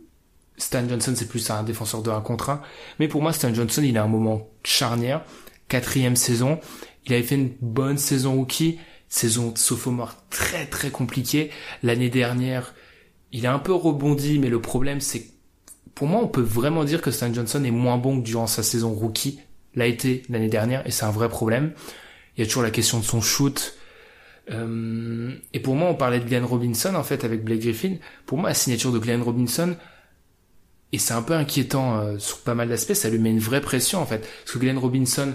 Stan 0.58 0.88
Johnson 0.88 1.14
c'est 1.16 1.28
plus 1.28 1.49
un 1.49 1.64
défenseur 1.64 2.01
de 2.01 2.10
1 2.10 2.22
contre 2.22 2.49
1. 2.49 2.62
Mais 2.99 3.08
pour 3.08 3.22
moi, 3.22 3.34
Stan 3.34 3.53
Johnson, 3.53 3.82
il 3.84 3.97
a 3.97 4.03
un 4.03 4.08
moment 4.08 4.47
charnière, 4.64 5.24
quatrième 5.68 6.16
saison, 6.16 6.60
il 7.06 7.14
avait 7.14 7.24
fait 7.24 7.36
une 7.36 7.51
bonne 7.62 7.97
saison 7.97 8.34
rookie, 8.36 8.80
saison 9.10 9.53
sophomore 9.56 10.16
très 10.30 10.66
très 10.66 10.89
compliquée. 10.89 11.51
L'année 11.84 12.10
dernière, 12.10 12.74
il 13.32 13.45
a 13.47 13.53
un 13.53 13.60
peu 13.60 13.74
rebondi, 13.74 14.39
mais 14.39 14.49
le 14.49 14.62
problème 14.62 15.01
c'est 15.01 15.36
pour 15.95 16.08
moi, 16.08 16.20
on 16.22 16.28
peut 16.28 16.41
vraiment 16.41 16.84
dire 16.84 17.01
que 17.01 17.10
Stan 17.10 17.34
Johnson 17.34 17.64
est 17.64 17.72
moins 17.72 17.97
bon 17.97 18.20
que 18.20 18.26
durant 18.26 18.47
sa 18.47 18.64
saison 18.64 18.93
rookie 18.93 19.39
l'a 19.76 19.88
été 19.88 20.24
l'année 20.30 20.49
dernière, 20.49 20.86
et 20.86 20.91
c'est 20.91 21.06
un 21.06 21.12
vrai 21.12 21.30
problème. 21.30 21.74
Il 22.36 22.41
y 22.41 22.43
a 22.43 22.45
toujours 22.45 22.64
la 22.64 22.72
question 22.72 22.99
de 22.99 23.06
son 23.06 23.22
shoot. 23.22 23.76
Euh, 24.51 25.34
et 25.53 25.60
pour 25.60 25.76
moi, 25.76 25.89
on 25.89 25.95
parlait 25.95 26.20
de 26.20 26.26
Glenn 26.26 26.43
Robinson, 26.43 26.93
en 26.95 27.03
fait, 27.03 27.24
avec 27.24 27.43
Blake 27.43 27.62
Griffin. 27.62 27.95
Pour 28.26 28.38
moi, 28.38 28.49
la 28.49 28.56
signature 28.56 28.91
de 28.91 28.99
Glenn 28.99 29.22
Robinson, 29.22 29.76
et 30.96 30.98
c'est 30.98 31.14
un 31.14 31.22
peu 31.22 31.34
inquiétant 31.34 31.98
euh, 32.00 32.18
sur 32.20 32.39
pas 32.39 32.56
mal 32.56 32.70
d'aspects, 32.70 32.93
ça 32.93 33.10
lui 33.10 33.20
met 33.20 33.30
une 33.30 33.39
vraie 33.39 33.60
pression, 33.60 34.00
en 34.02 34.06
fait. 34.06 34.20
Parce 34.20 34.54
que 34.54 34.60
Glenn 34.60 34.78
Robinson, 34.78 35.34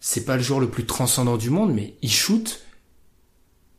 c'est 0.00 0.24
pas 0.24 0.36
le 0.36 0.42
joueur 0.42 0.58
le 0.58 0.68
plus 0.68 0.84
transcendant 0.84 1.36
du 1.36 1.48
monde, 1.48 1.72
mais 1.72 1.94
il 2.02 2.10
shoot. 2.10 2.60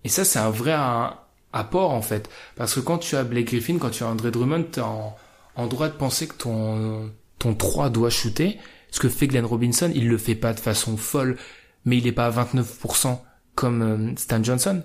Et 0.05 0.09
ça, 0.09 0.23
c'est 0.23 0.39
un 0.39 0.49
vrai 0.49 0.71
un- 0.71 1.17
apport, 1.51 1.91
en 1.91 2.01
fait. 2.01 2.29
Parce 2.55 2.75
que 2.75 2.79
quand 2.79 2.97
tu 2.97 3.17
as 3.17 3.25
Blake 3.25 3.47
Griffin, 3.47 3.77
quand 3.77 3.89
tu 3.89 4.03
as 4.03 4.07
André 4.07 4.31
Drummond, 4.31 4.63
t'es 4.71 4.79
en, 4.79 5.17
en 5.55 5.67
droit 5.67 5.89
de 5.89 5.95
penser 5.95 6.27
que 6.29 6.35
ton, 6.35 7.11
ton 7.39 7.53
3 7.55 7.89
doit 7.89 8.09
shooter. 8.09 8.57
Ce 8.89 9.01
que 9.01 9.09
fait 9.09 9.27
Glenn 9.27 9.43
Robinson, 9.45 9.91
il 9.93 10.07
le 10.07 10.17
fait 10.17 10.35
pas 10.35 10.53
de 10.53 10.61
façon 10.61 10.95
folle, 10.95 11.35
mais 11.83 11.97
il 11.97 12.07
est 12.07 12.13
pas 12.13 12.27
à 12.27 12.31
29% 12.45 13.19
comme 13.53 13.81
euh, 13.81 14.13
Stan 14.15 14.41
Johnson. 14.41 14.81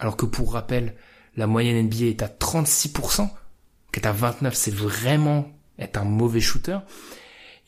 Alors 0.00 0.16
que 0.16 0.26
pour 0.26 0.52
rappel, 0.54 0.96
la 1.36 1.46
moyenne 1.46 1.86
NBA 1.86 2.06
est 2.06 2.22
à 2.22 2.26
36%, 2.28 3.30
qu'être 3.94 4.06
à 4.06 4.12
29, 4.12 4.54
c'est 4.54 4.74
vraiment 4.74 5.48
être 5.78 5.98
un 5.98 6.04
mauvais 6.04 6.40
shooter. 6.40 6.78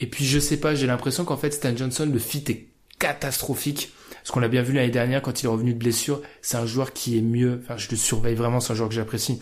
Et 0.01 0.07
puis 0.07 0.25
je 0.25 0.39
sais 0.39 0.59
pas, 0.59 0.75
j'ai 0.75 0.87
l'impression 0.87 1.25
qu'en 1.25 1.37
fait 1.37 1.53
Stan 1.53 1.75
Johnson, 1.75 2.09
le 2.13 2.19
fit 2.19 2.45
est 2.49 2.67
catastrophique 2.99 3.93
Parce 4.11 4.31
qu'on 4.31 4.41
l'a 4.41 4.49
bien 4.49 4.63
vu 4.63 4.73
l'année 4.73 4.91
dernière 4.91 5.23
quand 5.23 5.43
il 5.43 5.47
est 5.47 5.49
revenu 5.49 5.73
de 5.73 5.79
blessure, 5.79 6.21
c'est 6.43 6.57
un 6.57 6.67
joueur 6.67 6.93
qui 6.93 7.17
est 7.17 7.23
mieux. 7.23 7.61
Enfin, 7.63 7.77
je 7.77 7.89
le 7.91 7.97
surveille 7.97 8.35
vraiment, 8.35 8.61
c'est 8.61 8.73
un 8.73 8.77
joueur 8.77 8.89
que 8.89 8.95
j'apprécie. 8.95 9.41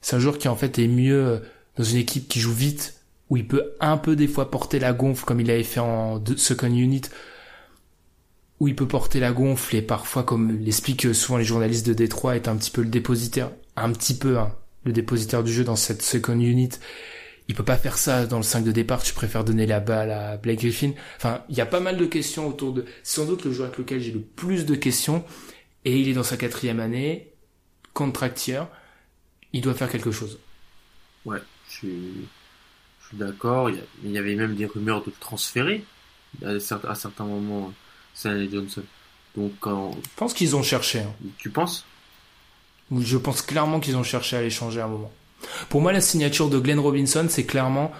C'est 0.00 0.16
un 0.16 0.18
joueur 0.18 0.38
qui 0.38 0.48
en 0.48 0.56
fait 0.56 0.78
est 0.78 0.88
mieux 0.88 1.24
euh, 1.24 1.38
dans 1.76 1.84
une 1.84 1.98
équipe 1.98 2.28
qui 2.28 2.40
joue 2.40 2.52
vite, 2.52 3.00
où 3.30 3.36
il 3.36 3.46
peut 3.46 3.74
un 3.80 3.96
peu 3.96 4.16
des 4.16 4.28
fois 4.28 4.50
porter 4.50 4.78
la 4.78 4.92
gonfle 4.92 5.24
comme 5.24 5.40
il 5.40 5.50
avait 5.50 5.62
fait 5.62 5.80
en 5.80 6.22
second 6.36 6.72
unit, 6.72 7.02
où 8.60 8.68
il 8.68 8.74
peut 8.74 8.88
porter 8.88 9.20
la 9.20 9.32
gonfle 9.32 9.76
et 9.76 9.82
parfois, 9.82 10.24
comme 10.24 10.58
l'expliquent 10.58 11.14
souvent 11.14 11.38
les 11.38 11.44
journalistes 11.44 11.86
de 11.86 11.92
Détroit, 11.92 12.36
est 12.36 12.48
un 12.48 12.56
petit 12.56 12.70
peu 12.70 12.82
le 12.82 12.88
dépositaire, 12.88 13.50
un 13.76 13.92
petit 13.92 14.14
peu 14.14 14.38
hein, 14.38 14.52
le 14.86 14.92
dépositaire 14.92 15.44
du 15.44 15.52
jeu 15.52 15.64
dans 15.64 15.76
cette 15.76 16.00
second 16.00 16.38
unit 16.40 16.70
il 17.48 17.54
peut 17.54 17.64
pas 17.64 17.76
faire 17.76 17.96
ça 17.96 18.26
dans 18.26 18.38
le 18.38 18.42
5 18.42 18.64
de 18.64 18.72
départ, 18.72 19.02
tu 19.02 19.14
préfères 19.14 19.44
donner 19.44 19.66
la 19.66 19.80
balle 19.80 20.10
à 20.10 20.36
Blake 20.36 20.60
Griffin. 20.60 20.92
Enfin, 21.16 21.42
il 21.48 21.56
y 21.56 21.60
a 21.60 21.66
pas 21.66 21.80
mal 21.80 21.96
de 21.96 22.06
questions 22.06 22.48
autour 22.48 22.72
de... 22.72 22.84
C'est 23.02 23.20
sans 23.20 23.26
doute 23.26 23.44
le 23.44 23.52
joueur 23.52 23.68
avec 23.68 23.78
lequel 23.78 24.00
j'ai 24.00 24.12
le 24.12 24.20
plus 24.20 24.66
de 24.66 24.74
questions, 24.74 25.24
et 25.84 25.98
il 25.98 26.08
est 26.08 26.14
dans 26.14 26.24
sa 26.24 26.36
quatrième 26.36 26.80
année, 26.80 27.32
contractière, 27.94 28.68
il 29.52 29.60
doit 29.60 29.74
faire 29.74 29.90
quelque 29.90 30.10
chose. 30.10 30.38
Ouais, 31.24 31.40
je 31.68 31.74
suis, 31.74 32.12
je 33.02 33.08
suis 33.08 33.16
d'accord, 33.16 33.70
il, 33.70 34.10
y 34.10 34.18
avait 34.18 34.34
même 34.34 34.56
des 34.56 34.66
rumeurs 34.66 35.02
de 35.02 35.06
le 35.06 35.16
transférer 35.20 35.84
à 36.44 36.58
certains, 36.58 37.24
moments, 37.24 37.72
Stanley 38.12 38.48
Johnson. 38.50 38.82
Donc, 39.36 39.52
quand... 39.60 39.92
Je 39.92 40.16
pense 40.16 40.34
qu'ils 40.34 40.56
ont 40.56 40.62
cherché. 40.62 41.00
Hein. 41.00 41.14
Tu 41.38 41.50
penses? 41.50 41.86
Je 42.94 43.16
pense 43.16 43.42
clairement 43.42 43.80
qu'ils 43.80 43.96
ont 43.96 44.02
cherché 44.02 44.36
à 44.36 44.42
l'échanger 44.42 44.80
à 44.80 44.84
un 44.84 44.88
moment. 44.88 45.12
Pour 45.68 45.80
moi, 45.80 45.92
la 45.92 46.00
signature 46.00 46.48
de 46.48 46.58
Glenn 46.58 46.78
Robinson, 46.78 47.26
c'est 47.28 47.44
clairement, 47.44 47.92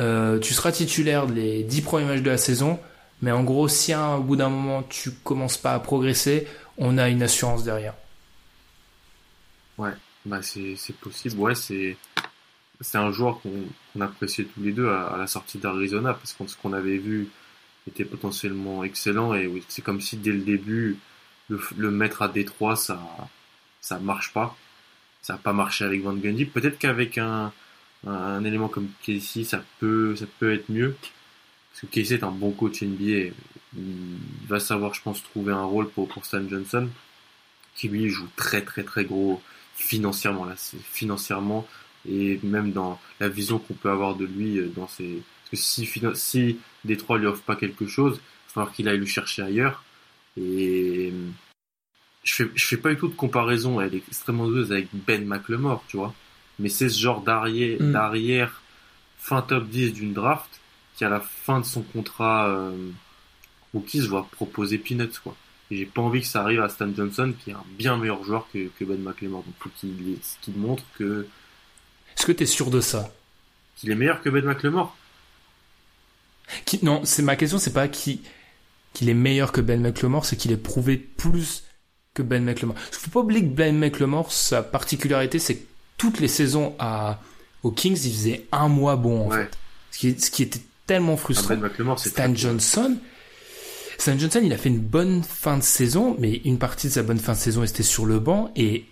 euh, 0.00 0.38
tu 0.38 0.54
seras 0.54 0.72
titulaire 0.72 1.26
les 1.26 1.62
10 1.62 1.82
premiers 1.82 2.06
matchs 2.06 2.22
de 2.22 2.30
la 2.30 2.38
saison, 2.38 2.78
mais 3.22 3.30
en 3.30 3.42
gros, 3.42 3.68
si 3.68 3.94
au 3.94 4.20
bout 4.20 4.36
d'un 4.36 4.48
moment 4.48 4.82
tu 4.82 5.12
commences 5.12 5.56
pas 5.56 5.74
à 5.74 5.78
progresser, 5.78 6.46
on 6.78 6.98
a 6.98 7.08
une 7.08 7.22
assurance 7.22 7.64
derrière. 7.64 7.94
Ouais, 9.78 9.92
bah 10.24 10.40
c'est 10.42 10.76
possible. 11.00 11.38
Ouais, 11.38 11.54
c'est 11.54 11.96
c'est 12.80 12.98
un 12.98 13.12
joueur 13.12 13.40
qu'on 13.40 14.00
appréciait 14.00 14.44
tous 14.44 14.60
les 14.60 14.72
deux 14.72 14.88
à, 14.88 15.16
la 15.16 15.26
sortie 15.26 15.58
d'Arizona 15.58 16.12
parce 16.12 16.32
que 16.32 16.46
ce 16.46 16.56
qu'on 16.56 16.72
avait 16.72 16.98
vu 16.98 17.28
était 17.88 18.04
potentiellement 18.04 18.82
excellent 18.84 19.34
et 19.34 19.62
c'est 19.68 19.82
comme 19.82 20.00
si 20.00 20.16
dès 20.16 20.32
le 20.32 20.40
début 20.40 20.98
le, 21.48 21.60
le 21.76 21.90
mettre 21.90 22.22
à 22.22 22.28
Détroit 22.28 22.76
ça 22.76 23.00
ça 23.84 23.98
marche 23.98 24.32
pas 24.32 24.56
ça 25.24 25.32
n'a 25.32 25.38
pas 25.38 25.54
marché 25.54 25.84
avec 25.86 26.02
Van 26.02 26.12
Gundy. 26.12 26.44
Peut-être 26.44 26.78
qu'avec 26.78 27.16
un, 27.16 27.50
un, 28.06 28.44
élément 28.44 28.68
comme 28.68 28.88
Casey, 29.02 29.42
ça 29.42 29.64
peut, 29.80 30.14
ça 30.16 30.26
peut 30.38 30.52
être 30.52 30.68
mieux. 30.68 30.94
Parce 31.72 31.80
que 31.80 31.86
Casey 31.86 32.16
est 32.16 32.24
un 32.24 32.30
bon 32.30 32.50
coach 32.50 32.82
NBA. 32.82 33.32
Il 33.74 34.18
va 34.46 34.60
savoir, 34.60 34.92
je 34.92 35.00
pense, 35.00 35.22
trouver 35.22 35.54
un 35.54 35.64
rôle 35.64 35.88
pour, 35.88 36.08
pour 36.08 36.26
Stan 36.26 36.46
Johnson, 36.46 36.90
qui 37.74 37.88
lui 37.88 38.10
joue 38.10 38.28
très 38.36 38.60
très 38.60 38.84
très 38.84 39.06
gros 39.06 39.40
financièrement. 39.74 40.44
Là, 40.44 40.56
financièrement 40.92 41.66
et 42.06 42.38
même 42.42 42.72
dans 42.72 43.00
la 43.18 43.30
vision 43.30 43.58
qu'on 43.58 43.72
peut 43.72 43.90
avoir 43.90 44.16
de 44.16 44.26
lui 44.26 44.58
euh, 44.58 44.70
dans 44.76 44.88
ses. 44.88 45.22
Parce 45.50 45.50
que 45.52 45.56
si, 45.56 45.88
si 46.16 46.58
Détroit 46.84 47.16
lui 47.16 47.26
offre 47.26 47.42
pas 47.42 47.56
quelque 47.56 47.86
chose, 47.86 48.16
il 48.16 48.48
va 48.48 48.52
falloir 48.52 48.72
qu'il 48.74 48.88
aille 48.88 48.98
le 48.98 49.06
chercher 49.06 49.40
ailleurs. 49.40 49.82
Et 50.36 51.14
je 52.24 52.34
fais, 52.34 52.50
je 52.54 52.66
fais 52.66 52.76
pas 52.76 52.90
du 52.90 52.96
tout 52.96 53.08
de 53.08 53.14
comparaison, 53.14 53.80
elle 53.80 53.94
est 53.94 54.02
extrêmement 54.08 54.48
douce 54.48 54.70
avec 54.70 54.88
Ben 54.92 55.24
McLemore, 55.26 55.84
tu 55.88 55.98
vois. 55.98 56.14
Mais 56.58 56.68
c'est 56.68 56.88
ce 56.88 57.00
genre 57.00 57.20
d'arrière, 57.20 57.80
mm. 57.80 57.92
d'arrière 57.92 58.62
fin 59.18 59.42
top 59.42 59.68
10 59.68 59.92
d'une 59.92 60.12
draft 60.12 60.60
qui 60.96 61.04
à 61.04 61.08
la 61.08 61.20
fin 61.20 61.60
de 61.60 61.64
son 61.64 61.82
contrat 61.82 62.48
euh, 62.48 62.90
qui 63.86 64.00
se 64.00 64.06
voit 64.06 64.28
proposer 64.30 64.78
peanuts 64.78 65.18
quoi. 65.22 65.36
Et 65.70 65.78
j'ai 65.78 65.86
pas 65.86 66.02
envie 66.02 66.20
que 66.20 66.26
ça 66.26 66.42
arrive 66.42 66.60
à 66.60 66.68
Stan 66.68 66.88
Johnson 66.94 67.32
qui 67.42 67.50
est 67.50 67.54
un 67.54 67.64
bien 67.78 67.96
meilleur 67.96 68.22
joueur 68.22 68.46
que, 68.52 68.68
que 68.78 68.84
Ben 68.84 69.00
McLemore. 69.00 69.42
Donc 69.42 69.54
faut 69.58 69.70
qu'il 69.70 70.18
qu'il 70.42 70.56
montre 70.56 70.84
que. 70.96 71.26
Est-ce 72.16 72.26
que 72.26 72.32
tu 72.32 72.44
es 72.44 72.46
sûr 72.46 72.70
de 72.70 72.80
ça? 72.80 73.12
Qu'il 73.76 73.90
est 73.90 73.96
meilleur 73.96 74.20
que 74.22 74.28
Ben 74.28 74.44
McLemore 74.44 74.96
qui, 76.66 76.84
Non, 76.84 77.00
c'est 77.04 77.22
ma 77.22 77.36
question, 77.36 77.58
c'est 77.58 77.72
pas 77.72 77.88
qu'il 77.88 78.18
qu'il 78.92 79.08
est 79.08 79.14
meilleur 79.14 79.50
que 79.50 79.60
Ben 79.60 79.80
McLemore, 79.80 80.24
c'est 80.24 80.36
qu'il 80.36 80.52
est 80.52 80.56
prouvé 80.56 80.96
plus 80.96 81.64
que 82.14 82.22
Ben 82.22 82.44
McLemore. 82.44 82.76
Il 82.92 82.96
faut 82.96 83.10
pas 83.10 83.20
oublier 83.20 83.42
que 83.42 83.54
Ben 83.54 83.76
McLemore, 83.76 84.32
sa 84.32 84.62
particularité, 84.62 85.38
c'est 85.38 85.56
que 85.56 85.66
toutes 85.96 86.20
les 86.20 86.28
saisons 86.28 86.74
à, 86.78 87.20
aux 87.62 87.70
Kings, 87.70 87.98
il 88.04 88.12
faisait 88.12 88.46
un 88.52 88.68
mois 88.68 88.96
bon, 88.96 89.26
en 89.26 89.30
fait. 89.30 89.50
Ce 89.90 89.98
qui, 89.98 90.20
ce 90.20 90.30
qui 90.30 90.42
était 90.42 90.62
tellement 90.86 91.16
frustrant. 91.16 91.56
Ben 91.56 91.96
Stan 91.96 92.34
Johnson, 92.34 92.96
Stan 93.98 94.18
Johnson, 94.18 94.40
il 94.42 94.52
a 94.52 94.56
fait 94.56 94.68
une 94.68 94.80
bonne 94.80 95.22
fin 95.22 95.56
de 95.56 95.62
saison, 95.62 96.16
mais 96.18 96.40
une 96.44 96.58
partie 96.58 96.88
de 96.88 96.92
sa 96.92 97.02
bonne 97.02 97.18
fin 97.18 97.32
de 97.32 97.38
saison 97.38 97.64
était 97.64 97.82
sur 97.82 98.06
le 98.06 98.18
banc 98.18 98.50
et 98.56 98.86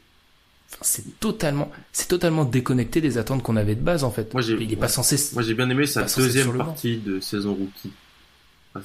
c'est 0.81 1.21
totalement, 1.21 1.71
c'est 1.93 2.09
totalement 2.09 2.45
déconnecté 2.45 3.01
des 3.01 3.19
attentes 3.19 3.43
qu'on 3.43 3.57
avait 3.57 3.75
de 3.75 3.83
base 3.83 4.05
en 4.05 4.11
fait. 4.11 4.33
Moi, 4.33 4.43
il 4.43 4.73
est 4.73 4.77
pas 4.77 4.89
censé. 4.89 5.17
Moi, 5.35 5.43
j'ai 5.43 5.55
bien 5.55 5.69
aimé 5.69 5.87
sa 5.87 6.05
deuxième 6.05 6.57
partie 6.57 6.97
de 6.97 7.21
saison 7.21 7.55
rookie. 7.55 7.93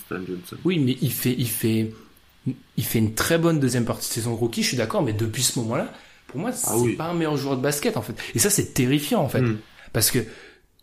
Stan 0.06 0.18
Johnson. 0.28 0.58
Oui, 0.66 0.80
mais 0.80 0.98
il 1.02 1.14
fait, 1.14 1.34
il 1.38 1.48
fait, 1.48 1.94
il 2.78 2.86
fait 2.86 3.00
une 3.00 3.14
très 3.14 3.38
bonne 3.38 3.60
deuxième 3.60 3.86
partie 3.86 4.10
de 4.10 4.14
saison 4.14 4.36
rookie, 4.36 4.64
je 4.64 4.70
suis 4.70 4.78
d'accord, 4.78 5.04
mais 5.04 5.14
depuis 5.14 5.44
ce 5.44 5.60
moment-là, 5.60 5.92
pour 6.28 6.40
moi, 6.40 6.52
ah 6.54 6.76
c'est 6.84 6.94
pas 6.94 7.06
un 7.06 7.14
meilleur 7.14 7.38
joueur 7.38 7.58
de 7.58 7.62
basket, 7.62 7.98
en 7.98 8.02
fait. 8.02 8.16
Et 8.36 8.40
ça, 8.40 8.50
c'est 8.50 8.74
terrifiant, 8.74 9.22
en 9.22 9.30
fait. 9.30 9.42
Hmm. 9.42 9.58
Parce 9.94 10.12
que 10.12 10.20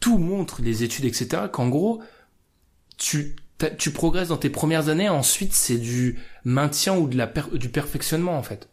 tout 0.00 0.18
montre, 0.18 0.62
les 0.62 0.82
études, 0.82 1.04
etc., 1.04 1.44
qu'en 1.52 1.68
gros, 1.68 2.02
tu, 2.96 3.36
tu 3.78 3.90
progresses 3.90 4.28
dans 4.28 4.36
tes 4.36 4.50
premières 4.50 4.88
années, 4.88 5.08
ensuite, 5.08 5.52
c'est 5.52 5.78
du 5.78 6.18
maintien 6.44 6.96
ou 6.96 7.08
de 7.08 7.16
la 7.16 7.26
du 7.26 7.68
perfectionnement, 7.68 8.36
en 8.38 8.42
fait. 8.42 8.68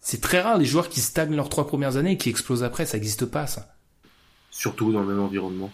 C'est 0.00 0.20
très 0.20 0.40
rare 0.40 0.56
les 0.56 0.64
joueurs 0.64 0.88
qui 0.88 1.00
stagnent 1.00 1.34
leurs 1.34 1.48
trois 1.48 1.66
premières 1.66 1.96
années 1.96 2.12
et 2.12 2.16
qui 2.16 2.30
explosent 2.30 2.62
après, 2.62 2.86
ça 2.86 2.96
n'existe 2.96 3.26
pas, 3.26 3.46
ça. 3.46 3.74
Surtout 4.50 4.92
dans 4.92 5.00
le 5.00 5.06
même 5.06 5.20
environnement. 5.20 5.70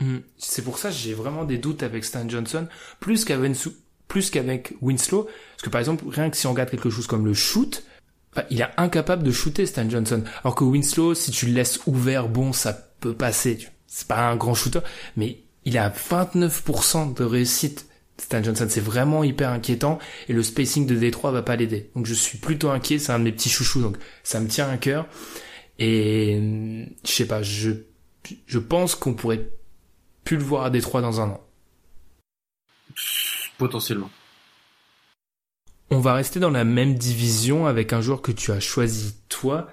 Hmm. 0.00 0.18
C'est 0.38 0.62
pour 0.62 0.78
ça 0.78 0.90
que 0.90 0.94
j'ai 0.94 1.14
vraiment 1.14 1.44
des 1.44 1.58
doutes 1.58 1.82
avec 1.82 2.04
Stan 2.04 2.28
Johnson, 2.28 2.68
plus 3.00 3.24
qu'avec 3.24 3.56
plus 4.12 4.28
qu'avec 4.28 4.74
Winslow. 4.82 5.24
Parce 5.24 5.62
que 5.62 5.70
par 5.70 5.80
exemple, 5.80 6.04
rien 6.06 6.28
que 6.28 6.36
si 6.36 6.46
on 6.46 6.50
regarde 6.50 6.68
quelque 6.68 6.90
chose 6.90 7.06
comme 7.06 7.24
le 7.24 7.32
shoot, 7.32 7.82
il 8.50 8.60
est 8.60 8.68
incapable 8.76 9.22
de 9.22 9.32
shooter 9.32 9.64
Stan 9.64 9.88
Johnson. 9.88 10.22
Alors 10.44 10.54
que 10.54 10.64
Winslow, 10.64 11.14
si 11.14 11.30
tu 11.30 11.46
le 11.46 11.52
laisses 11.52 11.80
ouvert, 11.86 12.28
bon, 12.28 12.52
ça 12.52 12.74
peut 13.00 13.14
passer. 13.14 13.58
C'est 13.86 14.06
pas 14.06 14.28
un 14.28 14.36
grand 14.36 14.52
shooter, 14.52 14.80
mais 15.16 15.38
il 15.64 15.78
a 15.78 15.88
29% 15.88 17.14
de 17.14 17.24
réussite. 17.24 17.86
Stan 18.18 18.42
Johnson, 18.42 18.66
c'est 18.68 18.82
vraiment 18.82 19.24
hyper 19.24 19.48
inquiétant 19.48 19.98
et 20.28 20.34
le 20.34 20.42
spacing 20.42 20.86
de 20.86 20.94
Détroit 20.94 21.32
va 21.32 21.40
pas 21.40 21.56
l'aider. 21.56 21.90
Donc 21.96 22.04
je 22.04 22.12
suis 22.12 22.36
plutôt 22.36 22.68
inquiet, 22.68 22.98
c'est 22.98 23.12
un 23.12 23.18
de 23.18 23.24
mes 23.24 23.32
petits 23.32 23.48
chouchous, 23.48 23.80
donc 23.80 23.96
ça 24.22 24.38
me 24.40 24.46
tient 24.46 24.68
à 24.68 24.76
cœur. 24.76 25.06
Et 25.78 26.86
je 27.02 27.10
sais 27.10 27.26
pas, 27.26 27.42
je, 27.42 27.70
je 28.46 28.58
pense 28.58 28.94
qu'on 28.94 29.14
pourrait 29.14 29.48
plus 30.22 30.36
le 30.36 30.44
voir 30.44 30.64
à 30.64 30.70
Détroit 30.70 31.00
dans 31.00 31.22
un 31.22 31.30
an. 31.30 31.40
Potentiellement. 33.62 34.10
On 35.90 36.00
va 36.00 36.14
rester 36.14 36.40
dans 36.40 36.50
la 36.50 36.64
même 36.64 36.96
division 36.96 37.66
avec 37.66 37.92
un 37.92 38.00
joueur 38.00 38.20
que 38.20 38.32
tu 38.32 38.50
as 38.50 38.58
choisi 38.58 39.14
toi. 39.28 39.70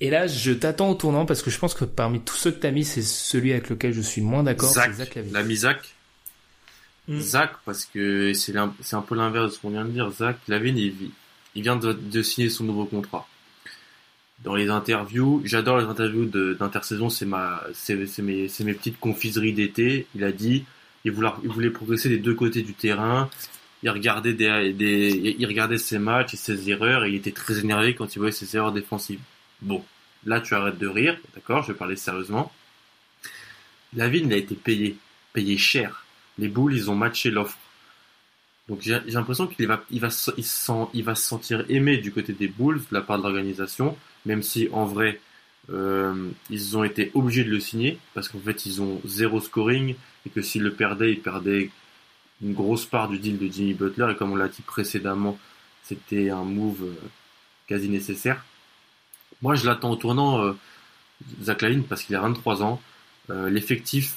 Et 0.00 0.10
là, 0.10 0.26
je 0.26 0.52
t'attends 0.52 0.90
au 0.90 0.94
tournant 0.94 1.24
parce 1.24 1.40
que 1.40 1.48
je 1.48 1.58
pense 1.58 1.72
que 1.72 1.86
parmi 1.86 2.20
tous 2.20 2.36
ceux 2.36 2.50
que 2.50 2.60
tu 2.60 2.66
as 2.66 2.70
mis, 2.72 2.84
c'est 2.84 3.00
celui 3.00 3.52
avec 3.52 3.70
lequel 3.70 3.94
je 3.94 4.02
suis 4.02 4.20
moins 4.20 4.42
d'accord. 4.42 4.68
Zach, 4.68 4.92
Zach 4.92 5.18
L'ami 5.32 5.56
Zach. 5.56 5.94
Hmm. 7.08 7.20
Zach, 7.20 7.52
parce 7.64 7.86
que 7.86 8.34
c'est 8.34 8.54
un 8.54 9.00
peu 9.00 9.14
l'inverse 9.14 9.46
de 9.46 9.56
ce 9.56 9.60
qu'on 9.60 9.70
vient 9.70 9.86
de 9.86 9.92
dire. 9.92 10.10
Zach 10.10 10.36
Lavine, 10.46 10.76
il, 10.76 10.92
il 11.54 11.62
vient 11.62 11.76
de, 11.76 12.22
signer 12.22 12.50
son 12.50 12.64
nouveau 12.64 12.84
contrat. 12.84 13.26
Dans 14.44 14.54
les 14.54 14.68
interviews, 14.68 15.40
j'adore 15.46 15.78
les 15.78 15.86
interviews 15.86 16.26
d'intersaison, 16.26 17.08
c'est 17.08 17.24
ma, 17.24 17.62
c'est 17.72 17.94
mes, 18.18 18.50
mes 18.60 18.74
petites 18.74 19.00
confiseries 19.00 19.54
d'été. 19.54 20.06
Il 20.14 20.22
a 20.22 20.32
dit, 20.32 20.66
il 21.06 21.12
voulait, 21.12 21.70
progresser 21.70 22.08
des 22.08 22.18
deux 22.18 22.34
côtés 22.34 22.62
du 22.62 22.74
terrain. 22.74 23.30
Il 23.82 23.90
regardait 23.90 24.34
des, 24.34 25.36
il 25.38 25.46
regardait 25.46 25.78
ses 25.78 25.98
matchs 25.98 26.34
et 26.34 26.36
ses 26.36 26.68
erreurs 26.70 27.04
et 27.04 27.10
il 27.10 27.14
était 27.14 27.30
très 27.32 27.60
énervé 27.60 27.94
quand 27.94 28.14
il 28.14 28.18
voyait 28.18 28.32
ses 28.32 28.56
erreurs 28.56 28.72
défensives. 28.72 29.20
Bon, 29.62 29.84
là 30.24 30.40
tu 30.40 30.54
arrêtes 30.54 30.78
de 30.78 30.88
rire, 30.88 31.16
d'accord, 31.34 31.62
je 31.62 31.72
vais 31.72 31.78
parler 31.78 31.96
sérieusement. 31.96 32.52
La 33.94 34.08
ville 34.08 34.32
a 34.32 34.36
été 34.36 34.56
payé, 34.56 34.96
payé 35.32 35.56
cher. 35.56 36.04
Les 36.38 36.48
boules, 36.48 36.74
ils 36.74 36.90
ont 36.90 36.96
matché 36.96 37.30
l'offre. 37.30 37.58
Donc 38.68 38.80
j'ai 38.82 38.98
l'impression 39.06 39.46
qu'il 39.46 39.68
va, 39.68 39.84
va 39.90 40.10
se 40.10 41.12
sentir 41.14 41.64
aimé 41.68 41.98
du 41.98 42.10
côté 42.10 42.32
des 42.32 42.48
Bulls 42.48 42.80
de 42.80 42.94
la 42.94 43.00
part 43.00 43.18
de 43.18 43.22
l'organisation, 43.22 43.96
même 44.24 44.42
si 44.42 44.68
en 44.72 44.84
vrai 44.84 45.20
euh, 45.72 46.30
ils 46.50 46.76
ont 46.76 46.84
été 46.84 47.10
obligés 47.14 47.44
de 47.44 47.50
le 47.50 47.60
signer 47.60 47.98
parce 48.14 48.28
qu'en 48.28 48.38
fait 48.38 48.66
ils 48.66 48.80
ont 48.80 49.00
zéro 49.04 49.40
scoring, 49.40 49.94
et 50.26 50.30
que 50.30 50.42
s'il 50.42 50.62
le 50.62 50.72
perdait, 50.72 51.12
il 51.12 51.20
perdait 51.20 51.70
une 52.42 52.52
grosse 52.52 52.84
part 52.84 53.08
du 53.08 53.18
deal 53.18 53.38
de 53.38 53.50
Jimmy 53.50 53.74
Butler, 53.74 54.12
et 54.12 54.16
comme 54.16 54.32
on 54.32 54.36
l'a 54.36 54.48
dit 54.48 54.62
précédemment, 54.62 55.38
c'était 55.82 56.30
un 56.30 56.44
move 56.44 56.82
euh, 56.84 56.94
quasi 57.66 57.88
nécessaire. 57.88 58.44
Moi, 59.42 59.54
je 59.54 59.66
l'attends 59.66 59.90
au 59.92 59.96
tournant, 59.96 60.42
euh, 60.42 60.52
Zach 61.42 61.62
Lavine, 61.62 61.84
parce 61.84 62.02
qu'il 62.02 62.16
a 62.16 62.20
23 62.20 62.62
ans. 62.62 62.80
Euh, 63.30 63.48
l'effectif, 63.50 64.16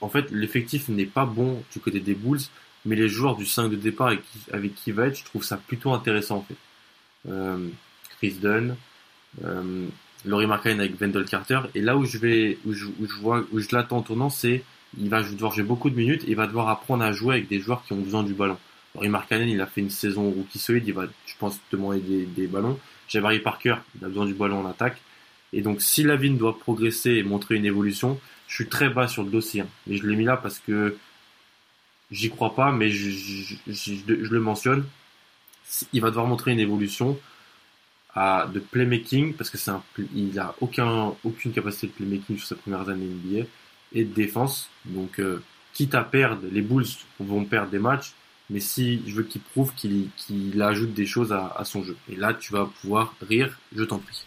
en 0.00 0.08
fait, 0.08 0.30
l'effectif 0.30 0.88
n'est 0.88 1.04
pas 1.04 1.26
bon 1.26 1.62
du 1.70 1.78
côté 1.78 2.00
des 2.00 2.14
Bulls, 2.14 2.40
mais 2.86 2.96
les 2.96 3.08
joueurs 3.08 3.36
du 3.36 3.44
5 3.44 3.68
de 3.68 3.76
départ 3.76 4.08
avec 4.08 4.22
qui, 4.22 4.38
avec 4.52 4.74
qui 4.74 4.92
va 4.92 5.08
être, 5.08 5.18
je 5.18 5.24
trouve 5.24 5.44
ça 5.44 5.56
plutôt 5.56 5.92
intéressant 5.92 6.36
en 6.36 6.42
fait. 6.42 6.56
Euh, 7.28 7.68
Chris 8.16 8.34
Dunn, 8.40 8.76
euh, 9.44 9.86
Laurie 10.26 10.46
Markkanen 10.46 10.80
avec 10.80 11.00
Wendell 11.00 11.24
Carter, 11.24 11.60
et 11.74 11.80
là 11.80 11.96
où 11.96 12.04
je 12.04 12.18
vais, 12.18 12.58
où 12.66 12.72
je, 12.72 12.86
où 12.86 13.06
je 13.08 13.14
vois, 13.20 13.44
où 13.52 13.58
je 13.60 13.68
l'attends 13.72 13.98
en 13.98 14.02
tournant, 14.02 14.30
c'est 14.30 14.62
il 14.98 15.08
va 15.08 15.22
devoir 15.22 15.52
jouer 15.52 15.62
beaucoup 15.64 15.90
de 15.90 15.96
minutes, 15.96 16.24
et 16.24 16.30
il 16.30 16.36
va 16.36 16.46
devoir 16.46 16.68
apprendre 16.68 17.04
à 17.04 17.12
jouer 17.12 17.34
avec 17.36 17.48
des 17.48 17.60
joueurs 17.60 17.84
qui 17.84 17.92
ont 17.92 18.00
besoin 18.00 18.22
du 18.22 18.34
ballon. 18.34 18.56
Laurie 18.94 19.08
Markkanen, 19.08 19.48
il 19.48 19.60
a 19.60 19.66
fait 19.66 19.82
une 19.82 19.90
saison 19.90 20.30
rookie 20.30 20.58
solide, 20.58 20.84
il 20.86 20.94
va, 20.94 21.04
je 21.26 21.34
pense, 21.38 21.60
demander 21.70 22.00
des, 22.00 22.24
des 22.24 22.46
ballons. 22.46 22.78
Jabari 23.08 23.40
Parker, 23.40 23.76
il 23.98 24.04
a 24.04 24.08
besoin 24.08 24.26
du 24.26 24.34
ballon 24.34 24.60
en 24.60 24.66
attaque. 24.68 25.00
Et 25.52 25.60
donc, 25.60 25.80
si 25.82 26.02
Lavine 26.02 26.38
doit 26.38 26.58
progresser 26.58 27.10
et 27.12 27.22
montrer 27.22 27.56
une 27.56 27.66
évolution, 27.66 28.18
je 28.48 28.54
suis 28.54 28.68
très 28.68 28.88
bas 28.88 29.06
sur 29.06 29.22
le 29.22 29.30
dossier. 29.30 29.60
hein. 29.62 29.68
Mais 29.86 29.96
je 29.96 30.06
l'ai 30.06 30.16
mis 30.16 30.24
là 30.24 30.36
parce 30.36 30.58
que 30.58 30.96
j'y 32.10 32.30
crois 32.30 32.54
pas, 32.54 32.72
mais 32.72 32.90
je- 32.90 33.10
je 33.66 34.30
le 34.32 34.40
mentionne. 34.40 34.84
Il 35.92 36.00
va 36.00 36.08
devoir 36.08 36.26
montrer 36.26 36.52
une 36.52 36.60
évolution 36.60 37.18
de 38.16 38.60
playmaking 38.60 39.34
parce 39.34 39.50
que 39.50 39.58
c'est 39.58 39.70
un, 39.70 39.82
il 40.14 40.38
a 40.38 40.54
aucun, 40.60 41.12
aucune 41.22 41.52
capacité 41.52 41.88
de 41.88 41.92
playmaking 41.92 42.38
sur 42.38 42.48
ses 42.48 42.54
premières 42.54 42.88
années 42.88 43.06
NBA 43.06 43.46
et 43.92 44.04
de 44.04 44.14
défense. 44.14 44.70
Donc, 44.86 45.20
euh, 45.20 45.42
quitte 45.74 45.94
à 45.94 46.02
perdre, 46.02 46.42
les 46.50 46.62
Bulls 46.62 46.86
vont 47.20 47.44
perdre 47.44 47.70
des 47.70 47.78
matchs, 47.78 48.12
mais 48.48 48.60
si 48.60 49.02
je 49.06 49.14
veux 49.14 49.24
qu'il 49.24 49.42
prouve 49.42 49.74
qu'il 49.74 50.08
qu'il 50.16 50.60
ajoute 50.62 50.94
des 50.94 51.04
choses 51.04 51.32
à, 51.32 51.54
à 51.58 51.64
son 51.64 51.84
jeu. 51.84 51.96
Et 52.10 52.16
là, 52.16 52.32
tu 52.32 52.52
vas 52.52 52.70
pouvoir 52.80 53.14
rire, 53.20 53.58
je 53.74 53.84
t'en 53.84 53.98
prie. 53.98 54.24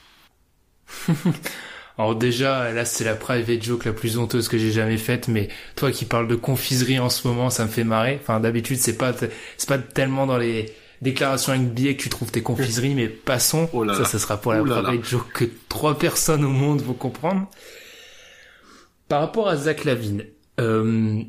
Alors 1.97 2.15
déjà, 2.15 2.71
là 2.71 2.85
c'est 2.85 3.03
la 3.03 3.15
private 3.15 3.61
joke 3.61 3.83
la 3.83 3.91
plus 3.91 4.17
honteuse 4.17 4.47
que 4.47 4.57
j'ai 4.57 4.71
jamais 4.71 4.97
faite, 4.97 5.27
mais 5.27 5.49
toi 5.75 5.91
qui 5.91 6.05
parles 6.05 6.29
de 6.29 6.35
confiserie 6.35 6.97
en 6.97 7.09
ce 7.09 7.27
moment, 7.27 7.49
ça 7.49 7.65
me 7.65 7.69
fait 7.69 7.83
marrer. 7.83 8.17
Enfin 8.21 8.39
d'habitude 8.39 8.77
c'est 8.77 8.97
pas 8.97 9.13
c'est 9.57 9.67
pas 9.67 9.79
tellement 9.79 10.25
dans 10.25 10.37
les 10.37 10.73
déclarations 11.01 11.55
NBA 11.55 11.93
que 11.93 12.01
tu 12.03 12.09
trouves 12.09 12.31
tes 12.31 12.41
confiseries, 12.41 12.95
mais 12.95 13.07
passons. 13.07 13.69
Oh 13.73 13.83
là 13.83 13.93
ça, 13.93 14.01
là. 14.01 14.05
ça 14.05 14.19
sera 14.19 14.37
pour 14.37 14.53
la 14.53 14.61
là. 14.63 14.81
private 14.81 15.05
joke 15.05 15.31
que 15.33 15.45
trois 15.69 15.97
personnes 15.97 16.43
au 16.43 16.49
monde 16.49 16.81
vont 16.81 16.93
comprendre. 16.93 17.47
Par 19.07 19.21
rapport 19.21 19.47
à 19.47 19.55
Zach 19.55 19.85
Lavine, 19.85 20.25
euh, 20.59 21.21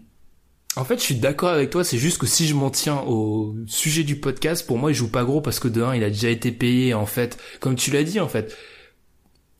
en 0.77 0.85
fait 0.85 0.99
je 0.99 1.03
suis 1.05 1.14
d'accord 1.14 1.51
avec 1.51 1.71
toi. 1.71 1.85
C'est 1.85 1.99
juste 1.99 2.18
que 2.18 2.27
si 2.27 2.47
je 2.47 2.55
m'en 2.55 2.71
tiens 2.71 3.01
au 3.07 3.55
sujet 3.66 4.03
du 4.05 4.16
podcast, 4.16 4.66
pour 4.66 4.79
moi 4.79 4.91
il 4.91 4.95
joue 4.95 5.11
pas 5.11 5.25
gros 5.25 5.41
parce 5.41 5.61
que 5.61 5.68
de 5.68 5.83
un 5.83 5.95
il 5.95 6.05
a 6.05 6.11
déjà 6.11 6.29
été 6.29 6.53
payé 6.53 6.93
en 6.95 7.07
fait, 7.07 7.39
comme 7.61 7.77
tu 7.77 7.91
l'as 7.91 8.03
dit 8.05 8.21
en 8.21 8.29
fait 8.29 8.57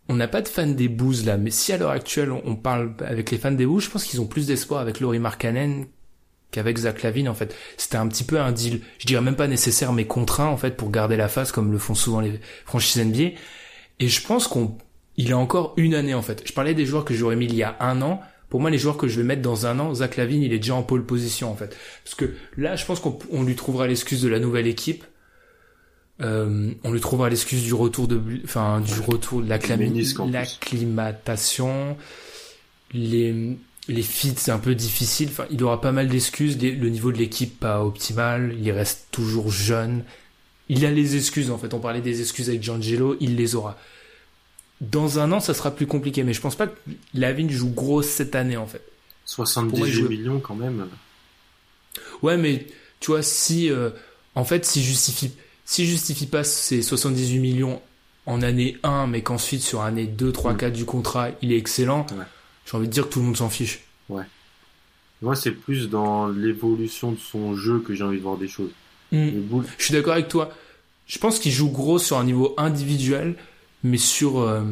on 0.09 0.17
n'a 0.17 0.27
pas 0.27 0.43
de 0.43 0.49
fans 0.49 0.67
des 0.67 0.89
Bulls 0.89 1.25
là, 1.25 1.37
mais 1.39 1.51
si 1.53 1.73
à 1.73 1.79
l'heure 1.79 1.91
actuelle 1.91 2.33
on 2.33 2.57
parle 2.57 2.97
avec 2.99 3.31
les 3.31 3.39
fans 3.39 3.53
des 3.53 3.65
Bulls, 3.65 3.81
je 3.81 3.89
pense 3.89 4.05
qu'ils 4.05 4.21
ont 4.21 4.27
plus 4.27 4.49
d'espoir 4.49 4.81
avec 4.81 4.99
Laurie 4.99 5.21
Markkanen 5.21 5.87
qu'avec 6.51 6.79
Zach 6.79 7.03
Lavine 7.03 7.29
en 7.29 7.35
fait. 7.35 7.55
C'était 7.77 7.97
un 7.97 8.09
petit 8.09 8.25
peu 8.25 8.41
un 8.41 8.53
deal, 8.53 8.81
je 8.99 9.07
dirais 9.07 9.23
même 9.23 9.37
pas 9.37 9.49
nécessaire 9.49 9.93
mais 9.93 10.07
contraint 10.07 10.49
en 10.49 10.57
fait 10.57 10.77
pour 10.77 10.91
garder 10.91 11.17
la 11.17 11.29
face 11.29 11.53
comme 11.53 11.73
le 11.73 11.79
font 11.79 11.95
souvent 11.95 12.21
les 12.21 12.41
franchises 12.65 13.03
NBA. 13.03 13.37
Et 14.01 14.09
je 14.09 14.27
pense 14.27 14.49
qu'on 14.49 14.77
il 15.17 15.33
a 15.33 15.39
encore 15.39 15.75
une 15.77 15.95
année 15.95 16.15
en 16.15 16.23
fait. 16.23 16.43
Je 16.47 16.53
parlais 16.53 16.75
des 16.75 16.87
joueurs 16.87 17.05
que 17.05 17.15
j'aurais 17.15 17.37
mis 17.37 17.45
il 17.45 17.55
y 17.55 17.63
a 17.63 17.77
un 17.81 18.03
an. 18.03 18.21
Pour 18.49 18.61
moi, 18.61 18.71
les 18.71 18.79
joueurs 18.79 18.97
que 18.97 19.07
je 19.07 19.21
vais 19.21 19.27
mettre 19.27 19.43
dans 19.43 19.67
un 19.67 19.79
an, 19.79 19.95
Zach 19.95 20.17
Lavine, 20.17 20.43
il 20.43 20.53
est 20.53 20.59
déjà 20.59 20.75
en 20.75 20.83
pole 20.83 21.05
position 21.05 21.53
en 21.53 21.55
fait. 21.55 21.77
Parce 22.05 22.17
que 22.17 22.35
là, 22.57 22.75
je 22.75 22.85
pense 22.85 23.01
qu'on 23.01 23.19
on 23.31 23.43
lui 23.43 23.55
trouvera 23.55 23.87
l'excuse 23.87 24.23
de 24.23 24.29
la 24.29 24.41
nouvelle 24.41 24.67
équipe. 24.67 25.05
Euh, 26.23 26.73
on 26.85 26.93
lui 26.93 27.01
trouvera 27.01 27.31
l'excuse 27.31 27.63
du 27.63 27.75
retour 27.75 28.09
de, 28.09 28.21
enfin, 28.45 28.81
du 28.81 29.01
retour 29.01 29.41
de 29.41 29.49
l'acclimatation, 29.49 31.97
les, 32.93 33.57
les 33.91 34.03
feats 34.03 34.35
c'est 34.37 34.51
un 34.51 34.59
peu 34.59 34.75
difficile. 34.75 35.29
Enfin, 35.31 35.47
il 35.51 35.63
aura 35.65 35.81
pas 35.81 35.93
mal 35.93 36.09
d'excuses. 36.09 36.59
Le 36.61 36.89
niveau 36.89 37.13
de 37.13 37.19
l'équipe 37.19 37.59
pas 37.61 37.85
optimal. 37.85 38.55
Il 38.61 38.71
reste 38.71 39.09
toujours 39.11 39.51
jeune. 39.51 40.05
Il 40.69 40.85
a 40.87 40.91
les 40.91 41.17
excuses 41.17 41.51
en 41.51 41.59
fait. 41.59 41.75
On 41.75 41.81
parlait 41.81 42.01
des 42.01 42.21
excuses 42.21 42.49
avec 42.49 42.63
Giangelo. 42.63 43.17
Il 43.21 43.37
les 43.37 43.55
aura. 43.55 43.77
Dans 44.81 45.19
un 45.19 45.31
an, 45.33 45.41
ça 45.41 45.53
sera 45.53 45.71
plus 45.73 45.87
compliqué. 45.87 46.23
Mais 46.25 46.33
je 46.33 46.41
pense 46.41 46.55
pas 46.57 46.67
que 46.69 46.79
Lavine 47.15 47.51
joue 47.51 47.71
gros 47.71 48.03
cette 48.03 48.35
année 48.35 48.57
en 48.57 48.67
fait. 48.67 48.83
78 49.27 49.69
Pour 49.71 49.79
moi, 49.81 49.89
il 49.89 49.93
joue- 49.95 50.09
millions 50.09 50.41
quand 50.41 50.55
même. 50.55 50.87
Ouais, 52.23 52.37
mais 52.37 52.67
tu 53.01 53.11
vois, 53.11 53.23
si 53.23 53.71
euh, 53.71 53.91
en 54.35 54.45
fait, 54.45 54.65
si 54.65 54.83
justifie, 54.83 55.33
si 55.65 55.87
justifie 55.87 56.27
pas 56.27 56.45
ces 56.45 56.83
78 56.83 57.39
millions 57.39 57.81
en 58.27 58.43
année 58.43 58.77
1, 58.83 59.07
mais 59.07 59.23
qu'ensuite 59.23 59.63
sur 59.63 59.83
année 59.83 60.07
2, 60.07 60.33
3, 60.33 60.53
Mm. 60.55 60.57
4 60.57 60.73
du 60.73 60.85
contrat, 60.85 61.29
il 61.43 61.53
est 61.53 61.57
excellent, 61.59 62.07
Ouais. 62.13 62.25
J'ai 62.71 62.77
envie 62.77 62.87
de 62.89 62.93
dire 62.93 63.09
que 63.09 63.13
tout 63.13 63.19
le 63.21 63.27
monde 63.27 63.37
s'en 63.37 63.51
fiche. 63.51 63.81
Moi, 65.23 65.37
c'est 65.37 65.51
plus 65.51 65.91
dans 65.91 66.29
l'évolution 66.29 67.13
de 67.13 67.19
son 67.19 67.55
jeu 67.55 67.81
que 67.81 67.95
j'ai 67.95 68.05
envie 68.05 68.17
de 68.17 68.23
voir 68.23 68.39
des 68.39 68.49
choses. 68.49 68.71
Mm. 69.13 69.29
Bulls, 69.41 69.67
Je 69.77 69.85
suis 69.85 69.93
d'accord 69.93 70.15
avec 70.15 70.29
toi. 70.29 70.51
Je 71.07 71.19
pense 71.19 71.39
qu'il 71.39 71.53
joue 71.53 71.69
gros 71.71 71.99
sur 71.99 72.17
un 72.17 72.25
niveau 72.25 72.55
individuel, 72.57 73.35
mais 73.85 73.99
sur, 73.99 74.39
euh, 74.41 74.63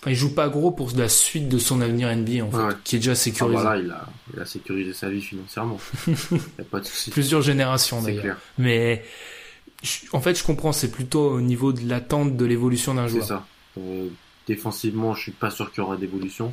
enfin, 0.00 0.10
il 0.12 0.14
joue 0.16 0.32
pas 0.34 0.48
gros 0.48 0.70
pour 0.70 0.90
la 0.96 1.10
suite 1.10 1.50
de 1.50 1.58
son 1.58 1.82
avenir 1.82 2.08
NBA 2.08 2.42
en 2.44 2.50
fait, 2.50 2.56
Ouais, 2.56 2.64
ouais. 2.68 2.72
qui 2.84 2.96
est 2.96 2.98
déjà 3.00 3.12
ah, 3.12 3.16
sécurisé. 3.16 3.60
voilà, 3.60 3.76
il 3.82 3.90
a, 3.90 4.06
il 4.32 4.40
a 4.40 4.46
sécurisé 4.46 4.94
sa 4.94 5.10
vie 5.10 5.20
financièrement. 5.20 5.78
Il 6.08 6.14
a 6.60 6.64
pas 6.64 6.80
de 6.80 6.86
souci. 6.86 7.10
Plusieurs 7.10 7.42
générations 7.42 8.00
C'est 8.02 8.14
d'ailleurs. 8.14 8.38
Mais 8.56 9.04
je- 9.82 10.06
en 10.12 10.20
fait, 10.22 10.38
je 10.38 10.44
comprends, 10.44 10.72
c'est 10.72 10.90
plutôt 10.90 11.28
au 11.32 11.40
niveau 11.42 11.74
de 11.74 11.86
l'attente 11.86 12.36
de 12.38 12.44
l'évolution 12.46 12.94
d'un 12.94 13.08
C'est 13.08 13.14
joueur. 13.16 13.26
ça. 13.26 13.46
Euh, 13.78 14.08
défensivement, 14.46 15.12
je 15.14 15.20
suis 15.22 15.32
pas 15.32 15.50
sûr 15.50 15.70
qu'il 15.70 15.82
y 15.82 15.86
aura 15.86 15.98
d'évolution. 15.98 16.50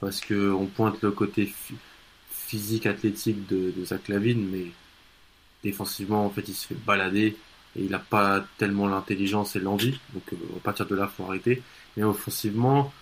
Parce 0.00 0.20
que 0.20 0.50
on 0.52 0.66
pointe 0.66 1.02
le 1.02 1.10
côté 1.12 1.46
phy- 1.46 1.74
physique, 2.30 2.86
athlétique 2.86 3.46
de, 3.48 3.72
de 3.76 3.84
Zach 3.84 4.08
Lavine, 4.08 4.48
mais 4.50 4.66
défensivement, 5.64 6.24
en 6.26 6.30
fait, 6.30 6.48
il 6.48 6.54
se 6.54 6.66
fait 6.68 6.74
balader 6.74 7.36
et 7.76 7.82
il 7.84 7.90
n'a 7.90 7.98
pas 7.98 8.44
tellement 8.58 8.86
l'intelligence 8.88 9.56
et 9.56 9.60
l'envie. 9.60 10.00
Donc, 10.14 10.32
euh, 10.32 10.36
à 10.56 10.60
partir 10.60 10.86
de 10.86 10.94
là, 10.96 11.08
faut 11.08 11.24
arrêter. 11.24 11.62
Mais 11.96 12.04
offensivement, 12.04 12.92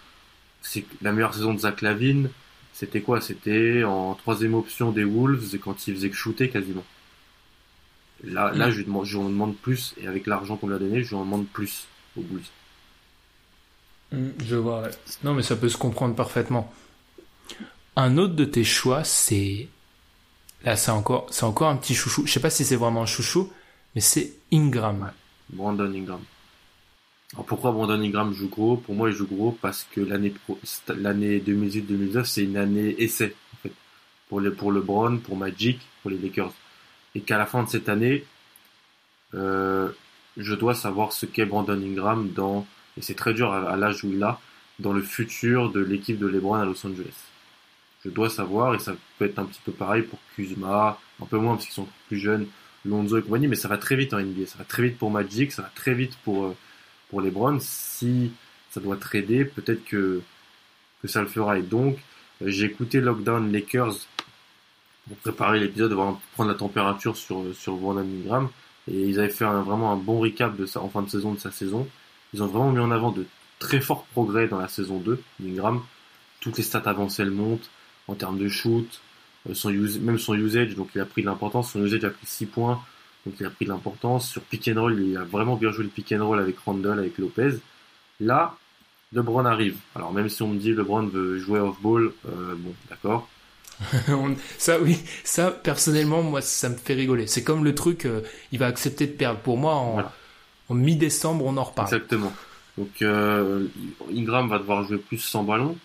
c'est 0.62 0.86
la 1.02 1.12
meilleure 1.12 1.34
saison 1.34 1.54
de 1.54 1.60
Zach 1.60 1.82
Lavine, 1.82 2.30
c'était 2.72 3.02
quoi? 3.02 3.20
C'était 3.20 3.84
en 3.84 4.14
troisième 4.14 4.54
option 4.54 4.92
des 4.92 5.04
Wolves 5.04 5.54
et 5.54 5.58
quand 5.58 5.86
il 5.88 5.94
faisait 5.96 6.10
que 6.10 6.16
shooter 6.16 6.50
quasiment. 6.50 6.84
Là, 8.24 8.52
là 8.54 8.68
Mm. 8.68 8.70
je, 8.70 8.76
lui 8.78 8.84
demande, 8.84 9.04
je 9.06 9.16
lui 9.16 9.24
en 9.24 9.28
demande 9.30 9.56
plus 9.56 9.94
et 9.98 10.06
avec 10.06 10.26
l'argent 10.26 10.56
qu'on 10.56 10.68
lui 10.68 10.74
a 10.74 10.78
donné, 10.78 11.02
je 11.02 11.08
lui 11.10 11.16
en 11.16 11.24
demande 11.24 11.46
plus 11.48 11.86
aux 12.16 12.22
Bulls. 12.22 12.42
Mm, 14.12 14.30
Je 14.44 14.56
vois. 14.56 14.88
Non, 15.22 15.34
mais 15.34 15.42
ça 15.42 15.56
peut 15.56 15.68
se 15.68 15.76
comprendre 15.78 16.14
parfaitement. 16.14 16.72
Un 17.96 18.18
autre 18.18 18.34
de 18.34 18.44
tes 18.44 18.64
choix, 18.64 19.04
c'est 19.04 19.68
là, 20.64 20.76
c'est 20.76 20.90
encore, 20.90 21.26
c'est 21.30 21.44
encore 21.44 21.68
un 21.68 21.76
petit 21.76 21.94
chouchou. 21.94 22.26
Je 22.26 22.32
sais 22.32 22.40
pas 22.40 22.50
si 22.50 22.64
c'est 22.64 22.76
vraiment 22.76 23.02
un 23.02 23.06
chouchou, 23.06 23.50
mais 23.94 24.00
c'est 24.00 24.34
Ingram. 24.52 25.12
Brandon 25.50 25.92
Ingram. 25.94 26.20
Alors 27.32 27.46
pourquoi 27.46 27.72
Brandon 27.72 28.00
Ingram 28.00 28.32
joue 28.32 28.48
gros? 28.48 28.76
Pour 28.76 28.94
moi, 28.94 29.08
il 29.10 29.14
joue 29.16 29.26
gros 29.26 29.52
parce 29.60 29.86
que 29.92 30.00
l'année 30.00 30.30
pro- 30.30 30.58
l'année 30.88 31.38
2018-2019, 31.40 32.24
c'est 32.24 32.44
une 32.44 32.56
année 32.56 32.94
essai 33.02 33.34
en 33.54 33.56
fait 33.62 33.72
pour 34.28 34.40
les 34.40 34.50
pour 34.50 34.72
LeBron, 34.72 35.18
pour 35.18 35.36
Magic, 35.36 35.80
pour 36.02 36.10
les 36.10 36.18
Lakers, 36.18 36.52
et 37.14 37.20
qu'à 37.22 37.38
la 37.38 37.46
fin 37.46 37.62
de 37.64 37.68
cette 37.68 37.88
année, 37.88 38.24
euh, 39.34 39.88
je 40.36 40.54
dois 40.54 40.74
savoir 40.74 41.12
ce 41.12 41.26
qu'est 41.26 41.46
Brandon 41.46 41.80
Ingram 41.82 42.30
dans 42.34 42.66
et 42.98 43.02
c'est 43.02 43.14
très 43.14 43.34
dur 43.34 43.52
à, 43.52 43.70
à 43.70 43.76
l'âge 43.76 44.04
où 44.04 44.12
il 44.12 44.22
a 44.22 44.38
dans 44.78 44.92
le 44.92 45.02
futur 45.02 45.70
de 45.72 45.80
l'équipe 45.80 46.18
de 46.18 46.26
LeBron 46.26 46.54
à 46.54 46.64
Los 46.64 46.86
Angeles. 46.86 47.14
Je 48.06 48.10
dois 48.10 48.30
savoir 48.30 48.74
et 48.74 48.78
ça 48.78 48.94
peut 49.18 49.24
être 49.24 49.38
un 49.40 49.44
petit 49.44 49.60
peu 49.64 49.72
pareil 49.72 50.02
pour 50.02 50.18
Kuzma, 50.36 50.98
un 51.20 51.26
peu 51.26 51.38
moins 51.38 51.54
parce 51.54 51.64
qu'ils 51.66 51.74
sont 51.74 51.88
plus 52.08 52.18
jeunes, 52.18 52.46
Lonzo 52.84 53.18
et 53.18 53.22
compagnie, 53.22 53.48
mais 53.48 53.56
ça 53.56 53.66
va 53.68 53.78
très 53.78 53.96
vite 53.96 54.14
en 54.14 54.20
NBA, 54.20 54.46
ça 54.46 54.58
va 54.58 54.64
très 54.64 54.84
vite 54.84 54.96
pour 54.96 55.10
Magic, 55.10 55.50
ça 55.50 55.62
va 55.62 55.70
très 55.74 55.92
vite 55.94 56.16
pour 56.24 56.44
euh, 56.44 56.56
pour 57.10 57.20
LeBron. 57.20 57.58
Si 57.60 58.30
ça 58.70 58.80
doit 58.80 58.96
trader, 58.96 59.44
peut-être 59.44 59.84
que 59.84 60.22
que 61.02 61.08
ça 61.08 61.20
le 61.20 61.26
fera. 61.26 61.58
Et 61.58 61.62
donc, 61.62 61.98
j'ai 62.40 62.66
écouté 62.66 63.00
Lockdown 63.00 63.50
Lakers 63.52 63.96
pour 65.08 65.16
préparer 65.18 65.58
l'épisode, 65.60 65.92
voir 65.92 66.18
prendre 66.34 66.50
la 66.50 66.56
température 66.56 67.16
sur 67.16 67.42
sur 67.54 67.76
Brandon 67.76 68.00
Ingram, 68.02 68.48
et 68.88 69.02
ils 69.02 69.18
avaient 69.18 69.28
fait 69.30 69.44
un- 69.44 69.62
vraiment 69.62 69.92
un 69.92 69.96
bon 69.96 70.20
recap 70.20 70.56
de 70.56 70.66
en 70.78 70.88
fin 70.88 71.02
de 71.02 71.08
saison 71.10 71.32
de 71.34 71.38
sa 71.40 71.50
saison. 71.50 71.88
Ils 72.34 72.42
ont 72.42 72.46
vraiment 72.46 72.70
mis 72.72 72.78
en 72.80 72.90
avant 72.90 73.10
de 73.12 73.26
très 73.58 73.80
forts 73.80 74.04
progrès 74.12 74.46
dans 74.48 74.58
la 74.58 74.68
saison 74.68 74.98
2 74.98 75.20
d'Ingram. 75.40 75.82
Toutes 76.40 76.58
les 76.58 76.62
stats 76.64 76.82
avancées, 76.86 77.22
elles 77.22 77.30
montent 77.30 77.68
en 78.08 78.14
termes 78.14 78.38
de 78.38 78.48
shoot, 78.48 79.00
euh, 79.48 79.54
son 79.54 79.70
use, 79.70 79.98
même 80.00 80.18
son 80.18 80.34
usage, 80.34 80.74
donc 80.74 80.90
il 80.94 81.00
a 81.00 81.04
pris 81.06 81.22
de 81.22 81.26
l'importance. 81.26 81.72
Son 81.72 81.84
usage 81.84 82.04
a 82.04 82.10
pris 82.10 82.26
6 82.26 82.46
points, 82.46 82.80
donc 83.24 83.34
il 83.40 83.46
a 83.46 83.50
pris 83.50 83.64
de 83.64 83.70
l'importance. 83.70 84.28
Sur 84.30 84.42
pick 84.42 84.68
and 84.68 84.80
roll, 84.80 85.00
il 85.00 85.16
a 85.16 85.24
vraiment 85.24 85.56
bien 85.56 85.70
joué 85.72 85.84
le 85.84 85.90
pick 85.90 86.12
and 86.12 86.26
roll 86.26 86.38
avec 86.40 86.58
Randall, 86.58 86.98
avec 86.98 87.18
Lopez. 87.18 87.56
Là, 88.20 88.56
LeBron 89.12 89.44
arrive. 89.44 89.76
Alors 89.94 90.12
même 90.12 90.28
si 90.28 90.42
on 90.42 90.48
me 90.48 90.58
dit 90.58 90.72
LeBron 90.72 91.06
veut 91.06 91.38
jouer 91.38 91.60
off-ball, 91.60 92.12
euh, 92.28 92.54
bon, 92.56 92.74
d'accord. 92.90 93.28
Ça, 94.58 94.80
oui, 94.80 94.98
ça 95.22 95.50
personnellement, 95.50 96.22
moi, 96.22 96.40
ça 96.40 96.70
me 96.70 96.76
fait 96.76 96.94
rigoler. 96.94 97.26
C'est 97.26 97.44
comme 97.44 97.62
le 97.62 97.74
truc, 97.74 98.06
euh, 98.06 98.22
il 98.52 98.58
va 98.58 98.66
accepter 98.66 99.06
de 99.06 99.12
perdre. 99.12 99.40
Pour 99.40 99.58
moi, 99.58 99.74
en, 99.74 99.92
Voilà. 99.94 100.12
en 100.70 100.74
mi-décembre, 100.74 101.44
on 101.44 101.56
en 101.58 101.64
reparle. 101.64 101.86
Exactement. 101.88 102.32
Donc 102.78 103.02
euh, 103.02 103.66
Ingram 104.14 104.48
va 104.48 104.58
devoir 104.58 104.84
jouer 104.84 104.96
plus 104.98 105.18
sans 105.18 105.42
ballon 105.44 105.76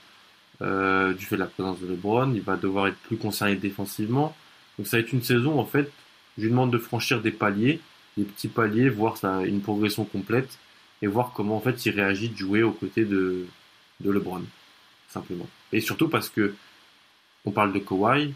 euh, 0.61 1.13
du 1.13 1.25
fait 1.25 1.35
de 1.35 1.41
la 1.41 1.47
présence 1.47 1.79
de 1.79 1.87
LeBron. 1.87 2.31
Il 2.33 2.41
va 2.41 2.55
devoir 2.55 2.87
être 2.87 2.97
plus 2.97 3.17
concerné 3.17 3.55
défensivement. 3.55 4.35
Donc 4.77 4.87
ça 4.87 4.97
va 4.97 5.01
être 5.01 5.11
une 5.11 5.23
saison, 5.23 5.59
en 5.59 5.65
fait, 5.65 5.91
je 6.37 6.43
lui 6.43 6.49
demande 6.49 6.71
de 6.71 6.77
franchir 6.77 7.21
des 7.21 7.31
paliers, 7.31 7.79
des 8.17 8.23
petits 8.23 8.47
paliers, 8.47 8.89
voir 8.89 9.17
une 9.43 9.61
progression 9.61 10.05
complète, 10.05 10.57
et 11.01 11.07
voir 11.07 11.33
comment, 11.33 11.57
en 11.57 11.61
fait, 11.61 11.85
il 11.85 11.91
réagit 11.91 12.29
de 12.29 12.37
jouer 12.37 12.63
aux 12.63 12.71
côtés 12.71 13.05
de, 13.05 13.45
de 13.99 14.11
LeBron, 14.11 14.43
simplement. 15.09 15.47
Et 15.71 15.81
surtout 15.81 16.07
parce 16.07 16.29
que 16.29 16.53
on 17.45 17.51
parle 17.51 17.73
de 17.73 17.79
Kawhi, 17.79 18.33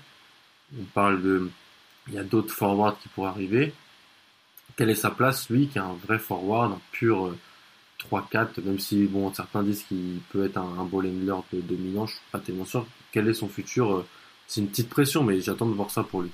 on 0.79 0.83
parle 0.93 1.21
de... 1.21 1.49
Il 2.07 2.13
y 2.13 2.17
a 2.17 2.23
d'autres 2.23 2.53
forwards 2.53 2.99
qui 2.99 3.07
pourraient 3.09 3.29
arriver. 3.29 3.73
Quelle 4.75 4.89
est 4.89 4.95
sa 4.95 5.09
place, 5.09 5.49
lui, 5.49 5.67
qui 5.67 5.77
est 5.77 5.81
un 5.81 5.97
vrai 6.05 6.19
forward, 6.19 6.73
un 6.73 6.81
pur... 6.91 7.35
euh, 8.03 8.17
3-4, 8.17 8.61
même 8.63 8.79
si 8.79 9.05
bon, 9.05 9.33
certains 9.33 9.63
disent 9.63 9.83
qu'il 9.83 10.19
peut 10.31 10.45
être 10.45 10.57
un, 10.57 10.79
un 10.79 10.85
ball 10.85 11.07
handler 11.07 11.35
de 11.53 11.61
dominant, 11.61 12.05
je 12.05 12.13
suis 12.13 12.21
pas 12.31 12.39
tellement 12.39 12.65
sûr. 12.65 12.85
Quel 13.11 13.27
est 13.27 13.33
son 13.33 13.47
futur 13.47 13.91
euh, 13.91 14.05
C'est 14.47 14.61
une 14.61 14.67
petite 14.67 14.89
pression, 14.89 15.23
mais 15.23 15.39
j'attends 15.41 15.67
de 15.67 15.73
voir 15.73 15.91
ça 15.91 16.03
pour 16.03 16.21
lui. 16.21 16.31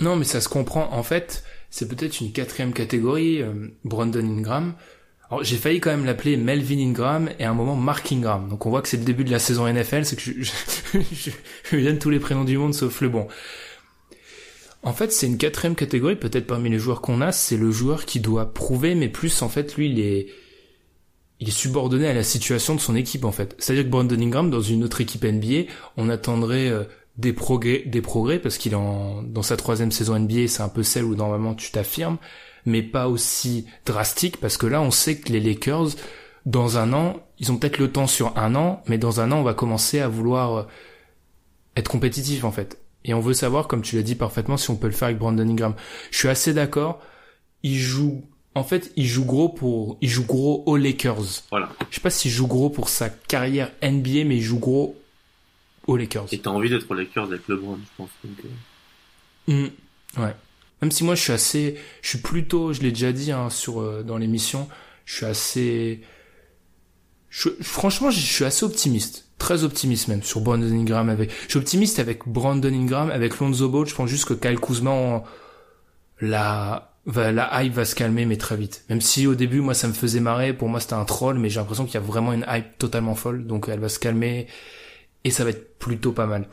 Non, 0.00 0.16
mais 0.16 0.24
ça 0.24 0.40
se 0.40 0.48
comprend. 0.48 0.92
En 0.92 1.02
fait, 1.02 1.44
c'est 1.70 1.88
peut-être 1.88 2.20
une 2.20 2.32
quatrième 2.32 2.72
catégorie, 2.72 3.42
euh, 3.42 3.68
Brandon 3.84 4.20
Ingram. 4.20 4.74
Alors, 5.30 5.42
j'ai 5.42 5.56
failli 5.56 5.80
quand 5.80 5.90
même 5.90 6.04
l'appeler 6.04 6.36
Melvin 6.36 6.78
Ingram 6.78 7.28
et 7.38 7.44
à 7.44 7.50
un 7.50 7.54
moment 7.54 7.74
Mark 7.74 8.12
Ingram. 8.12 8.48
Donc 8.48 8.64
on 8.66 8.70
voit 8.70 8.82
que 8.82 8.88
c'est 8.88 8.96
le 8.96 9.04
début 9.04 9.24
de 9.24 9.30
la 9.30 9.40
saison 9.40 9.66
NFL, 9.66 10.04
c'est 10.04 10.16
que 10.16 10.22
je, 10.22 10.32
je, 10.42 11.00
je, 11.00 11.30
je 11.72 11.84
donne 11.84 11.98
tous 11.98 12.10
les 12.10 12.20
prénoms 12.20 12.44
du 12.44 12.58
monde 12.58 12.74
sauf 12.74 13.00
le 13.00 13.08
bon. 13.08 13.26
En 14.86 14.92
fait, 14.92 15.10
c'est 15.10 15.26
une 15.26 15.36
quatrième 15.36 15.74
catégorie, 15.74 16.14
peut-être 16.14 16.46
parmi 16.46 16.70
les 16.70 16.78
joueurs 16.78 17.00
qu'on 17.00 17.20
a, 17.20 17.32
c'est 17.32 17.56
le 17.56 17.72
joueur 17.72 18.04
qui 18.06 18.20
doit 18.20 18.54
prouver, 18.54 18.94
mais 18.94 19.08
plus 19.08 19.42
en 19.42 19.48
fait, 19.48 19.74
lui, 19.74 19.90
il 19.90 19.98
est, 19.98 20.28
il 21.40 21.48
est 21.48 21.50
subordonné 21.50 22.06
à 22.06 22.14
la 22.14 22.22
situation 22.22 22.76
de 22.76 22.80
son 22.80 22.94
équipe 22.94 23.24
en 23.24 23.32
fait. 23.32 23.56
C'est-à-dire 23.58 23.82
que 23.82 23.88
Brandon 23.88 24.20
Ingram, 24.20 24.48
dans 24.48 24.60
une 24.60 24.84
autre 24.84 25.00
équipe 25.00 25.24
NBA, 25.24 25.72
on 25.96 26.08
attendrait 26.08 26.68
euh, 26.68 26.84
des 27.18 27.32
progrès, 27.32 27.82
des 27.84 28.00
progrès 28.00 28.38
parce 28.38 28.58
qu'il 28.58 28.76
en, 28.76 29.24
dans 29.24 29.42
sa 29.42 29.56
troisième 29.56 29.90
saison 29.90 30.20
NBA, 30.20 30.46
c'est 30.46 30.62
un 30.62 30.68
peu 30.68 30.84
celle 30.84 31.02
où 31.02 31.16
normalement 31.16 31.56
tu 31.56 31.72
t'affirmes, 31.72 32.18
mais 32.64 32.84
pas 32.84 33.08
aussi 33.08 33.66
drastique 33.86 34.36
parce 34.36 34.56
que 34.56 34.66
là, 34.66 34.80
on 34.80 34.92
sait 34.92 35.18
que 35.18 35.32
les 35.32 35.40
Lakers, 35.40 35.96
dans 36.44 36.78
un 36.78 36.92
an, 36.92 37.16
ils 37.40 37.50
ont 37.50 37.56
peut-être 37.56 37.78
le 37.78 37.90
temps 37.90 38.06
sur 38.06 38.38
un 38.38 38.54
an, 38.54 38.84
mais 38.86 38.98
dans 38.98 39.20
un 39.20 39.32
an, 39.32 39.40
on 39.40 39.42
va 39.42 39.54
commencer 39.54 39.98
à 39.98 40.06
vouloir 40.06 40.54
euh, 40.54 40.62
être 41.74 41.90
compétitif 41.90 42.44
en 42.44 42.52
fait. 42.52 42.78
Et 43.06 43.14
on 43.14 43.20
veut 43.20 43.32
savoir, 43.32 43.68
comme 43.68 43.80
tu 43.80 43.96
l'as 43.96 44.02
dit 44.02 44.14
parfaitement, 44.14 44.58
si 44.58 44.68
on 44.68 44.76
peut 44.76 44.88
le 44.88 44.92
faire 44.92 45.06
avec 45.06 45.18
Brandon 45.18 45.48
Ingram. 45.48 45.74
Je 46.10 46.18
suis 46.18 46.28
assez 46.28 46.52
d'accord. 46.52 47.00
Il 47.62 47.78
joue, 47.78 48.22
en 48.54 48.64
fait, 48.64 48.92
il 48.96 49.06
joue 49.06 49.24
gros 49.24 49.48
pour, 49.48 49.96
il 50.02 50.10
joue 50.10 50.26
gros 50.26 50.62
aux 50.66 50.76
Lakers. 50.76 51.42
Voilà. 51.50 51.70
Je 51.90 51.94
sais 51.94 52.00
pas 52.02 52.10
s'il 52.10 52.30
joue 52.30 52.46
gros 52.46 52.68
pour 52.68 52.90
sa 52.90 53.08
carrière 53.08 53.70
NBA, 53.82 54.24
mais 54.24 54.36
il 54.36 54.42
joue 54.42 54.58
gros 54.58 54.96
aux 55.86 55.96
Lakers. 55.96 56.26
Et 56.32 56.38
t'as 56.38 56.50
envie 56.50 56.68
d'être 56.68 56.90
aux 56.90 56.94
Lakers 56.94 57.24
avec 57.24 57.48
LeBron, 57.48 57.78
je 57.82 57.96
pense. 57.96 58.10
Donc, 58.22 58.44
euh, 58.44 58.48
Mm, 59.46 59.66
ouais. 60.18 60.34
Même 60.82 60.90
si 60.90 61.04
moi 61.04 61.14
je 61.14 61.22
suis 61.22 61.32
assez, 61.32 61.78
je 62.02 62.08
suis 62.08 62.18
plutôt, 62.18 62.72
je 62.72 62.82
l'ai 62.82 62.90
déjà 62.90 63.12
dit 63.12 63.32
hein, 63.32 63.48
sur 63.48 63.80
euh, 63.80 64.02
dans 64.02 64.18
l'émission, 64.18 64.68
je 65.04 65.16
suis 65.16 65.26
assez, 65.26 66.00
je, 67.30 67.48
franchement 67.62 68.10
je 68.10 68.20
suis 68.20 68.44
assez 68.44 68.64
optimiste, 68.64 69.25
très 69.38 69.64
optimiste 69.64 70.08
même 70.08 70.22
sur 70.22 70.40
Brandon 70.40 70.70
Ingram 70.72 71.08
avec, 71.08 71.30
je 71.44 71.50
suis 71.50 71.58
optimiste 71.58 71.98
avec 71.98 72.26
Brandon 72.26 72.72
Ingram, 72.72 73.10
avec 73.10 73.38
Lonzo 73.38 73.68
Ball, 73.68 73.86
je 73.86 73.94
pense 73.94 74.08
juste 74.08 74.24
que 74.24 74.34
Kyle 74.34 74.58
Kuzma, 74.58 75.22
la, 76.20 76.92
la 77.06 77.62
hype 77.62 77.74
va 77.74 77.84
se 77.84 77.94
calmer 77.94 78.24
mais 78.24 78.36
très 78.36 78.56
vite. 78.56 78.84
Même 78.88 79.00
si 79.00 79.26
au 79.26 79.34
début 79.34 79.60
moi 79.60 79.74
ça 79.74 79.88
me 79.88 79.92
faisait 79.92 80.20
marrer, 80.20 80.52
pour 80.52 80.68
moi 80.68 80.80
c'était 80.80 80.94
un 80.94 81.04
troll, 81.04 81.38
mais 81.38 81.50
j'ai 81.50 81.60
l'impression 81.60 81.84
qu'il 81.84 81.94
y 81.94 81.98
a 81.98 82.00
vraiment 82.00 82.32
une 82.32 82.46
hype 82.48 82.78
totalement 82.78 83.14
folle, 83.14 83.46
donc 83.46 83.68
elle 83.68 83.80
va 83.80 83.88
se 83.88 83.98
calmer 83.98 84.46
et 85.24 85.30
ça 85.30 85.44
va 85.44 85.50
être 85.50 85.78
plutôt 85.78 86.12
pas 86.12 86.26
mal. 86.26 86.48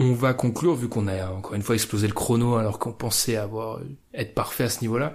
On 0.00 0.12
va 0.12 0.32
conclure, 0.32 0.74
vu 0.74 0.88
qu'on 0.88 1.08
a 1.08 1.28
encore 1.30 1.54
une 1.54 1.62
fois 1.62 1.74
explosé 1.74 2.06
le 2.06 2.12
chrono 2.12 2.56
alors 2.56 2.78
qu'on 2.78 2.92
pensait 2.92 3.36
avoir 3.36 3.80
être 4.14 4.32
parfait 4.34 4.64
à 4.64 4.68
ce 4.68 4.80
niveau-là. 4.82 5.14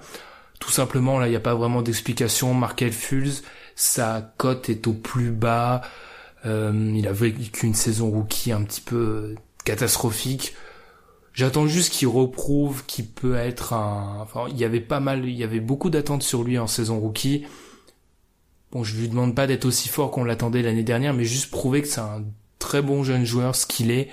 Tout 0.60 0.72
simplement, 0.72 1.20
là, 1.20 1.28
il 1.28 1.32
n'y 1.32 1.36
a 1.36 1.42
pas 1.42 1.56
vraiment 1.56 1.82
d'explication. 1.82 2.54
Markel 2.54 2.92
Fulz, 2.92 3.44
sa 3.76 4.34
cote 4.38 4.70
est 4.70 4.88
au 4.88 4.94
plus 4.94 5.32
bas. 5.32 5.82
Euh, 6.46 6.94
il 6.96 7.08
a 7.08 7.14
vécu 7.14 7.66
une 7.66 7.74
saison 7.74 8.10
rookie 8.10 8.52
un 8.52 8.64
petit 8.64 8.82
peu 8.82 8.96
euh, 8.96 9.36
catastrophique. 9.64 10.56
J'attends 11.34 11.68
juste 11.68 11.94
qu'il 11.94 12.08
reprouve 12.08 12.86
qu'il 12.86 13.08
peut 13.08 13.36
être 13.36 13.74
un. 13.74 14.20
Enfin, 14.22 14.46
il 14.50 14.58
y 14.58 14.66
avait 14.66 14.82
pas 14.82 15.00
mal, 15.00 15.26
il 15.26 15.36
y 15.36 15.44
avait 15.44 15.60
beaucoup 15.60 15.90
d'attentes 15.90 16.24
sur 16.24 16.44
lui 16.44 16.60
en 16.60 16.68
saison 16.68 17.00
rookie. 17.00 17.46
Bon, 18.72 18.84
je 18.84 18.96
lui 18.98 19.08
demande 19.08 19.36
pas 19.36 19.48
d'être 19.48 19.66
aussi 19.66 19.88
fort 19.88 20.12
qu'on 20.12 20.24
l'attendait 20.24 20.62
l'année 20.62 20.84
dernière, 20.84 21.14
mais 21.14 21.26
juste 21.26 21.50
prouver 21.50 21.82
que 21.82 21.88
c'est 21.88 22.02
un 22.02 22.24
très 22.60 22.82
bon 22.82 23.04
jeune 23.04 23.26
joueur, 23.26 23.56
ce 23.56 23.66
qu'il 23.66 23.92
est, 23.92 24.10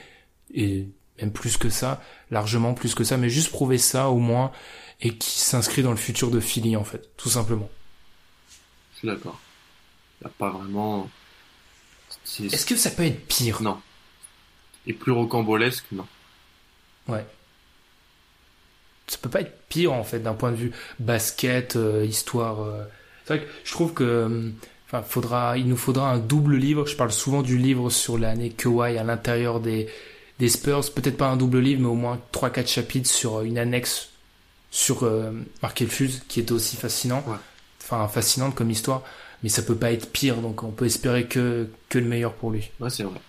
et 0.52 0.86
même 1.20 1.32
plus 1.32 1.56
que 1.56 1.70
ça, 1.70 2.02
largement 2.30 2.74
plus 2.74 2.94
que 2.94 3.04
ça, 3.04 3.16
mais 3.16 3.30
juste 3.30 3.50
prouver 3.50 3.78
ça 3.78 4.10
au 4.10 4.18
moins, 4.18 4.52
et 5.00 5.16
qui 5.16 5.38
s'inscrit 5.38 5.82
dans 5.82 5.92
le 5.92 5.96
futur 5.96 6.30
de 6.30 6.40
Philly 6.40 6.76
en 6.76 6.84
fait, 6.84 7.10
tout 7.16 7.30
simplement. 7.30 7.70
je 8.92 8.98
suis 8.98 9.08
d'accord. 9.08 9.40
Il 10.20 10.24
n'y 10.24 10.30
a 10.30 10.34
pas 10.36 10.50
vraiment. 10.50 11.08
Est-ce 12.38 12.66
que 12.66 12.76
ça 12.76 12.90
peut 12.90 13.04
être 13.04 13.26
pire? 13.26 13.62
Non. 13.62 13.80
Et 14.86 14.92
plus 14.92 15.12
rocambolesque, 15.12 15.84
non. 15.92 16.06
Ouais. 17.08 17.24
Ça 19.06 19.18
peut 19.20 19.28
pas 19.28 19.40
être 19.40 19.66
pire 19.68 19.92
en 19.92 20.04
fait 20.04 20.20
d'un 20.20 20.34
point 20.34 20.52
de 20.52 20.56
vue 20.56 20.72
basket, 20.98 21.76
euh, 21.76 22.04
histoire. 22.04 22.62
euh. 22.62 22.84
C'est 23.24 23.36
vrai 23.36 23.44
que 23.44 23.50
je 23.64 23.72
trouve 23.72 23.92
que, 23.92 24.04
euh, 24.04 24.50
enfin, 24.86 25.02
faudra, 25.02 25.58
il 25.58 25.68
nous 25.68 25.76
faudra 25.76 26.10
un 26.12 26.18
double 26.18 26.56
livre. 26.56 26.86
Je 26.86 26.96
parle 26.96 27.12
souvent 27.12 27.42
du 27.42 27.58
livre 27.58 27.90
sur 27.90 28.18
l'année 28.18 28.50
Kawhi 28.50 28.96
à 28.98 29.04
l'intérieur 29.04 29.60
des 29.60 29.88
des 30.38 30.48
Spurs. 30.48 30.92
Peut-être 30.94 31.16
pas 31.16 31.28
un 31.28 31.36
double 31.36 31.58
livre, 31.58 31.82
mais 31.82 31.88
au 31.88 31.94
moins 31.94 32.20
trois 32.32 32.50
quatre 32.50 32.70
chapitres 32.70 33.10
sur 33.10 33.42
une 33.42 33.58
annexe 33.58 34.10
sur 34.70 35.02
euh, 35.02 35.32
Markel 35.62 35.88
Fuse 35.88 36.22
qui 36.28 36.40
était 36.40 36.52
aussi 36.52 36.76
fascinant. 36.76 37.24
Ouais. 37.26 37.36
Enfin, 37.82 38.06
fascinante 38.08 38.54
comme 38.54 38.70
histoire. 38.70 39.02
Mais 39.42 39.48
ça 39.48 39.62
peut 39.62 39.76
pas 39.76 39.92
être 39.92 40.10
pire, 40.12 40.36
donc 40.42 40.62
on 40.62 40.72
peut 40.72 40.86
espérer 40.86 41.26
que 41.28 41.68
que 41.88 41.98
le 41.98 42.06
meilleur 42.06 42.34
pour 42.34 42.50
lui. 42.50 42.70
Ouais, 42.80 42.90
c'est 42.90 43.04
vrai. 43.04 43.20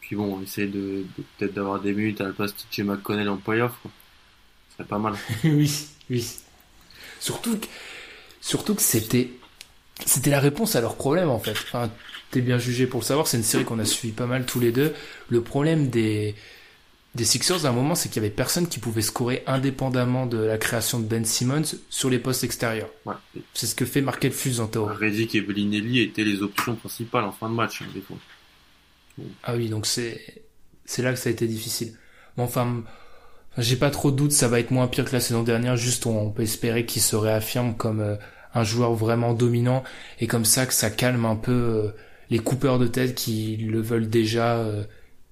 Puis 0.00 0.16
bon, 0.16 0.40
essayer 0.42 0.68
de, 0.68 1.04
de- 1.16 1.22
peut-être 1.38 1.54
d'avoir 1.54 1.80
des 1.80 1.92
minutes 1.92 2.20
à 2.20 2.24
la 2.24 2.32
place 2.32 2.52
de 2.52 2.58
TJ 2.58 2.84
McConnell 2.84 3.28
en 3.28 3.36
playoff. 3.38 3.72
Ce 4.70 4.76
serait 4.78 4.88
pas 4.88 4.98
mal. 4.98 5.14
oui, 5.44 5.88
oui. 6.10 6.28
Surtout 7.20 7.58
que, 7.58 7.66
surtout 8.40 8.74
que 8.74 8.82
c'était, 8.82 9.30
c'était 10.06 10.30
la 10.30 10.40
réponse 10.40 10.76
à 10.76 10.80
leur 10.82 10.96
problème 10.96 11.30
en 11.30 11.38
fait. 11.40 11.52
Enfin, 11.52 11.90
t'es 12.30 12.40
bien 12.42 12.58
jugé 12.58 12.86
pour 12.86 13.00
le 13.00 13.06
savoir. 13.06 13.26
C'est 13.28 13.38
une 13.38 13.42
série 13.44 13.64
qu'on 13.64 13.78
a 13.80 13.84
suivi 13.84 14.14
pas 14.14 14.26
mal 14.26 14.46
tous 14.46 14.60
les 14.60 14.72
deux. 14.72 14.94
Le 15.30 15.42
problème 15.42 15.90
des 15.90 16.34
des 17.16 17.24
Sixers 17.24 17.64
à 17.64 17.70
un 17.70 17.72
moment, 17.72 17.94
c'est 17.94 18.08
qu'il 18.08 18.22
y 18.22 18.26
avait 18.26 18.34
personne 18.34 18.68
qui 18.68 18.78
pouvait 18.78 19.02
scorer 19.02 19.42
indépendamment 19.46 20.26
de 20.26 20.36
la 20.36 20.58
création 20.58 21.00
de 21.00 21.06
Ben 21.06 21.24
Simmons 21.24 21.62
sur 21.88 22.10
les 22.10 22.18
postes 22.18 22.44
extérieurs. 22.44 22.90
Ouais. 23.06 23.14
C'est 23.54 23.66
ce 23.66 23.74
que 23.74 23.86
fait 23.86 24.02
Markel 24.02 24.32
Fuse 24.32 24.60
en 24.60 24.66
théorie. 24.66 24.94
Reddick 24.96 25.34
et 25.34 25.40
Bellinelli 25.40 26.00
étaient 26.00 26.24
les 26.24 26.42
options 26.42 26.76
principales 26.76 27.24
en 27.24 27.32
fin 27.32 27.48
de 27.48 27.54
match, 27.54 27.82
hein, 27.82 27.86
des 27.94 28.02
fois. 28.02 28.18
Ah 29.42 29.56
oui, 29.56 29.70
donc 29.70 29.86
c'est 29.86 30.44
c'est 30.84 31.02
là 31.02 31.12
que 31.12 31.18
ça 31.18 31.30
a 31.30 31.32
été 31.32 31.46
difficile. 31.46 31.94
Mais 32.36 32.42
enfin, 32.42 32.84
j'ai 33.56 33.76
pas 33.76 33.90
trop 33.90 34.10
de 34.10 34.16
doute, 34.16 34.32
ça 34.32 34.46
va 34.46 34.60
être 34.60 34.70
moins 34.70 34.86
pire 34.86 35.06
que 35.06 35.12
la 35.12 35.20
saison 35.20 35.42
dernière. 35.42 35.76
Juste, 35.76 36.04
on, 36.04 36.20
on 36.20 36.30
peut 36.30 36.42
espérer 36.42 36.84
qu'il 36.84 37.00
se 37.00 37.16
réaffirme 37.16 37.74
comme 37.76 38.00
euh, 38.00 38.16
un 38.54 38.62
joueur 38.62 38.92
vraiment 38.92 39.32
dominant 39.32 39.82
et 40.20 40.26
comme 40.26 40.44
ça 40.44 40.66
que 40.66 40.74
ça 40.74 40.90
calme 40.90 41.24
un 41.24 41.36
peu 41.36 41.52
euh, 41.52 41.88
les 42.28 42.40
coupeurs 42.40 42.78
de 42.78 42.86
tête 42.86 43.14
qui 43.14 43.56
le 43.56 43.80
veulent 43.80 44.10
déjà, 44.10 44.58
euh, 44.58 44.84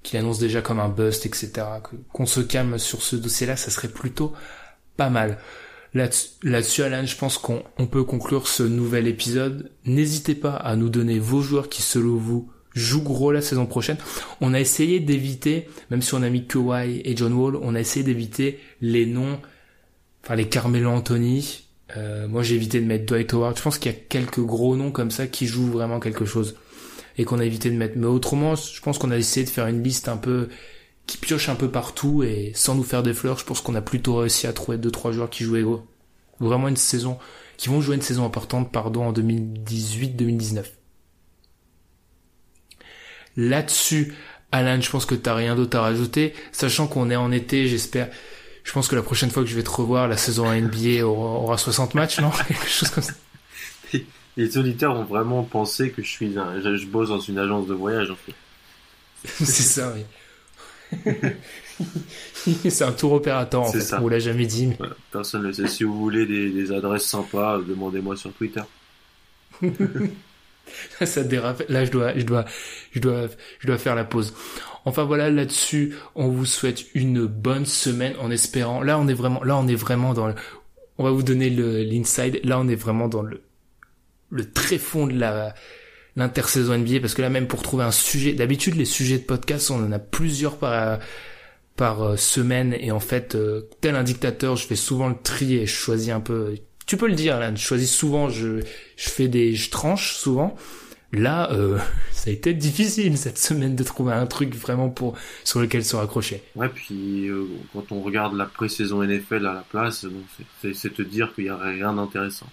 qui 0.04 0.14
l'annoncent 0.14 0.38
déjà 0.38 0.62
comme 0.62 0.78
un 0.78 0.88
bust, 0.88 1.26
etc. 1.26 1.50
Qu'on 2.12 2.26
se 2.26 2.40
calme 2.40 2.78
sur 2.78 3.02
ce 3.02 3.16
dossier-là, 3.16 3.56
ça 3.56 3.72
serait 3.72 3.88
plutôt 3.88 4.32
pas 4.96 5.10
mal. 5.10 5.38
Là-dessus, 5.94 6.82
Alan, 6.82 7.06
je 7.06 7.16
pense 7.16 7.38
qu'on 7.38 7.62
on 7.78 7.86
peut 7.86 8.04
conclure 8.04 8.46
ce 8.46 8.62
nouvel 8.62 9.08
épisode. 9.08 9.70
N'hésitez 9.86 10.34
pas 10.34 10.54
à 10.54 10.76
nous 10.76 10.88
donner 10.88 11.18
vos 11.18 11.40
joueurs 11.40 11.68
qui, 11.68 11.82
selon 11.82 12.16
vous, 12.16 12.50
jouent 12.74 13.02
gros 13.02 13.32
la 13.32 13.40
saison 13.40 13.66
prochaine. 13.66 13.96
On 14.40 14.52
a 14.54 14.60
essayé 14.60 15.00
d'éviter, 15.00 15.68
même 15.90 16.02
si 16.02 16.14
on 16.14 16.22
a 16.22 16.28
mis 16.28 16.46
Kawhi 16.46 17.00
et 17.04 17.16
John 17.16 17.32
Wall, 17.32 17.56
on 17.56 17.74
a 17.74 17.80
essayé 17.80 18.04
d'éviter 18.04 18.58
les 18.80 19.06
noms, 19.06 19.40
enfin 20.22 20.34
les 20.34 20.48
Carmelo 20.48 20.90
Anthony. 20.90 21.62
Euh, 21.96 22.28
moi, 22.28 22.42
j'ai 22.42 22.56
évité 22.56 22.80
de 22.80 22.86
mettre 22.86 23.06
Dwight 23.06 23.32
Howard. 23.32 23.56
Je 23.56 23.62
pense 23.62 23.78
qu'il 23.78 23.92
y 23.92 23.94
a 23.94 23.98
quelques 23.98 24.40
gros 24.40 24.76
noms 24.76 24.90
comme 24.90 25.12
ça 25.12 25.28
qui 25.28 25.46
jouent 25.46 25.70
vraiment 25.70 26.00
quelque 26.00 26.24
chose 26.24 26.56
et 27.16 27.24
qu'on 27.24 27.38
a 27.38 27.44
évité 27.44 27.70
de 27.70 27.76
mettre. 27.76 27.94
Mais 27.96 28.06
autrement, 28.06 28.54
je 28.56 28.80
pense 28.80 28.98
qu'on 28.98 29.10
a 29.10 29.16
essayé 29.16 29.44
de 29.44 29.50
faire 29.50 29.66
une 29.66 29.82
liste 29.82 30.08
un 30.08 30.16
peu 30.16 30.48
qui 31.06 31.18
pioche 31.18 31.48
un 31.48 31.54
peu 31.54 31.70
partout 31.70 32.22
et 32.22 32.52
sans 32.54 32.74
nous 32.74 32.82
faire 32.82 33.02
des 33.02 33.12
fleurs, 33.12 33.38
je 33.38 33.44
pense 33.44 33.60
qu'on 33.60 33.74
a 33.74 33.82
plutôt 33.82 34.16
réussi 34.16 34.46
à 34.46 34.52
trouver 34.52 34.78
deux 34.78 34.90
trois 34.90 35.12
joueurs 35.12 35.30
qui 35.30 35.44
jouaient. 35.44 35.64
Vraiment 36.40 36.68
une 36.68 36.76
saison, 36.76 37.18
qui 37.56 37.68
vont 37.68 37.80
jouer 37.80 37.94
une 37.94 38.02
saison 38.02 38.24
importante, 38.24 38.72
pardon, 38.72 39.04
en 39.04 39.12
2018-2019. 39.12 40.64
Là-dessus, 43.36 44.14
Alan, 44.52 44.80
je 44.80 44.90
pense 44.90 45.06
que 45.06 45.14
t'as 45.14 45.34
rien 45.34 45.54
d'autre 45.56 45.76
à 45.76 45.82
rajouter, 45.82 46.34
sachant 46.52 46.86
qu'on 46.86 47.10
est 47.10 47.16
en 47.16 47.32
été, 47.32 47.68
j'espère. 47.68 48.08
Je 48.62 48.72
pense 48.72 48.88
que 48.88 48.96
la 48.96 49.02
prochaine 49.02 49.30
fois 49.30 49.42
que 49.42 49.48
je 49.48 49.56
vais 49.56 49.62
te 49.62 49.70
revoir, 49.70 50.08
la 50.08 50.16
saison 50.16 50.50
NBA 50.50 51.04
aura 51.04 51.58
60 51.58 51.94
matchs, 51.94 52.20
non? 52.20 52.30
Quelque 52.48 52.68
chose 52.68 52.90
comme 52.90 53.04
ça. 53.04 53.12
Les 54.36 54.58
auditeurs 54.58 54.94
ont 54.96 55.04
vraiment 55.04 55.42
pensé 55.44 55.90
que 55.90 56.02
je 56.02 56.08
suis 56.08 56.36
un, 56.38 56.60
je, 56.60 56.76
je 56.76 56.86
bosse 56.86 57.08
dans 57.10 57.20
une 57.20 57.38
agence 57.38 57.66
de 57.66 57.74
voyage, 57.74 58.10
en 58.10 58.16
fait. 58.16 58.34
C'est 59.24 59.44
ça, 59.46 59.94
oui. 59.94 60.04
c'est 62.70 62.84
un 62.84 62.92
tour 62.92 63.12
opérateur 63.14 63.62
en 63.62 63.72
fait. 63.72 63.80
ça. 63.80 63.98
On 63.98 64.02
vous 64.02 64.08
l'a 64.08 64.20
jamais 64.20 64.46
dit. 64.46 64.66
mais- 64.68 64.76
Voilà, 64.78 64.94
personne 65.10 65.42
ne 65.42 65.48
le 65.48 65.52
sait. 65.52 65.66
Si 65.66 65.82
vous 65.82 65.98
voulez 65.98 66.24
des, 66.26 66.50
des 66.50 66.70
adresses 66.72 67.04
sympas, 67.06 67.58
demandez-moi 67.66 68.16
sur 68.16 68.32
Twitter. 68.32 68.60
ça 71.04 71.22
dérape. 71.24 71.62
Là, 71.68 71.84
je 71.84 71.90
dois, 71.90 72.16
je 72.16 72.22
dois, 72.24 72.44
je 72.92 73.00
dois, 73.00 73.26
je 73.58 73.66
dois 73.66 73.78
faire 73.78 73.94
la 73.94 74.04
pause. 74.04 74.34
Enfin 74.84 75.04
voilà, 75.04 75.30
là-dessus, 75.30 75.94
on 76.14 76.28
vous 76.28 76.44
souhaite 76.46 76.84
une 76.94 77.26
bonne 77.26 77.66
semaine 77.66 78.14
en 78.20 78.30
espérant. 78.30 78.82
Là, 78.82 78.98
on 78.98 79.08
est 79.08 79.14
vraiment, 79.14 79.42
là, 79.42 79.56
on 79.56 79.66
est 79.66 79.74
vraiment 79.74 80.14
dans 80.14 80.28
le, 80.28 80.34
on 80.98 81.04
va 81.04 81.10
vous 81.10 81.22
donner 81.22 81.50
l'inside. 81.50 82.40
Là, 82.44 82.60
on 82.60 82.68
est 82.68 82.74
vraiment 82.76 83.08
dans 83.08 83.22
le, 83.22 83.40
le 84.34 84.50
très 84.50 84.78
fond 84.78 85.06
de 85.06 85.18
la, 85.18 85.54
l'intersaison 86.16 86.76
NBA 86.76 87.00
parce 87.00 87.14
que 87.14 87.22
là, 87.22 87.30
même 87.30 87.46
pour 87.46 87.62
trouver 87.62 87.84
un 87.84 87.90
sujet, 87.90 88.32
d'habitude, 88.32 88.76
les 88.76 88.84
sujets 88.84 89.18
de 89.18 89.24
podcast, 89.24 89.70
on 89.70 89.84
en 89.84 89.92
a 89.92 89.98
plusieurs 89.98 90.58
par, 90.58 90.98
par 91.76 92.02
euh, 92.02 92.16
semaine 92.16 92.74
et 92.78 92.90
en 92.90 93.00
fait, 93.00 93.34
euh, 93.34 93.62
tel 93.80 93.96
un 93.96 94.02
dictateur, 94.02 94.56
je 94.56 94.66
fais 94.66 94.76
souvent 94.76 95.08
le 95.08 95.16
tri 95.22 95.56
et 95.56 95.66
je 95.66 95.74
choisis 95.74 96.10
un 96.10 96.20
peu, 96.20 96.54
tu 96.86 96.96
peux 96.96 97.08
le 97.08 97.14
dire 97.14 97.38
là, 97.38 97.54
je 97.54 97.60
choisis 97.60 97.90
souvent, 97.90 98.28
je, 98.28 98.60
je 98.96 99.08
fais 99.08 99.28
des, 99.28 99.54
je 99.54 99.70
tranche 99.70 100.14
souvent. 100.14 100.54
Là, 101.12 101.52
euh, 101.52 101.78
ça 102.10 102.30
a 102.30 102.32
été 102.32 102.54
difficile 102.54 103.16
cette 103.16 103.38
semaine 103.38 103.76
de 103.76 103.84
trouver 103.84 104.12
un 104.12 104.26
truc 104.26 104.54
vraiment 104.54 104.88
pour 104.88 105.16
sur 105.44 105.60
lequel 105.60 105.84
se 105.84 105.94
raccrocher. 105.94 106.42
Ouais, 106.56 106.68
puis 106.68 107.28
quand 107.72 107.92
on 107.92 108.00
regarde 108.02 108.36
la 108.36 108.46
pré-saison 108.46 109.04
NFL 109.04 109.46
à 109.46 109.54
la 109.54 109.64
place, 109.68 110.04
bon, 110.04 110.22
c'est 110.60 110.92
te 110.92 111.02
dire 111.02 111.32
qu'il 111.34 111.44
y 111.44 111.48
a 111.48 111.56
rien 111.56 111.92
d'intéressant. 111.92 112.46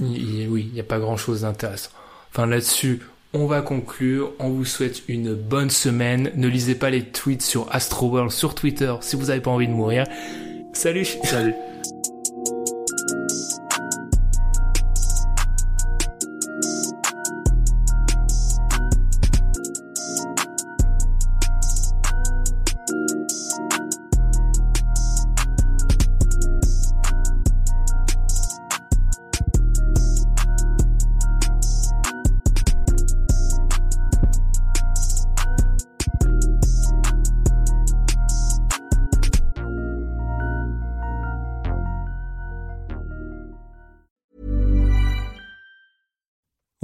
Oui, 0.00 0.66
il 0.68 0.72
n'y 0.72 0.80
a 0.80 0.84
pas 0.84 0.98
grand 0.98 1.16
chose 1.16 1.42
d'intéressant. 1.42 1.90
Enfin 2.32 2.46
là-dessus, 2.46 3.00
on 3.32 3.46
va 3.46 3.62
conclure. 3.62 4.32
On 4.38 4.50
vous 4.50 4.64
souhaite 4.64 5.02
une 5.08 5.34
bonne 5.34 5.70
semaine. 5.70 6.30
Ne 6.36 6.48
lisez 6.48 6.74
pas 6.74 6.90
les 6.90 7.04
tweets 7.04 7.42
sur 7.42 7.72
Astroworld 7.74 8.30
sur 8.30 8.54
Twitter 8.54 8.94
si 9.00 9.16
vous 9.16 9.26
n'avez 9.26 9.40
pas 9.40 9.50
envie 9.50 9.68
de 9.68 9.72
mourir. 9.72 10.06
Salut 10.72 11.04
Salut. 11.04 11.54